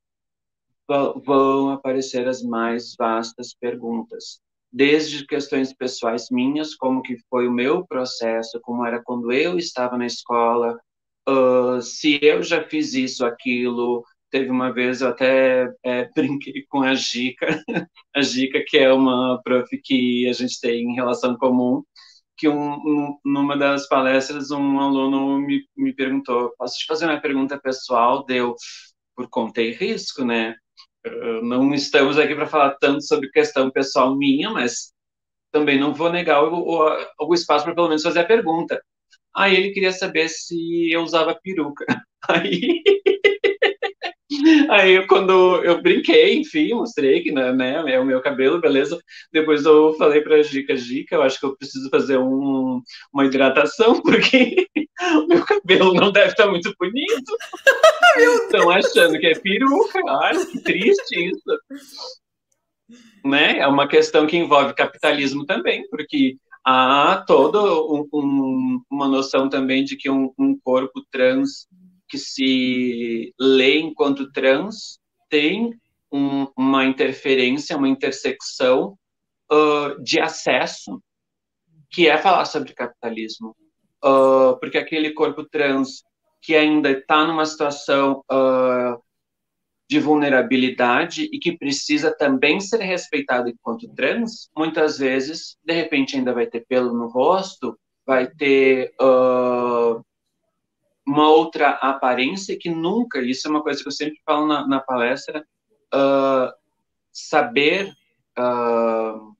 vão 1.24 1.70
aparecer 1.70 2.28
as 2.28 2.42
mais 2.42 2.94
vastas 2.96 3.54
perguntas. 3.54 4.40
desde 4.72 5.26
questões 5.26 5.72
pessoais 5.72 6.28
minhas, 6.30 6.74
como 6.74 7.02
que 7.02 7.16
foi 7.30 7.48
o 7.48 7.52
meu 7.52 7.86
processo, 7.86 8.60
como 8.60 8.84
era 8.84 9.02
quando 9.02 9.32
eu 9.32 9.56
estava 9.58 9.96
na 9.96 10.04
escola, 10.06 10.78
uh, 11.28 11.80
se 11.80 12.18
eu 12.22 12.42
já 12.42 12.62
fiz 12.62 12.92
isso, 12.92 13.24
aquilo. 13.24 14.04
Teve 14.30 14.50
uma 14.50 14.72
vez, 14.72 15.00
eu 15.00 15.08
até 15.08 15.68
é, 15.84 16.08
brinquei 16.14 16.64
com 16.68 16.82
a 16.82 16.94
Gica, 16.94 17.62
a 18.14 18.22
Gica, 18.22 18.62
que 18.66 18.78
é 18.78 18.92
uma 18.92 19.40
prof 19.42 19.68
que 19.82 20.28
a 20.28 20.32
gente 20.32 20.60
tem 20.60 20.84
em 20.84 20.94
relação 20.94 21.36
comum, 21.36 21.82
que 22.36 22.48
um, 22.48 22.74
um, 22.74 23.18
numa 23.24 23.56
das 23.56 23.88
palestras 23.88 24.50
um 24.50 24.80
aluno 24.80 25.38
me, 25.40 25.62
me 25.76 25.94
perguntou, 25.94 26.52
posso 26.58 26.78
te 26.78 26.86
fazer 26.86 27.06
uma 27.06 27.20
pergunta 27.20 27.58
pessoal? 27.60 28.24
Deu, 28.24 28.54
por 29.16 29.28
conta 29.30 29.62
e 29.62 29.72
risco, 29.72 30.24
né? 30.24 30.54
Não 31.42 31.72
estamos 31.74 32.18
aqui 32.18 32.34
para 32.34 32.46
falar 32.46 32.76
tanto 32.80 33.02
sobre 33.04 33.30
questão 33.30 33.70
pessoal 33.70 34.16
minha, 34.16 34.50
mas 34.50 34.92
também 35.52 35.78
não 35.78 35.94
vou 35.94 36.10
negar 36.12 36.42
o, 36.44 36.98
o 37.20 37.34
espaço 37.34 37.64
para 37.64 37.74
pelo 37.74 37.88
menos 37.88 38.02
fazer 38.02 38.20
a 38.20 38.26
pergunta. 38.26 38.80
Aí 39.34 39.54
ele 39.56 39.72
queria 39.72 39.92
saber 39.92 40.28
se 40.28 40.90
eu 40.90 41.02
usava 41.02 41.38
peruca. 41.42 41.84
Aí, 42.28 42.82
aí 44.70 45.06
quando 45.06 45.62
eu 45.64 45.80
brinquei, 45.82 46.38
enfim, 46.38 46.74
mostrei 46.74 47.22
que 47.22 47.32
né, 47.32 47.52
né, 47.52 47.92
é 47.92 48.00
o 48.00 48.04
meu 48.04 48.20
cabelo, 48.20 48.60
beleza. 48.60 48.98
Depois 49.32 49.64
eu 49.64 49.94
falei 49.94 50.20
para 50.20 50.36
a 50.36 50.42
Gica, 50.42 50.76
Gica, 50.76 51.16
eu 51.16 51.22
acho 51.22 51.38
que 51.38 51.46
eu 51.46 51.56
preciso 51.56 51.88
fazer 51.90 52.18
um, 52.18 52.80
uma 53.12 53.24
hidratação, 53.24 54.00
porque 54.02 54.66
o 55.16 55.26
meu 55.26 55.44
cabelo 55.44 55.94
não 55.94 56.10
deve 56.10 56.30
estar 56.30 56.46
muito 56.46 56.74
bonito. 56.78 57.36
Estão 58.44 58.70
achando 58.70 59.18
que 59.18 59.26
é 59.26 59.38
peruca. 59.38 60.00
Ai, 60.22 60.46
que 60.46 60.60
triste 60.60 61.30
isso. 61.30 61.42
Né? 63.24 63.58
É 63.58 63.66
uma 63.66 63.88
questão 63.88 64.26
que 64.26 64.36
envolve 64.36 64.74
capitalismo 64.74 65.44
também, 65.44 65.86
porque 65.90 66.36
há 66.66 67.22
toda 67.26 67.60
um, 67.60 68.08
um, 68.12 68.82
uma 68.90 69.06
noção 69.06 69.48
também 69.48 69.84
de 69.84 69.96
que 69.96 70.10
um, 70.10 70.32
um, 70.36 70.58
corpo 70.58 71.00
trans 71.12 71.68
que 72.08 72.18
se 72.18 73.34
lê 73.38 73.78
enquanto 73.78 74.30
trans 74.32 74.98
tem 75.28 75.70
uma 76.10 76.84
interferência, 76.84 77.76
uma 77.76 77.88
intersecção 77.88 78.96
uh, 79.50 80.02
de 80.02 80.20
acesso, 80.20 81.02
que 81.90 82.08
é 82.08 82.16
falar 82.18 82.44
sobre 82.44 82.72
capitalismo. 82.72 83.56
Uh, 84.04 84.58
porque 84.60 84.78
aquele 84.78 85.12
corpo 85.12 85.44
trans 85.44 86.04
que 86.42 86.54
ainda 86.54 86.90
está 86.90 87.26
numa 87.26 87.44
situação 87.44 88.22
uh, 88.30 89.02
de 89.88 89.98
vulnerabilidade 89.98 91.28
e 91.32 91.38
que 91.38 91.56
precisa 91.56 92.14
também 92.16 92.60
ser 92.60 92.80
respeitado 92.80 93.48
enquanto 93.48 93.92
trans, 93.94 94.48
muitas 94.56 94.98
vezes, 94.98 95.56
de 95.64 95.72
repente, 95.72 96.16
ainda 96.16 96.32
vai 96.32 96.46
ter 96.46 96.64
pelo 96.68 96.92
no 96.92 97.08
rosto, 97.08 97.78
vai 98.04 98.28
ter 98.28 98.92
uh, 99.00 100.04
uma 101.06 101.28
outra 101.30 101.70
aparência 101.70 102.58
que 102.58 102.68
nunca, 102.68 103.20
isso 103.20 103.46
é 103.46 103.50
uma 103.50 103.62
coisa 103.62 103.80
que 103.80 103.88
eu 103.88 103.92
sempre 103.92 104.18
falo 104.24 104.46
na, 104.46 104.66
na 104.66 104.80
palestra, 104.80 105.46
uh, 105.94 106.52
saber 107.12 107.92
uh, 108.38 109.36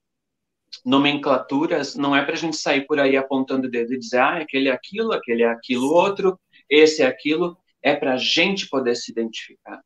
nomenclaturas 0.84 1.96
não 1.96 2.14
é 2.14 2.24
para 2.24 2.34
a 2.34 2.38
gente 2.38 2.56
sair 2.56 2.86
por 2.86 3.00
aí 3.00 3.16
apontando 3.16 3.66
o 3.66 3.70
dedo 3.70 3.92
e 3.92 3.98
dizer, 3.98 4.18
ah, 4.18 4.38
aquele 4.38 4.68
é 4.68 4.72
aquilo, 4.72 5.12
aquele 5.12 5.42
é 5.42 5.48
aquilo 5.48 5.92
outro, 5.92 6.38
esse 6.70 7.02
é 7.02 7.06
aquilo, 7.06 7.56
é 7.82 7.94
para 7.94 8.14
a 8.14 8.16
gente 8.16 8.68
poder 8.68 8.94
se 8.94 9.10
identificar. 9.10 9.80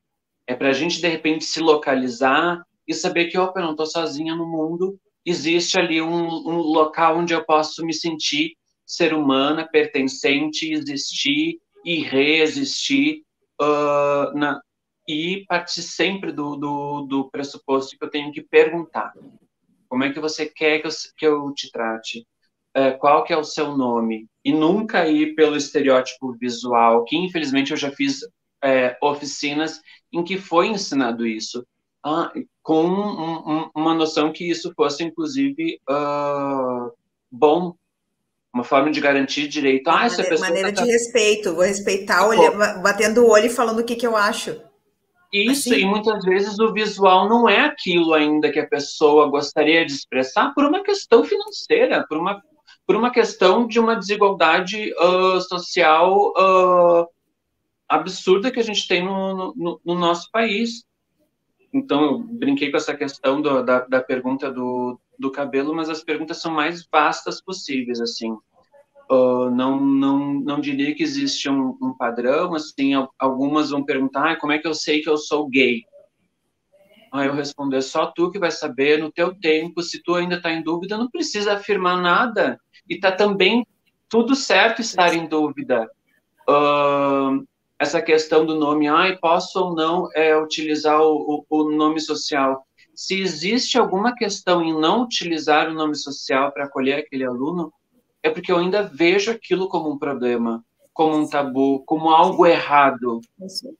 É 0.46 0.54
para 0.54 0.68
a 0.68 0.72
gente, 0.72 1.00
de 1.00 1.08
repente, 1.08 1.44
se 1.44 1.60
localizar 1.60 2.62
e 2.86 2.92
saber 2.92 3.26
que, 3.26 3.38
opa, 3.38 3.60
eu 3.60 3.64
não 3.64 3.70
estou 3.70 3.86
sozinha 3.86 4.34
no 4.34 4.46
mundo, 4.46 4.98
existe 5.24 5.78
ali 5.78 6.02
um, 6.02 6.26
um, 6.26 6.56
local 6.56 7.18
onde 7.18 7.32
eu 7.32 7.44
posso 7.44 7.84
me 7.84 7.94
sentir 7.94 8.56
ser 8.84 9.14
humana, 9.14 9.68
pertencente, 9.70 10.72
existir 10.72 11.60
e 11.84 12.02
reexistir, 12.02 13.22
uh, 13.60 14.36
na, 14.36 14.60
e 15.08 15.44
partir 15.48 15.82
sempre 15.82 16.32
do, 16.32 16.56
do, 16.56 17.02
do, 17.02 17.30
pressuposto 17.30 17.96
que 17.98 18.04
eu 18.04 18.10
tenho 18.10 18.32
que 18.32 18.42
perguntar. 18.42 19.12
Como 19.88 20.04
é 20.04 20.12
que 20.12 20.20
você 20.20 20.46
quer 20.46 20.80
que 20.80 20.86
eu, 20.86 20.90
que 21.16 21.26
eu 21.26 21.52
te 21.52 21.70
trate? 21.70 22.26
Uh, 22.76 22.96
qual 22.98 23.24
que 23.24 23.32
é 23.32 23.36
o 23.36 23.44
seu 23.44 23.76
nome? 23.76 24.28
E 24.44 24.52
nunca 24.52 25.08
ir 25.08 25.34
pelo 25.34 25.56
estereótipo 25.56 26.32
visual, 26.32 27.04
que 27.04 27.16
infelizmente 27.16 27.72
eu 27.72 27.76
já 27.76 27.90
fiz 27.90 28.20
é, 28.62 28.96
oficinas 29.02 29.80
em 30.12 30.22
que 30.22 30.36
foi 30.36 30.68
ensinado 30.68 31.26
isso, 31.26 31.66
ah, 32.04 32.32
com 32.62 32.84
um, 32.84 33.62
um, 33.62 33.70
uma 33.74 33.94
noção 33.94 34.32
que 34.32 34.48
isso 34.48 34.72
fosse, 34.74 35.04
inclusive, 35.04 35.80
uh, 35.88 36.92
bom, 37.30 37.74
uma 38.52 38.64
forma 38.64 38.90
de 38.90 39.00
garantir 39.00 39.48
direito. 39.48 39.88
Ah, 39.88 40.06
essa 40.06 40.16
maneira, 40.16 40.30
pessoa 40.30 40.48
maneira 40.48 40.72
tá... 40.72 40.82
de 40.82 40.90
respeito, 40.90 41.54
vou 41.54 41.64
respeitar, 41.64 42.26
olha, 42.26 42.50
batendo 42.82 43.24
o 43.24 43.30
olho 43.30 43.46
e 43.46 43.50
falando 43.50 43.80
o 43.80 43.84
que, 43.84 43.96
que 43.96 44.06
eu 44.06 44.16
acho. 44.16 44.60
Isso, 45.32 45.68
assim. 45.68 45.82
e 45.82 45.84
muitas 45.84 46.24
vezes 46.24 46.58
o 46.58 46.72
visual 46.72 47.28
não 47.28 47.48
é 47.48 47.60
aquilo 47.60 48.14
ainda 48.14 48.50
que 48.50 48.58
a 48.58 48.66
pessoa 48.66 49.30
gostaria 49.30 49.86
de 49.86 49.92
expressar 49.92 50.52
por 50.54 50.64
uma 50.64 50.82
questão 50.82 51.22
financeira, 51.22 52.04
por 52.08 52.18
uma, 52.18 52.42
por 52.84 52.96
uma 52.96 53.12
questão 53.12 53.66
de 53.66 53.78
uma 53.78 53.94
desigualdade 53.94 54.92
uh, 54.94 55.40
social 55.42 56.32
uh, 56.32 57.06
absurda 57.88 58.50
que 58.50 58.58
a 58.58 58.64
gente 58.64 58.88
tem 58.88 59.04
no, 59.04 59.54
no, 59.54 59.80
no 59.84 59.94
nosso 59.94 60.28
país. 60.32 60.84
Então, 61.72 62.02
eu 62.02 62.18
brinquei 62.18 62.70
com 62.70 62.76
essa 62.76 62.94
questão 62.94 63.40
do, 63.40 63.62
da, 63.62 63.80
da 63.80 64.00
pergunta 64.00 64.50
do, 64.50 64.98
do 65.18 65.30
cabelo, 65.30 65.74
mas 65.74 65.88
as 65.88 66.02
perguntas 66.02 66.40
são 66.40 66.52
mais 66.52 66.86
vastas 66.90 67.40
possíveis, 67.40 68.00
assim. 68.00 68.32
Uh, 69.10 69.50
não, 69.50 69.80
não, 69.80 70.18
não 70.34 70.60
diria 70.60 70.94
que 70.94 71.02
existe 71.02 71.48
um, 71.48 71.76
um, 71.82 71.92
padrão, 71.96 72.54
assim, 72.54 72.92
algumas 73.18 73.70
vão 73.70 73.84
perguntar, 73.84 74.30
ah, 74.30 74.36
como 74.36 74.52
é 74.52 74.58
que 74.58 74.68
eu 74.68 74.74
sei 74.74 75.00
que 75.00 75.08
eu 75.08 75.16
sou 75.16 75.48
gay? 75.48 75.82
Aí 77.12 77.26
eu 77.26 77.34
é 77.36 77.80
só 77.80 78.06
tu 78.06 78.30
que 78.30 78.38
vai 78.38 78.52
saber 78.52 79.00
no 79.00 79.10
teu 79.10 79.34
tempo, 79.34 79.82
se 79.82 80.00
tu 80.00 80.14
ainda 80.14 80.36
está 80.36 80.52
em 80.52 80.62
dúvida, 80.62 80.96
não 80.96 81.10
precisa 81.10 81.54
afirmar 81.54 82.00
nada, 82.00 82.56
e 82.88 82.94
está 82.94 83.10
também 83.10 83.66
tudo 84.08 84.36
certo 84.36 84.80
estar 84.80 85.12
em 85.12 85.26
dúvida. 85.26 85.90
Uh, 86.48 87.44
essa 87.80 88.02
questão 88.02 88.44
do 88.44 88.56
nome, 88.56 88.88
ai, 88.88 89.16
posso 89.16 89.58
ou 89.58 89.74
não 89.74 90.06
é, 90.14 90.36
utilizar 90.36 91.00
o, 91.00 91.46
o, 91.48 91.62
o 91.62 91.70
nome 91.72 91.98
social. 91.98 92.62
Se 92.94 93.18
existe 93.18 93.78
alguma 93.78 94.14
questão 94.14 94.62
em 94.62 94.78
não 94.78 95.04
utilizar 95.04 95.66
o 95.70 95.72
nome 95.72 95.96
social 95.96 96.52
para 96.52 96.64
acolher 96.64 96.98
aquele 96.98 97.24
aluno, 97.24 97.72
é 98.22 98.28
porque 98.28 98.52
eu 98.52 98.58
ainda 98.58 98.82
vejo 98.82 99.30
aquilo 99.30 99.66
como 99.66 99.90
um 99.90 99.98
problema, 99.98 100.62
como 100.92 101.16
um 101.16 101.26
tabu, 101.26 101.82
como 101.86 102.10
algo 102.10 102.44
errado. 102.44 103.22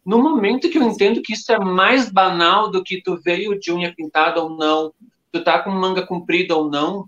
No 0.03 0.19
momento 0.19 0.71
que 0.71 0.79
eu 0.79 0.83
entendo 0.83 1.21
que 1.21 1.35
isso 1.35 1.53
é 1.53 1.59
mais 1.59 2.11
banal 2.11 2.71
do 2.71 2.83
que 2.83 3.03
tu 3.03 3.21
veio 3.23 3.61
de 3.61 3.71
unha 3.71 3.95
pintada 3.95 4.43
ou 4.43 4.49
não, 4.49 4.95
tu 5.31 5.45
tá 5.45 5.63
com 5.63 5.71
manga 5.71 6.07
comprida 6.07 6.57
ou 6.57 6.71
não, 6.71 7.05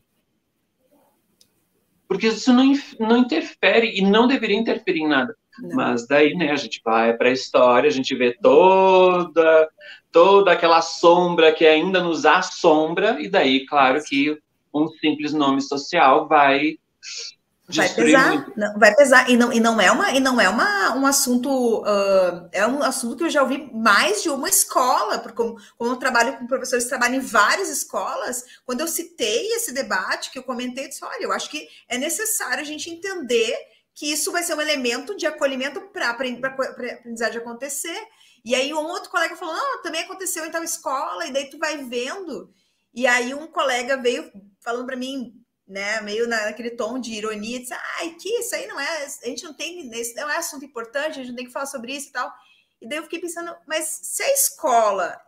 porque 2.07 2.27
isso 2.27 2.53
não, 2.53 2.71
não 3.01 3.17
interfere 3.17 3.99
e 3.99 4.03
não 4.03 4.29
deveria 4.29 4.59
interferir 4.59 5.01
em 5.01 5.09
nada. 5.09 5.35
Não. 5.63 5.77
Mas 5.77 6.09
daí, 6.09 6.35
né, 6.35 6.51
a 6.51 6.57
gente 6.57 6.81
vai 6.85 7.17
para 7.17 7.29
a 7.29 7.33
história, 7.33 7.89
a 7.89 7.93
gente 7.93 8.15
vê 8.17 8.37
toda 8.43 9.69
toda 10.11 10.53
aquela 10.53 10.83
sombra 10.83 11.53
que 11.53 11.65
ainda 11.65 12.03
nos 12.03 12.27
assombra, 12.27 13.19
e 13.19 13.31
daí, 13.31 13.65
claro 13.65 14.03
que 14.05 14.37
um 14.75 14.89
simples 14.89 15.33
nome 15.33 15.63
social 15.63 16.29
vai 16.29 16.77
vai 17.69 17.89
pesar, 17.89 18.53
não, 18.57 18.79
vai 18.79 18.95
pesar 18.95 19.31
e 19.31 19.37
não, 19.37 19.53
e 19.53 19.61
não 19.61 19.81
é 19.81 19.91
uma 19.91 20.11
e 20.11 20.21
não 20.21 20.39
é 20.39 20.49
uma, 20.49 20.95
um 20.95 21.07
assunto 21.07 21.81
uh, 21.81 22.49
é 22.53 22.67
um 22.67 22.83
assunto 22.83 23.17
que 23.17 23.25
eu 23.25 23.31
já 23.31 23.41
ouvi 23.41 23.71
mais 23.73 24.23
de 24.23 24.29
uma 24.29 24.49
escola 24.49 25.19
porque 25.19 25.37
como, 25.37 25.57
como 25.79 25.93
eu 25.93 25.97
trabalho 25.97 26.37
com 26.37 26.47
professores 26.47 26.85
que 26.85 26.91
trabalham 26.91 27.17
em 27.17 27.21
várias 27.21 27.71
escolas 27.71 28.45
quando 28.67 28.81
eu 28.81 28.89
citei 28.89 29.53
esse 29.53 29.73
debate 29.73 30.31
que 30.31 30.39
eu 30.39 30.43
comentei 30.43 30.89
disse, 30.89 31.05
olha 31.05 31.23
eu 31.23 31.33
acho 31.33 31.49
que 31.49 31.67
é 31.89 31.97
necessário 31.97 32.61
a 32.61 32.67
gente 32.67 32.91
entender 32.91 33.57
que 33.95 34.11
isso 34.11 34.33
vai 34.33 34.43
ser 34.43 34.55
um 34.55 34.61
elemento 34.61 35.17
de 35.17 35.27
acolhimento 35.27 35.81
para 35.89 36.11
aprendizagem 36.11 37.41
acontecer. 37.41 38.09
E 38.45 38.55
aí 38.55 38.73
um 38.73 38.87
outro 38.87 39.11
colega 39.11 39.37
falou, 39.37 39.55
não, 39.55 39.83
também 39.83 40.03
aconteceu 40.03 40.45
em 40.45 40.51
tal 40.51 40.65
escola, 40.65 41.27
e 41.27 41.33
daí 41.33 41.49
tu 41.49 41.59
vai 41.59 41.79
vendo. 41.79 42.53
E 42.93 43.07
aí 43.07 43.35
um 43.35 43.47
colega 43.47 43.97
veio 43.97 44.31
falando 44.61 44.87
para 44.87 44.97
mim, 44.97 45.35
né, 45.67 46.01
meio 46.01 46.27
naquele 46.29 46.71
tom 46.71 46.99
de 46.99 47.13
ironia, 47.13 47.61
disse, 47.61 47.75
ai, 47.99 48.11
que 48.15 48.29
isso 48.29 48.55
aí 48.55 48.67
não 48.67 48.79
é, 48.79 49.05
a 49.05 49.27
gente 49.27 49.45
não 49.45 49.55
tem, 49.55 49.89
esse 49.95 50.15
não 50.15 50.29
é 50.29 50.37
assunto 50.37 50.65
importante, 50.65 51.13
a 51.13 51.23
gente 51.23 51.29
não 51.29 51.37
tem 51.37 51.47
que 51.47 51.53
falar 51.53 51.67
sobre 51.67 51.95
isso 51.95 52.09
e 52.09 52.13
tal. 52.13 52.33
E 52.81 52.89
daí 52.89 52.99
eu 52.99 53.05
fiquei 53.05 53.21
pensando, 53.21 53.55
mas 53.67 54.01
se 54.03 54.23
a 54.23 54.33
escola, 54.33 55.21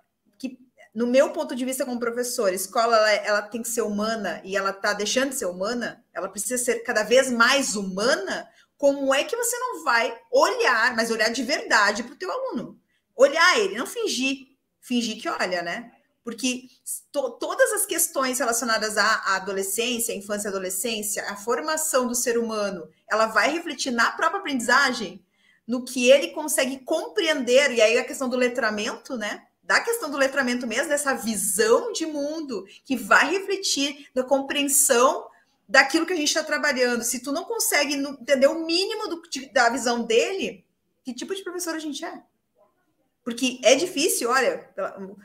no 0.94 1.06
meu 1.08 1.30
ponto 1.30 1.56
de 1.56 1.64
vista 1.64 1.84
como 1.84 1.98
professor, 1.98 2.52
escola 2.52 2.96
ela, 2.96 3.10
ela 3.10 3.42
tem 3.42 3.60
que 3.60 3.68
ser 3.68 3.82
humana 3.82 4.40
e 4.44 4.56
ela 4.56 4.70
está 4.70 4.92
deixando 4.92 5.30
de 5.30 5.34
ser 5.34 5.46
humana, 5.46 6.04
ela 6.12 6.28
precisa 6.28 6.56
ser 6.56 6.84
cada 6.84 7.02
vez 7.02 7.30
mais 7.30 7.74
humana, 7.74 8.48
como 8.76 9.12
é 9.12 9.24
que 9.24 9.36
você 9.36 9.58
não 9.58 9.82
vai 9.82 10.16
olhar, 10.30 10.94
mas 10.94 11.10
olhar 11.10 11.30
de 11.30 11.42
verdade 11.42 12.04
para 12.04 12.12
o 12.12 12.18
teu 12.18 12.30
aluno? 12.30 12.78
Olhar 13.16 13.58
ele, 13.58 13.76
não 13.76 13.86
fingir, 13.86 14.46
fingir 14.80 15.20
que 15.20 15.28
olha, 15.28 15.62
né? 15.62 15.90
Porque 16.22 16.68
to, 17.10 17.30
todas 17.38 17.72
as 17.72 17.86
questões 17.86 18.38
relacionadas 18.38 18.96
à, 18.96 19.36
adolescência, 19.36 20.14
à 20.14 20.16
infância 20.16 20.48
e 20.48 20.50
adolescência, 20.50 21.24
a 21.28 21.36
formação 21.36 22.06
do 22.06 22.14
ser 22.14 22.38
humano, 22.38 22.88
ela 23.10 23.26
vai 23.26 23.50
refletir 23.52 23.90
na 23.90 24.12
própria 24.12 24.38
aprendizagem, 24.38 25.24
no 25.66 25.84
que 25.84 26.10
ele 26.10 26.28
consegue 26.28 26.78
compreender, 26.78 27.72
e 27.72 27.82
aí 27.82 27.98
a 27.98 28.04
questão 28.04 28.28
do 28.28 28.36
letramento, 28.36 29.16
né? 29.16 29.44
Da 29.64 29.80
questão 29.80 30.10
do 30.10 30.16
letramento 30.16 30.66
mesmo, 30.66 30.88
dessa 30.88 31.14
visão 31.14 31.92
de 31.92 32.06
mundo 32.06 32.66
que 32.84 32.96
vai 32.96 33.30
refletir 33.30 34.08
na 34.14 34.22
compreensão 34.22 35.26
daquilo 35.68 36.06
que 36.06 36.12
a 36.12 36.16
gente 36.16 36.28
está 36.28 36.44
trabalhando. 36.44 37.02
Se 37.02 37.20
tu 37.20 37.32
não 37.32 37.44
consegue 37.44 37.94
entender 37.94 38.46
o 38.46 38.64
mínimo 38.66 39.08
do, 39.08 39.22
da 39.52 39.70
visão 39.70 40.04
dele, 40.04 40.64
que 41.02 41.14
tipo 41.14 41.34
de 41.34 41.42
professor 41.42 41.74
a 41.74 41.78
gente 41.78 42.04
é? 42.04 42.22
Porque 43.24 43.58
é 43.64 43.74
difícil, 43.74 44.28
olha, 44.28 44.68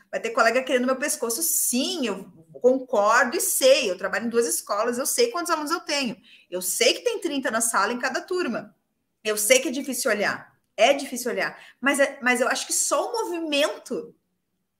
vai 0.09 0.21
ter 0.21 0.29
colega 0.29 0.63
querendo 0.63 0.85
meu 0.85 0.95
pescoço. 0.95 1.43
Sim, 1.43 2.07
eu 2.07 2.31
concordo 2.61 3.35
e 3.35 3.41
sei. 3.41 3.91
Eu 3.91 3.97
trabalho 3.97 4.27
em 4.27 4.29
duas 4.29 4.47
escolas, 4.47 4.97
eu 4.97 5.05
sei 5.05 5.31
quantos 5.31 5.51
alunos 5.51 5.69
eu 5.69 5.81
tenho. 5.81 6.15
Eu 6.49 6.61
sei 6.61 6.93
que 6.93 7.01
tem 7.01 7.19
30 7.19 7.51
na 7.51 7.59
sala 7.59 7.91
em 7.91 7.99
cada 7.99 8.21
turma. 8.21 8.73
Eu 9.21 9.37
sei 9.37 9.59
que 9.59 9.67
é 9.67 9.71
difícil 9.71 10.09
olhar. 10.09 10.57
É 10.77 10.93
difícil 10.93 11.29
olhar. 11.29 11.61
Mas, 11.81 11.99
é, 11.99 12.17
mas 12.21 12.39
eu 12.39 12.47
acho 12.47 12.65
que 12.65 12.71
só 12.71 13.09
o 13.09 13.11
movimento, 13.11 14.15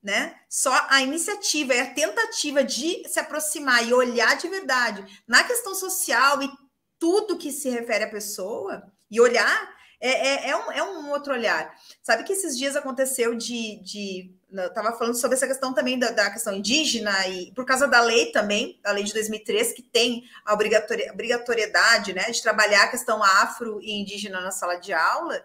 né? 0.02 0.36
Só 0.50 0.74
a 0.90 1.02
iniciativa 1.02 1.74
e 1.74 1.80
a 1.80 1.94
tentativa 1.94 2.64
de 2.64 3.08
se 3.08 3.20
aproximar 3.20 3.88
e 3.88 3.94
olhar 3.94 4.38
de 4.38 4.48
verdade 4.48 5.06
na 5.28 5.44
questão 5.44 5.76
social 5.76 6.42
e 6.42 6.50
tudo 6.98 7.38
que 7.38 7.52
se 7.52 7.70
refere 7.70 8.04
à 8.04 8.10
pessoa, 8.10 8.84
e 9.10 9.20
olhar 9.20 9.80
é, 10.02 10.10
é, 10.10 10.50
é, 10.52 10.56
um, 10.56 10.72
é 10.72 10.84
um 10.84 11.10
outro 11.12 11.34
olhar. 11.34 11.74
Sabe 12.02 12.24
que 12.24 12.34
esses 12.34 12.58
dias 12.58 12.76
aconteceu 12.76 13.36
de. 13.36 13.82
de 13.84 14.34
eu 14.52 14.68
estava 14.68 14.98
falando 14.98 15.16
sobre 15.16 15.36
essa 15.36 15.46
questão 15.46 15.74
também 15.74 16.00
da, 16.00 16.10
da, 16.10 16.32
questão 16.32 16.54
indígena, 16.54 17.28
e 17.28 17.52
por 17.54 17.66
causa 17.66 17.88
da 17.88 18.02
lei 18.02 18.32
também, 18.32 18.80
da 18.82 18.92
lei 18.92 19.04
de 19.04 19.14
2003, 19.14 19.74
que 19.74 19.84
tem 19.84 20.24
a 20.46 20.54
obrigatoriedade 20.54 22.14
né, 22.14 22.32
de 22.32 22.42
trabalhar 22.42 22.84
a 22.84 22.88
questão 22.88 23.22
afro 23.22 23.80
e 23.82 24.02
indígena 24.02 24.42
na 24.42 24.52
sala 24.52 24.76
de 24.76 24.94
aula. 24.94 25.44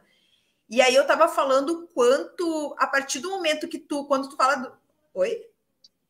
E 0.74 0.82
aí 0.82 0.92
eu 0.92 1.02
estava 1.02 1.28
falando 1.28 1.88
quanto, 1.94 2.74
a 2.76 2.88
partir 2.88 3.20
do 3.20 3.30
momento 3.30 3.68
que 3.68 3.78
tu, 3.78 4.06
quando 4.06 4.28
tu 4.28 4.34
fala 4.34 4.56
do. 4.56 4.72
Oi? 5.14 5.40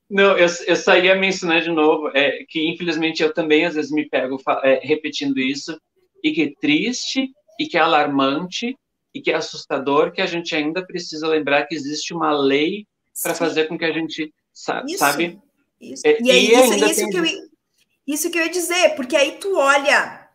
Não, 0.09 0.39
eu, 0.39 0.49
eu 0.67 0.77
só 0.77 0.97
ia 0.97 1.15
mencionar 1.15 1.61
de 1.61 1.69
novo 1.69 2.09
é, 2.15 2.45
que, 2.49 2.67
infelizmente, 2.67 3.23
eu 3.23 3.35
também 3.35 3.67
às 3.67 3.75
vezes 3.75 3.91
me 3.91 4.09
pego 4.09 4.41
é, 4.63 4.81
repetindo 4.83 5.39
isso, 5.39 5.79
e 6.23 6.33
que 6.33 6.43
é 6.45 6.55
triste 6.59 7.31
e 7.61 7.67
que 7.67 7.77
é 7.77 7.81
alarmante 7.81 8.75
e 9.13 9.21
que 9.21 9.31
é 9.31 9.35
assustador, 9.35 10.13
que 10.13 10.23
a 10.23 10.27
gente 10.27 10.57
ainda 10.57 10.83
precisa 10.83 11.29
lembrar 11.29 11.67
que 11.67 11.75
existe 11.75 12.15
uma 12.15 12.33
lei 12.33 12.87
para 13.23 13.35
fazer 13.35 13.69
com 13.69 13.77
que 13.77 13.85
a 13.85 13.93
gente 13.93 14.33
sa 14.51 14.83
isso, 14.87 14.97
sabe. 14.97 15.39
Isso. 15.79 16.07
É, 16.07 16.23
e, 16.23 16.31
aí, 16.31 16.47
e 16.47 16.55
isso, 16.55 16.75
isso, 16.87 17.11
que 17.11 17.17
eu, 17.19 17.25
isso 18.07 18.31
que 18.31 18.39
eu 18.39 18.43
ia 18.45 18.51
dizer, 18.51 18.97
porque 18.97 19.15
aí 19.15 19.33
tu 19.33 19.59
olha 19.59 20.27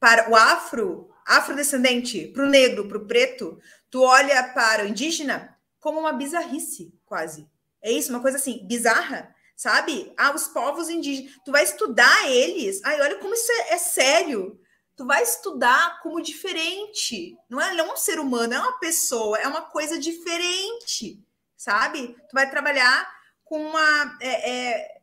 para 0.00 0.30
o 0.30 0.34
afro, 0.34 1.05
afrodescendente, 1.26 2.28
para 2.28 2.44
o 2.44 2.48
negro, 2.48 2.88
para 2.88 2.98
o 2.98 3.06
preto, 3.06 3.58
tu 3.90 4.02
olha 4.02 4.42
para 4.54 4.84
o 4.84 4.88
indígena 4.88 5.56
como 5.80 6.00
uma 6.00 6.12
bizarrice, 6.12 6.94
quase. 7.04 7.48
É 7.82 7.90
isso, 7.90 8.10
uma 8.10 8.22
coisa 8.22 8.38
assim, 8.38 8.66
bizarra, 8.66 9.34
sabe? 9.54 10.12
Ah, 10.16 10.34
os 10.34 10.48
povos 10.48 10.88
indígenas. 10.88 11.32
Tu 11.44 11.52
vai 11.52 11.64
estudar 11.64 12.28
eles. 12.30 12.80
Ai, 12.84 13.00
olha 13.00 13.18
como 13.18 13.34
isso 13.34 13.50
é, 13.52 13.74
é 13.74 13.78
sério 13.78 14.58
tu 14.96 15.04
vai 15.04 15.22
estudar 15.22 16.00
como 16.00 16.22
diferente. 16.22 17.36
Não 17.48 17.60
é, 17.60 17.74
não 17.74 17.90
é 17.90 17.92
um 17.92 17.96
ser 17.96 18.18
humano, 18.18 18.54
é 18.54 18.58
uma 18.58 18.78
pessoa, 18.78 19.38
é 19.38 19.46
uma 19.46 19.60
coisa 19.60 19.98
diferente, 19.98 21.22
sabe? 21.56 22.16
Tu 22.28 22.32
vai 22.32 22.50
trabalhar 22.50 23.06
com 23.44 23.60
uma. 23.60 24.18
É, 24.20 24.50
é, 24.50 24.95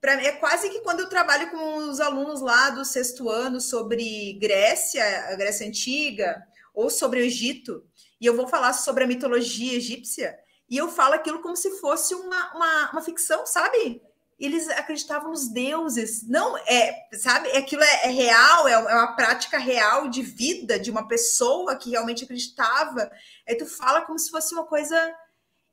pra, 0.00 0.12
é 0.22 0.32
quase 0.32 0.70
que 0.70 0.80
quando 0.80 1.00
eu 1.00 1.08
trabalho 1.08 1.50
com 1.50 1.76
os 1.76 2.00
alunos 2.00 2.40
lá 2.40 2.70
do 2.70 2.84
sexto 2.84 3.28
ano 3.28 3.60
sobre 3.60 4.38
Grécia, 4.40 5.04
a 5.28 5.36
Grécia 5.36 5.66
Antiga, 5.66 6.42
ou 6.74 6.88
sobre 6.90 7.20
o 7.20 7.24
Egito, 7.24 7.84
e 8.20 8.26
eu 8.26 8.36
vou 8.36 8.48
falar 8.48 8.72
sobre 8.72 9.04
a 9.04 9.06
mitologia 9.06 9.74
egípcia, 9.74 10.38
e 10.68 10.76
eu 10.76 10.88
falo 10.88 11.14
aquilo 11.14 11.40
como 11.40 11.56
se 11.56 11.78
fosse 11.80 12.14
uma, 12.14 12.54
uma, 12.54 12.90
uma 12.92 13.02
ficção, 13.02 13.44
sabe? 13.44 14.00
eles 14.40 14.68
acreditavam 14.70 15.30
nos 15.30 15.48
deuses. 15.48 16.26
Não 16.26 16.56
é, 16.56 17.06
sabe? 17.12 17.50
Aquilo 17.50 17.82
é, 17.82 18.06
é 18.06 18.08
real, 18.08 18.66
é, 18.66 18.72
é, 18.72 18.78
uma 18.78 19.14
prática 19.14 19.58
real 19.58 20.08
de 20.08 20.22
vida 20.22 20.80
de 20.80 20.90
uma 20.90 21.06
pessoa 21.06 21.76
que 21.76 21.90
realmente 21.90 22.24
acreditava. 22.24 23.10
Aí 23.46 23.54
tu 23.54 23.66
fala 23.66 24.00
como 24.00 24.18
se 24.18 24.30
fosse 24.30 24.54
uma 24.54 24.64
coisa. 24.64 25.14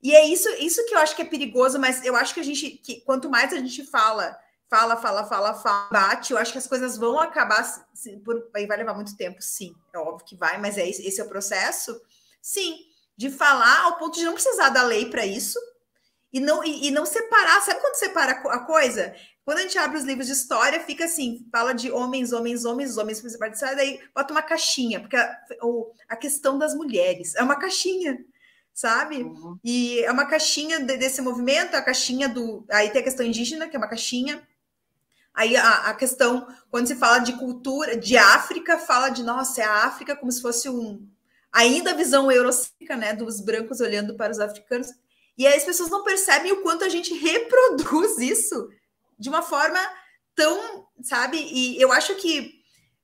E 0.07 0.15
é 0.15 0.25
isso, 0.25 0.47
isso 0.51 0.85
que 0.85 0.95
eu 0.95 0.99
acho 0.99 1.13
que 1.13 1.21
é 1.21 1.25
perigoso, 1.25 1.77
mas 1.77 2.01
eu 2.05 2.15
acho 2.15 2.33
que 2.33 2.39
a 2.39 2.43
gente, 2.43 2.69
que 2.69 3.01
quanto 3.01 3.29
mais 3.29 3.51
a 3.51 3.57
gente 3.57 3.85
fala, 3.85 4.39
fala, 4.69 4.95
fala, 4.95 5.25
fala, 5.25 5.53
fala, 5.53 5.89
bate, 5.91 6.31
eu 6.31 6.37
acho 6.37 6.53
que 6.53 6.57
as 6.57 6.65
coisas 6.65 6.97
vão 6.97 7.19
acabar. 7.19 7.61
Por, 8.23 8.49
aí 8.55 8.65
vai 8.65 8.77
levar 8.77 8.93
muito 8.93 9.17
tempo, 9.17 9.41
sim. 9.41 9.75
É 9.93 9.97
óbvio 9.97 10.25
que 10.25 10.33
vai, 10.33 10.57
mas 10.59 10.77
é 10.77 10.87
esse, 10.87 11.19
é 11.19 11.23
o 11.25 11.27
processo. 11.27 12.01
Sim, 12.41 12.77
de 13.17 13.29
falar 13.29 13.81
ao 13.81 13.97
ponto 13.97 14.17
de 14.17 14.23
não 14.23 14.33
precisar 14.33 14.69
da 14.69 14.81
lei 14.81 15.09
para 15.09 15.25
isso, 15.25 15.59
e 16.31 16.39
não, 16.39 16.63
e, 16.63 16.87
e, 16.87 16.91
não 16.91 17.05
separar. 17.05 17.59
Sabe 17.59 17.81
quando 17.81 17.95
separa 17.95 18.31
a 18.31 18.59
coisa? 18.59 19.13
Quando 19.43 19.57
a 19.57 19.61
gente 19.63 19.77
abre 19.77 19.97
os 19.97 20.05
livros 20.05 20.27
de 20.27 20.31
história, 20.31 20.79
fica 20.79 21.03
assim: 21.03 21.45
fala 21.51 21.73
de 21.73 21.91
homens, 21.91 22.31
homens, 22.31 22.63
homens, 22.63 22.97
homens, 22.97 23.25
sai 23.55 23.75
daí 23.75 23.99
bota 24.15 24.31
uma 24.31 24.41
caixinha, 24.41 25.01
porque 25.01 25.17
a, 25.17 25.37
a, 26.07 26.15
questão 26.15 26.57
das 26.57 26.73
mulheres 26.73 27.35
é 27.35 27.43
uma 27.43 27.57
caixinha, 27.57 28.17
sabe? 28.77 29.23
Uhum. 29.23 29.57
E 29.63 30.03
é 30.03 30.11
uma 30.11 30.25
caixinha 30.25 30.79
de, 30.79 30.97
desse 30.97 31.19
movimento, 31.19 31.73
a 31.73 31.81
caixinha 31.81 32.29
do. 32.29 32.63
Aí 32.69 32.91
tem 32.91 33.01
a 33.01 33.03
questão 33.03 33.25
indígena, 33.25 33.67
que 33.67 33.75
é 33.75 33.79
uma 33.79 33.89
caixinha. 33.89 34.47
Aí 35.33 35.57
a, 35.57 35.89
a, 35.89 35.95
questão, 35.95 36.47
quando 36.69 36.85
se 36.85 36.95
fala 36.95 37.17
de 37.17 37.33
cultura, 37.33 37.97
de 37.97 38.15
África, 38.17 38.77
fala 38.77 39.09
de, 39.09 39.23
nossa, 39.23 39.61
é 39.61 39.65
a 39.65 39.85
África 39.85 40.15
como 40.15 40.31
se 40.31 40.43
fosse 40.43 40.69
um. 40.69 41.07
Ainda 41.51 41.89
a 41.89 41.95
visão 41.95 42.31
eurocêntrica, 42.31 42.95
né, 42.95 43.13
dos 43.13 43.41
brancos 43.41 43.79
olhando 43.79 44.15
para 44.15 44.31
os 44.31 44.39
africanos 44.39 44.93
e 45.35 45.47
aí 45.47 45.55
as 45.55 45.63
pessoas 45.63 45.89
não 45.89 46.03
percebem 46.03 46.51
o 46.51 46.61
quanto 46.61 46.83
a 46.83 46.89
gente 46.89 47.13
reproduz 47.15 48.17
isso 48.19 48.69
de 49.17 49.29
uma 49.29 49.41
forma 49.41 49.79
tão, 50.35 50.87
sabe? 51.01 51.37
E 51.37 51.81
eu 51.81 51.91
acho 51.91 52.15
que 52.15 52.61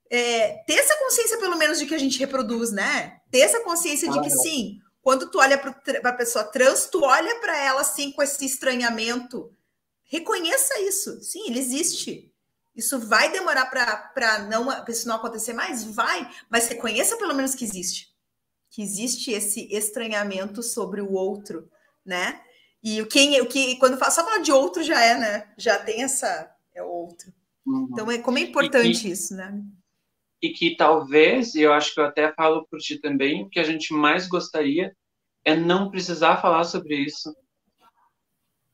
é, 0.09 0.63
ter 0.67 0.73
essa 0.73 0.95
consciência, 0.97 1.39
pelo 1.39 1.57
menos, 1.57 1.79
de 1.79 1.85
que 1.87 1.95
a 1.95 1.99
gente 1.99 2.19
reproduz, 2.19 2.71
né? 2.71 3.19
Ter 3.31 3.39
essa 3.39 3.61
consciência 3.61 4.09
de 4.09 4.19
que 4.21 4.29
sim, 4.29 4.79
quando 5.03 5.29
tu 5.29 5.37
olha 5.37 5.59
para 5.59 6.09
a 6.09 6.13
pessoa 6.13 6.45
trans, 6.45 6.87
tu 6.87 7.03
olha 7.03 7.39
para 7.39 7.55
ela 7.55 7.81
assim 7.81 8.11
com 8.11 8.23
esse 8.23 8.43
estranhamento. 8.43 9.55
Reconheça 10.05 10.79
isso. 10.79 11.21
Sim, 11.21 11.47
ele 11.47 11.59
existe. 11.59 12.33
Isso 12.75 12.97
vai 12.99 13.31
demorar 13.31 13.67
para 13.67 14.47
não, 14.49 14.67
isso 14.87 15.07
não 15.07 15.17
acontecer 15.17 15.53
mais? 15.53 15.83
Vai, 15.83 16.27
mas 16.49 16.67
reconheça 16.67 17.15
pelo 17.17 17.35
menos 17.35 17.53
que 17.53 17.63
existe. 17.63 18.11
Que 18.71 18.81
existe 18.81 19.31
esse 19.31 19.71
estranhamento 19.71 20.63
sobre 20.63 20.99
o 20.99 21.11
outro 21.11 21.69
né? 22.05 22.41
E 22.83 23.01
o 23.01 23.07
quem, 23.07 23.39
o 23.41 23.45
que 23.45 23.77
quando 23.77 23.97
fala, 23.97 24.11
só 24.11 24.23
falar 24.23 24.39
de 24.39 24.51
outro 24.51 24.83
já 24.83 25.01
é, 25.01 25.17
né? 25.17 25.53
Já 25.57 25.79
tem 25.79 26.03
essa 26.03 26.51
é 26.75 26.83
outro. 26.83 27.31
Uhum. 27.65 27.87
Então 27.91 28.11
é 28.11 28.17
como 28.17 28.37
é 28.37 28.41
importante 28.41 29.09
isso, 29.09 29.35
né? 29.35 29.61
E 30.43 30.49
que 30.49 30.75
talvez, 30.75 31.55
e 31.55 31.61
eu 31.61 31.71
acho 31.71 31.93
que 31.93 32.01
eu 32.01 32.05
até 32.05 32.33
falo 32.33 32.67
por 32.69 32.77
ti 32.79 32.99
também, 32.99 33.43
o 33.43 33.49
que 33.49 33.61
a 33.61 33.63
gente 33.63 33.93
mais 33.93 34.27
gostaria 34.27 34.93
é 35.45 35.55
não 35.55 35.89
precisar 35.89 36.41
falar 36.41 36.65
sobre 36.65 36.97
isso. 36.97 37.33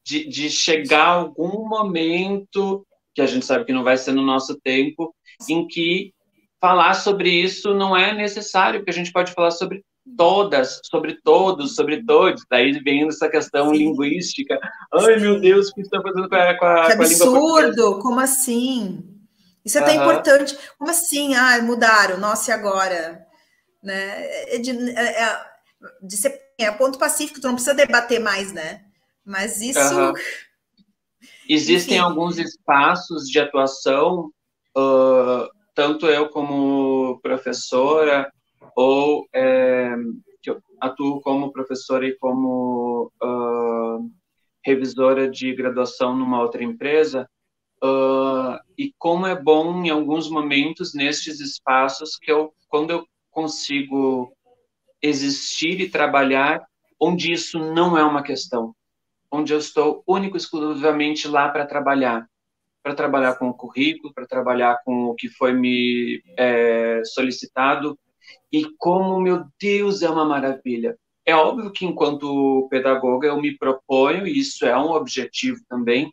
De, 0.04 0.28
de 0.28 0.50
chegar 0.50 1.06
algum 1.06 1.70
momento, 1.70 2.84
que 3.14 3.22
a 3.22 3.28
gente 3.28 3.46
sabe 3.46 3.66
que 3.66 3.74
não 3.74 3.84
vai 3.84 3.98
ser 3.98 4.14
no 4.14 4.24
nosso 4.24 4.60
tempo, 4.62 5.14
em 5.48 5.68
que 5.68 6.12
falar 6.60 6.96
sobre 6.96 7.30
isso 7.30 7.76
não 7.76 7.96
é 7.96 8.16
necessário, 8.16 8.80
porque 8.80 8.90
a 8.90 8.94
gente 8.94 9.12
pode 9.12 9.32
falar 9.34 9.52
sobre 9.52 9.84
todas, 10.18 10.82
sobre 10.90 11.20
todos, 11.22 11.76
sobre 11.76 12.04
todos. 12.04 12.44
Daí 12.50 12.72
vem 12.80 13.08
essa 13.08 13.30
questão 13.30 13.70
Sim. 13.70 13.78
linguística. 13.78 14.60
Ai, 14.92 15.18
meu 15.18 15.40
Deus, 15.40 15.70
o 15.70 15.76
que 15.76 15.82
está 15.82 16.02
fazendo 16.02 16.28
com 16.28 16.36
a, 16.36 16.58
com 16.58 16.66
a, 16.66 16.88
que 16.88 16.96
com 16.96 17.04
a 17.04 17.06
absurdo! 17.06 18.00
Como 18.00 18.20
assim? 18.20 19.19
Isso 19.64 19.78
é 19.78 19.82
uhum. 19.82 20.02
importante. 20.02 20.58
Como 20.78 20.90
assim? 20.90 21.36
Ah, 21.36 21.62
mudaram. 21.62 22.18
Nossa, 22.18 22.52
e 22.52 22.54
agora? 22.54 23.26
Né? 23.84 24.56
É 24.56 24.58
de, 24.58 24.72
é, 24.92 25.24
é, 25.24 25.46
de 26.02 26.18
ser, 26.18 26.40
é 26.58 26.72
ponto 26.72 26.98
pacífico, 26.98 27.40
tu 27.40 27.48
não 27.48 27.56
precisa 27.56 27.76
debater 27.76 28.20
mais, 28.20 28.52
né? 28.52 28.86
Mas 29.26 29.62
isso... 29.62 29.80
Uhum. 29.80 30.14
Existem 31.52 31.98
Enfim. 31.98 32.06
alguns 32.06 32.38
espaços 32.38 33.28
de 33.28 33.40
atuação, 33.40 34.32
uh, 34.78 35.50
tanto 35.74 36.06
eu 36.06 36.30
como 36.30 37.20
professora, 37.24 38.32
ou 38.76 39.28
é, 39.34 39.96
que 40.44 40.52
eu 40.52 40.62
atuo 40.80 41.20
como 41.22 41.52
professora 41.52 42.06
e 42.06 42.16
como 42.18 43.12
uh, 43.22 44.12
revisora 44.64 45.30
de 45.30 45.54
graduação 45.56 46.16
numa 46.16 46.40
outra 46.40 46.64
empresa, 46.64 47.28
uh, 47.84 48.60
e 48.78 48.94
como 48.98 49.26
é 49.26 49.40
bom 49.40 49.84
em 49.84 49.90
alguns 49.90 50.30
momentos 50.30 50.94
nestes 50.94 51.40
espaços 51.40 52.18
que 52.18 52.32
eu, 52.32 52.54
quando 52.68 52.92
eu 52.92 53.06
consigo 53.32 54.34
existir 55.02 55.80
e 55.80 55.90
trabalhar 55.90 56.66
onde 57.00 57.32
isso 57.32 57.58
não 57.74 57.98
é 57.98 58.04
uma 58.04 58.22
questão, 58.22 58.74
onde 59.32 59.54
eu 59.54 59.60
estou 59.60 60.04
único 60.08 60.36
exclusivamente 60.36 61.28
lá 61.28 61.50
para 61.50 61.66
trabalhar, 61.66 62.28
para 62.84 62.94
trabalhar 62.94 63.36
com 63.36 63.50
o 63.50 63.54
currículo, 63.54 64.14
para 64.14 64.28
trabalhar 64.28 64.80
com 64.84 65.06
o 65.06 65.16
que 65.16 65.30
foi 65.30 65.54
me 65.54 66.22
é, 66.38 67.02
solicitado 67.06 67.98
e 68.52 68.66
como 68.78 69.20
meu 69.22 69.46
Deus 69.60 70.02
é 70.02 70.10
uma 70.10 70.26
maravilha. 70.26 70.98
É 71.26 71.36
óbvio 71.36 71.72
que 71.72 71.86
enquanto 71.86 72.68
pedagoga 72.70 73.28
eu 73.28 73.40
me 73.40 73.58
proponho 73.58 74.26
e 74.28 74.40
isso 74.40 74.66
é 74.66 74.78
um 74.78 74.92
objetivo 74.92 75.60
também 75.70 76.12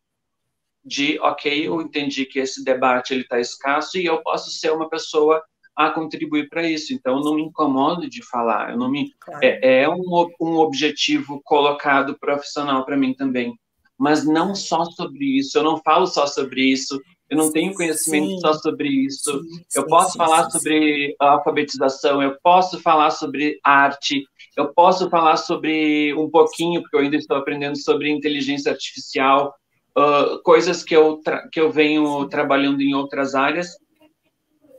de 0.87 1.19
ok, 1.19 1.67
eu 1.67 1.83
entendi 1.83 2.25
que 2.25 2.39
esse 2.39 2.63
debate 2.63 3.13
ele 3.13 3.23
está 3.23 3.41
escasso 3.41 3.99
e 3.99 4.07
eu 4.07 4.23
posso 4.23 4.53
ser 4.53 4.73
uma 4.73 4.89
pessoa 4.89 5.43
a 5.75 5.91
contribuir 5.91 6.49
para 6.49 6.67
isso. 6.67 6.95
Então, 6.95 7.19
eu 7.19 7.25
não 7.25 7.35
me 7.35 7.43
incomodo 7.43 8.09
de 8.09 8.25
falar. 8.25 8.71
Eu 8.71 8.79
não 8.79 8.89
me 8.89 9.13
claro. 9.21 9.45
é, 9.45 9.83
é, 9.83 9.89
um, 9.89 10.31
um 10.41 10.57
objetivo 10.57 11.43
colocado 11.45 12.17
profissional 12.19 12.85
para 12.85 12.97
mim 12.97 13.13
também. 13.13 13.59
Mas 13.99 14.25
não 14.25 14.55
só 14.55 14.85
sobre 14.85 15.39
isso. 15.39 15.59
Eu 15.59 15.63
não 15.63 15.79
falo 15.83 16.07
só 16.07 16.27
sobre 16.27 16.63
isso. 16.63 16.99
Eu 17.29 17.37
não 17.37 17.53
tenho 17.53 17.75
conhecimento 17.75 18.31
sim. 18.31 18.39
só 18.39 18.55
sobre 18.55 18.89
isso. 18.89 19.43
Sim, 19.43 19.65
eu 19.75 19.83
sim, 19.83 19.89
posso 19.89 20.17
falar 20.17 20.49
sobre 20.51 21.15
alfabetização. 21.19 22.23
Eu 22.23 22.39
posso 22.43 22.81
falar 22.81 23.11
sobre 23.11 23.59
arte. 23.63 24.25
Eu 24.57 24.73
posso 24.73 25.11
falar 25.11 25.37
sobre 25.37 26.15
um 26.15 26.31
pouquinho, 26.31 26.81
porque 26.81 26.97
eu 26.97 27.01
ainda 27.01 27.17
estou 27.17 27.37
aprendendo 27.37 27.77
sobre 27.77 28.11
inteligência 28.11 28.73
artificial, 28.73 29.53
uh, 29.97 30.43
coisas 30.43 30.82
que 30.82 30.94
eu 30.94 31.20
que 31.52 31.60
eu 31.60 31.70
venho 31.70 32.27
trabalhando 32.28 32.81
em 32.81 32.94
outras 32.94 33.35
áreas 33.35 33.77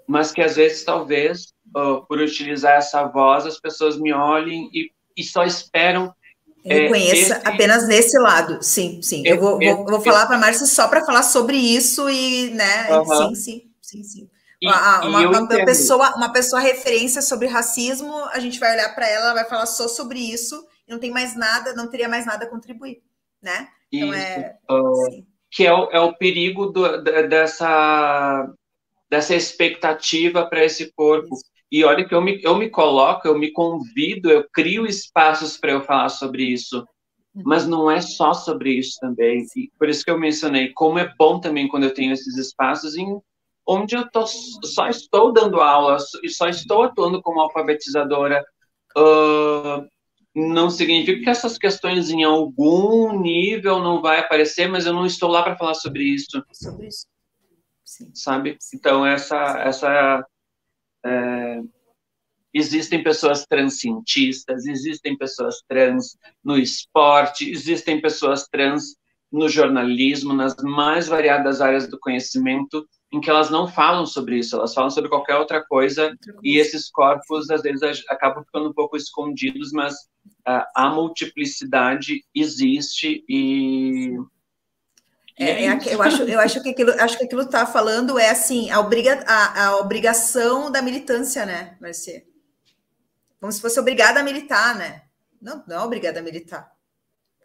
mas 0.08 0.32
que 0.32 0.42
às 0.42 0.56
vezes, 0.56 0.86
talvez, 0.86 1.54
uh, 1.76 2.06
por 2.08 2.20
utilizar 2.20 2.78
essa 2.78 3.04
voz, 3.04 3.46
as 3.46 3.60
pessoas 3.60 4.00
me 4.00 4.14
olhem 4.14 4.70
e, 4.74 4.90
e 5.18 5.24
só 5.24 5.44
esperam. 5.44 6.14
Eu 6.64 6.96
é, 6.96 7.00
esse... 7.00 7.34
apenas 7.34 7.88
nesse 7.88 8.18
lado, 8.18 8.60
sim, 8.62 9.02
sim. 9.02 9.24
eu 9.26 9.40
vou, 9.40 9.60
vou, 9.60 9.86
vou 9.86 10.02
falar 10.02 10.26
para 10.26 10.38
a 10.38 10.40
Márcia 10.40 10.66
só 10.66 10.88
para 10.88 11.06
falar 11.06 11.24
sobre 11.24 11.56
isso 11.58 12.10
e, 12.10 12.50
né, 12.52 12.88
sim, 13.06 13.36
sim, 13.36 13.72
sim, 13.82 14.04
sim. 14.04 14.30
E, 14.62 14.68
uma, 14.68 15.06
uma, 15.06 15.40
uma 15.40 15.48
pessoa, 15.48 16.16
uma 16.16 16.32
pessoa 16.32 16.62
referência 16.62 17.22
sobre 17.22 17.48
racismo, 17.48 18.14
a 18.32 18.40
gente 18.40 18.60
vai 18.60 18.74
olhar 18.74 18.96
para 18.96 19.08
ela, 19.08 19.26
ela 19.26 19.34
vai 19.34 19.46
falar 19.46 19.66
só 19.66 19.88
sobre 19.88 20.20
isso, 20.20 20.66
e 20.88 20.92
não 20.92 21.00
tem 21.00 21.12
mais 21.12 21.36
nada, 21.38 21.74
não 21.74 21.90
teria 21.90 22.10
mais 22.10 22.26
nada 22.26 22.46
a 22.46 22.50
contribuir, 22.50 23.02
né? 23.42 23.68
Então 23.92 24.14
isso. 24.14 24.24
é. 24.24 24.58
Uh, 24.70 25.26
que 25.50 25.66
é 25.66 25.74
o, 25.74 25.90
é 25.92 26.00
o 26.00 26.14
perigo 26.14 26.68
do, 26.68 27.02
dessa 27.02 28.54
dessa 29.10 29.34
expectativa 29.36 30.46
para 30.46 30.66
esse 30.66 30.92
corpo. 30.94 31.38
E 31.72 31.84
olha 31.84 32.06
que 32.06 32.14
eu 32.14 32.22
me, 32.22 32.42
eu 32.44 32.56
me 32.58 32.70
coloco, 32.70 33.28
eu 33.28 33.38
me 33.38 33.52
convido, 33.52 34.30
eu 34.30 34.46
crio 34.52 34.86
espaços 34.86 35.58
para 35.58 35.72
eu 35.72 35.82
falar 35.82 36.10
sobre 36.10 36.44
isso. 36.44 36.86
Uhum. 37.34 37.44
Mas 37.46 37.68
não 37.68 37.90
é 37.90 38.02
só 38.02 38.34
sobre 38.34 38.72
isso 38.74 38.98
também. 39.00 39.46
E 39.56 39.70
por 39.78 39.90
isso 39.90 40.04
que 40.04 40.12
eu 40.12 40.20
mencionei 40.20 40.72
como 40.74 41.00
é 41.00 41.14
bom 41.18 41.40
também 41.40 41.68
quando 41.68 41.84
eu 41.84 41.94
tenho 41.94 42.14
esses 42.14 42.38
espaços 42.38 42.96
em 42.96 43.20
onde 43.66 43.96
eu 43.96 44.10
tô, 44.10 44.26
só 44.26 44.88
estou 44.88 45.34
dando 45.34 45.60
aula 45.60 45.98
e 46.24 46.30
só 46.30 46.48
estou 46.48 46.84
atuando 46.84 47.22
como 47.22 47.42
alfabetizadora. 47.42 48.44
Uh, 48.98 49.86
não 50.38 50.70
significa 50.70 51.20
que 51.20 51.30
essas 51.30 51.58
questões 51.58 52.12
em 52.12 52.24
algum 52.24 53.20
nível 53.20 53.80
não 53.80 54.02
vai 54.02 54.20
aparecer, 54.20 54.68
mas 54.68 54.86
eu 54.86 54.94
não 54.94 55.06
estou 55.06 55.30
lá 55.30 55.42
para 55.42 55.58
falar 55.58 55.74
sobre 55.74 56.04
isso. 56.04 56.44
Sobre 56.52 56.88
isso. 56.88 57.08
Sim. 57.84 58.12
sabe? 58.14 58.58
Então, 58.72 59.04
essa, 59.04 59.60
essa 59.60 60.24
é, 61.04 61.62
existem 62.54 63.02
pessoas 63.02 63.48
transcientistas, 63.48 64.68
existem 64.68 65.18
pessoas 65.18 65.64
trans 65.68 66.16
no 66.44 66.56
esporte, 66.56 67.50
existem 67.50 68.00
pessoas 68.00 68.48
trans 68.48 68.96
no 69.32 69.50
jornalismo, 69.50 70.34
nas 70.34 70.56
mais 70.58 71.08
variadas 71.08 71.62
áreas 71.62 71.90
do 71.90 72.00
conhecimento, 72.00 72.88
em 73.12 73.22
que 73.22 73.30
elas 73.30 73.50
não 73.50 73.68
falam 73.68 74.06
sobre 74.06 74.38
isso, 74.38 74.56
elas 74.56 74.74
falam 74.74 74.90
sobre 74.90 75.10
qualquer 75.10 75.36
outra 75.38 75.64
coisa, 75.64 76.14
e 76.44 76.58
esses 76.58 76.90
corpos, 76.90 77.50
às 77.50 77.62
vezes, 77.62 78.04
acabam 78.10 78.44
ficando 78.44 78.70
um 78.70 78.74
pouco 78.74 78.98
escondidos, 78.98 79.72
mas 79.72 79.94
uh, 80.48 80.66
a 80.76 80.90
multiplicidade 80.90 82.26
existe 82.36 83.24
e 83.30 84.18
é, 85.40 85.66
é, 85.66 85.94
eu, 85.94 86.02
acho, 86.02 86.24
eu 86.24 86.40
acho 86.40 86.64
que 86.64 86.70
aquilo 86.70 86.92
acho 87.00 87.16
que 87.16 87.26
aquilo 87.26 87.44
está 87.44 87.64
falando 87.64 88.18
é 88.18 88.32
assim 88.32 88.72
a, 88.72 88.80
obriga, 88.80 89.24
a, 89.28 89.66
a, 89.66 89.78
obrigação 89.78 90.72
da 90.72 90.82
militância, 90.82 91.46
né, 91.46 91.78
Marcia? 91.80 92.26
Como 93.40 93.52
se 93.52 93.62
fosse 93.62 93.80
obrigada 93.80 94.20
a 94.20 94.24
militar, 94.24 94.76
né? 94.76 95.04
Não, 95.40 95.64
não 95.68 95.76
é 95.76 95.80
obrigada 95.82 96.20
a 96.20 96.24
militar. 96.24 96.72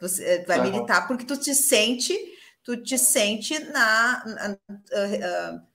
Você 0.01 0.25
eh, 0.25 0.45
vai 0.47 0.59
uhum. 0.59 0.71
militar 0.71 1.07
porque 1.07 1.27
tu 1.27 1.37
te 1.37 1.55
sente, 1.55 2.19
tu 2.65 2.77
te 2.83 2.97
sente 2.99 3.59
na, 3.65 4.25
na 4.25 4.51
uh, 4.51 5.57
uh, 5.57 5.73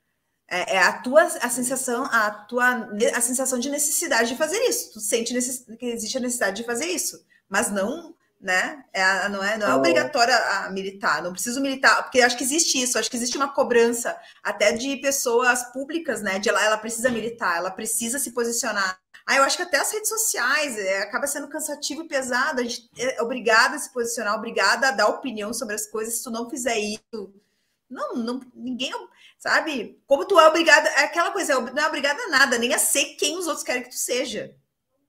é, 0.50 0.76
é, 0.76 0.80
a 0.80 0.94
tua 1.02 1.24
a 1.24 1.50
sensação, 1.50 2.06
a 2.06 2.32
tua 2.32 2.90
a 3.14 3.22
sensação 3.22 3.60
de 3.60 3.70
necessidade 3.70 4.30
de 4.30 4.38
fazer 4.38 4.60
isso. 4.70 4.94
Tu 4.94 5.00
sente 5.00 5.34
que 5.78 5.86
existe 5.86 6.18
a 6.18 6.22
necessidade 6.22 6.58
de 6.58 6.64
fazer 6.64 6.86
isso, 6.86 7.24
mas 7.50 7.70
não 7.70 8.16
né? 8.40 8.84
É, 8.94 9.28
não 9.30 9.44
é, 9.44 9.58
não 9.58 9.68
é 9.68 9.74
oh. 9.74 9.78
obrigatória 9.78 10.36
a 10.36 10.70
militar, 10.70 11.24
não 11.24 11.32
preciso 11.32 11.60
militar, 11.60 12.04
porque 12.04 12.22
acho 12.22 12.38
que 12.38 12.44
existe 12.44 12.82
isso, 12.82 12.98
acho 12.98 13.10
que 13.10 13.18
existe 13.18 13.36
uma 13.36 13.52
cobrança 13.52 14.16
até 14.44 14.72
de 14.72 14.98
pessoas 14.98 15.64
públicas, 15.74 16.22
né? 16.22 16.38
De 16.38 16.52
lá 16.52 16.64
ela 16.64 16.78
precisa 16.78 17.10
militar, 17.10 17.58
ela 17.58 17.72
precisa 17.72 18.20
se 18.20 18.32
posicionar. 18.32 19.00
Ah, 19.28 19.36
eu 19.36 19.44
acho 19.44 19.58
que 19.58 19.64
até 19.64 19.78
as 19.78 19.92
redes 19.92 20.08
sociais 20.08 20.78
é, 20.78 21.00
acaba 21.00 21.28
sendo 21.28 21.50
cansativo 21.50 22.04
e 22.04 22.08
pesado, 22.08 22.62
a 22.62 22.64
gente 22.64 22.90
é 22.98 23.22
obrigada 23.22 23.76
a 23.76 23.80
se 23.80 23.92
posicionar, 23.92 24.34
obrigada 24.34 24.88
a 24.88 24.92
dar 24.92 25.08
opinião 25.10 25.54
sobre 25.54 25.76
as 25.76 25.86
coisas, 25.86 26.16
se 26.16 26.24
tu 26.24 26.32
não 26.32 26.50
fizer 26.50 26.80
isso. 26.80 27.34
Não, 27.90 28.16
não 28.16 28.42
ninguém, 28.56 28.94
sabe? 29.38 30.02
Como 30.08 30.26
tu 30.26 30.40
é 30.40 30.48
obrigada, 30.48 30.88
é 30.90 31.04
aquela 31.04 31.32
coisa, 31.32 31.60
não 31.60 31.84
é 31.84 31.88
obrigada 31.88 32.22
a 32.24 32.30
nada, 32.30 32.58
nem 32.58 32.74
a 32.74 32.78
ser 32.78 33.16
quem 33.16 33.38
os 33.38 33.48
outros 33.48 33.66
querem 33.66 33.84
que 33.84 33.90
tu 33.90 33.98
seja. 33.98 34.56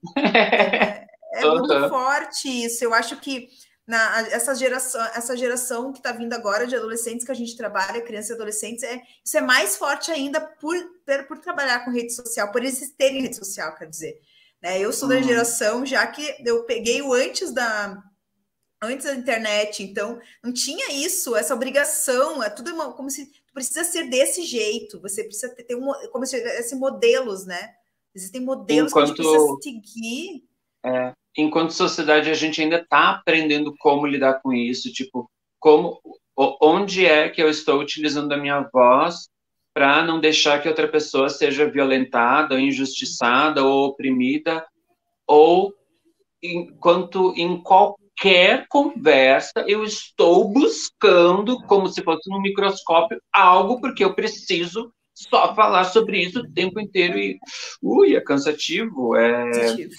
É, 1.31 1.43
é 1.43 1.45
muito 1.45 1.89
forte 1.91 2.49
isso. 2.49 2.83
Eu 2.83 2.95
acho 2.95 3.19
que 3.19 3.51
na, 3.87 4.21
essa 4.29 4.55
geração, 4.55 5.03
essa 5.15 5.37
geração 5.37 5.93
que 5.93 5.99
está 5.99 6.11
vindo 6.11 6.33
agora 6.35 6.67
de 6.67 6.75
adolescentes 6.75 7.25
que 7.25 7.33
a 7.33 7.35
gente 7.35 7.57
trabalha, 7.57 8.01
crianças 8.01 8.31
e 8.31 8.33
adolescentes, 8.33 8.83
é, 8.83 9.03
isso 9.23 9.37
é 9.37 9.41
mais 9.43 9.77
forte 9.77 10.11
ainda 10.11 10.41
por, 10.41 10.75
por, 11.09 11.25
por 11.27 11.39
trabalhar 11.39 11.85
com 11.85 11.91
rede 11.91 12.13
social, 12.13 12.53
por 12.53 12.61
eles 12.61 12.95
terem 12.97 13.23
rede 13.23 13.37
social, 13.37 13.75
quer 13.75 13.89
dizer. 13.89 14.21
Né? 14.63 14.79
Eu 14.79 14.93
sou 14.93 15.09
uhum. 15.09 15.15
da 15.15 15.23
geração 15.23 15.87
já 15.87 16.07
que 16.07 16.37
eu 16.45 16.65
peguei 16.65 17.01
o 17.01 17.15
antes 17.15 17.53
da 17.53 18.03
antes 18.81 19.07
da 19.07 19.15
internet, 19.15 19.83
então 19.83 20.21
não 20.45 20.53
tinha 20.53 20.93
isso, 20.93 21.35
essa 21.35 21.53
obrigação, 21.53 22.41
é 22.41 22.49
tudo 22.49 22.73
uma, 22.73 22.93
como 22.93 23.11
se 23.11 23.27
tu 23.27 23.53
precisa 23.53 23.83
ser 23.83 24.09
desse 24.09 24.43
jeito, 24.43 25.01
você 25.01 25.25
precisa 25.25 25.53
ter, 25.53 25.65
ter 25.65 25.75
um, 25.75 25.93
como 26.13 26.25
se 26.25 26.37
esse 26.37 26.77
modelos, 26.77 27.45
né? 27.45 27.75
Existem 28.15 28.41
modelos 28.41 28.93
Enquanto... 28.93 29.15
que 29.15 29.21
a 29.21 29.25
gente 29.25 29.37
precisa 29.37 29.63
seguir 29.63 30.49
é, 30.85 31.13
enquanto 31.37 31.73
sociedade, 31.73 32.31
a 32.31 32.35
gente 32.35 32.63
ainda 32.63 32.77
está 32.77 33.11
aprendendo 33.11 33.75
como 33.79 34.07
lidar 34.07 34.41
com 34.41 34.53
isso, 34.53 34.93
tipo, 34.93 35.29
como, 35.59 36.01
onde 36.37 37.05
é 37.05 37.29
que 37.29 37.43
eu 37.43 37.49
estou 37.49 37.81
utilizando 37.81 38.33
a 38.33 38.37
minha 38.37 38.61
voz 38.73 39.29
para 39.79 40.03
não 40.03 40.19
deixar 40.19 40.61
que 40.61 40.69
outra 40.69 40.89
pessoa 40.89 41.29
seja 41.29 41.71
violentada, 41.71 42.61
injustiçada, 42.61 43.63
ou 43.65 43.87
oprimida, 43.87 44.67
ou 45.25 45.73
enquanto 46.43 47.33
em 47.37 47.63
qualquer 47.63 48.67
conversa 48.69 49.65
eu 49.69 49.85
estou 49.85 50.49
buscando, 50.49 51.63
como 51.63 51.87
se 51.87 52.03
fosse 52.03 52.29
no 52.29 52.43
microscópio, 52.43 53.23
algo 53.33 53.81
porque 53.81 54.03
eu 54.03 54.17
preciso 54.17 54.93
só 55.15 55.55
falar 55.55 55.85
sobre 55.85 56.23
isso 56.23 56.41
o 56.41 56.53
tempo 56.53 56.81
inteiro 56.81 57.17
e, 57.17 57.39
ui, 57.81 58.17
é 58.17 58.21
cansativo, 58.21 59.15
é... 59.15 59.45
Cansativo. 59.45 59.95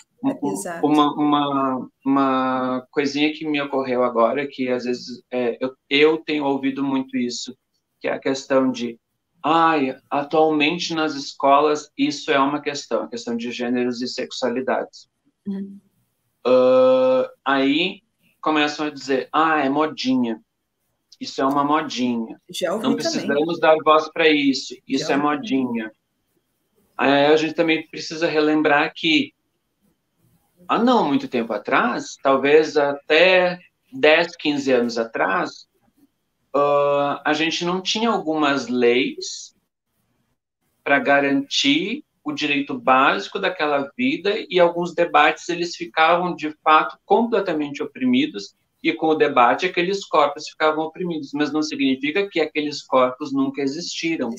uma, 0.84 1.14
uma, 1.14 1.90
uma 2.06 2.88
coisinha 2.92 3.32
que 3.32 3.48
me 3.48 3.62
ocorreu 3.62 4.04
agora, 4.04 4.46
que 4.46 4.68
às 4.68 4.84
vezes 4.84 5.24
é, 5.32 5.58
eu, 5.62 5.74
eu 5.90 6.18
tenho 6.18 6.44
ouvido 6.44 6.84
muito 6.84 7.16
isso, 7.16 7.56
que 8.02 8.10
é 8.10 8.12
a 8.12 8.20
questão 8.20 8.70
de, 8.70 9.00
ai, 9.44 9.98
atualmente 10.10 10.94
nas 10.94 11.16
escolas 11.16 11.92
isso 11.98 12.32
é 12.32 12.40
uma 12.40 12.62
questão, 12.62 13.04
a 13.04 13.08
questão 13.08 13.36
de 13.36 13.52
gêneros 13.52 14.02
e 14.02 14.08
sexualidades. 14.08 15.10
Uhum. 15.48 15.80
Uh, 16.46 17.30
aí 17.46 18.02
começam 18.42 18.88
a 18.88 18.90
dizer, 18.90 19.30
ah, 19.32 19.60
é 19.60 19.70
modinha. 19.70 20.42
Isso 21.20 21.42
é 21.42 21.46
uma 21.46 21.64
modinha. 21.64 22.40
Não 22.82 22.96
precisamos 22.96 23.60
também. 23.60 23.60
dar 23.60 23.76
voz 23.84 24.10
para 24.12 24.30
isso. 24.30 24.74
Isso 24.88 25.08
Já 25.08 25.16
é 25.16 25.18
modinha. 25.18 25.92
Aí 26.98 27.26
a 27.26 27.36
gente 27.36 27.54
também 27.54 27.86
precisa 27.88 28.28
relembrar 28.28 28.94
que 28.96 29.34
há 30.68 30.78
não 30.78 31.08
muito 31.08 31.28
tempo 31.28 31.52
atrás, 31.54 32.18
talvez 32.22 32.78
até 32.78 33.60
10, 33.92 34.36
15 34.36 34.72
anos 34.72 34.98
atrás, 34.98 35.69
uh, 36.56 37.22
a 37.26 37.34
gente 37.34 37.66
não 37.66 37.82
tinha 37.82 38.10
algumas 38.10 38.68
leis 38.68 39.56
para 40.84 41.00
garantir 41.00 42.04
o 42.24 42.32
direito 42.32 42.78
básico 42.78 43.40
daquela 43.40 43.92
vida 43.98 44.36
e 44.50 44.60
alguns 44.60 44.94
debates 44.94 45.50
eles 45.50 45.76
ficavam 45.76 46.36
de 46.36 46.52
fato 46.64 46.98
completamente 47.06 47.82
oprimidos 47.82 48.56
e 48.82 48.94
com 48.94 49.08
o 49.08 49.16
debate 49.16 49.66
aqueles 49.66 50.06
corpos 50.06 50.48
ficavam 50.48 50.86
oprimidos, 50.86 51.32
mas 51.34 51.52
não 51.52 51.62
significa 51.62 52.28
que 52.30 52.40
aqueles 52.40 52.82
corpos 52.82 53.34
nunca 53.34 53.62
existiram. 53.62 54.30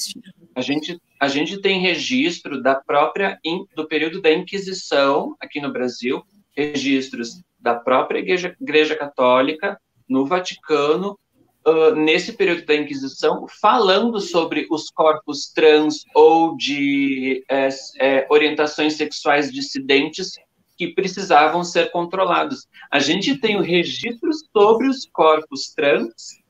A 0.55 0.63
gente, 0.63 0.99
a 1.21 1.29
gente 1.29 1.61
tem 1.61 1.81
registro 1.81 2.63
da 2.63 2.75
própria 2.75 3.39
do 3.77 3.87
período 3.87 4.21
da 4.23 4.33
Inquisição 4.33 5.37
aqui 5.39 5.61
no 5.61 5.73
Brasil, 5.73 6.23
registros 6.57 7.43
da 7.59 7.75
própria 7.75 8.19
Igreja, 8.19 8.57
Igreja 8.61 8.97
Católica 8.97 9.79
no 10.09 10.25
Vaticano 10.25 11.19
uh, 11.67 11.95
nesse 11.95 12.33
período 12.33 12.65
da 12.65 12.75
Inquisição, 12.75 13.47
falando 13.61 14.21
sobre 14.21 14.67
os 14.71 14.91
corpos 14.91 15.51
trans 15.53 16.05
ou 16.15 16.57
de 16.57 17.45
é, 17.49 17.69
é, 17.99 18.27
orientações 18.31 18.95
sexuais 18.95 19.53
dissidentes 19.53 20.33
que 20.77 20.89
precisavam 20.89 21.63
ser 21.63 21.91
controlados. 21.91 22.67
A 22.91 22.99
gente 22.99 23.37
tem 23.37 23.57
o 23.57 23.63
registro 23.63 24.31
sobre 24.53 24.87
os 24.87 25.07
corpos 25.13 25.75
trans 25.75 26.41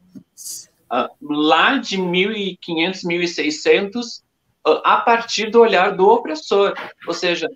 uh, 0.93 1.09
lá 1.21 1.79
de 1.79 1.99
1500, 1.99 3.03
1600, 3.03 4.19
uh, 4.67 4.81
a 4.85 4.99
partir 4.99 5.51
do 5.51 5.61
olhar 5.61 5.97
do 5.97 6.07
opressor. 6.09 6.75
Ou 7.09 7.15
seja, 7.15 7.49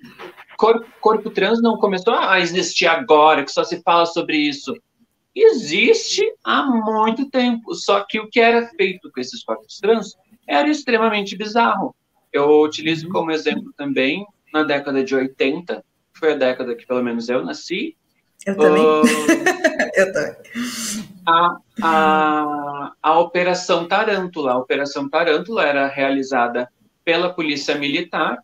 corpo, 0.57 0.87
corpo 1.01 1.31
trans 1.31 1.63
não 1.63 1.77
começou 1.77 2.15
a 2.15 2.41
existir 2.41 2.87
agora, 2.87 3.45
que 3.45 3.53
só 3.53 3.63
se 3.63 3.81
fala 3.83 4.07
sobre 4.07 4.37
isso 4.37 4.75
existe 5.43 6.23
há 6.45 6.65
muito 6.65 7.29
tempo. 7.31 7.75
Só 7.75 8.05
que 8.05 8.21
o 8.21 8.29
que 8.29 8.41
era 8.41 8.67
feito 8.69 9.11
com 9.11 9.21
esses 9.21 9.43
corpos 9.43 9.79
trans 9.79 10.15
era 10.47 10.69
extremamente 10.69 11.37
bizarro. 11.37 11.95
Eu 12.33 12.61
utilizo 12.61 13.09
como 13.09 13.31
exemplo 13.31 13.73
também 13.77 14.27
na 14.53 14.63
década 14.63 15.03
de 15.03 15.15
80, 15.15 15.85
que 16.13 16.19
foi 16.19 16.33
a 16.33 16.37
década 16.37 16.75
que 16.75 16.87
pelo 16.87 17.03
menos 17.03 17.29
eu 17.29 17.45
nasci. 17.45 17.97
Eu 18.47 18.57
também. 18.57 18.83
Uh, 18.83 19.03
eu 19.97 20.13
também. 20.13 20.37
A, 21.27 21.57
a, 21.83 22.93
a 23.03 23.19
Operação 23.19 23.89
Tarântula. 23.89 24.53
A 24.53 24.59
Operação 24.59 25.09
Tarântula 25.09 25.65
era 25.65 25.87
realizada 25.89 26.69
pela 27.05 27.33
Polícia 27.33 27.75
Militar 27.77 28.39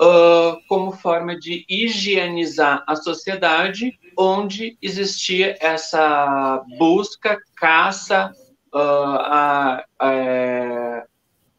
uh, 0.00 0.60
como 0.68 0.92
forma 0.92 1.38
de 1.38 1.64
higienizar 1.68 2.84
a 2.86 2.96
sociedade 2.96 3.98
onde 4.16 4.76
existia 4.80 5.56
essa 5.60 6.62
busca, 6.78 7.38
caça, 7.56 8.32
uh, 8.74 8.78
a, 8.78 9.84
a, 9.98 10.12
é, 10.14 11.04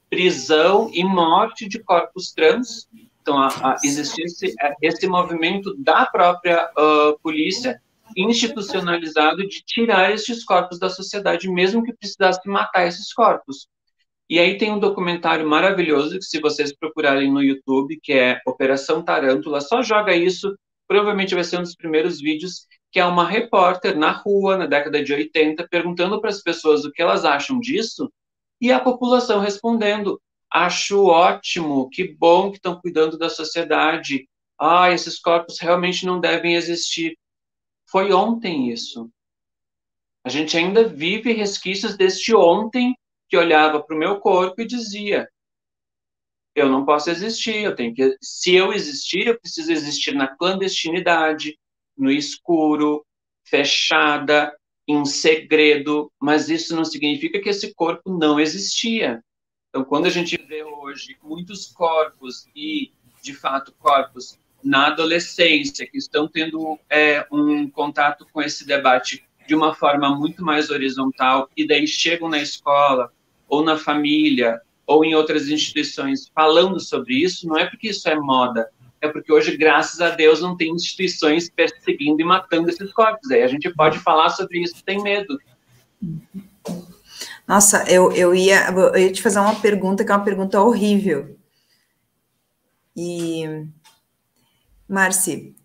prisão 0.09 0.89
e 0.93 1.03
morte 1.03 1.68
de 1.68 1.80
corpos 1.84 2.31
trans. 2.31 2.88
Então, 3.22 3.38
a, 3.38 3.47
a, 3.47 3.76
existia 3.84 4.26
esse, 4.26 4.55
esse, 4.81 5.07
movimento 5.07 5.76
da 5.77 6.05
própria 6.05 6.69
uh, 6.77 7.19
polícia 7.19 7.80
institucionalizado 8.15 9.45
de 9.47 9.61
tirar 9.64 10.11
esses 10.11 10.43
corpos 10.43 10.80
da 10.80 10.89
sociedade, 10.89 11.49
mesmo 11.49 11.84
que 11.84 11.93
precisasse 11.93 12.47
matar 12.47 12.88
esses 12.88 13.14
corpos. 13.14 13.68
E 14.29 14.39
aí 14.39 14.57
tem 14.57 14.71
um 14.71 14.79
documentário 14.79 15.47
maravilhoso 15.47 16.17
que 16.17 16.25
se 16.25 16.41
vocês 16.41 16.75
procurarem 16.75 17.31
no 17.31 17.41
YouTube, 17.41 17.99
que 18.01 18.11
é 18.11 18.41
Operação 18.45 19.01
Tarântula, 19.01 19.61
só 19.61 19.81
joga 19.81 20.15
isso, 20.15 20.53
provavelmente 20.87 21.33
vai 21.33 21.45
ser 21.45 21.59
um 21.59 21.63
dos 21.63 21.75
primeiros 21.75 22.19
vídeos, 22.19 22.67
que 22.91 22.99
é 22.99 23.05
uma 23.05 23.27
repórter 23.27 23.97
na 23.97 24.11
rua, 24.11 24.57
na 24.57 24.65
década 24.65 25.01
de 25.01 25.13
80, 25.13 25.67
perguntando 25.69 26.19
para 26.19 26.29
as 26.29 26.41
pessoas 26.41 26.83
o 26.83 26.91
que 26.91 27.01
elas 27.01 27.23
acham 27.23 27.59
disso, 27.59 28.11
e 28.59 28.71
a 28.71 28.79
população 28.79 29.39
respondendo: 29.39 30.21
acho 30.51 31.05
ótimo, 31.05 31.89
que 31.89 32.15
bom 32.15 32.49
que 32.51 32.57
estão 32.57 32.79
cuidando 32.79 33.17
da 33.17 33.29
sociedade. 33.29 34.27
Ah, 34.59 34.91
esses 34.91 35.19
corpos 35.19 35.59
realmente 35.59 36.05
não 36.05 36.19
devem 36.19 36.55
existir. 36.55 37.17
Foi 37.89 38.11
ontem 38.11 38.71
isso. 38.71 39.09
A 40.23 40.29
gente 40.29 40.57
ainda 40.57 40.87
vive 40.87 41.31
resquícios 41.31 41.95
deste 41.95 42.35
ontem 42.35 42.93
que 43.27 43.37
olhava 43.37 43.81
para 43.81 43.95
o 43.95 43.99
meu 43.99 44.19
corpo 44.19 44.61
e 44.61 44.67
dizia: 44.67 45.27
eu 46.57 46.67
não 46.67 46.83
posso 46.83 47.11
existir, 47.11 47.57
eu 47.57 47.75
tenho 47.75 47.93
que, 47.93 48.17
se 48.19 48.55
eu 48.55 48.73
existir, 48.73 49.27
eu 49.27 49.39
preciso 49.39 49.71
existir 49.71 50.15
na 50.15 50.27
clandestinidade, 50.27 51.55
no 51.95 52.09
escuro, 52.09 53.05
fechada, 53.45 54.51
em 54.87 55.05
segredo, 55.05 56.11
mas 56.19 56.49
isso 56.49 56.75
não 56.75 56.83
significa 56.83 57.39
que 57.39 57.49
esse 57.49 57.75
corpo 57.75 58.17
não 58.17 58.39
existia. 58.39 59.23
Então, 59.69 59.83
quando 59.83 60.07
a 60.07 60.09
gente 60.09 60.35
vê 60.35 60.63
hoje 60.63 61.15
muitos 61.21 61.67
corpos 61.67 62.47
e, 62.55 62.91
de 63.21 63.35
fato, 63.35 63.71
corpos 63.77 64.39
na 64.63 64.87
adolescência 64.87 65.85
que 65.85 65.99
estão 65.99 66.27
tendo 66.27 66.79
é, 66.89 67.27
um 67.31 67.69
contato 67.69 68.25
com 68.33 68.41
esse 68.41 68.65
debate 68.65 69.23
de 69.47 69.53
uma 69.53 69.75
forma 69.75 70.09
muito 70.15 70.43
mais 70.43 70.71
horizontal 70.71 71.47
e 71.55 71.67
daí 71.67 71.87
chegam 71.87 72.27
na 72.27 72.41
escola 72.41 73.13
ou 73.48 73.64
na 73.64 73.78
família, 73.78 74.60
ou 74.86 75.03
em 75.03 75.15
outras 75.15 75.49
instituições 75.49 76.30
falando 76.34 76.80
sobre 76.80 77.15
isso, 77.15 77.48
não 77.48 77.57
é 77.57 77.65
porque 77.65 77.90
isso 77.90 78.07
é 78.07 78.15
moda, 78.15 78.69
é 79.02 79.07
porque 79.07 79.32
hoje, 79.32 79.56
graças 79.56 80.02
a 80.02 80.10
Deus, 80.10 80.41
não 80.41 80.56
tem 80.57 80.72
instituições 80.72 81.49
perseguindo 81.49 82.22
e 82.22 82.26
matando 82.26 82.69
esses 82.69 82.91
corpos. 82.94 83.30
Aí 83.30 83.44
a 83.44 83.48
gente 83.48 83.69
pode 83.74 83.99
falar 83.99 84.30
sobre 84.30 84.60
isso 84.60 84.76
sem 84.84 85.02
medo. 85.03 85.38
Nossa, 87.48 87.84
eu, 87.90 88.11
eu, 88.11 88.34
ia, 88.34 88.69
eu 88.69 88.98
ia 88.98 89.11
te 89.11 89.22
fazer 89.22 89.40
uma 89.40 89.60
pergunta 89.60 90.03
que 90.03 90.11
é 90.11 90.15
uma 90.15 90.26
pergunta 90.26 90.61
horrível. 90.61 91.38
E, 92.95 93.45
Marci, 94.88 95.56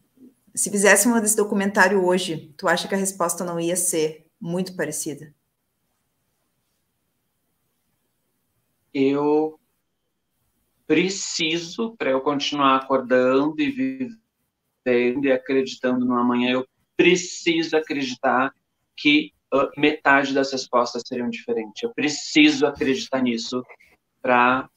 se 0.54 0.70
fizéssemos 0.70 1.20
desse 1.22 1.36
documentário 1.36 2.04
hoje, 2.04 2.52
tu 2.58 2.68
acha 2.68 2.86
que 2.86 2.94
a 2.94 2.98
resposta 2.98 3.44
não 3.44 3.58
ia 3.58 3.76
ser 3.76 4.26
muito 4.38 4.76
parecida? 4.76 5.34
Eu 8.92 9.58
preciso, 10.86 11.96
para 11.96 12.10
eu 12.10 12.20
continuar 12.20 12.76
acordando 12.76 13.60
e 13.60 13.70
vivendo 13.70 15.24
e 15.24 15.32
acreditando 15.32 16.04
no 16.04 16.14
amanhã, 16.18 16.50
eu 16.50 16.66
preciso 16.96 17.76
acreditar 17.76 18.52
que 18.96 19.32
uh, 19.54 19.68
metade 19.80 20.34
das 20.34 20.52
respostas 20.52 21.02
seriam 21.06 21.30
diferentes. 21.30 21.82
Eu 21.82 21.92
preciso 21.94 22.66
acreditar 22.66 23.22
nisso 23.22 23.62
para 24.20 24.68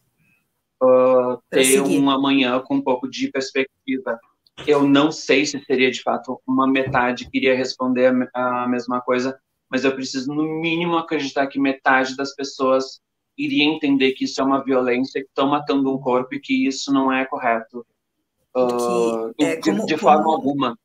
uh, 0.81 1.41
ter 1.49 1.81
um 1.81 2.09
amanhã 2.09 2.59
com 2.59 2.75
um 2.75 2.81
pouco 2.81 3.09
de 3.09 3.29
perspectiva. 3.29 4.19
Eu 4.65 4.87
não 4.87 5.11
sei 5.11 5.45
se 5.45 5.59
seria 5.65 5.91
de 5.91 6.01
fato 6.01 6.41
uma 6.47 6.67
metade 6.67 7.29
que 7.29 7.37
iria 7.37 7.55
responder 7.55 8.13
a, 8.33 8.63
a 8.63 8.67
mesma 8.67 9.01
coisa, 9.01 9.37
mas 9.69 9.83
eu 9.83 9.93
preciso 9.93 10.33
no 10.33 10.61
mínimo 10.61 10.97
acreditar 10.97 11.47
que 11.47 11.59
metade 11.59 12.15
das 12.15 12.33
pessoas 12.33 13.01
iria 13.37 13.65
entender 13.65 14.13
que 14.13 14.25
isso 14.25 14.39
é 14.39 14.43
uma 14.43 14.63
violência, 14.63 15.21
que 15.21 15.27
estão 15.27 15.47
matando 15.47 15.93
um 15.93 15.99
corpo 15.99 16.35
e 16.35 16.39
que 16.39 16.67
isso 16.67 16.91
não 16.91 17.11
é 17.11 17.25
correto 17.25 17.85
uh, 18.55 19.33
é, 19.39 19.57
de, 19.57 19.71
como, 19.71 19.85
de, 19.85 19.97
forma 19.97 20.23
como, 20.23 20.35
alguma. 20.35 20.79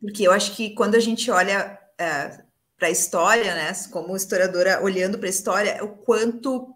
Porque 0.00 0.26
eu 0.26 0.32
acho 0.32 0.54
que 0.54 0.70
quando 0.70 0.94
a 0.94 1.00
gente 1.00 1.30
olha 1.30 1.78
é, 1.98 2.42
para 2.78 2.88
a 2.88 2.90
história, 2.90 3.54
né, 3.54 3.72
como 3.90 4.16
historiadora 4.16 4.82
olhando 4.82 5.18
para 5.18 5.26
a 5.26 5.30
história, 5.30 5.84
o 5.84 5.88
quanto 5.88 6.72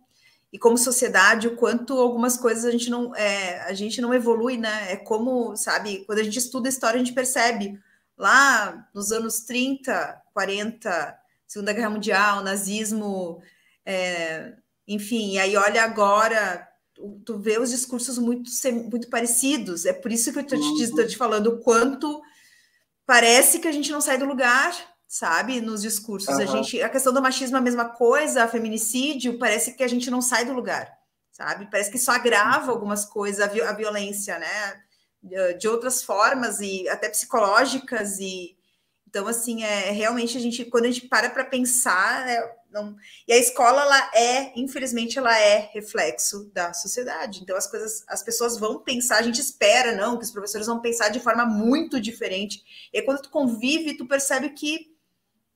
e 0.52 0.58
como 0.58 0.76
sociedade, 0.76 1.46
o 1.46 1.56
quanto 1.56 1.94
algumas 1.94 2.36
coisas 2.36 2.64
a 2.64 2.72
gente 2.72 2.90
não 2.90 3.14
é, 3.14 3.60
a 3.62 3.72
gente 3.72 4.00
não 4.00 4.12
evolui, 4.12 4.56
né? 4.56 4.92
É 4.92 4.96
como, 4.96 5.54
sabe, 5.56 6.04
quando 6.06 6.18
a 6.18 6.24
gente 6.24 6.38
estuda 6.38 6.68
a 6.68 6.70
história, 6.70 6.96
a 6.96 6.98
gente 6.98 7.14
percebe 7.14 7.78
lá 8.18 8.88
nos 8.92 9.12
anos 9.12 9.40
30, 9.42 10.22
40, 10.34 11.18
Segunda 11.46 11.72
Guerra 11.72 11.90
Mundial, 11.90 12.42
nazismo, 12.42 13.40
é, 13.86 14.54
enfim, 14.90 15.34
e 15.34 15.38
aí 15.38 15.56
olha 15.56 15.84
agora, 15.84 16.68
tu, 17.24 17.38
vê 17.38 17.60
os 17.60 17.70
discursos 17.70 18.18
muito, 18.18 18.50
muito 18.90 19.08
parecidos. 19.08 19.86
É 19.86 19.92
por 19.92 20.10
isso 20.10 20.32
que 20.32 20.38
eu 20.38 20.42
estou 20.42 20.58
te, 20.58 20.90
uhum. 20.90 21.06
te 21.06 21.16
falando 21.16 21.46
o 21.46 21.58
quanto 21.60 22.20
parece 23.06 23.60
que 23.60 23.68
a 23.68 23.72
gente 23.72 23.92
não 23.92 24.00
sai 24.00 24.18
do 24.18 24.24
lugar, 24.24 24.74
sabe? 25.06 25.60
Nos 25.60 25.82
discursos. 25.82 26.34
Uhum. 26.34 26.42
A 26.42 26.46
gente, 26.46 26.82
a 26.82 26.88
questão 26.88 27.12
do 27.12 27.22
machismo 27.22 27.56
é 27.56 27.60
a 27.60 27.62
mesma 27.62 27.84
coisa, 27.88 28.48
feminicídio, 28.48 29.38
parece 29.38 29.74
que 29.74 29.84
a 29.84 29.88
gente 29.88 30.10
não 30.10 30.20
sai 30.20 30.44
do 30.44 30.52
lugar, 30.52 30.92
sabe? 31.30 31.70
Parece 31.70 31.88
que 31.88 31.96
isso 31.96 32.10
agrava 32.10 32.66
uhum. 32.66 32.70
algumas 32.72 33.04
coisas, 33.04 33.40
a, 33.40 33.46
vi 33.46 33.62
a 33.62 33.72
violência, 33.72 34.40
né? 34.40 34.82
De, 35.22 35.54
de 35.54 35.68
outras 35.68 36.02
formas 36.02 36.60
e 36.60 36.88
até 36.88 37.08
psicológicas 37.08 38.18
e 38.18 38.56
então 39.06 39.26
assim 39.26 39.62
é 39.62 39.90
realmente 39.90 40.38
a 40.38 40.40
gente 40.40 40.64
quando 40.64 40.86
a 40.86 40.90
gente 40.90 41.08
para 41.08 41.28
para 41.28 41.44
pensar 41.44 42.26
é, 42.26 42.59
não... 42.72 42.96
E 43.26 43.32
a 43.32 43.36
escola, 43.36 43.82
ela 43.82 44.10
é, 44.14 44.52
infelizmente, 44.56 45.18
ela 45.18 45.36
é 45.38 45.70
reflexo 45.72 46.50
da 46.52 46.72
sociedade. 46.72 47.40
Então, 47.42 47.56
as 47.56 47.66
coisas, 47.66 48.04
as 48.08 48.22
pessoas 48.22 48.58
vão 48.58 48.80
pensar, 48.80 49.18
a 49.18 49.22
gente 49.22 49.40
espera, 49.40 49.92
não, 49.92 50.18
que 50.18 50.24
os 50.24 50.30
professores 50.30 50.66
vão 50.66 50.80
pensar 50.80 51.08
de 51.08 51.20
forma 51.20 51.44
muito 51.44 52.00
diferente. 52.00 52.62
E 52.92 53.02
quando 53.02 53.22
tu 53.22 53.30
convive, 53.30 53.96
tu 53.96 54.06
percebe 54.06 54.50
que 54.50 54.94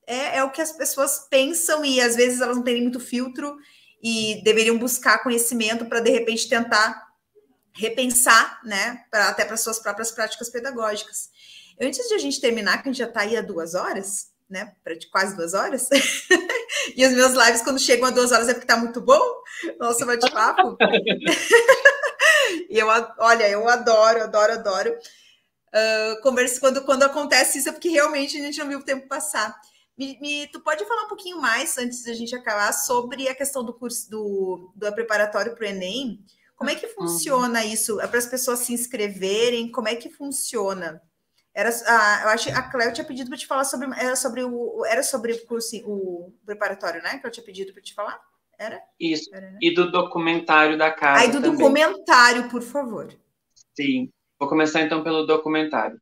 é, 0.06 0.38
é 0.38 0.44
o 0.44 0.50
que 0.50 0.60
as 0.60 0.72
pessoas 0.72 1.26
pensam 1.30 1.84
e 1.84 2.00
às 2.00 2.16
vezes 2.16 2.40
elas 2.40 2.56
não 2.56 2.64
têm 2.64 2.82
muito 2.82 3.00
filtro 3.00 3.56
e 4.02 4.42
deveriam 4.44 4.78
buscar 4.78 5.22
conhecimento 5.22 5.86
para, 5.86 6.00
de 6.00 6.10
repente, 6.10 6.48
tentar 6.48 7.04
repensar, 7.72 8.60
né, 8.64 9.04
pra, 9.10 9.28
até 9.28 9.44
para 9.44 9.56
suas 9.56 9.78
próprias 9.78 10.10
práticas 10.10 10.48
pedagógicas. 10.50 11.30
Antes 11.80 12.06
de 12.06 12.14
a 12.14 12.18
gente 12.18 12.40
terminar, 12.40 12.82
que 12.82 12.88
a 12.88 12.92
gente 12.92 12.98
já 12.98 13.08
está 13.08 13.22
aí 13.22 13.36
há 13.36 13.40
duas 13.40 13.74
horas, 13.74 14.28
né? 14.48 14.74
Para 14.82 14.94
quase 15.10 15.36
duas 15.36 15.54
horas. 15.54 15.88
e 16.96 17.06
os 17.06 17.12
meus 17.12 17.32
lives, 17.32 17.62
quando 17.62 17.78
chegam 17.78 18.06
a 18.06 18.10
duas 18.10 18.32
horas, 18.32 18.48
é 18.48 18.54
porque 18.54 18.66
tá 18.66 18.76
muito 18.76 19.00
bom. 19.00 19.22
Nossa, 19.78 20.04
bate-papo. 20.04 20.76
e 22.68 22.78
eu, 22.78 22.86
olha, 23.18 23.48
eu 23.48 23.68
adoro, 23.68 24.22
adoro, 24.22 24.52
adoro. 24.52 24.98
Uh, 25.74 26.20
conversa, 26.22 26.60
quando, 26.60 26.84
quando 26.84 27.02
acontece 27.02 27.58
isso, 27.58 27.68
é 27.68 27.72
porque 27.72 27.88
realmente 27.88 28.38
a 28.38 28.40
gente 28.40 28.58
não 28.58 28.68
viu 28.68 28.78
o 28.78 28.84
tempo 28.84 29.08
passar. 29.08 29.54
Me, 29.96 30.18
me, 30.20 30.46
tu 30.48 30.60
pode 30.60 30.84
falar 30.84 31.04
um 31.04 31.08
pouquinho 31.08 31.40
mais, 31.40 31.76
antes 31.78 32.04
da 32.04 32.12
gente 32.12 32.34
acabar, 32.34 32.72
sobre 32.72 33.28
a 33.28 33.34
questão 33.34 33.64
do 33.64 33.72
curso 33.72 34.10
do, 34.10 34.72
do 34.74 34.92
preparatório 34.92 35.54
para 35.54 35.64
o 35.64 35.68
Enem? 35.68 36.24
Como 36.56 36.70
é 36.70 36.74
que 36.74 36.88
funciona 36.88 37.64
isso? 37.64 38.00
É 38.00 38.06
para 38.06 38.18
as 38.18 38.26
pessoas 38.26 38.60
se 38.60 38.72
inscreverem? 38.72 39.70
Como 39.70 39.88
é 39.88 39.94
que 39.94 40.10
funciona? 40.10 41.00
Era, 41.54 41.70
ah, 41.86 42.20
eu 42.24 42.28
acho 42.30 42.50
a 42.50 42.62
Cléo 42.62 42.92
tinha 42.92 43.04
pedido 43.04 43.28
para 43.28 43.38
te 43.38 43.46
falar 43.46 43.64
sobre 43.64 43.88
era 43.96 44.16
sobre 44.16 44.42
o 44.42 44.84
era 44.84 45.04
sobre 45.04 45.32
o 45.32 45.46
curso 45.46 45.76
o 45.84 46.34
preparatório, 46.44 47.00
né? 47.00 47.18
Que 47.18 47.26
eu 47.26 47.30
tinha 47.30 47.46
pedido 47.46 47.72
para 47.72 47.80
te 47.80 47.94
falar. 47.94 48.20
Era? 48.58 48.80
Isso. 48.98 49.32
Era, 49.32 49.50
né? 49.52 49.58
E 49.62 49.72
do 49.72 49.90
documentário 49.90 50.76
da 50.76 50.90
casa. 50.90 51.20
Aí 51.20 51.28
do 51.28 51.40
também. 51.40 51.52
documentário, 51.52 52.48
por 52.48 52.62
favor. 52.62 53.08
Sim. 53.76 54.10
Vou 54.38 54.48
começar 54.48 54.82
então 54.82 55.04
pelo 55.04 55.26
documentário. 55.26 55.96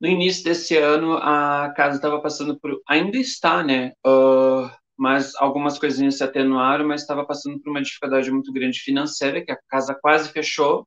No 0.00 0.08
início 0.08 0.42
desse 0.42 0.76
ano, 0.76 1.14
a 1.18 1.72
casa 1.76 1.96
estava 1.96 2.20
passando 2.20 2.58
por. 2.58 2.80
Ainda 2.88 3.18
está, 3.18 3.62
né? 3.62 3.92
Uh, 4.06 4.70
mas 4.96 5.34
algumas 5.36 5.78
coisinhas 5.78 6.16
se 6.16 6.24
atenuaram, 6.24 6.88
mas 6.88 7.02
estava 7.02 7.26
passando 7.26 7.60
por 7.60 7.70
uma 7.70 7.82
dificuldade 7.82 8.30
muito 8.30 8.52
grande 8.52 8.80
financeira, 8.80 9.44
que 9.44 9.52
a 9.52 9.58
casa 9.68 9.94
quase 9.94 10.30
fechou 10.30 10.86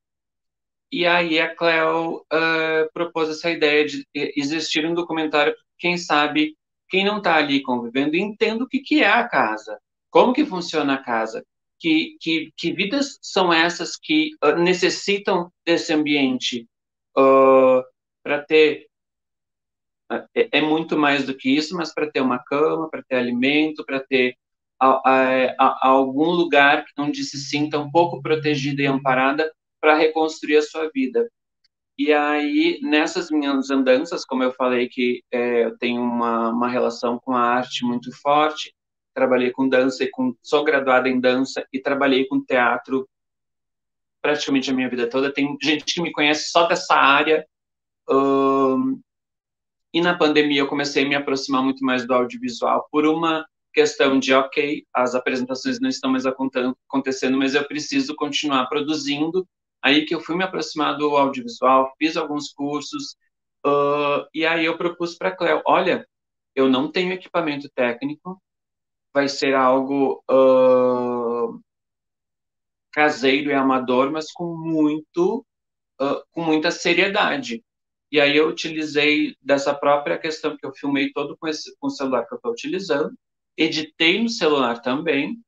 e 0.90 1.06
aí 1.06 1.40
a 1.40 1.54
Cleo 1.54 2.18
uh, 2.32 2.92
propôs 2.92 3.28
essa 3.28 3.50
ideia 3.50 3.84
de 3.84 4.06
existir 4.14 4.86
um 4.86 4.94
documentário, 4.94 5.54
quem 5.78 5.98
sabe, 5.98 6.56
quem 6.88 7.04
não 7.04 7.18
está 7.18 7.36
ali 7.36 7.62
convivendo, 7.62 8.16
entenda 8.16 8.64
o 8.64 8.68
que, 8.68 8.80
que 8.80 9.02
é 9.02 9.08
a 9.08 9.28
casa, 9.28 9.78
como 10.10 10.32
que 10.32 10.46
funciona 10.46 10.94
a 10.94 11.02
casa, 11.02 11.44
que, 11.78 12.16
que, 12.20 12.52
que 12.56 12.72
vidas 12.72 13.18
são 13.20 13.52
essas 13.52 13.96
que 13.96 14.30
uh, 14.44 14.56
necessitam 14.56 15.50
desse 15.64 15.92
ambiente 15.92 16.66
uh, 17.18 17.82
para 18.22 18.42
ter 18.42 18.86
é, 20.34 20.58
é, 20.58 20.60
muito 20.60 20.96
mais 20.96 21.26
do 21.26 21.36
que 21.36 21.50
isso, 21.50 21.76
mas 21.76 21.92
para 21.92 22.10
ter 22.10 22.20
uma 22.20 22.38
cama, 22.38 22.88
para 22.88 23.02
ter 23.02 23.16
alimento, 23.16 23.84
para 23.84 24.00
ter 24.00 24.36
a, 24.80 24.88
a, 24.88 25.46
a, 25.58 25.88
algum 25.88 26.30
lugar 26.30 26.84
onde 26.96 27.24
se 27.24 27.38
sinta 27.38 27.78
um 27.78 27.90
pouco 27.90 28.22
protegida 28.22 28.82
e 28.82 28.86
amparada 28.86 29.52
para 29.86 29.94
reconstruir 29.94 30.56
a 30.56 30.62
sua 30.62 30.90
vida. 30.92 31.30
E 31.96 32.12
aí, 32.12 32.80
nessas 32.82 33.30
minhas 33.30 33.70
andanças, 33.70 34.24
como 34.24 34.42
eu 34.42 34.52
falei 34.52 34.88
que 34.88 35.22
é, 35.30 35.66
eu 35.66 35.78
tenho 35.78 36.02
uma, 36.02 36.48
uma 36.48 36.68
relação 36.68 37.20
com 37.20 37.32
a 37.32 37.40
arte 37.40 37.84
muito 37.84 38.10
forte, 38.20 38.74
trabalhei 39.14 39.52
com 39.52 39.68
dança 39.68 40.02
e 40.02 40.10
com, 40.10 40.34
sou 40.42 40.64
graduada 40.64 41.08
em 41.08 41.20
dança 41.20 41.64
e 41.72 41.80
trabalhei 41.80 42.26
com 42.26 42.44
teatro 42.44 43.08
praticamente 44.20 44.72
a 44.72 44.74
minha 44.74 44.90
vida 44.90 45.08
toda. 45.08 45.32
Tem 45.32 45.56
gente 45.62 45.94
que 45.94 46.02
me 46.02 46.10
conhece 46.10 46.50
só 46.50 46.66
dessa 46.66 46.96
área. 46.96 47.46
E 49.94 50.00
na 50.00 50.18
pandemia 50.18 50.62
eu 50.62 50.68
comecei 50.68 51.04
a 51.04 51.08
me 51.08 51.14
aproximar 51.14 51.62
muito 51.62 51.84
mais 51.84 52.04
do 52.04 52.12
audiovisual 52.12 52.88
por 52.90 53.06
uma 53.06 53.46
questão 53.72 54.18
de, 54.18 54.34
ok, 54.34 54.84
as 54.92 55.14
apresentações 55.14 55.78
não 55.78 55.88
estão 55.88 56.10
mais 56.10 56.24
acontecendo, 56.26 57.38
mas 57.38 57.54
eu 57.54 57.64
preciso 57.68 58.16
continuar 58.16 58.66
produzindo 58.66 59.46
Aí 59.86 60.04
que 60.04 60.12
eu 60.12 60.20
fui 60.20 60.34
me 60.34 60.42
aproximar 60.42 60.98
do 60.98 61.16
audiovisual, 61.16 61.94
fiz 61.96 62.16
alguns 62.16 62.52
cursos, 62.52 63.16
uh, 63.64 64.26
e 64.34 64.44
aí 64.44 64.64
eu 64.64 64.76
propus 64.76 65.16
para 65.16 65.28
a 65.28 65.36
Cleo, 65.36 65.62
olha, 65.64 66.04
eu 66.56 66.68
não 66.68 66.90
tenho 66.90 67.12
equipamento 67.12 67.70
técnico, 67.72 68.42
vai 69.14 69.28
ser 69.28 69.54
algo 69.54 70.24
uh, 70.28 71.62
caseiro 72.90 73.50
e 73.50 73.54
amador, 73.54 74.10
mas 74.10 74.32
com 74.32 74.56
muito, 74.56 75.46
uh, 76.00 76.20
com 76.32 76.42
muita 76.42 76.72
seriedade. 76.72 77.62
E 78.10 78.20
aí 78.20 78.36
eu 78.36 78.48
utilizei 78.48 79.36
dessa 79.40 79.72
própria 79.72 80.18
questão 80.18 80.56
que 80.56 80.66
eu 80.66 80.74
filmei 80.74 81.12
todo 81.12 81.36
com, 81.38 81.46
esse, 81.46 81.76
com 81.78 81.86
o 81.86 81.90
celular 81.90 82.26
que 82.26 82.34
eu 82.34 82.38
estou 82.38 82.50
utilizando, 82.50 83.14
editei 83.56 84.20
no 84.20 84.28
celular 84.28 84.82
também, 84.82 85.40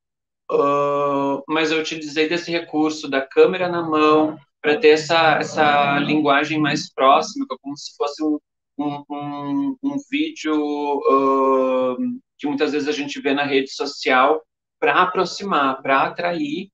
Uh, 0.51 1.43
mas 1.47 1.71
eu 1.71 1.79
utilizei 1.79 2.27
desse 2.27 2.49
recurso 2.51 3.07
da 3.07 3.21
câmera 3.21 3.69
na 3.69 3.83
mão 3.83 4.37
para 4.61 4.77
ter 4.77 4.89
essa, 4.89 5.37
essa 5.37 5.99
linguagem 5.99 6.59
mais 6.59 6.91
próxima, 6.91 7.45
como 7.61 7.77
se 7.77 7.95
fosse 7.95 8.23
um, 8.23 8.39
um, 8.77 9.03
um, 9.09 9.77
um 9.83 9.97
vídeo 10.09 10.55
uh, 10.55 11.97
que 12.37 12.47
muitas 12.47 12.71
vezes 12.71 12.87
a 12.87 12.91
gente 12.91 13.21
vê 13.21 13.33
na 13.33 13.43
rede 13.43 13.71
social 13.71 14.41
para 14.79 15.01
aproximar, 15.03 15.81
para 15.81 16.03
atrair, 16.03 16.69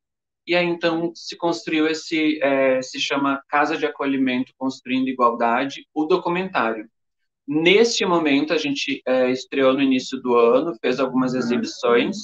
e 0.48 0.56
aí 0.56 0.66
então 0.66 1.12
se 1.16 1.36
construiu 1.36 1.88
esse, 1.88 2.40
é, 2.42 2.82
se 2.82 3.00
chama 3.00 3.42
Casa 3.50 3.76
de 3.76 3.86
Acolhimento 3.86 4.54
Construindo 4.58 5.08
Igualdade, 5.08 5.88
o 5.94 6.06
documentário. 6.06 6.88
Neste 7.48 8.06
momento, 8.06 8.54
a 8.54 8.58
gente 8.58 9.02
é, 9.06 9.32
estreou 9.32 9.74
no 9.74 9.82
início 9.82 10.20
do 10.22 10.36
ano, 10.36 10.76
fez 10.80 11.00
algumas 11.00 11.34
exibições, 11.34 12.18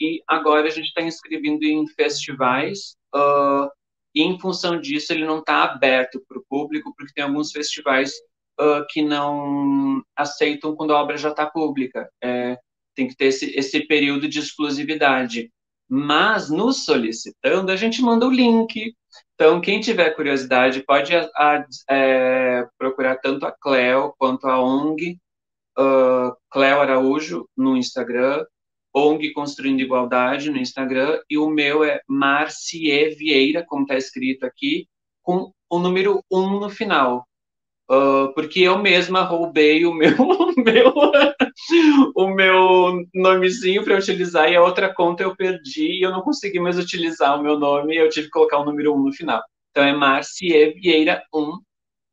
e 0.00 0.22
agora 0.26 0.66
a 0.66 0.70
gente 0.70 0.86
está 0.86 1.02
inscrevendo 1.02 1.64
em 1.64 1.86
festivais 1.88 2.96
uh, 3.14 3.68
e 4.14 4.22
em 4.22 4.38
função 4.38 4.80
disso 4.80 5.12
ele 5.12 5.24
não 5.24 5.38
está 5.40 5.64
aberto 5.64 6.22
para 6.28 6.38
o 6.38 6.44
público 6.48 6.94
porque 6.96 7.12
tem 7.12 7.24
alguns 7.24 7.52
festivais 7.52 8.12
uh, 8.60 8.84
que 8.90 9.02
não 9.02 10.02
aceitam 10.16 10.74
quando 10.74 10.92
a 10.92 11.00
obra 11.00 11.16
já 11.16 11.30
está 11.30 11.46
pública. 11.46 12.08
É, 12.22 12.58
tem 12.94 13.08
que 13.08 13.16
ter 13.16 13.26
esse, 13.26 13.56
esse 13.56 13.86
período 13.86 14.28
de 14.28 14.40
exclusividade. 14.40 15.50
Mas 15.88 16.50
nos 16.50 16.84
solicitando 16.84 17.70
a 17.70 17.76
gente 17.76 18.02
manda 18.02 18.26
o 18.26 18.30
link. 18.30 18.94
Então 19.34 19.60
quem 19.60 19.80
tiver 19.80 20.10
curiosidade 20.10 20.82
pode 20.84 21.14
a, 21.14 21.28
a, 21.36 21.64
é, 21.90 22.66
procurar 22.76 23.16
tanto 23.16 23.46
a 23.46 23.52
Cleo 23.52 24.12
quanto 24.18 24.46
a 24.46 24.60
ONG 24.60 25.18
uh, 25.78 26.36
Cleo 26.50 26.80
Araújo 26.80 27.48
no 27.56 27.76
Instagram 27.76 28.44
ONG 28.98 29.32
Construindo 29.32 29.80
Igualdade 29.80 30.50
no 30.50 30.58
Instagram, 30.58 31.20
e 31.28 31.38
o 31.38 31.48
meu 31.48 31.84
é 31.84 32.00
Marcie 32.06 33.14
Vieira, 33.14 33.64
como 33.66 33.82
está 33.82 33.96
escrito 33.96 34.44
aqui, 34.44 34.86
com 35.22 35.52
o 35.70 35.78
número 35.78 36.22
1 36.30 36.60
no 36.60 36.70
final. 36.70 37.26
Uh, 37.90 38.32
porque 38.34 38.60
eu 38.60 38.78
mesma 38.78 39.22
roubei 39.22 39.86
o 39.86 39.94
meu, 39.94 40.14
meu 40.58 40.92
o 42.14 42.28
meu 42.28 43.02
nomezinho 43.14 43.82
para 43.82 43.96
utilizar 43.96 44.50
e 44.50 44.56
a 44.56 44.62
outra 44.62 44.92
conta 44.92 45.22
eu 45.22 45.34
perdi 45.34 45.92
e 45.92 46.02
eu 46.02 46.10
não 46.10 46.20
consegui 46.20 46.60
mais 46.60 46.78
utilizar 46.78 47.38
o 47.38 47.42
meu 47.42 47.58
nome 47.58 47.96
eu 47.96 48.10
tive 48.10 48.26
que 48.26 48.32
colocar 48.32 48.58
o 48.58 48.64
número 48.64 48.94
1 48.94 49.04
no 49.04 49.12
final. 49.12 49.42
Então 49.70 49.82
é 49.82 49.92
Marcie 49.92 50.72
Vieira 50.74 51.22
1 51.32 51.58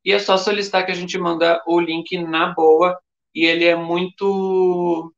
e 0.06 0.12
é 0.12 0.20
só 0.20 0.38
solicitar 0.38 0.86
que 0.86 0.91
a 0.91 0.95
gente 0.95 1.18
manda 1.18 1.62
o 1.68 1.80
link 1.80 2.18
na 2.20 2.53
boa 2.53 2.98
e 3.34 3.45
ele 3.45 3.66
é 3.66 3.76
muito 3.76 5.14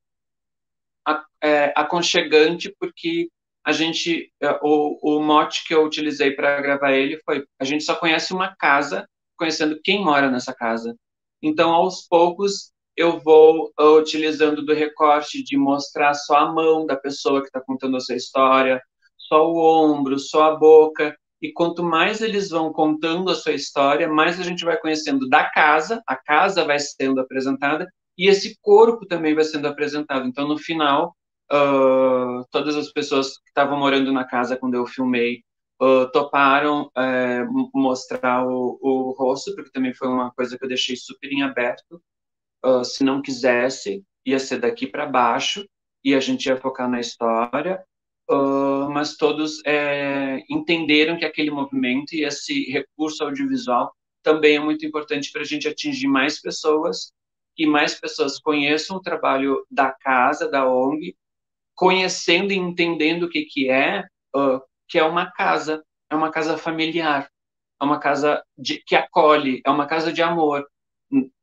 é, 1.44 1.74
aconchegante, 1.76 2.74
porque 2.80 3.30
a 3.66 3.72
gente, 3.72 4.32
é, 4.42 4.52
o, 4.62 4.98
o 5.02 5.22
mote 5.22 5.66
que 5.66 5.74
eu 5.74 5.84
utilizei 5.84 6.32
para 6.32 6.62
gravar 6.62 6.94
ele 6.94 7.20
foi: 7.26 7.46
a 7.60 7.66
gente 7.66 7.84
só 7.84 7.96
conhece 7.96 8.34
uma 8.34 8.56
casa 8.56 9.08
conhecendo 9.38 9.80
quem 9.84 10.04
mora 10.04 10.32
nessa 10.32 10.54
casa. 10.54 10.96
Então, 11.42 11.72
aos 11.72 12.08
poucos, 12.08 12.72
eu 12.96 13.20
vou 13.20 13.72
uh, 13.80 13.98
utilizando 14.00 14.66
do 14.66 14.74
recorte 14.74 15.44
de 15.44 15.56
mostrar 15.56 16.14
só 16.16 16.38
a 16.38 16.52
mão 16.52 16.86
da 16.86 16.96
pessoa 16.96 17.42
que 17.42 17.48
está 17.48 17.62
contando 17.62 17.96
a 17.98 18.00
sua 18.00 18.16
história, 18.16 18.82
só 19.18 19.46
o 19.48 19.58
ombro, 19.58 20.18
só 20.18 20.52
a 20.52 20.56
boca. 20.56 21.16
E 21.40 21.54
quanto 21.54 21.84
mais 21.84 22.22
eles 22.22 22.50
vão 22.50 22.74
contando 22.74 23.30
a 23.30 23.36
sua 23.36 23.54
história, 23.54 24.10
mais 24.10 24.40
a 24.40 24.44
gente 24.44 24.66
vai 24.66 24.78
conhecendo 24.78 25.30
da 25.30 25.48
casa, 25.48 26.02
a 26.08 26.16
casa 26.16 26.66
vai 26.66 26.80
sendo 26.80 27.22
apresentada 27.22 27.88
e 28.18 28.28
esse 28.28 28.58
corpo 28.62 29.06
também 29.06 29.36
vai 29.36 29.44
sendo 29.44 29.68
apresentado. 29.68 30.28
Então, 30.28 30.48
no 30.48 30.58
final, 30.58 31.16
uh, 31.52 32.46
todas 32.52 32.76
as 32.76 32.92
pessoas 32.92 33.38
que 33.38 33.50
estavam 33.50 33.78
morando 33.78 34.12
na 34.12 34.26
casa 34.26 34.58
quando 34.58 34.74
eu 34.74 34.86
filmei 34.86 35.44
uh, 35.82 36.10
toparam 36.12 36.90
uh, 36.98 37.70
mostrar 37.74 38.46
o, 38.46 38.80
o, 38.82 39.12
rosto, 39.12 39.54
porque 39.56 39.72
também 39.72 39.94
foi 39.94 40.08
uma 40.08 40.32
coisa 40.32 40.58
que 40.58 40.64
eu 40.64 40.70
deixei 40.70 40.96
super 40.96 41.32
em 41.32 41.44
aberto. 41.44 42.02
Ah, 42.64 42.84
se 42.84 43.04
não 43.04 43.22
quisesse, 43.22 44.04
ia 44.26 44.40
ser 44.40 44.60
daqui 44.60 44.88
para 44.88 45.06
baixo 45.06 45.66
e 46.04 46.16
a 46.16 46.20
gente 46.20 46.48
ia 46.48 46.58
focar 46.58 46.90
na 46.90 47.00
história. 47.00 47.84
mas 48.92 49.16
todos 49.16 49.62
é, 49.66 50.44
entenderam 50.50 51.18
que 51.18 51.26
aquele 51.26 51.52
movimento 51.52 52.14
e 52.14 52.24
esse 52.24 52.64
recurso 52.72 53.24
audiovisual 53.24 53.94
também 54.24 54.58
é 54.58 54.60
muito 54.60 54.86
importante 54.86 55.32
para 55.32 55.42
a 55.42 55.46
gente 55.46 55.68
atingir 55.68 56.08
mais 56.08 56.42
pessoas 56.42 57.14
e 57.58 57.66
mais 57.66 58.00
pessoas 58.00 58.40
conheçam 58.40 58.98
o 58.98 59.02
trabalho 59.02 59.66
da 59.70 59.92
casa, 59.92 60.50
da 60.50 60.70
ONG, 60.70 61.16
conhecendo 61.76 62.52
e 62.52 62.58
entendendo 62.58 63.24
o 63.24 63.30
que, 63.30 63.46
que 63.46 63.70
é, 63.70 64.06
uh, 64.36 64.62
que 64.88 64.98
é 65.00 65.04
uma 65.04 65.32
casa, 65.32 65.84
é 66.10 66.16
uma 66.16 66.32
casa 66.32 66.58
familiar, 66.58 67.30
é 67.82 67.86
uma 67.86 68.00
casa 68.00 68.44
de, 68.58 68.82
que 68.86 68.96
acolhe, 68.96 69.62
é 69.66 69.70
uma 69.70 69.86
casa 69.86 70.12
de 70.12 70.22
amor. 70.22 70.66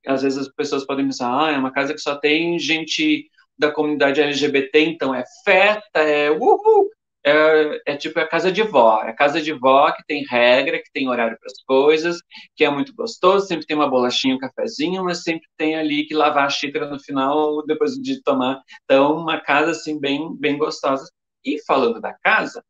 às 0.06 0.22
vezes 0.22 0.38
as 0.38 0.48
pessoas 0.48 0.86
podem 0.86 1.06
pensar, 1.06 1.46
ah, 1.46 1.52
é 1.52 1.58
uma 1.58 1.72
casa 1.72 1.94
que 1.94 2.00
só 2.00 2.16
tem 2.16 2.58
gente 2.58 3.30
da 3.56 3.70
comunidade 3.70 4.20
LGBT, 4.20 4.80
então 4.80 5.14
é 5.14 5.24
festa, 5.44 6.00
é 6.00 6.30
uhul, 6.30 6.90
é, 7.26 7.92
é, 7.92 7.96
tipo 7.96 8.18
a 8.20 8.26
casa 8.28 8.52
de 8.52 8.62
vó, 8.62 9.02
é 9.02 9.10
a 9.10 9.16
casa 9.16 9.40
de 9.40 9.52
vó 9.52 9.90
que 9.92 10.04
tem 10.06 10.24
regra, 10.28 10.78
que 10.78 10.90
tem 10.92 11.08
horário 11.08 11.38
para 11.38 11.46
as 11.46 11.62
coisas, 11.64 12.18
que 12.54 12.64
é 12.64 12.70
muito 12.70 12.94
gostoso, 12.94 13.46
sempre 13.46 13.66
tem 13.66 13.76
uma 13.76 13.88
bolachinha, 13.88 14.34
um 14.34 14.38
cafezinho, 14.38 15.04
mas 15.04 15.22
sempre 15.22 15.46
tem 15.56 15.76
ali 15.76 16.06
que 16.06 16.14
lavar 16.14 16.46
a 16.46 16.50
xícara 16.50 16.88
no 16.88 17.00
final 17.00 17.64
depois 17.66 17.92
de 17.94 18.22
tomar. 18.22 18.60
Então, 18.84 19.16
uma 19.16 19.40
casa 19.40 19.70
assim 19.72 19.98
bem 19.98 20.36
bem 20.38 20.58
gostosa. 20.58 21.10
E 21.44 21.62
falando 21.66 22.00
da 22.00 22.12
casa, 22.14 22.64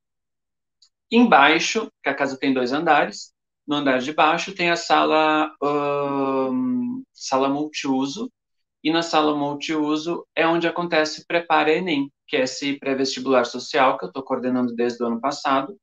embaixo, 1.10 1.90
que 2.02 2.08
a 2.10 2.14
casa 2.14 2.36
tem 2.38 2.52
dois 2.52 2.72
andares, 2.72 3.32
no 3.66 3.76
andar 3.76 3.98
de 3.98 4.12
baixo 4.12 4.54
tem 4.54 4.70
a 4.70 4.76
sala 4.76 5.50
sala 7.12 7.48
multiuso, 7.48 8.30
e 8.84 8.92
na 8.92 9.02
sala 9.02 9.34
multiuso 9.34 10.26
é 10.36 10.46
onde 10.46 10.68
acontece 10.68 11.22
o 11.22 11.26
Prepara 11.26 11.72
Enem, 11.72 12.12
que 12.28 12.36
é 12.36 12.42
esse 12.42 12.78
pré-vestibular 12.78 13.46
social 13.46 13.96
que 13.96 14.04
eu 14.04 14.08
estou 14.08 14.22
coordenando 14.22 14.74
desde 14.74 15.02
o 15.02 15.06
ano 15.06 15.18
passado. 15.18 15.74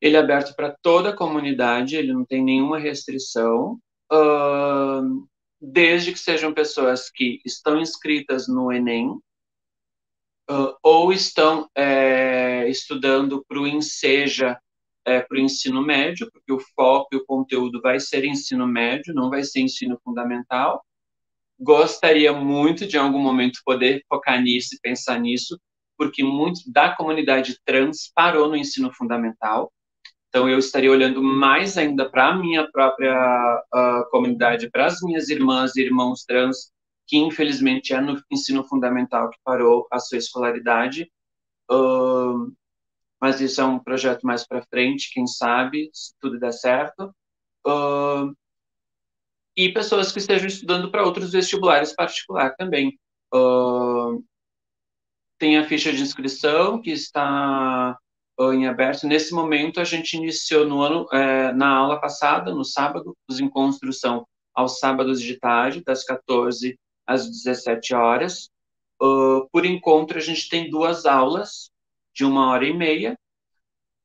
Ele 0.00 0.16
é 0.16 0.20
aberto 0.20 0.54
para 0.54 0.76
toda 0.80 1.08
a 1.08 1.16
comunidade, 1.16 1.96
ele 1.96 2.12
não 2.12 2.24
tem 2.24 2.42
nenhuma 2.44 2.78
restrição, 2.78 3.80
uh, 4.12 5.28
desde 5.60 6.12
que 6.12 6.20
sejam 6.20 6.54
pessoas 6.54 7.10
que 7.10 7.40
estão 7.44 7.80
inscritas 7.80 8.46
no 8.46 8.72
Enem 8.72 9.10
uh, 10.48 10.76
ou 10.80 11.12
estão 11.12 11.68
é, 11.74 12.68
estudando 12.68 13.44
para 13.48 13.58
o 13.58 13.66
Enseja, 13.66 14.56
é, 15.04 15.20
para 15.20 15.36
o 15.36 15.40
ensino 15.40 15.82
médio, 15.82 16.30
porque 16.30 16.52
o 16.52 16.60
foco 16.76 17.08
e 17.12 17.16
o 17.16 17.26
conteúdo 17.26 17.80
vai 17.80 17.98
ser 17.98 18.24
ensino 18.24 18.68
médio, 18.68 19.12
não 19.12 19.28
vai 19.30 19.42
ser 19.42 19.60
ensino 19.60 19.98
fundamental, 20.04 20.84
Gostaria 21.60 22.32
muito 22.32 22.86
de, 22.86 22.96
em 22.96 23.00
algum 23.00 23.18
momento, 23.18 23.60
poder 23.64 24.04
focar 24.08 24.40
nisso 24.40 24.74
e 24.74 24.80
pensar 24.80 25.18
nisso, 25.18 25.58
porque 25.96 26.22
muito 26.22 26.60
da 26.72 26.94
comunidade 26.94 27.58
trans 27.64 28.10
parou 28.14 28.48
no 28.48 28.56
ensino 28.56 28.92
fundamental. 28.92 29.72
Então, 30.28 30.48
eu 30.48 30.58
estaria 30.58 30.90
olhando 30.90 31.22
mais 31.22 31.76
ainda 31.78 32.08
para 32.08 32.28
a 32.28 32.36
minha 32.36 32.70
própria 32.70 33.64
uh, 33.74 34.10
comunidade, 34.10 34.70
para 34.70 34.86
as 34.86 35.00
minhas 35.02 35.28
irmãs 35.30 35.74
e 35.74 35.82
irmãos 35.82 36.24
trans, 36.24 36.70
que 37.06 37.16
infelizmente 37.16 37.94
é 37.94 38.00
no 38.00 38.22
ensino 38.30 38.62
fundamental 38.64 39.30
que 39.30 39.38
parou 39.42 39.88
a 39.90 39.98
sua 39.98 40.18
escolaridade. 40.18 41.10
Uh, 41.70 42.52
mas 43.20 43.40
isso 43.40 43.60
é 43.60 43.64
um 43.64 43.78
projeto 43.78 44.22
mais 44.24 44.46
para 44.46 44.62
frente, 44.62 45.10
quem 45.12 45.26
sabe, 45.26 45.90
se 45.92 46.12
tudo 46.20 46.38
der 46.38 46.52
certo. 46.52 47.12
Uh, 47.66 48.32
e 49.58 49.72
pessoas 49.72 50.12
que 50.12 50.20
estejam 50.20 50.46
estudando 50.46 50.88
para 50.88 51.04
outros 51.04 51.32
vestibulares 51.32 51.92
particular 51.92 52.54
também. 52.54 52.96
Uh, 53.34 54.24
tem 55.36 55.58
a 55.58 55.66
ficha 55.66 55.92
de 55.92 56.00
inscrição 56.00 56.80
que 56.80 56.92
está 56.92 57.98
em 58.52 58.68
aberto. 58.68 59.04
Nesse 59.04 59.34
momento, 59.34 59.80
a 59.80 59.84
gente 59.84 60.16
iniciou 60.16 60.64
no 60.64 60.80
ano, 60.80 61.08
é, 61.12 61.52
na 61.52 61.70
aula 61.70 62.00
passada, 62.00 62.54
no 62.54 62.64
sábado, 62.64 63.16
os 63.28 63.40
encontros 63.40 63.98
são 63.98 64.24
aos 64.54 64.78
sábados 64.78 65.20
de 65.20 65.36
tarde, 65.36 65.82
das 65.84 66.04
14 66.04 66.78
às 67.04 67.28
17 67.28 67.94
horas. 67.94 68.48
Uh, 69.02 69.48
por 69.50 69.66
encontro, 69.66 70.18
a 70.18 70.20
gente 70.20 70.48
tem 70.48 70.70
duas 70.70 71.04
aulas 71.04 71.68
de 72.14 72.24
uma 72.24 72.50
hora 72.50 72.64
e 72.64 72.72
meia. 72.72 73.18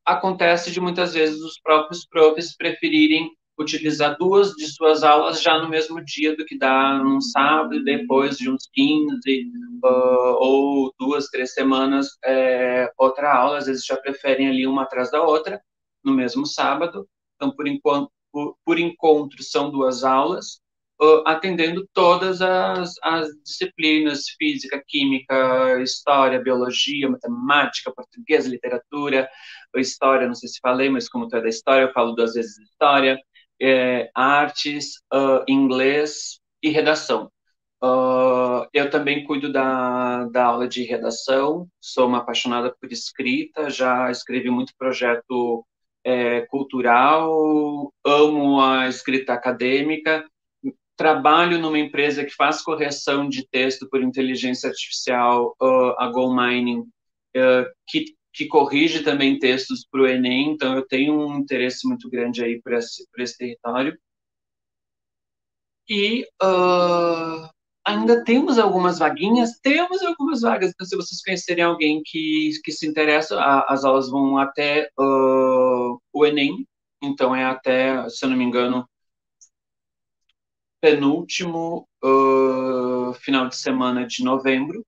Acontece 0.04 0.72
de 0.72 0.82
muitas 0.82 1.14
vezes 1.14 1.40
os 1.42 1.60
próprios 1.60 2.08
profs 2.08 2.56
preferirem 2.56 3.32
utilizar 3.58 4.18
duas 4.18 4.52
de 4.52 4.68
suas 4.68 5.04
aulas 5.04 5.42
já 5.42 5.60
no 5.60 5.70
mesmo 5.70 6.04
dia 6.04 6.36
do 6.36 6.46
que 6.46 6.58
dá 6.58 6.98
num 6.98 7.22
sábado, 7.22 7.84
depois 7.84 8.38
de 8.38 8.50
uns 8.50 8.68
15 8.74 9.52
uh, 9.84 10.36
ou 10.40 10.94
duas, 11.00 11.28
três 11.28 11.54
semanas, 11.54 12.18
é, 12.26 12.92
outra 12.98 13.34
aula, 13.34 13.58
às 13.58 13.66
vezes 13.68 13.86
já 13.86 13.98
preferem 13.98 14.48
ali 14.48 14.66
uma 14.66 14.84
atrás 14.84 15.12
da 15.12 15.22
outra, 15.22 15.62
no 16.04 16.14
mesmo 16.14 16.46
sábado. 16.46 17.08
Então, 17.36 17.56
por 17.56 17.68
enquanto, 17.68 18.12
por, 18.32 18.56
por 18.66 18.80
encontro, 18.80 19.44
são 19.44 19.70
duas 19.70 20.04
aulas, 20.04 20.60
uh, 21.02 21.24
atendendo 21.28 21.88
todas 21.94 22.42
as, 22.42 22.96
as 23.04 23.28
disciplinas, 23.44 24.30
física, 24.38 24.82
química, 24.88 25.80
história, 25.82 26.42
biologia, 26.42 27.10
matemática, 27.10 27.94
português, 27.94 28.46
literatura, 28.48 29.30
história, 29.76 30.28
não 30.28 30.36
sei 30.36 30.50
se 30.50 30.60
falei, 30.62 30.90
mas 30.90 31.10
como 31.10 31.28
tu 31.28 31.36
é 31.36 31.42
da 31.42 31.50
história, 31.50 31.84
eu 31.84 31.94
falo 31.94 32.14
duas 32.14 32.34
vezes 32.34 32.58
história, 32.58 33.20
é, 33.62 34.10
artes, 34.14 34.98
uh, 35.14 35.44
inglês 35.48 36.40
e 36.62 36.70
redação. 36.70 37.32
Uh, 37.84 38.66
eu 38.74 38.90
também 38.90 39.26
cuido 39.26 39.52
da, 39.52 40.26
da 40.26 40.46
aula 40.46 40.68
de 40.68 40.84
redação, 40.84 41.68
sou 41.82 42.08
uma 42.08 42.20
apaixonada 42.20 42.74
por 42.80 42.92
escrita, 42.92 43.70
já 43.70 44.10
escrevi 44.10 44.50
muito 44.50 44.74
projeto 44.78 45.66
é, 46.04 46.42
cultural, 46.48 47.94
amo 48.06 48.62
a 48.62 48.88
escrita 48.88 49.34
acadêmica, 49.34 50.26
trabalho 50.96 51.60
numa 51.60 51.80
empresa 51.80 52.24
que 52.24 52.34
faz 52.36 52.62
correção 52.62 53.28
de 53.28 53.48
texto 53.48 53.90
por 53.90 54.02
inteligência 54.02 54.70
artificial, 54.70 55.56
uh, 55.62 55.96
a 55.98 56.08
Go 56.08 56.34
Mining, 56.34 56.80
uh, 56.80 57.66
que 57.88 58.06
que 58.34 58.47
corrige 58.47 59.03
também 59.03 59.38
textos 59.39 59.88
para 59.89 60.01
o 60.01 60.07
Enem, 60.07 60.51
então 60.51 60.76
eu 60.76 60.85
tenho 60.88 61.14
um 61.14 61.38
interesse 61.38 61.88
muito 61.88 62.10
grande 62.10 62.43
aí 62.43 62.61
por 62.61 62.73
esse, 62.73 63.07
esse 63.18 63.38
território. 63.38 63.97
E 65.88 66.23
uh, 66.41 67.49
ainda 67.85 68.23
temos 68.23 68.57
algumas 68.57 68.99
vaguinhas, 68.99 69.60
temos 69.61 70.01
algumas 70.01 70.41
vagas, 70.41 70.72
então 70.72 70.88
se 70.88 70.95
vocês 70.95 71.22
conhecerem 71.22 71.64
alguém 71.64 72.01
que, 72.03 72.51
que 72.64 72.72
se 72.72 72.88
interessa, 72.88 73.39
a, 73.39 73.72
as 73.73 73.85
aulas 73.85 74.10
vão 74.10 74.38
até 74.38 74.89
uh, 74.99 75.99
o 76.11 76.26
Enem, 76.26 76.68
então 77.03 77.35
é 77.35 77.45
até, 77.45 78.10
se 78.10 78.26
eu 78.26 78.30
não 78.30 78.38
me 78.38 78.45
engano, 78.45 78.88
penúltimo 80.81 81.88
uh, 82.03 83.14
final 83.15 83.47
de 83.47 83.55
semana 83.57 84.07
de 84.07 84.23
novembro, 84.23 84.85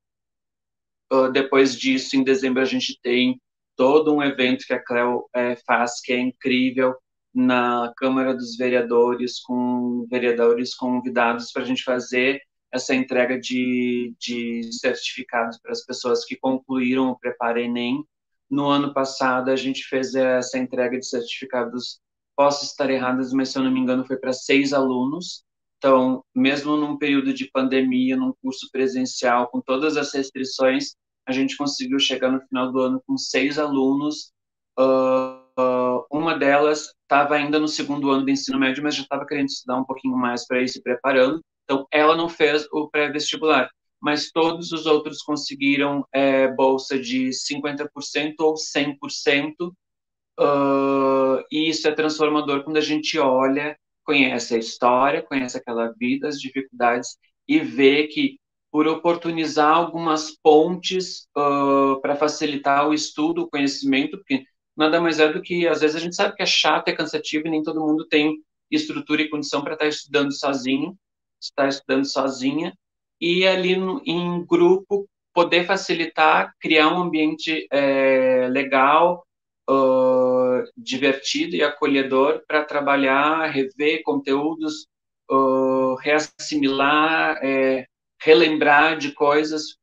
Uh, 1.16 1.32
depois 1.32 1.78
disso, 1.78 2.18
em 2.18 2.24
dezembro, 2.24 2.62
a 2.62 2.66
gente 2.66 3.00
tem 3.02 3.40
todo 3.76 4.14
um 4.14 4.24
evento 4.24 4.66
que 4.66 4.74
a 4.74 4.84
Cleo 4.84 5.30
é, 5.34 5.56
faz, 5.68 6.02
que 6.02 6.14
é 6.14 6.20
incrível, 6.20 6.96
na 7.34 7.94
Câmara 7.98 8.34
dos 8.34 8.56
Vereadores, 8.56 9.40
com 9.42 10.06
vereadores 10.10 10.74
convidados 10.74 11.52
para 11.52 11.64
a 11.64 11.66
gente 11.66 11.84
fazer 11.84 12.42
essa 12.72 12.96
entrega 12.96 13.40
de, 13.40 14.14
de 14.20 14.70
certificados 14.74 15.60
para 15.62 15.72
as 15.72 15.86
pessoas 15.86 16.26
que 16.26 16.36
concluíram 16.36 17.10
o 17.10 17.20
Prepara 17.20 17.62
Enem. 17.62 18.04
No 18.50 18.68
ano 18.68 18.94
passado, 18.94 19.50
a 19.50 19.56
gente 19.56 19.84
fez 19.84 20.16
essa 20.16 20.58
entrega 20.58 20.98
de 20.98 21.06
certificados, 21.06 22.00
posso 22.36 22.66
estar 22.66 22.90
erradas, 22.90 23.34
mas 23.34 23.50
se 23.50 23.58
eu 23.58 23.64
não 23.64 23.72
me 23.72 23.80
engano, 23.80 24.06
foi 24.06 24.18
para 24.18 24.34
seis 24.34 24.72
alunos. 24.74 25.44
Então, 25.78 26.24
mesmo 26.34 26.78
num 26.78 26.98
período 26.98 27.34
de 27.34 27.50
pandemia, 27.52 28.16
num 28.16 28.34
curso 28.42 28.70
presencial, 28.72 29.50
com 29.50 29.62
todas 29.62 29.98
as 29.98 30.14
restrições, 30.14 30.96
a 31.28 31.32
gente 31.32 31.58
conseguiu 31.58 32.00
chegar 32.00 32.32
no 32.32 32.42
final 32.42 32.72
do 32.72 32.80
ano 32.80 33.02
com 33.06 33.18
seis 33.18 33.58
alunos. 33.58 34.32
Uh, 34.78 35.46
uh, 35.60 36.06
uma 36.12 36.38
delas 36.38 36.94
estava 37.04 37.36
ainda 37.36 37.60
no 37.60 37.68
segundo 37.68 38.10
ano 38.12 38.26
do 38.26 38.32
ensino 38.32 38.60
médio, 38.60 38.84
mas 38.84 38.96
já 38.96 39.04
estava 39.04 39.26
querendo 39.26 39.48
estudar 39.48 39.78
um 39.78 39.86
pouquinho 39.86 40.18
mais 40.18 40.46
para 40.48 40.62
ir 40.62 40.68
se 40.68 40.82
preparando. 40.82 41.42
Então, 41.64 41.88
ela 41.92 42.16
não 42.16 42.30
fez 42.30 42.68
o 42.72 42.90
pré-vestibular, 42.90 43.70
mas 44.02 44.32
todos 44.32 44.72
os 44.72 44.86
outros 44.86 45.22
conseguiram 45.24 46.06
é, 46.14 46.48
bolsa 46.48 47.00
de 47.00 47.30
50% 47.30 48.36
ou 48.40 48.54
100%. 48.56 49.72
Uh, 50.38 51.42
e 51.52 51.70
isso 51.70 51.88
é 51.88 51.92
transformador 51.92 52.64
quando 52.64 52.78
a 52.78 52.82
gente 52.82 53.18
olha, 53.18 53.76
conhece 54.04 54.54
a 54.54 54.60
história, 54.60 55.24
conhece 55.24 55.58
aquela 55.58 55.92
vida, 55.98 56.28
as 56.28 56.40
dificuldades 56.40 57.18
e 57.48 57.60
vê 57.60 58.08
que 58.08 58.38
por 58.76 58.90
oportunizar 58.90 59.74
algumas 59.74 60.32
pontes 60.32 61.30
uh, 61.34 61.98
para 62.02 62.18
facilitar 62.18 62.86
o 62.86 62.94
estudo, 62.94 63.44
o 63.44 63.50
conhecimento, 63.50 64.18
porque 64.18 64.44
nada 64.76 65.00
mais 65.00 65.18
é 65.18 65.32
do 65.32 65.42
que, 65.42 65.66
às 65.66 65.80
vezes, 65.80 65.96
a 65.96 66.00
gente 66.00 66.14
sabe 66.14 66.36
que 66.36 66.44
é 66.44 66.46
chato, 66.46 66.90
é 66.90 66.92
cansativo 66.92 67.48
e 67.48 67.50
nem 67.50 67.64
todo 67.64 67.80
mundo 67.80 68.06
tem 68.06 68.36
estrutura 68.70 69.22
e 69.22 69.30
condição 69.30 69.64
para 69.64 69.76
estar 69.76 69.86
tá 69.86 69.90
estudando 69.90 70.34
sozinho, 70.34 70.94
estar 71.42 71.70
estudando 71.70 72.04
sozinha, 72.04 72.78
e 73.22 73.48
ali 73.48 73.78
no, 73.78 74.02
em 74.06 74.46
grupo 74.46 75.08
poder 75.34 75.66
facilitar, 75.66 76.54
criar 76.60 76.90
um 76.90 77.04
ambiente 77.04 77.70
é, 77.72 78.50
legal, 78.50 79.26
uh, 79.70 80.70
divertido 80.76 81.56
e 81.56 81.64
acolhedor 81.64 82.44
para 82.46 82.66
trabalhar, 82.66 83.46
rever 83.46 84.04
conteúdos, 84.04 84.86
uh, 85.32 85.96
reassimilar, 85.96 87.40
é, 87.42 87.88
relembrar 88.26 88.98
de 88.98 89.12
coisas, 89.12 89.78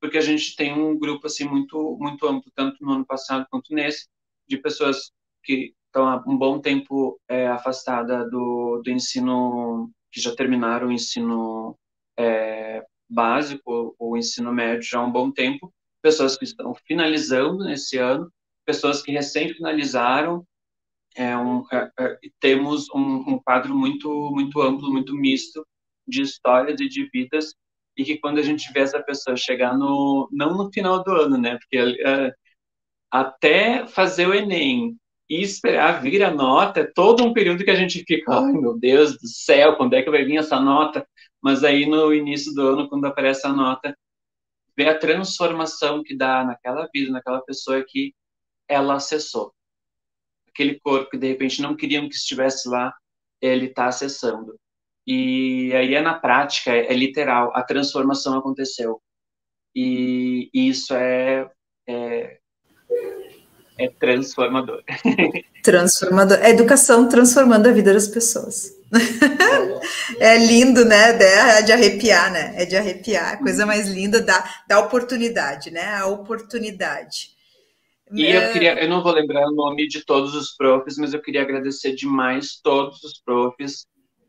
porque 0.00 0.16
a 0.16 0.22
gente 0.22 0.54
tem 0.54 0.72
um 0.72 0.96
grupo 0.96 1.26
assim 1.26 1.44
muito 1.44 1.98
muito 2.00 2.26
amplo, 2.26 2.50
tanto 2.54 2.76
no 2.80 2.92
ano 2.92 3.04
passado 3.04 3.44
quanto 3.50 3.74
nesse, 3.74 4.06
de 4.48 4.56
pessoas 4.56 5.10
que 5.42 5.74
estão 5.86 6.06
há 6.06 6.22
um 6.26 6.38
bom 6.38 6.60
tempo 6.60 7.20
é, 7.28 7.48
afastada 7.48 8.24
do, 8.30 8.80
do 8.84 8.90
ensino, 8.90 9.90
que 10.12 10.20
já 10.20 10.34
terminaram 10.34 10.88
o 10.88 10.92
ensino 10.92 11.76
é, 12.16 12.84
básico 13.10 13.96
ou 13.98 14.16
ensino 14.16 14.52
médio 14.52 14.82
já 14.82 15.00
há 15.00 15.04
um 15.04 15.10
bom 15.10 15.32
tempo, 15.32 15.72
pessoas 16.00 16.36
que 16.36 16.44
estão 16.44 16.74
finalizando 16.86 17.64
nesse 17.64 17.98
ano, 17.98 18.32
pessoas 18.64 19.02
que 19.02 19.10
recém 19.10 19.52
finalizaram. 19.52 20.46
É 21.16 21.36
um, 21.36 21.64
é, 21.72 21.90
é, 21.98 22.18
temos 22.38 22.88
um, 22.94 23.34
um, 23.34 23.38
quadro 23.40 23.74
muito 23.74 24.08
muito 24.30 24.60
amplo, 24.62 24.92
muito 24.92 25.16
misto 25.16 25.66
de 26.06 26.22
histórias 26.22 26.80
e 26.80 26.88
de 26.88 27.08
vidas 27.10 27.54
e 27.98 28.04
que 28.04 28.18
quando 28.18 28.38
a 28.38 28.42
gente 28.42 28.72
vê 28.72 28.80
essa 28.80 29.02
pessoa 29.02 29.36
chegar 29.36 29.76
no 29.76 30.28
não 30.32 30.56
no 30.56 30.72
final 30.72 31.02
do 31.02 31.10
ano, 31.10 31.36
né? 31.36 31.58
Porque 31.58 31.76
é, 32.06 32.32
até 33.10 33.86
fazer 33.88 34.28
o 34.28 34.34
Enem 34.34 34.96
e 35.28 35.42
esperar 35.42 36.00
vir 36.00 36.22
a 36.22 36.30
nota, 36.30 36.80
é 36.80 36.84
todo 36.84 37.24
um 37.24 37.32
período 37.34 37.64
que 37.64 37.70
a 37.70 37.74
gente 37.74 38.04
fica, 38.06 38.32
ai 38.32 38.52
meu 38.52 38.78
Deus 38.78 39.12
do 39.18 39.26
céu, 39.26 39.76
quando 39.76 39.94
é 39.94 40.02
que 40.02 40.10
vai 40.10 40.24
vir 40.24 40.38
essa 40.38 40.60
nota? 40.60 41.06
Mas 41.42 41.64
aí 41.64 41.86
no 41.86 42.14
início 42.14 42.54
do 42.54 42.62
ano, 42.62 42.88
quando 42.88 43.04
aparece 43.06 43.46
a 43.46 43.52
nota, 43.52 43.94
ver 44.76 44.88
a 44.88 44.98
transformação 44.98 46.02
que 46.04 46.16
dá 46.16 46.44
naquela 46.44 46.88
vida, 46.94 47.10
naquela 47.10 47.40
pessoa 47.42 47.84
que 47.86 48.14
ela 48.68 48.94
acessou. 48.94 49.52
Aquele 50.48 50.78
corpo 50.80 51.10
que 51.10 51.18
de 51.18 51.28
repente 51.28 51.60
não 51.60 51.76
queriam 51.76 52.08
que 52.08 52.14
estivesse 52.14 52.68
lá, 52.68 52.94
ele 53.40 53.66
está 53.66 53.86
acessando. 53.86 54.56
E 55.10 55.72
aí 55.74 55.94
é 55.94 56.02
na 56.02 56.12
prática, 56.12 56.70
é, 56.70 56.92
é, 56.92 56.94
literal, 56.94 57.50
a 57.54 57.62
transformação 57.62 58.36
aconteceu. 58.38 59.00
E, 59.74 60.50
e 60.52 60.68
isso 60.68 60.92
é, 60.94 61.50
é 61.88 62.38
é 63.78 63.88
transformador. 63.88 64.82
Transformador. 65.62 66.38
A 66.42 66.50
educação 66.50 67.08
transformando 67.08 67.68
a 67.68 67.72
vida 67.72 67.94
das 67.94 68.08
pessoas. 68.08 68.76
É 70.18 70.36
lindo, 70.38 70.84
né? 70.84 71.10
É 71.22 71.62
de 71.62 71.70
arrepiar, 71.70 72.32
né? 72.32 72.54
É 72.56 72.64
de 72.64 72.76
arrepiar. 72.76 73.34
A 73.34 73.36
coisa 73.36 73.66
mais 73.66 73.86
linda 73.88 74.20
da, 74.20 74.42
da 74.66 74.80
oportunidade, 74.80 75.70
né? 75.70 75.94
A 75.94 76.06
oportunidade. 76.06 77.28
E 78.12 78.26
é... 78.26 78.48
eu 78.48 78.52
queria, 78.52 78.82
eu 78.82 78.88
não 78.88 79.02
vou 79.02 79.12
lembrar 79.12 79.46
o 79.46 79.54
nome 79.54 79.86
de 79.86 80.04
todos 80.04 80.34
os 80.34 80.56
profs, 80.56 80.96
mas 80.96 81.12
eu 81.12 81.20
queria 81.20 81.42
agradecer 81.42 81.94
demais 81.94 82.58
todos 82.62 83.04
os 83.04 83.20
profs 83.22 83.86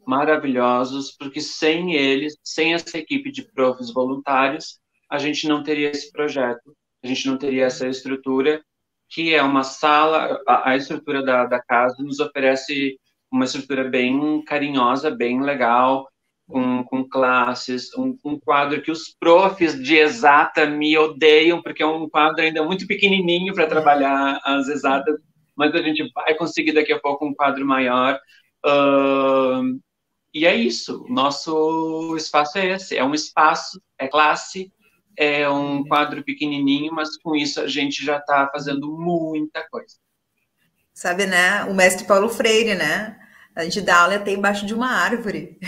maravilhosos, 0.09 1.11
porque 1.11 1.39
sem 1.39 1.93
eles, 1.93 2.35
sem 2.43 2.73
essa 2.73 2.97
equipe 2.97 3.31
de 3.31 3.43
profs 3.53 3.93
voluntários, 3.93 4.79
a 5.07 5.19
gente 5.19 5.47
não 5.47 5.61
teria 5.61 5.91
esse 5.91 6.11
projeto, 6.11 6.75
a 7.03 7.07
gente 7.07 7.27
não 7.27 7.37
teria 7.37 7.65
essa 7.65 7.87
estrutura 7.87 8.59
que 9.07 9.33
é 9.33 9.41
uma 9.41 9.63
sala, 9.63 10.41
a, 10.47 10.71
a 10.71 10.77
estrutura 10.77 11.23
da, 11.23 11.45
da 11.45 11.61
casa 11.61 11.95
nos 11.99 12.19
oferece 12.19 12.97
uma 13.31 13.45
estrutura 13.45 13.83
bem 13.83 14.43
carinhosa, 14.45 15.11
bem 15.11 15.41
legal, 15.41 16.07
com, 16.47 16.83
com 16.83 17.07
classes, 17.07 17.93
um, 17.95 18.17
um, 18.25 18.39
quadro 18.39 18.81
que 18.81 18.91
os 18.91 19.15
profs 19.19 19.79
de 19.81 19.95
exata 19.95 20.65
me 20.65 20.97
odeiam, 20.97 21.61
porque 21.61 21.83
é 21.83 21.85
um 21.85 22.09
quadro 22.09 22.41
ainda 22.41 22.63
muito 22.63 22.87
pequenininho 22.87 23.53
para 23.53 23.67
trabalhar 23.67 24.39
as 24.43 24.67
exatas, 24.67 25.19
mas 25.55 25.73
a 25.75 25.81
gente 25.83 26.11
vai 26.13 26.33
conseguir 26.33 26.71
daqui 26.71 26.91
a 26.91 26.99
pouco 26.99 27.25
um 27.25 27.33
quadro 27.33 27.63
maior. 27.65 28.19
Uh, 28.65 29.79
e 30.33 30.45
é 30.45 30.55
isso, 30.55 31.05
nosso 31.09 32.15
espaço 32.15 32.57
é 32.57 32.67
esse, 32.67 32.95
é 32.95 33.03
um 33.03 33.13
espaço, 33.13 33.81
é 33.97 34.07
classe, 34.07 34.71
é 35.17 35.49
um 35.49 35.83
quadro 35.83 36.23
pequenininho, 36.23 36.93
mas 36.93 37.17
com 37.17 37.35
isso 37.35 37.59
a 37.59 37.67
gente 37.67 38.05
já 38.05 38.17
está 38.17 38.47
fazendo 38.51 38.89
muita 38.97 39.67
coisa. 39.69 39.95
Sabe, 40.93 41.25
né? 41.25 41.63
O 41.63 41.73
mestre 41.73 42.05
Paulo 42.05 42.29
Freire, 42.29 42.75
né? 42.75 43.17
A 43.55 43.63
gente 43.63 43.81
dá 43.81 44.01
aula 44.01 44.15
até 44.15 44.31
embaixo 44.31 44.65
de 44.65 44.73
uma 44.73 44.89
árvore. 44.89 45.59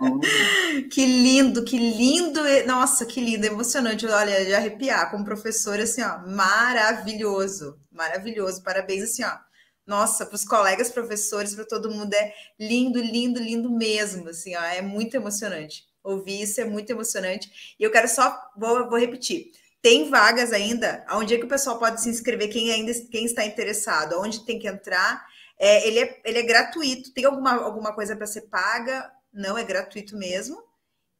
Uhum. 0.00 0.20
que 0.90 1.04
lindo, 1.04 1.64
que 1.64 1.78
lindo. 1.78 2.40
Nossa, 2.66 3.06
que 3.06 3.20
lindo, 3.20 3.46
emocionante. 3.46 4.06
Olha, 4.06 4.44
de 4.44 4.54
arrepiar 4.54 5.10
como 5.10 5.24
professor, 5.24 5.80
assim, 5.80 6.02
ó, 6.02 6.18
maravilhoso, 6.28 7.80
maravilhoso. 7.90 8.62
Parabéns, 8.62 9.02
assim, 9.02 9.24
ó. 9.24 9.49
Nossa, 9.90 10.24
para 10.24 10.36
os 10.36 10.44
colegas 10.44 10.88
professores, 10.88 11.52
para 11.52 11.64
todo 11.64 11.90
mundo 11.90 12.14
é 12.14 12.32
lindo, 12.60 13.00
lindo, 13.00 13.42
lindo 13.42 13.68
mesmo, 13.68 14.28
assim, 14.28 14.54
ó, 14.54 14.62
é 14.62 14.80
muito 14.80 15.16
emocionante. 15.16 15.84
Ouvir 16.04 16.42
isso 16.42 16.60
é 16.60 16.64
muito 16.64 16.90
emocionante. 16.90 17.74
E 17.76 17.82
eu 17.82 17.90
quero 17.90 18.06
só, 18.06 18.40
vou, 18.56 18.88
vou 18.88 18.96
repetir. 18.96 19.50
Tem 19.82 20.08
vagas 20.08 20.52
ainda? 20.52 21.04
Onde 21.10 21.34
é 21.34 21.38
que 21.38 21.44
o 21.44 21.48
pessoal 21.48 21.76
pode 21.76 22.00
se 22.00 22.08
inscrever? 22.08 22.48
Quem 22.50 22.70
ainda 22.70 22.92
quem 23.10 23.24
está 23.24 23.44
interessado? 23.44 24.20
Onde 24.20 24.46
tem 24.46 24.60
que 24.60 24.68
entrar? 24.68 25.26
É, 25.58 25.84
ele, 25.84 25.98
é, 25.98 26.20
ele 26.24 26.38
é 26.38 26.42
gratuito. 26.42 27.12
Tem 27.12 27.24
alguma, 27.24 27.54
alguma 27.54 27.92
coisa 27.92 28.14
para 28.14 28.28
ser 28.28 28.42
paga? 28.42 29.10
Não, 29.34 29.58
é 29.58 29.64
gratuito 29.64 30.16
mesmo. 30.16 30.62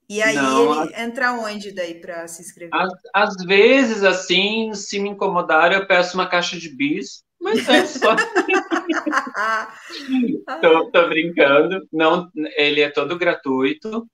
E 0.09 0.23
aí 0.23 0.37
Não, 0.37 0.85
ele 0.85 0.95
entra 0.97 1.33
onde 1.33 1.73
daí 1.73 2.01
para 2.01 2.29
se 2.29 2.41
inscrever? 2.41 2.73
Às, 2.73 2.93
às, 3.13 3.45
vezes, 3.45 4.05
assim, 4.05 4.73
se 4.75 5.01
me 5.01 5.09
incomodar, 5.09 5.73
eu 5.73 5.89
peço 5.89 6.15
uma 6.15 6.29
caixa 6.29 6.57
de 6.57 6.69
bis, 6.69 7.25
mas 7.41 7.69
é 7.69 7.87
só. 7.87 8.17
tô, 10.61 10.91
tô 10.91 11.09
brincando. 11.09 11.87
Não, 11.93 12.29
ele 12.57 12.81
é 12.81 12.91
todo 12.91 13.19
gratuito 13.19 14.07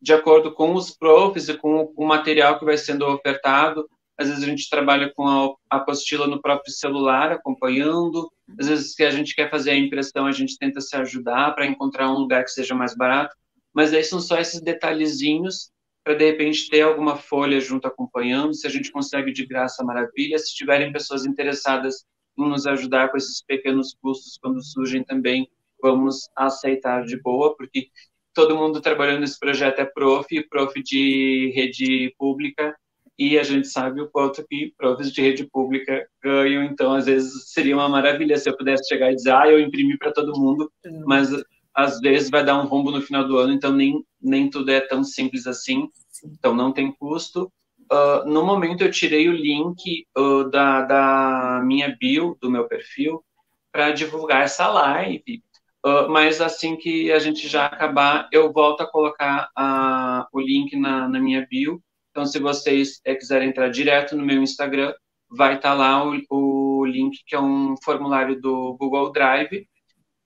de 0.00 0.14
acordo 0.14 0.52
com 0.52 0.74
os 0.74 0.90
profs 0.90 1.48
e 1.48 1.56
com 1.56 1.92
o 1.94 2.06
material 2.06 2.58
que 2.58 2.64
vai 2.64 2.78
sendo 2.78 3.06
ofertado. 3.06 3.86
Às 4.16 4.28
vezes 4.28 4.42
a 4.42 4.46
gente 4.46 4.68
trabalha 4.68 5.12
com 5.14 5.26
a 5.26 5.54
apostila 5.70 6.26
no 6.26 6.40
próprio 6.40 6.72
celular, 6.72 7.32
acompanhando. 7.32 8.30
Às 8.58 8.68
vezes, 8.68 8.94
se 8.94 9.04
a 9.04 9.10
gente 9.10 9.34
quer 9.34 9.50
fazer 9.50 9.70
a 9.70 9.76
impressão, 9.76 10.26
a 10.26 10.32
gente 10.32 10.58
tenta 10.58 10.80
se 10.80 10.94
ajudar 10.96 11.54
para 11.54 11.66
encontrar 11.66 12.10
um 12.10 12.18
lugar 12.18 12.44
que 12.44 12.50
seja 12.50 12.74
mais 12.74 12.94
barato. 12.94 13.34
Mas 13.72 13.94
aí 13.94 14.02
são 14.02 14.20
só 14.20 14.38
esses 14.38 14.60
detalhezinhos 14.60 15.70
para, 16.04 16.14
de 16.14 16.24
repente, 16.24 16.68
ter 16.68 16.82
alguma 16.82 17.16
folha 17.16 17.60
junto 17.60 17.86
acompanhando. 17.86 18.54
Se 18.54 18.66
a 18.66 18.70
gente 18.70 18.90
consegue 18.90 19.32
de 19.32 19.46
graça, 19.46 19.84
maravilha. 19.84 20.38
Se 20.38 20.54
tiverem 20.54 20.92
pessoas 20.92 21.26
interessadas 21.26 22.04
em 22.38 22.48
nos 22.48 22.66
ajudar 22.66 23.10
com 23.10 23.16
esses 23.16 23.42
pequenos 23.44 23.96
custos 24.00 24.38
quando 24.40 24.62
surgem 24.62 25.04
também, 25.04 25.48
vamos 25.82 26.28
aceitar 26.36 27.04
de 27.04 27.20
boa, 27.20 27.56
porque 27.56 27.88
todo 28.34 28.56
mundo 28.56 28.80
trabalhando 28.80 29.20
nesse 29.20 29.38
projeto 29.38 29.80
é 29.80 29.84
prof, 29.84 30.26
prof 30.48 30.82
de 30.82 31.52
rede 31.54 32.14
pública, 32.18 32.74
e 33.20 33.38
a 33.38 33.42
gente 33.42 33.68
sabe 33.68 34.00
o 34.00 34.08
quanto 34.08 34.42
que 34.46 34.72
profs 34.78 35.12
de 35.12 35.20
rede 35.20 35.44
pública 35.44 36.08
ganham, 36.22 36.64
então 36.64 36.94
às 36.94 37.04
vezes 37.04 37.52
seria 37.52 37.76
uma 37.76 37.86
maravilha 37.86 38.38
se 38.38 38.48
eu 38.48 38.56
pudesse 38.56 38.88
chegar 38.88 39.12
e 39.12 39.14
dizer, 39.14 39.32
ah, 39.32 39.46
eu 39.46 39.60
imprimi 39.60 39.98
para 39.98 40.10
todo 40.10 40.40
mundo, 40.40 40.72
mas 41.04 41.28
às 41.74 42.00
vezes 42.00 42.30
vai 42.30 42.44
dar 42.44 42.60
um 42.60 42.66
rombo 42.66 42.90
no 42.90 43.02
final 43.02 43.26
do 43.26 43.38
ano, 43.38 43.52
então 43.52 43.72
nem, 43.72 44.04
nem 44.20 44.50
tudo 44.50 44.70
é 44.70 44.80
tão 44.80 45.04
simples 45.04 45.46
assim, 45.46 45.88
então 46.24 46.54
não 46.54 46.72
tem 46.72 46.92
custo. 46.92 47.50
Uh, 47.92 48.28
no 48.28 48.44
momento 48.44 48.82
eu 48.82 48.90
tirei 48.90 49.28
o 49.28 49.32
link 49.32 50.06
uh, 50.16 50.48
da, 50.48 50.82
da 50.82 51.62
minha 51.64 51.96
bio, 51.98 52.36
do 52.40 52.50
meu 52.50 52.68
perfil, 52.68 53.24
para 53.72 53.90
divulgar 53.92 54.42
essa 54.42 54.68
live, 54.68 55.42
Uh, 55.84 56.10
mas 56.10 56.42
assim 56.42 56.76
que 56.76 57.10
a 57.10 57.18
gente 57.18 57.48
já 57.48 57.64
acabar, 57.66 58.28
eu 58.30 58.52
volto 58.52 58.82
a 58.82 58.86
colocar 58.86 59.48
uh, 59.58 60.26
o 60.30 60.38
link 60.38 60.76
na, 60.76 61.08
na, 61.08 61.18
minha 61.18 61.46
bio. 61.46 61.82
Então, 62.10 62.26
se 62.26 62.38
vocês 62.38 63.00
é, 63.04 63.14
quiserem 63.14 63.48
entrar 63.48 63.70
direto 63.70 64.14
no 64.14 64.24
meu 64.24 64.42
Instagram, 64.42 64.92
vai 65.30 65.56
estar 65.56 65.70
tá 65.70 65.74
lá 65.74 66.04
o, 66.04 66.20
o, 66.30 66.84
link, 66.84 67.22
que 67.26 67.34
é 67.34 67.40
um 67.40 67.74
formulário 67.82 68.38
do 68.40 68.76
Google 68.78 69.10
Drive. 69.10 69.66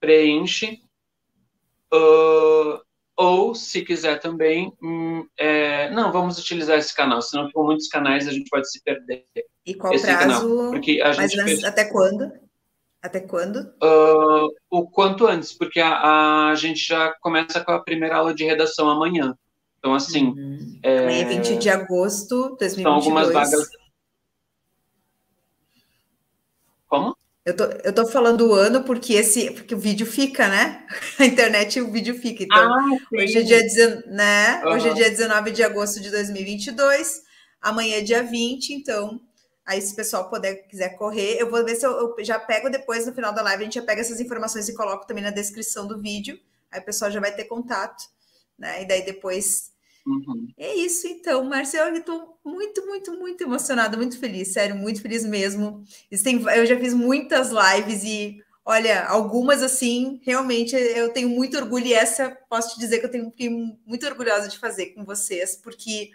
Preenche. 0.01 0.79
Uh, 1.95 2.81
ou, 3.17 3.55
se 3.55 3.83
quiser 3.85 4.19
também, 4.19 4.73
hum, 4.83 5.25
é, 5.39 5.89
não, 5.91 6.11
vamos 6.11 6.39
utilizar 6.39 6.79
esse 6.79 6.95
canal, 6.95 7.23
senão 7.23 7.51
com 7.53 7.63
muitos 7.63 7.87
canais 7.87 8.27
a 8.27 8.33
gente 8.33 8.51
pode 8.51 8.69
se 8.69 8.83
perder. 8.83 9.25
E 9.65 9.75
qual 9.75 9.93
esse 9.93 10.07
prazo? 10.07 10.49
Canal, 10.49 10.71
porque 10.73 11.01
a 11.01 11.13
gente 11.13 11.37
Mas 11.37 11.45
fez... 11.45 11.65
até 11.65 11.85
quando? 11.85 12.33
Até 13.01 13.21
quando? 13.21 13.59
Uh, 13.83 14.49
o 14.71 14.89
quanto 14.91 15.27
antes, 15.27 15.53
porque 15.53 15.79
a, 15.79 16.49
a, 16.49 16.55
gente 16.55 16.85
já 16.85 17.15
começa 17.21 17.63
com 17.63 17.71
a 17.71 17.83
primeira 17.83 18.17
aula 18.17 18.35
de 18.35 18.45
redação 18.45 18.89
amanhã. 18.89 19.37
Então, 19.79 19.95
assim. 19.95 20.29
Uhum. 20.29 20.81
É... 20.83 20.99
Amanhã 21.01 21.21
é 21.21 21.25
20 21.25 21.59
de 21.59 21.69
agosto 21.69 22.53
de 22.53 22.59
2022. 22.61 22.83
São 22.83 22.93
algumas 22.95 23.31
vagas. 23.31 23.69
Como? 26.89 27.17
Eu 27.45 27.55
tô, 27.55 27.65
eu 27.65 27.93
tô 27.93 28.07
falando 28.07 28.49
o 28.49 28.55
ano 28.55 28.85
porque 28.85 29.13
esse 29.15 29.51
porque 29.51 29.75
o 29.75 29.79
vídeo 29.79 30.07
fica, 30.07 30.49
né? 30.49 30.87
A 31.19 31.27
internet 31.27 31.81
o 31.81 31.91
vídeo 31.93 32.15
fica. 32.15 32.43
Então, 32.43 32.73
ah, 32.73 32.99
hoje, 33.13 33.39
é 33.39 33.43
dia, 33.43 34.05
né? 34.07 34.63
Uhum. 34.65 34.73
hoje 34.73 34.89
é 34.89 34.95
dia 34.95 35.11
19 35.11 35.51
de 35.51 35.63
agosto 35.63 36.01
de 36.01 36.11
2022, 36.11 37.23
amanhã 37.61 37.99
é 37.99 38.01
dia 38.01 38.23
20, 38.23 38.71
então 38.71 39.21
Aí, 39.67 39.81
se 39.81 39.95
o 39.95 39.97
pessoal 39.97 40.29
puder, 40.29 40.67
quiser 40.69 40.91
correr, 40.91 41.39
eu 41.41 41.51
vou 41.51 41.65
ver 41.65 41.75
se 41.75 41.87
eu, 41.87 42.15
eu, 42.19 42.25
já 42.25 42.39
pego 42.39 42.69
depois, 42.69 43.07
no 43.07 43.15
final 43.15 43.33
da 43.33 43.41
live, 43.41 43.63
a 43.63 43.65
gente 43.65 43.75
já 43.77 43.83
pega 43.83 44.03
essas 44.03 44.21
informações 44.21 44.69
e 44.69 44.75
coloco 44.75 45.07
também 45.07 45.25
na 45.25 45.31
descrição 45.31 45.87
do 45.87 46.01
vídeo. 46.01 46.39
Aí 46.71 46.81
o 46.81 46.85
pessoal 46.85 47.11
já 47.11 47.19
vai 47.19 47.35
ter 47.35 47.45
contato, 47.45 48.05
né? 48.59 48.83
E 48.83 48.87
daí 48.87 49.05
depois. 49.05 49.73
Uhum. 50.07 50.49
É 50.59 50.75
isso, 50.75 51.07
então, 51.07 51.43
Marcelo, 51.45 51.97
eu 51.97 52.01
estou 52.01 52.39
muito, 52.45 52.85
muito, 52.87 53.13
muito 53.13 53.43
emocionada, 53.43 53.97
muito 53.97 54.19
feliz, 54.19 54.53
sério, 54.53 54.77
muito 54.77 55.01
feliz 55.01 55.25
mesmo. 55.25 55.83
Eu 56.11 56.67
já 56.67 56.79
fiz 56.79 56.93
muitas 56.93 57.51
lives 57.51 58.05
e 58.05 58.45
Olha, 58.67 59.05
algumas 59.09 59.63
assim, 59.63 60.19
realmente 60.25 60.75
eu 60.75 61.13
tenho 61.13 61.29
muito 61.29 61.55
orgulho, 61.55 61.87
e 61.87 61.93
essa 61.93 62.31
posso 62.49 62.75
te 62.75 62.81
dizer 62.81 62.99
que 62.99 63.05
eu 63.05 63.11
tenho, 63.11 63.27
fiquei 63.31 63.51
muito 63.85 64.07
orgulhosa 64.07 64.49
de 64.49 64.59
fazer 64.59 64.87
com 64.95 65.05
vocês, 65.05 65.55
porque 65.63 66.11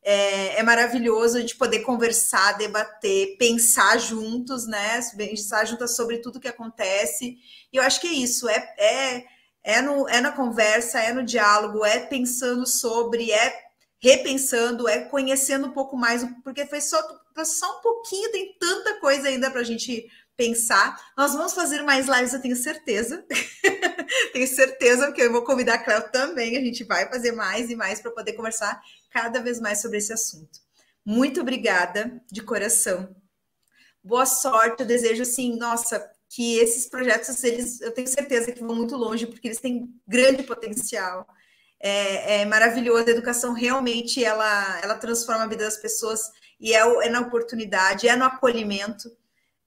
é, 0.00 0.60
é, 0.60 0.62
maravilhoso 0.62 1.36
a 1.36 1.40
gente 1.40 1.56
poder 1.56 1.80
conversar, 1.80 2.56
debater, 2.56 3.36
pensar 3.36 3.98
juntos, 3.98 4.64
né? 4.64 5.00
Pensar 5.16 5.64
juntos 5.64 5.96
sobre 5.96 6.18
tudo 6.18 6.38
que 6.38 6.46
acontece. 6.46 7.36
E 7.72 7.76
eu 7.76 7.82
acho 7.82 8.00
que 8.00 8.06
é 8.06 8.12
isso, 8.12 8.48
é, 8.48 8.74
é, 8.78 9.24
é, 9.68 9.82
no, 9.82 10.08
é 10.08 10.18
na 10.18 10.32
conversa, 10.32 10.98
é 10.98 11.12
no 11.12 11.22
diálogo, 11.22 11.84
é 11.84 12.00
pensando 12.00 12.66
sobre, 12.66 13.30
é 13.30 13.54
repensando, 14.00 14.88
é 14.88 15.00
conhecendo 15.00 15.66
um 15.66 15.72
pouco 15.72 15.94
mais, 15.94 16.24
porque 16.42 16.64
foi 16.64 16.80
só, 16.80 16.98
só 17.44 17.78
um 17.78 17.82
pouquinho, 17.82 18.32
tem 18.32 18.56
tanta 18.58 18.98
coisa 18.98 19.28
ainda 19.28 19.50
para 19.50 19.60
a 19.60 19.64
gente 19.64 20.10
pensar. 20.34 20.98
Nós 21.14 21.34
vamos 21.34 21.52
fazer 21.52 21.82
mais 21.82 22.06
lives, 22.08 22.32
eu 22.32 22.40
tenho 22.40 22.56
certeza. 22.56 23.22
tenho 24.32 24.48
certeza, 24.48 25.08
porque 25.08 25.20
eu 25.20 25.32
vou 25.32 25.44
convidar 25.44 25.74
a 25.74 25.78
Cléo 25.78 26.10
também. 26.10 26.56
A 26.56 26.60
gente 26.60 26.82
vai 26.84 27.06
fazer 27.06 27.32
mais 27.32 27.68
e 27.68 27.76
mais 27.76 28.00
para 28.00 28.10
poder 28.10 28.32
conversar 28.32 28.80
cada 29.10 29.42
vez 29.42 29.60
mais 29.60 29.82
sobre 29.82 29.98
esse 29.98 30.14
assunto. 30.14 30.60
Muito 31.04 31.42
obrigada 31.42 32.22
de 32.32 32.40
coração. 32.40 33.14
Boa 34.02 34.24
sorte. 34.24 34.80
Eu 34.80 34.86
desejo 34.86 35.24
assim, 35.24 35.58
nossa, 35.58 36.10
que 36.28 36.58
esses 36.58 36.88
projetos, 36.88 37.42
eles, 37.42 37.80
eu 37.80 37.92
tenho 37.92 38.06
certeza 38.06 38.52
que 38.52 38.62
vão 38.62 38.76
muito 38.76 38.96
longe, 38.96 39.26
porque 39.26 39.48
eles 39.48 39.60
têm 39.60 39.88
grande 40.06 40.42
potencial. 40.42 41.26
É, 41.80 42.40
é 42.40 42.44
maravilhoso. 42.44 43.06
A 43.06 43.10
educação 43.10 43.52
realmente 43.52 44.24
ela, 44.24 44.80
ela 44.82 44.94
transforma 44.96 45.44
a 45.44 45.48
vida 45.48 45.64
das 45.64 45.76
pessoas 45.76 46.20
e 46.60 46.74
é, 46.74 46.80
é 46.80 47.08
na 47.08 47.20
oportunidade, 47.20 48.08
é 48.08 48.16
no 48.16 48.24
acolhimento 48.24 49.08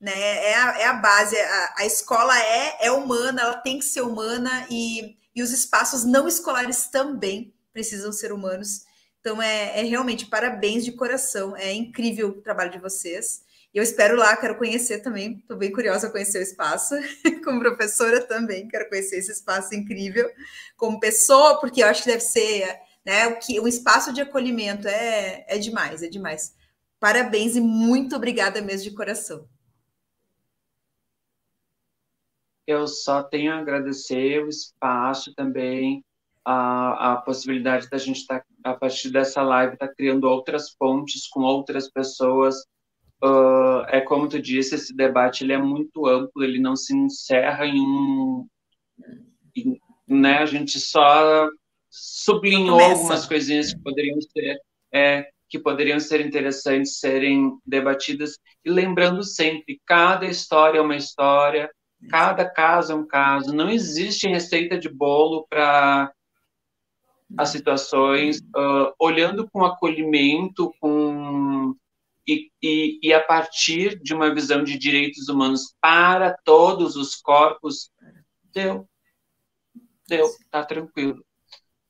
né? 0.01 0.11
É 0.49 0.55
a, 0.55 0.79
é 0.79 0.85
a 0.88 0.93
base. 0.93 1.38
A, 1.38 1.75
a, 1.77 1.85
escola 1.85 2.38
é, 2.38 2.88
é 2.88 2.91
humana, 2.91 3.41
ela 3.41 3.57
tem 3.57 3.77
que 3.77 3.85
ser 3.85 4.01
humana 4.01 4.65
e, 4.69 5.15
e 5.35 5.43
os 5.43 5.51
espaços 5.51 6.03
não 6.03 6.27
escolares 6.27 6.88
também 6.88 7.53
precisam 7.71 8.11
ser 8.11 8.33
humanos. 8.33 8.83
Então, 9.19 9.39
é, 9.39 9.79
é 9.79 9.83
realmente 9.83 10.25
parabéns 10.25 10.83
de 10.83 10.93
coração. 10.93 11.55
É 11.55 11.71
incrível 11.71 12.29
o 12.29 12.41
trabalho 12.41 12.71
de 12.71 12.79
vocês. 12.79 13.43
E 13.73 13.77
eu 13.77 13.84
espero 13.84 14.18
lá, 14.18 14.35
quero 14.35 14.57
conhecer 14.57 14.99
também. 14.99 15.38
Estou 15.38 15.57
bem 15.57 15.72
curiosa 15.72 16.07
a 16.07 16.11
conhecer 16.11 16.39
o 16.39 16.43
espaço. 16.43 16.95
Como 17.43 17.60
professora 17.60 18.22
também, 18.22 18.68
quero 18.68 18.89
conhecer 18.89 19.18
esse 19.18 19.31
espaço 19.31 19.73
incrível. 19.73 20.30
Como 20.76 20.99
pessoa, 20.99 21.60
porque 21.60 21.81
eu 21.81 21.88
acho 21.88 22.03
que 22.03 22.10
deve 22.10 22.22
ser 22.22 22.80
né, 23.06 23.27
o 23.27 23.39
que 23.39 23.60
um 23.60 23.68
espaço 23.68 24.11
de 24.14 24.22
acolhimento 24.22 24.88
é, 24.88 25.45
é 25.48 25.57
demais, 25.57 26.03
é 26.03 26.07
demais. 26.07 26.53
Parabéns 26.99 27.56
e 27.56 27.61
muito 27.61 28.15
obrigada 28.15 28.61
mesmo 28.61 28.89
de 28.89 28.95
coração. 28.95 29.48
eu 32.72 32.88
só 32.88 33.23
tenho 33.23 33.53
a 33.53 33.60
agradecer 33.60 34.43
o 34.43 34.48
espaço 34.48 35.34
também, 35.35 36.03
a, 36.43 37.14
a 37.14 37.18
possibilidade 37.18 37.89
da 37.89 37.98
gente 37.98 38.22
estar, 38.22 38.39
tá, 38.39 38.72
a 38.72 38.73
partir 38.73 39.11
dessa 39.11 39.41
live, 39.41 39.73
estar 39.73 39.88
tá 39.88 39.93
criando 39.93 40.23
outras 40.26 40.73
pontes 40.73 41.27
com 41.27 41.41
outras 41.41 41.89
pessoas. 41.89 42.56
Uh, 43.23 43.85
é 43.88 44.02
como 44.02 44.27
tu 44.27 44.41
disse, 44.41 44.76
esse 44.76 44.95
debate 44.95 45.43
ele 45.43 45.53
é 45.53 45.57
muito 45.57 46.07
amplo, 46.07 46.43
ele 46.43 46.60
não 46.60 46.76
se 46.76 46.95
encerra 46.95 47.65
em 47.65 47.80
um... 47.80 48.48
Em, 49.56 49.80
né, 50.07 50.39
a 50.39 50.45
gente 50.45 50.80
só 50.80 51.48
sublinhou 51.89 52.80
algumas 52.80 53.26
coisinhas 53.26 53.73
que 53.73 53.80
poderiam 53.81 54.19
ser... 54.22 54.60
É, 54.93 55.30
que 55.48 55.60
poderiam 55.60 55.99
ser 55.99 56.26
interessantes 56.26 56.99
serem 56.99 57.57
debatidas 57.65 58.38
e 58.64 58.69
lembrando 58.69 59.22
sempre 59.22 59.81
cada 59.85 60.26
história 60.26 60.80
é 60.80 60.81
uma 60.81 60.95
história 60.95 61.69
Cada 62.10 62.49
caso 62.49 62.93
é 62.93 62.95
um 62.95 63.06
caso. 63.06 63.53
Não 63.53 63.69
existe 63.69 64.27
receita 64.27 64.77
de 64.77 64.89
bolo 64.89 65.45
para 65.49 66.11
as 67.38 67.49
situações, 67.49 68.39
uh, 68.39 68.93
olhando 68.99 69.49
com 69.49 69.64
acolhimento, 69.64 70.73
com 70.80 71.51
e, 72.32 72.52
e, 72.62 72.99
e, 73.03 73.14
a 73.14 73.22
partir 73.22 73.99
de 74.02 74.14
uma 74.14 74.34
visão 74.34 74.64
de 74.64 74.78
direitos 74.78 75.28
humanos 75.28 75.76
para 75.82 76.36
todos 76.44 76.95
os 76.95 77.16
corpos, 77.16 77.91
deu, 78.53 78.88
deu, 80.08 80.28
tá 80.49 80.64
tranquilo. 80.64 81.24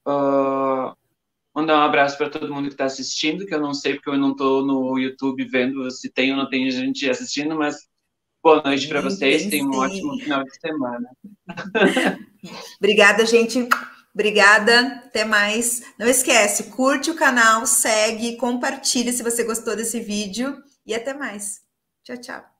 Uh, 0.08 0.96
mandar 1.54 1.78
um 1.78 1.84
abraço 1.84 2.18
para 2.18 2.30
todo 2.30 2.54
mundo 2.54 2.68
que 2.68 2.74
está 2.74 2.86
assistindo, 2.86 3.46
que 3.46 3.54
eu 3.54 3.62
não 3.62 3.74
sei 3.74 3.96
porque 3.96 4.10
eu 4.10 4.18
não 4.18 4.32
estou 4.32 4.66
no 4.66 4.98
YouTube 4.98 5.46
vendo 5.46 5.90
se 5.92 6.12
tem 6.12 6.32
ou 6.32 6.38
não 6.38 6.50
tem 6.50 6.70
gente 6.72 7.10
assistindo, 7.10 7.56
mas 7.56 7.78
Boa 8.44 8.60
noite 8.64 8.88
para 8.88 9.02
vocês, 9.02 9.46
tenham 9.46 9.70
um 9.70 9.78
ótimo 9.78 10.18
final 10.18 10.44
de 10.44 10.60
semana. 10.60 11.08
Obrigada, 12.80 13.24
gente. 13.24 13.70
Obrigada, 14.14 15.02
até 15.06 15.24
mais. 15.24 15.82
Não 15.98 16.08
esquece, 16.08 16.66
curte 16.66 17.10
o 17.12 17.16
canal, 17.16 17.66
segue, 17.66 18.38
compartilhe 18.38 19.14
se 19.14 19.24
você 19.24 19.44
gostou 19.44 19.76
desse 19.76 20.00
vídeo 20.00 20.62
e 20.86 20.94
até 20.94 21.14
mais. 21.14 21.62
Tchau, 22.04 22.18
tchau. 22.18 22.51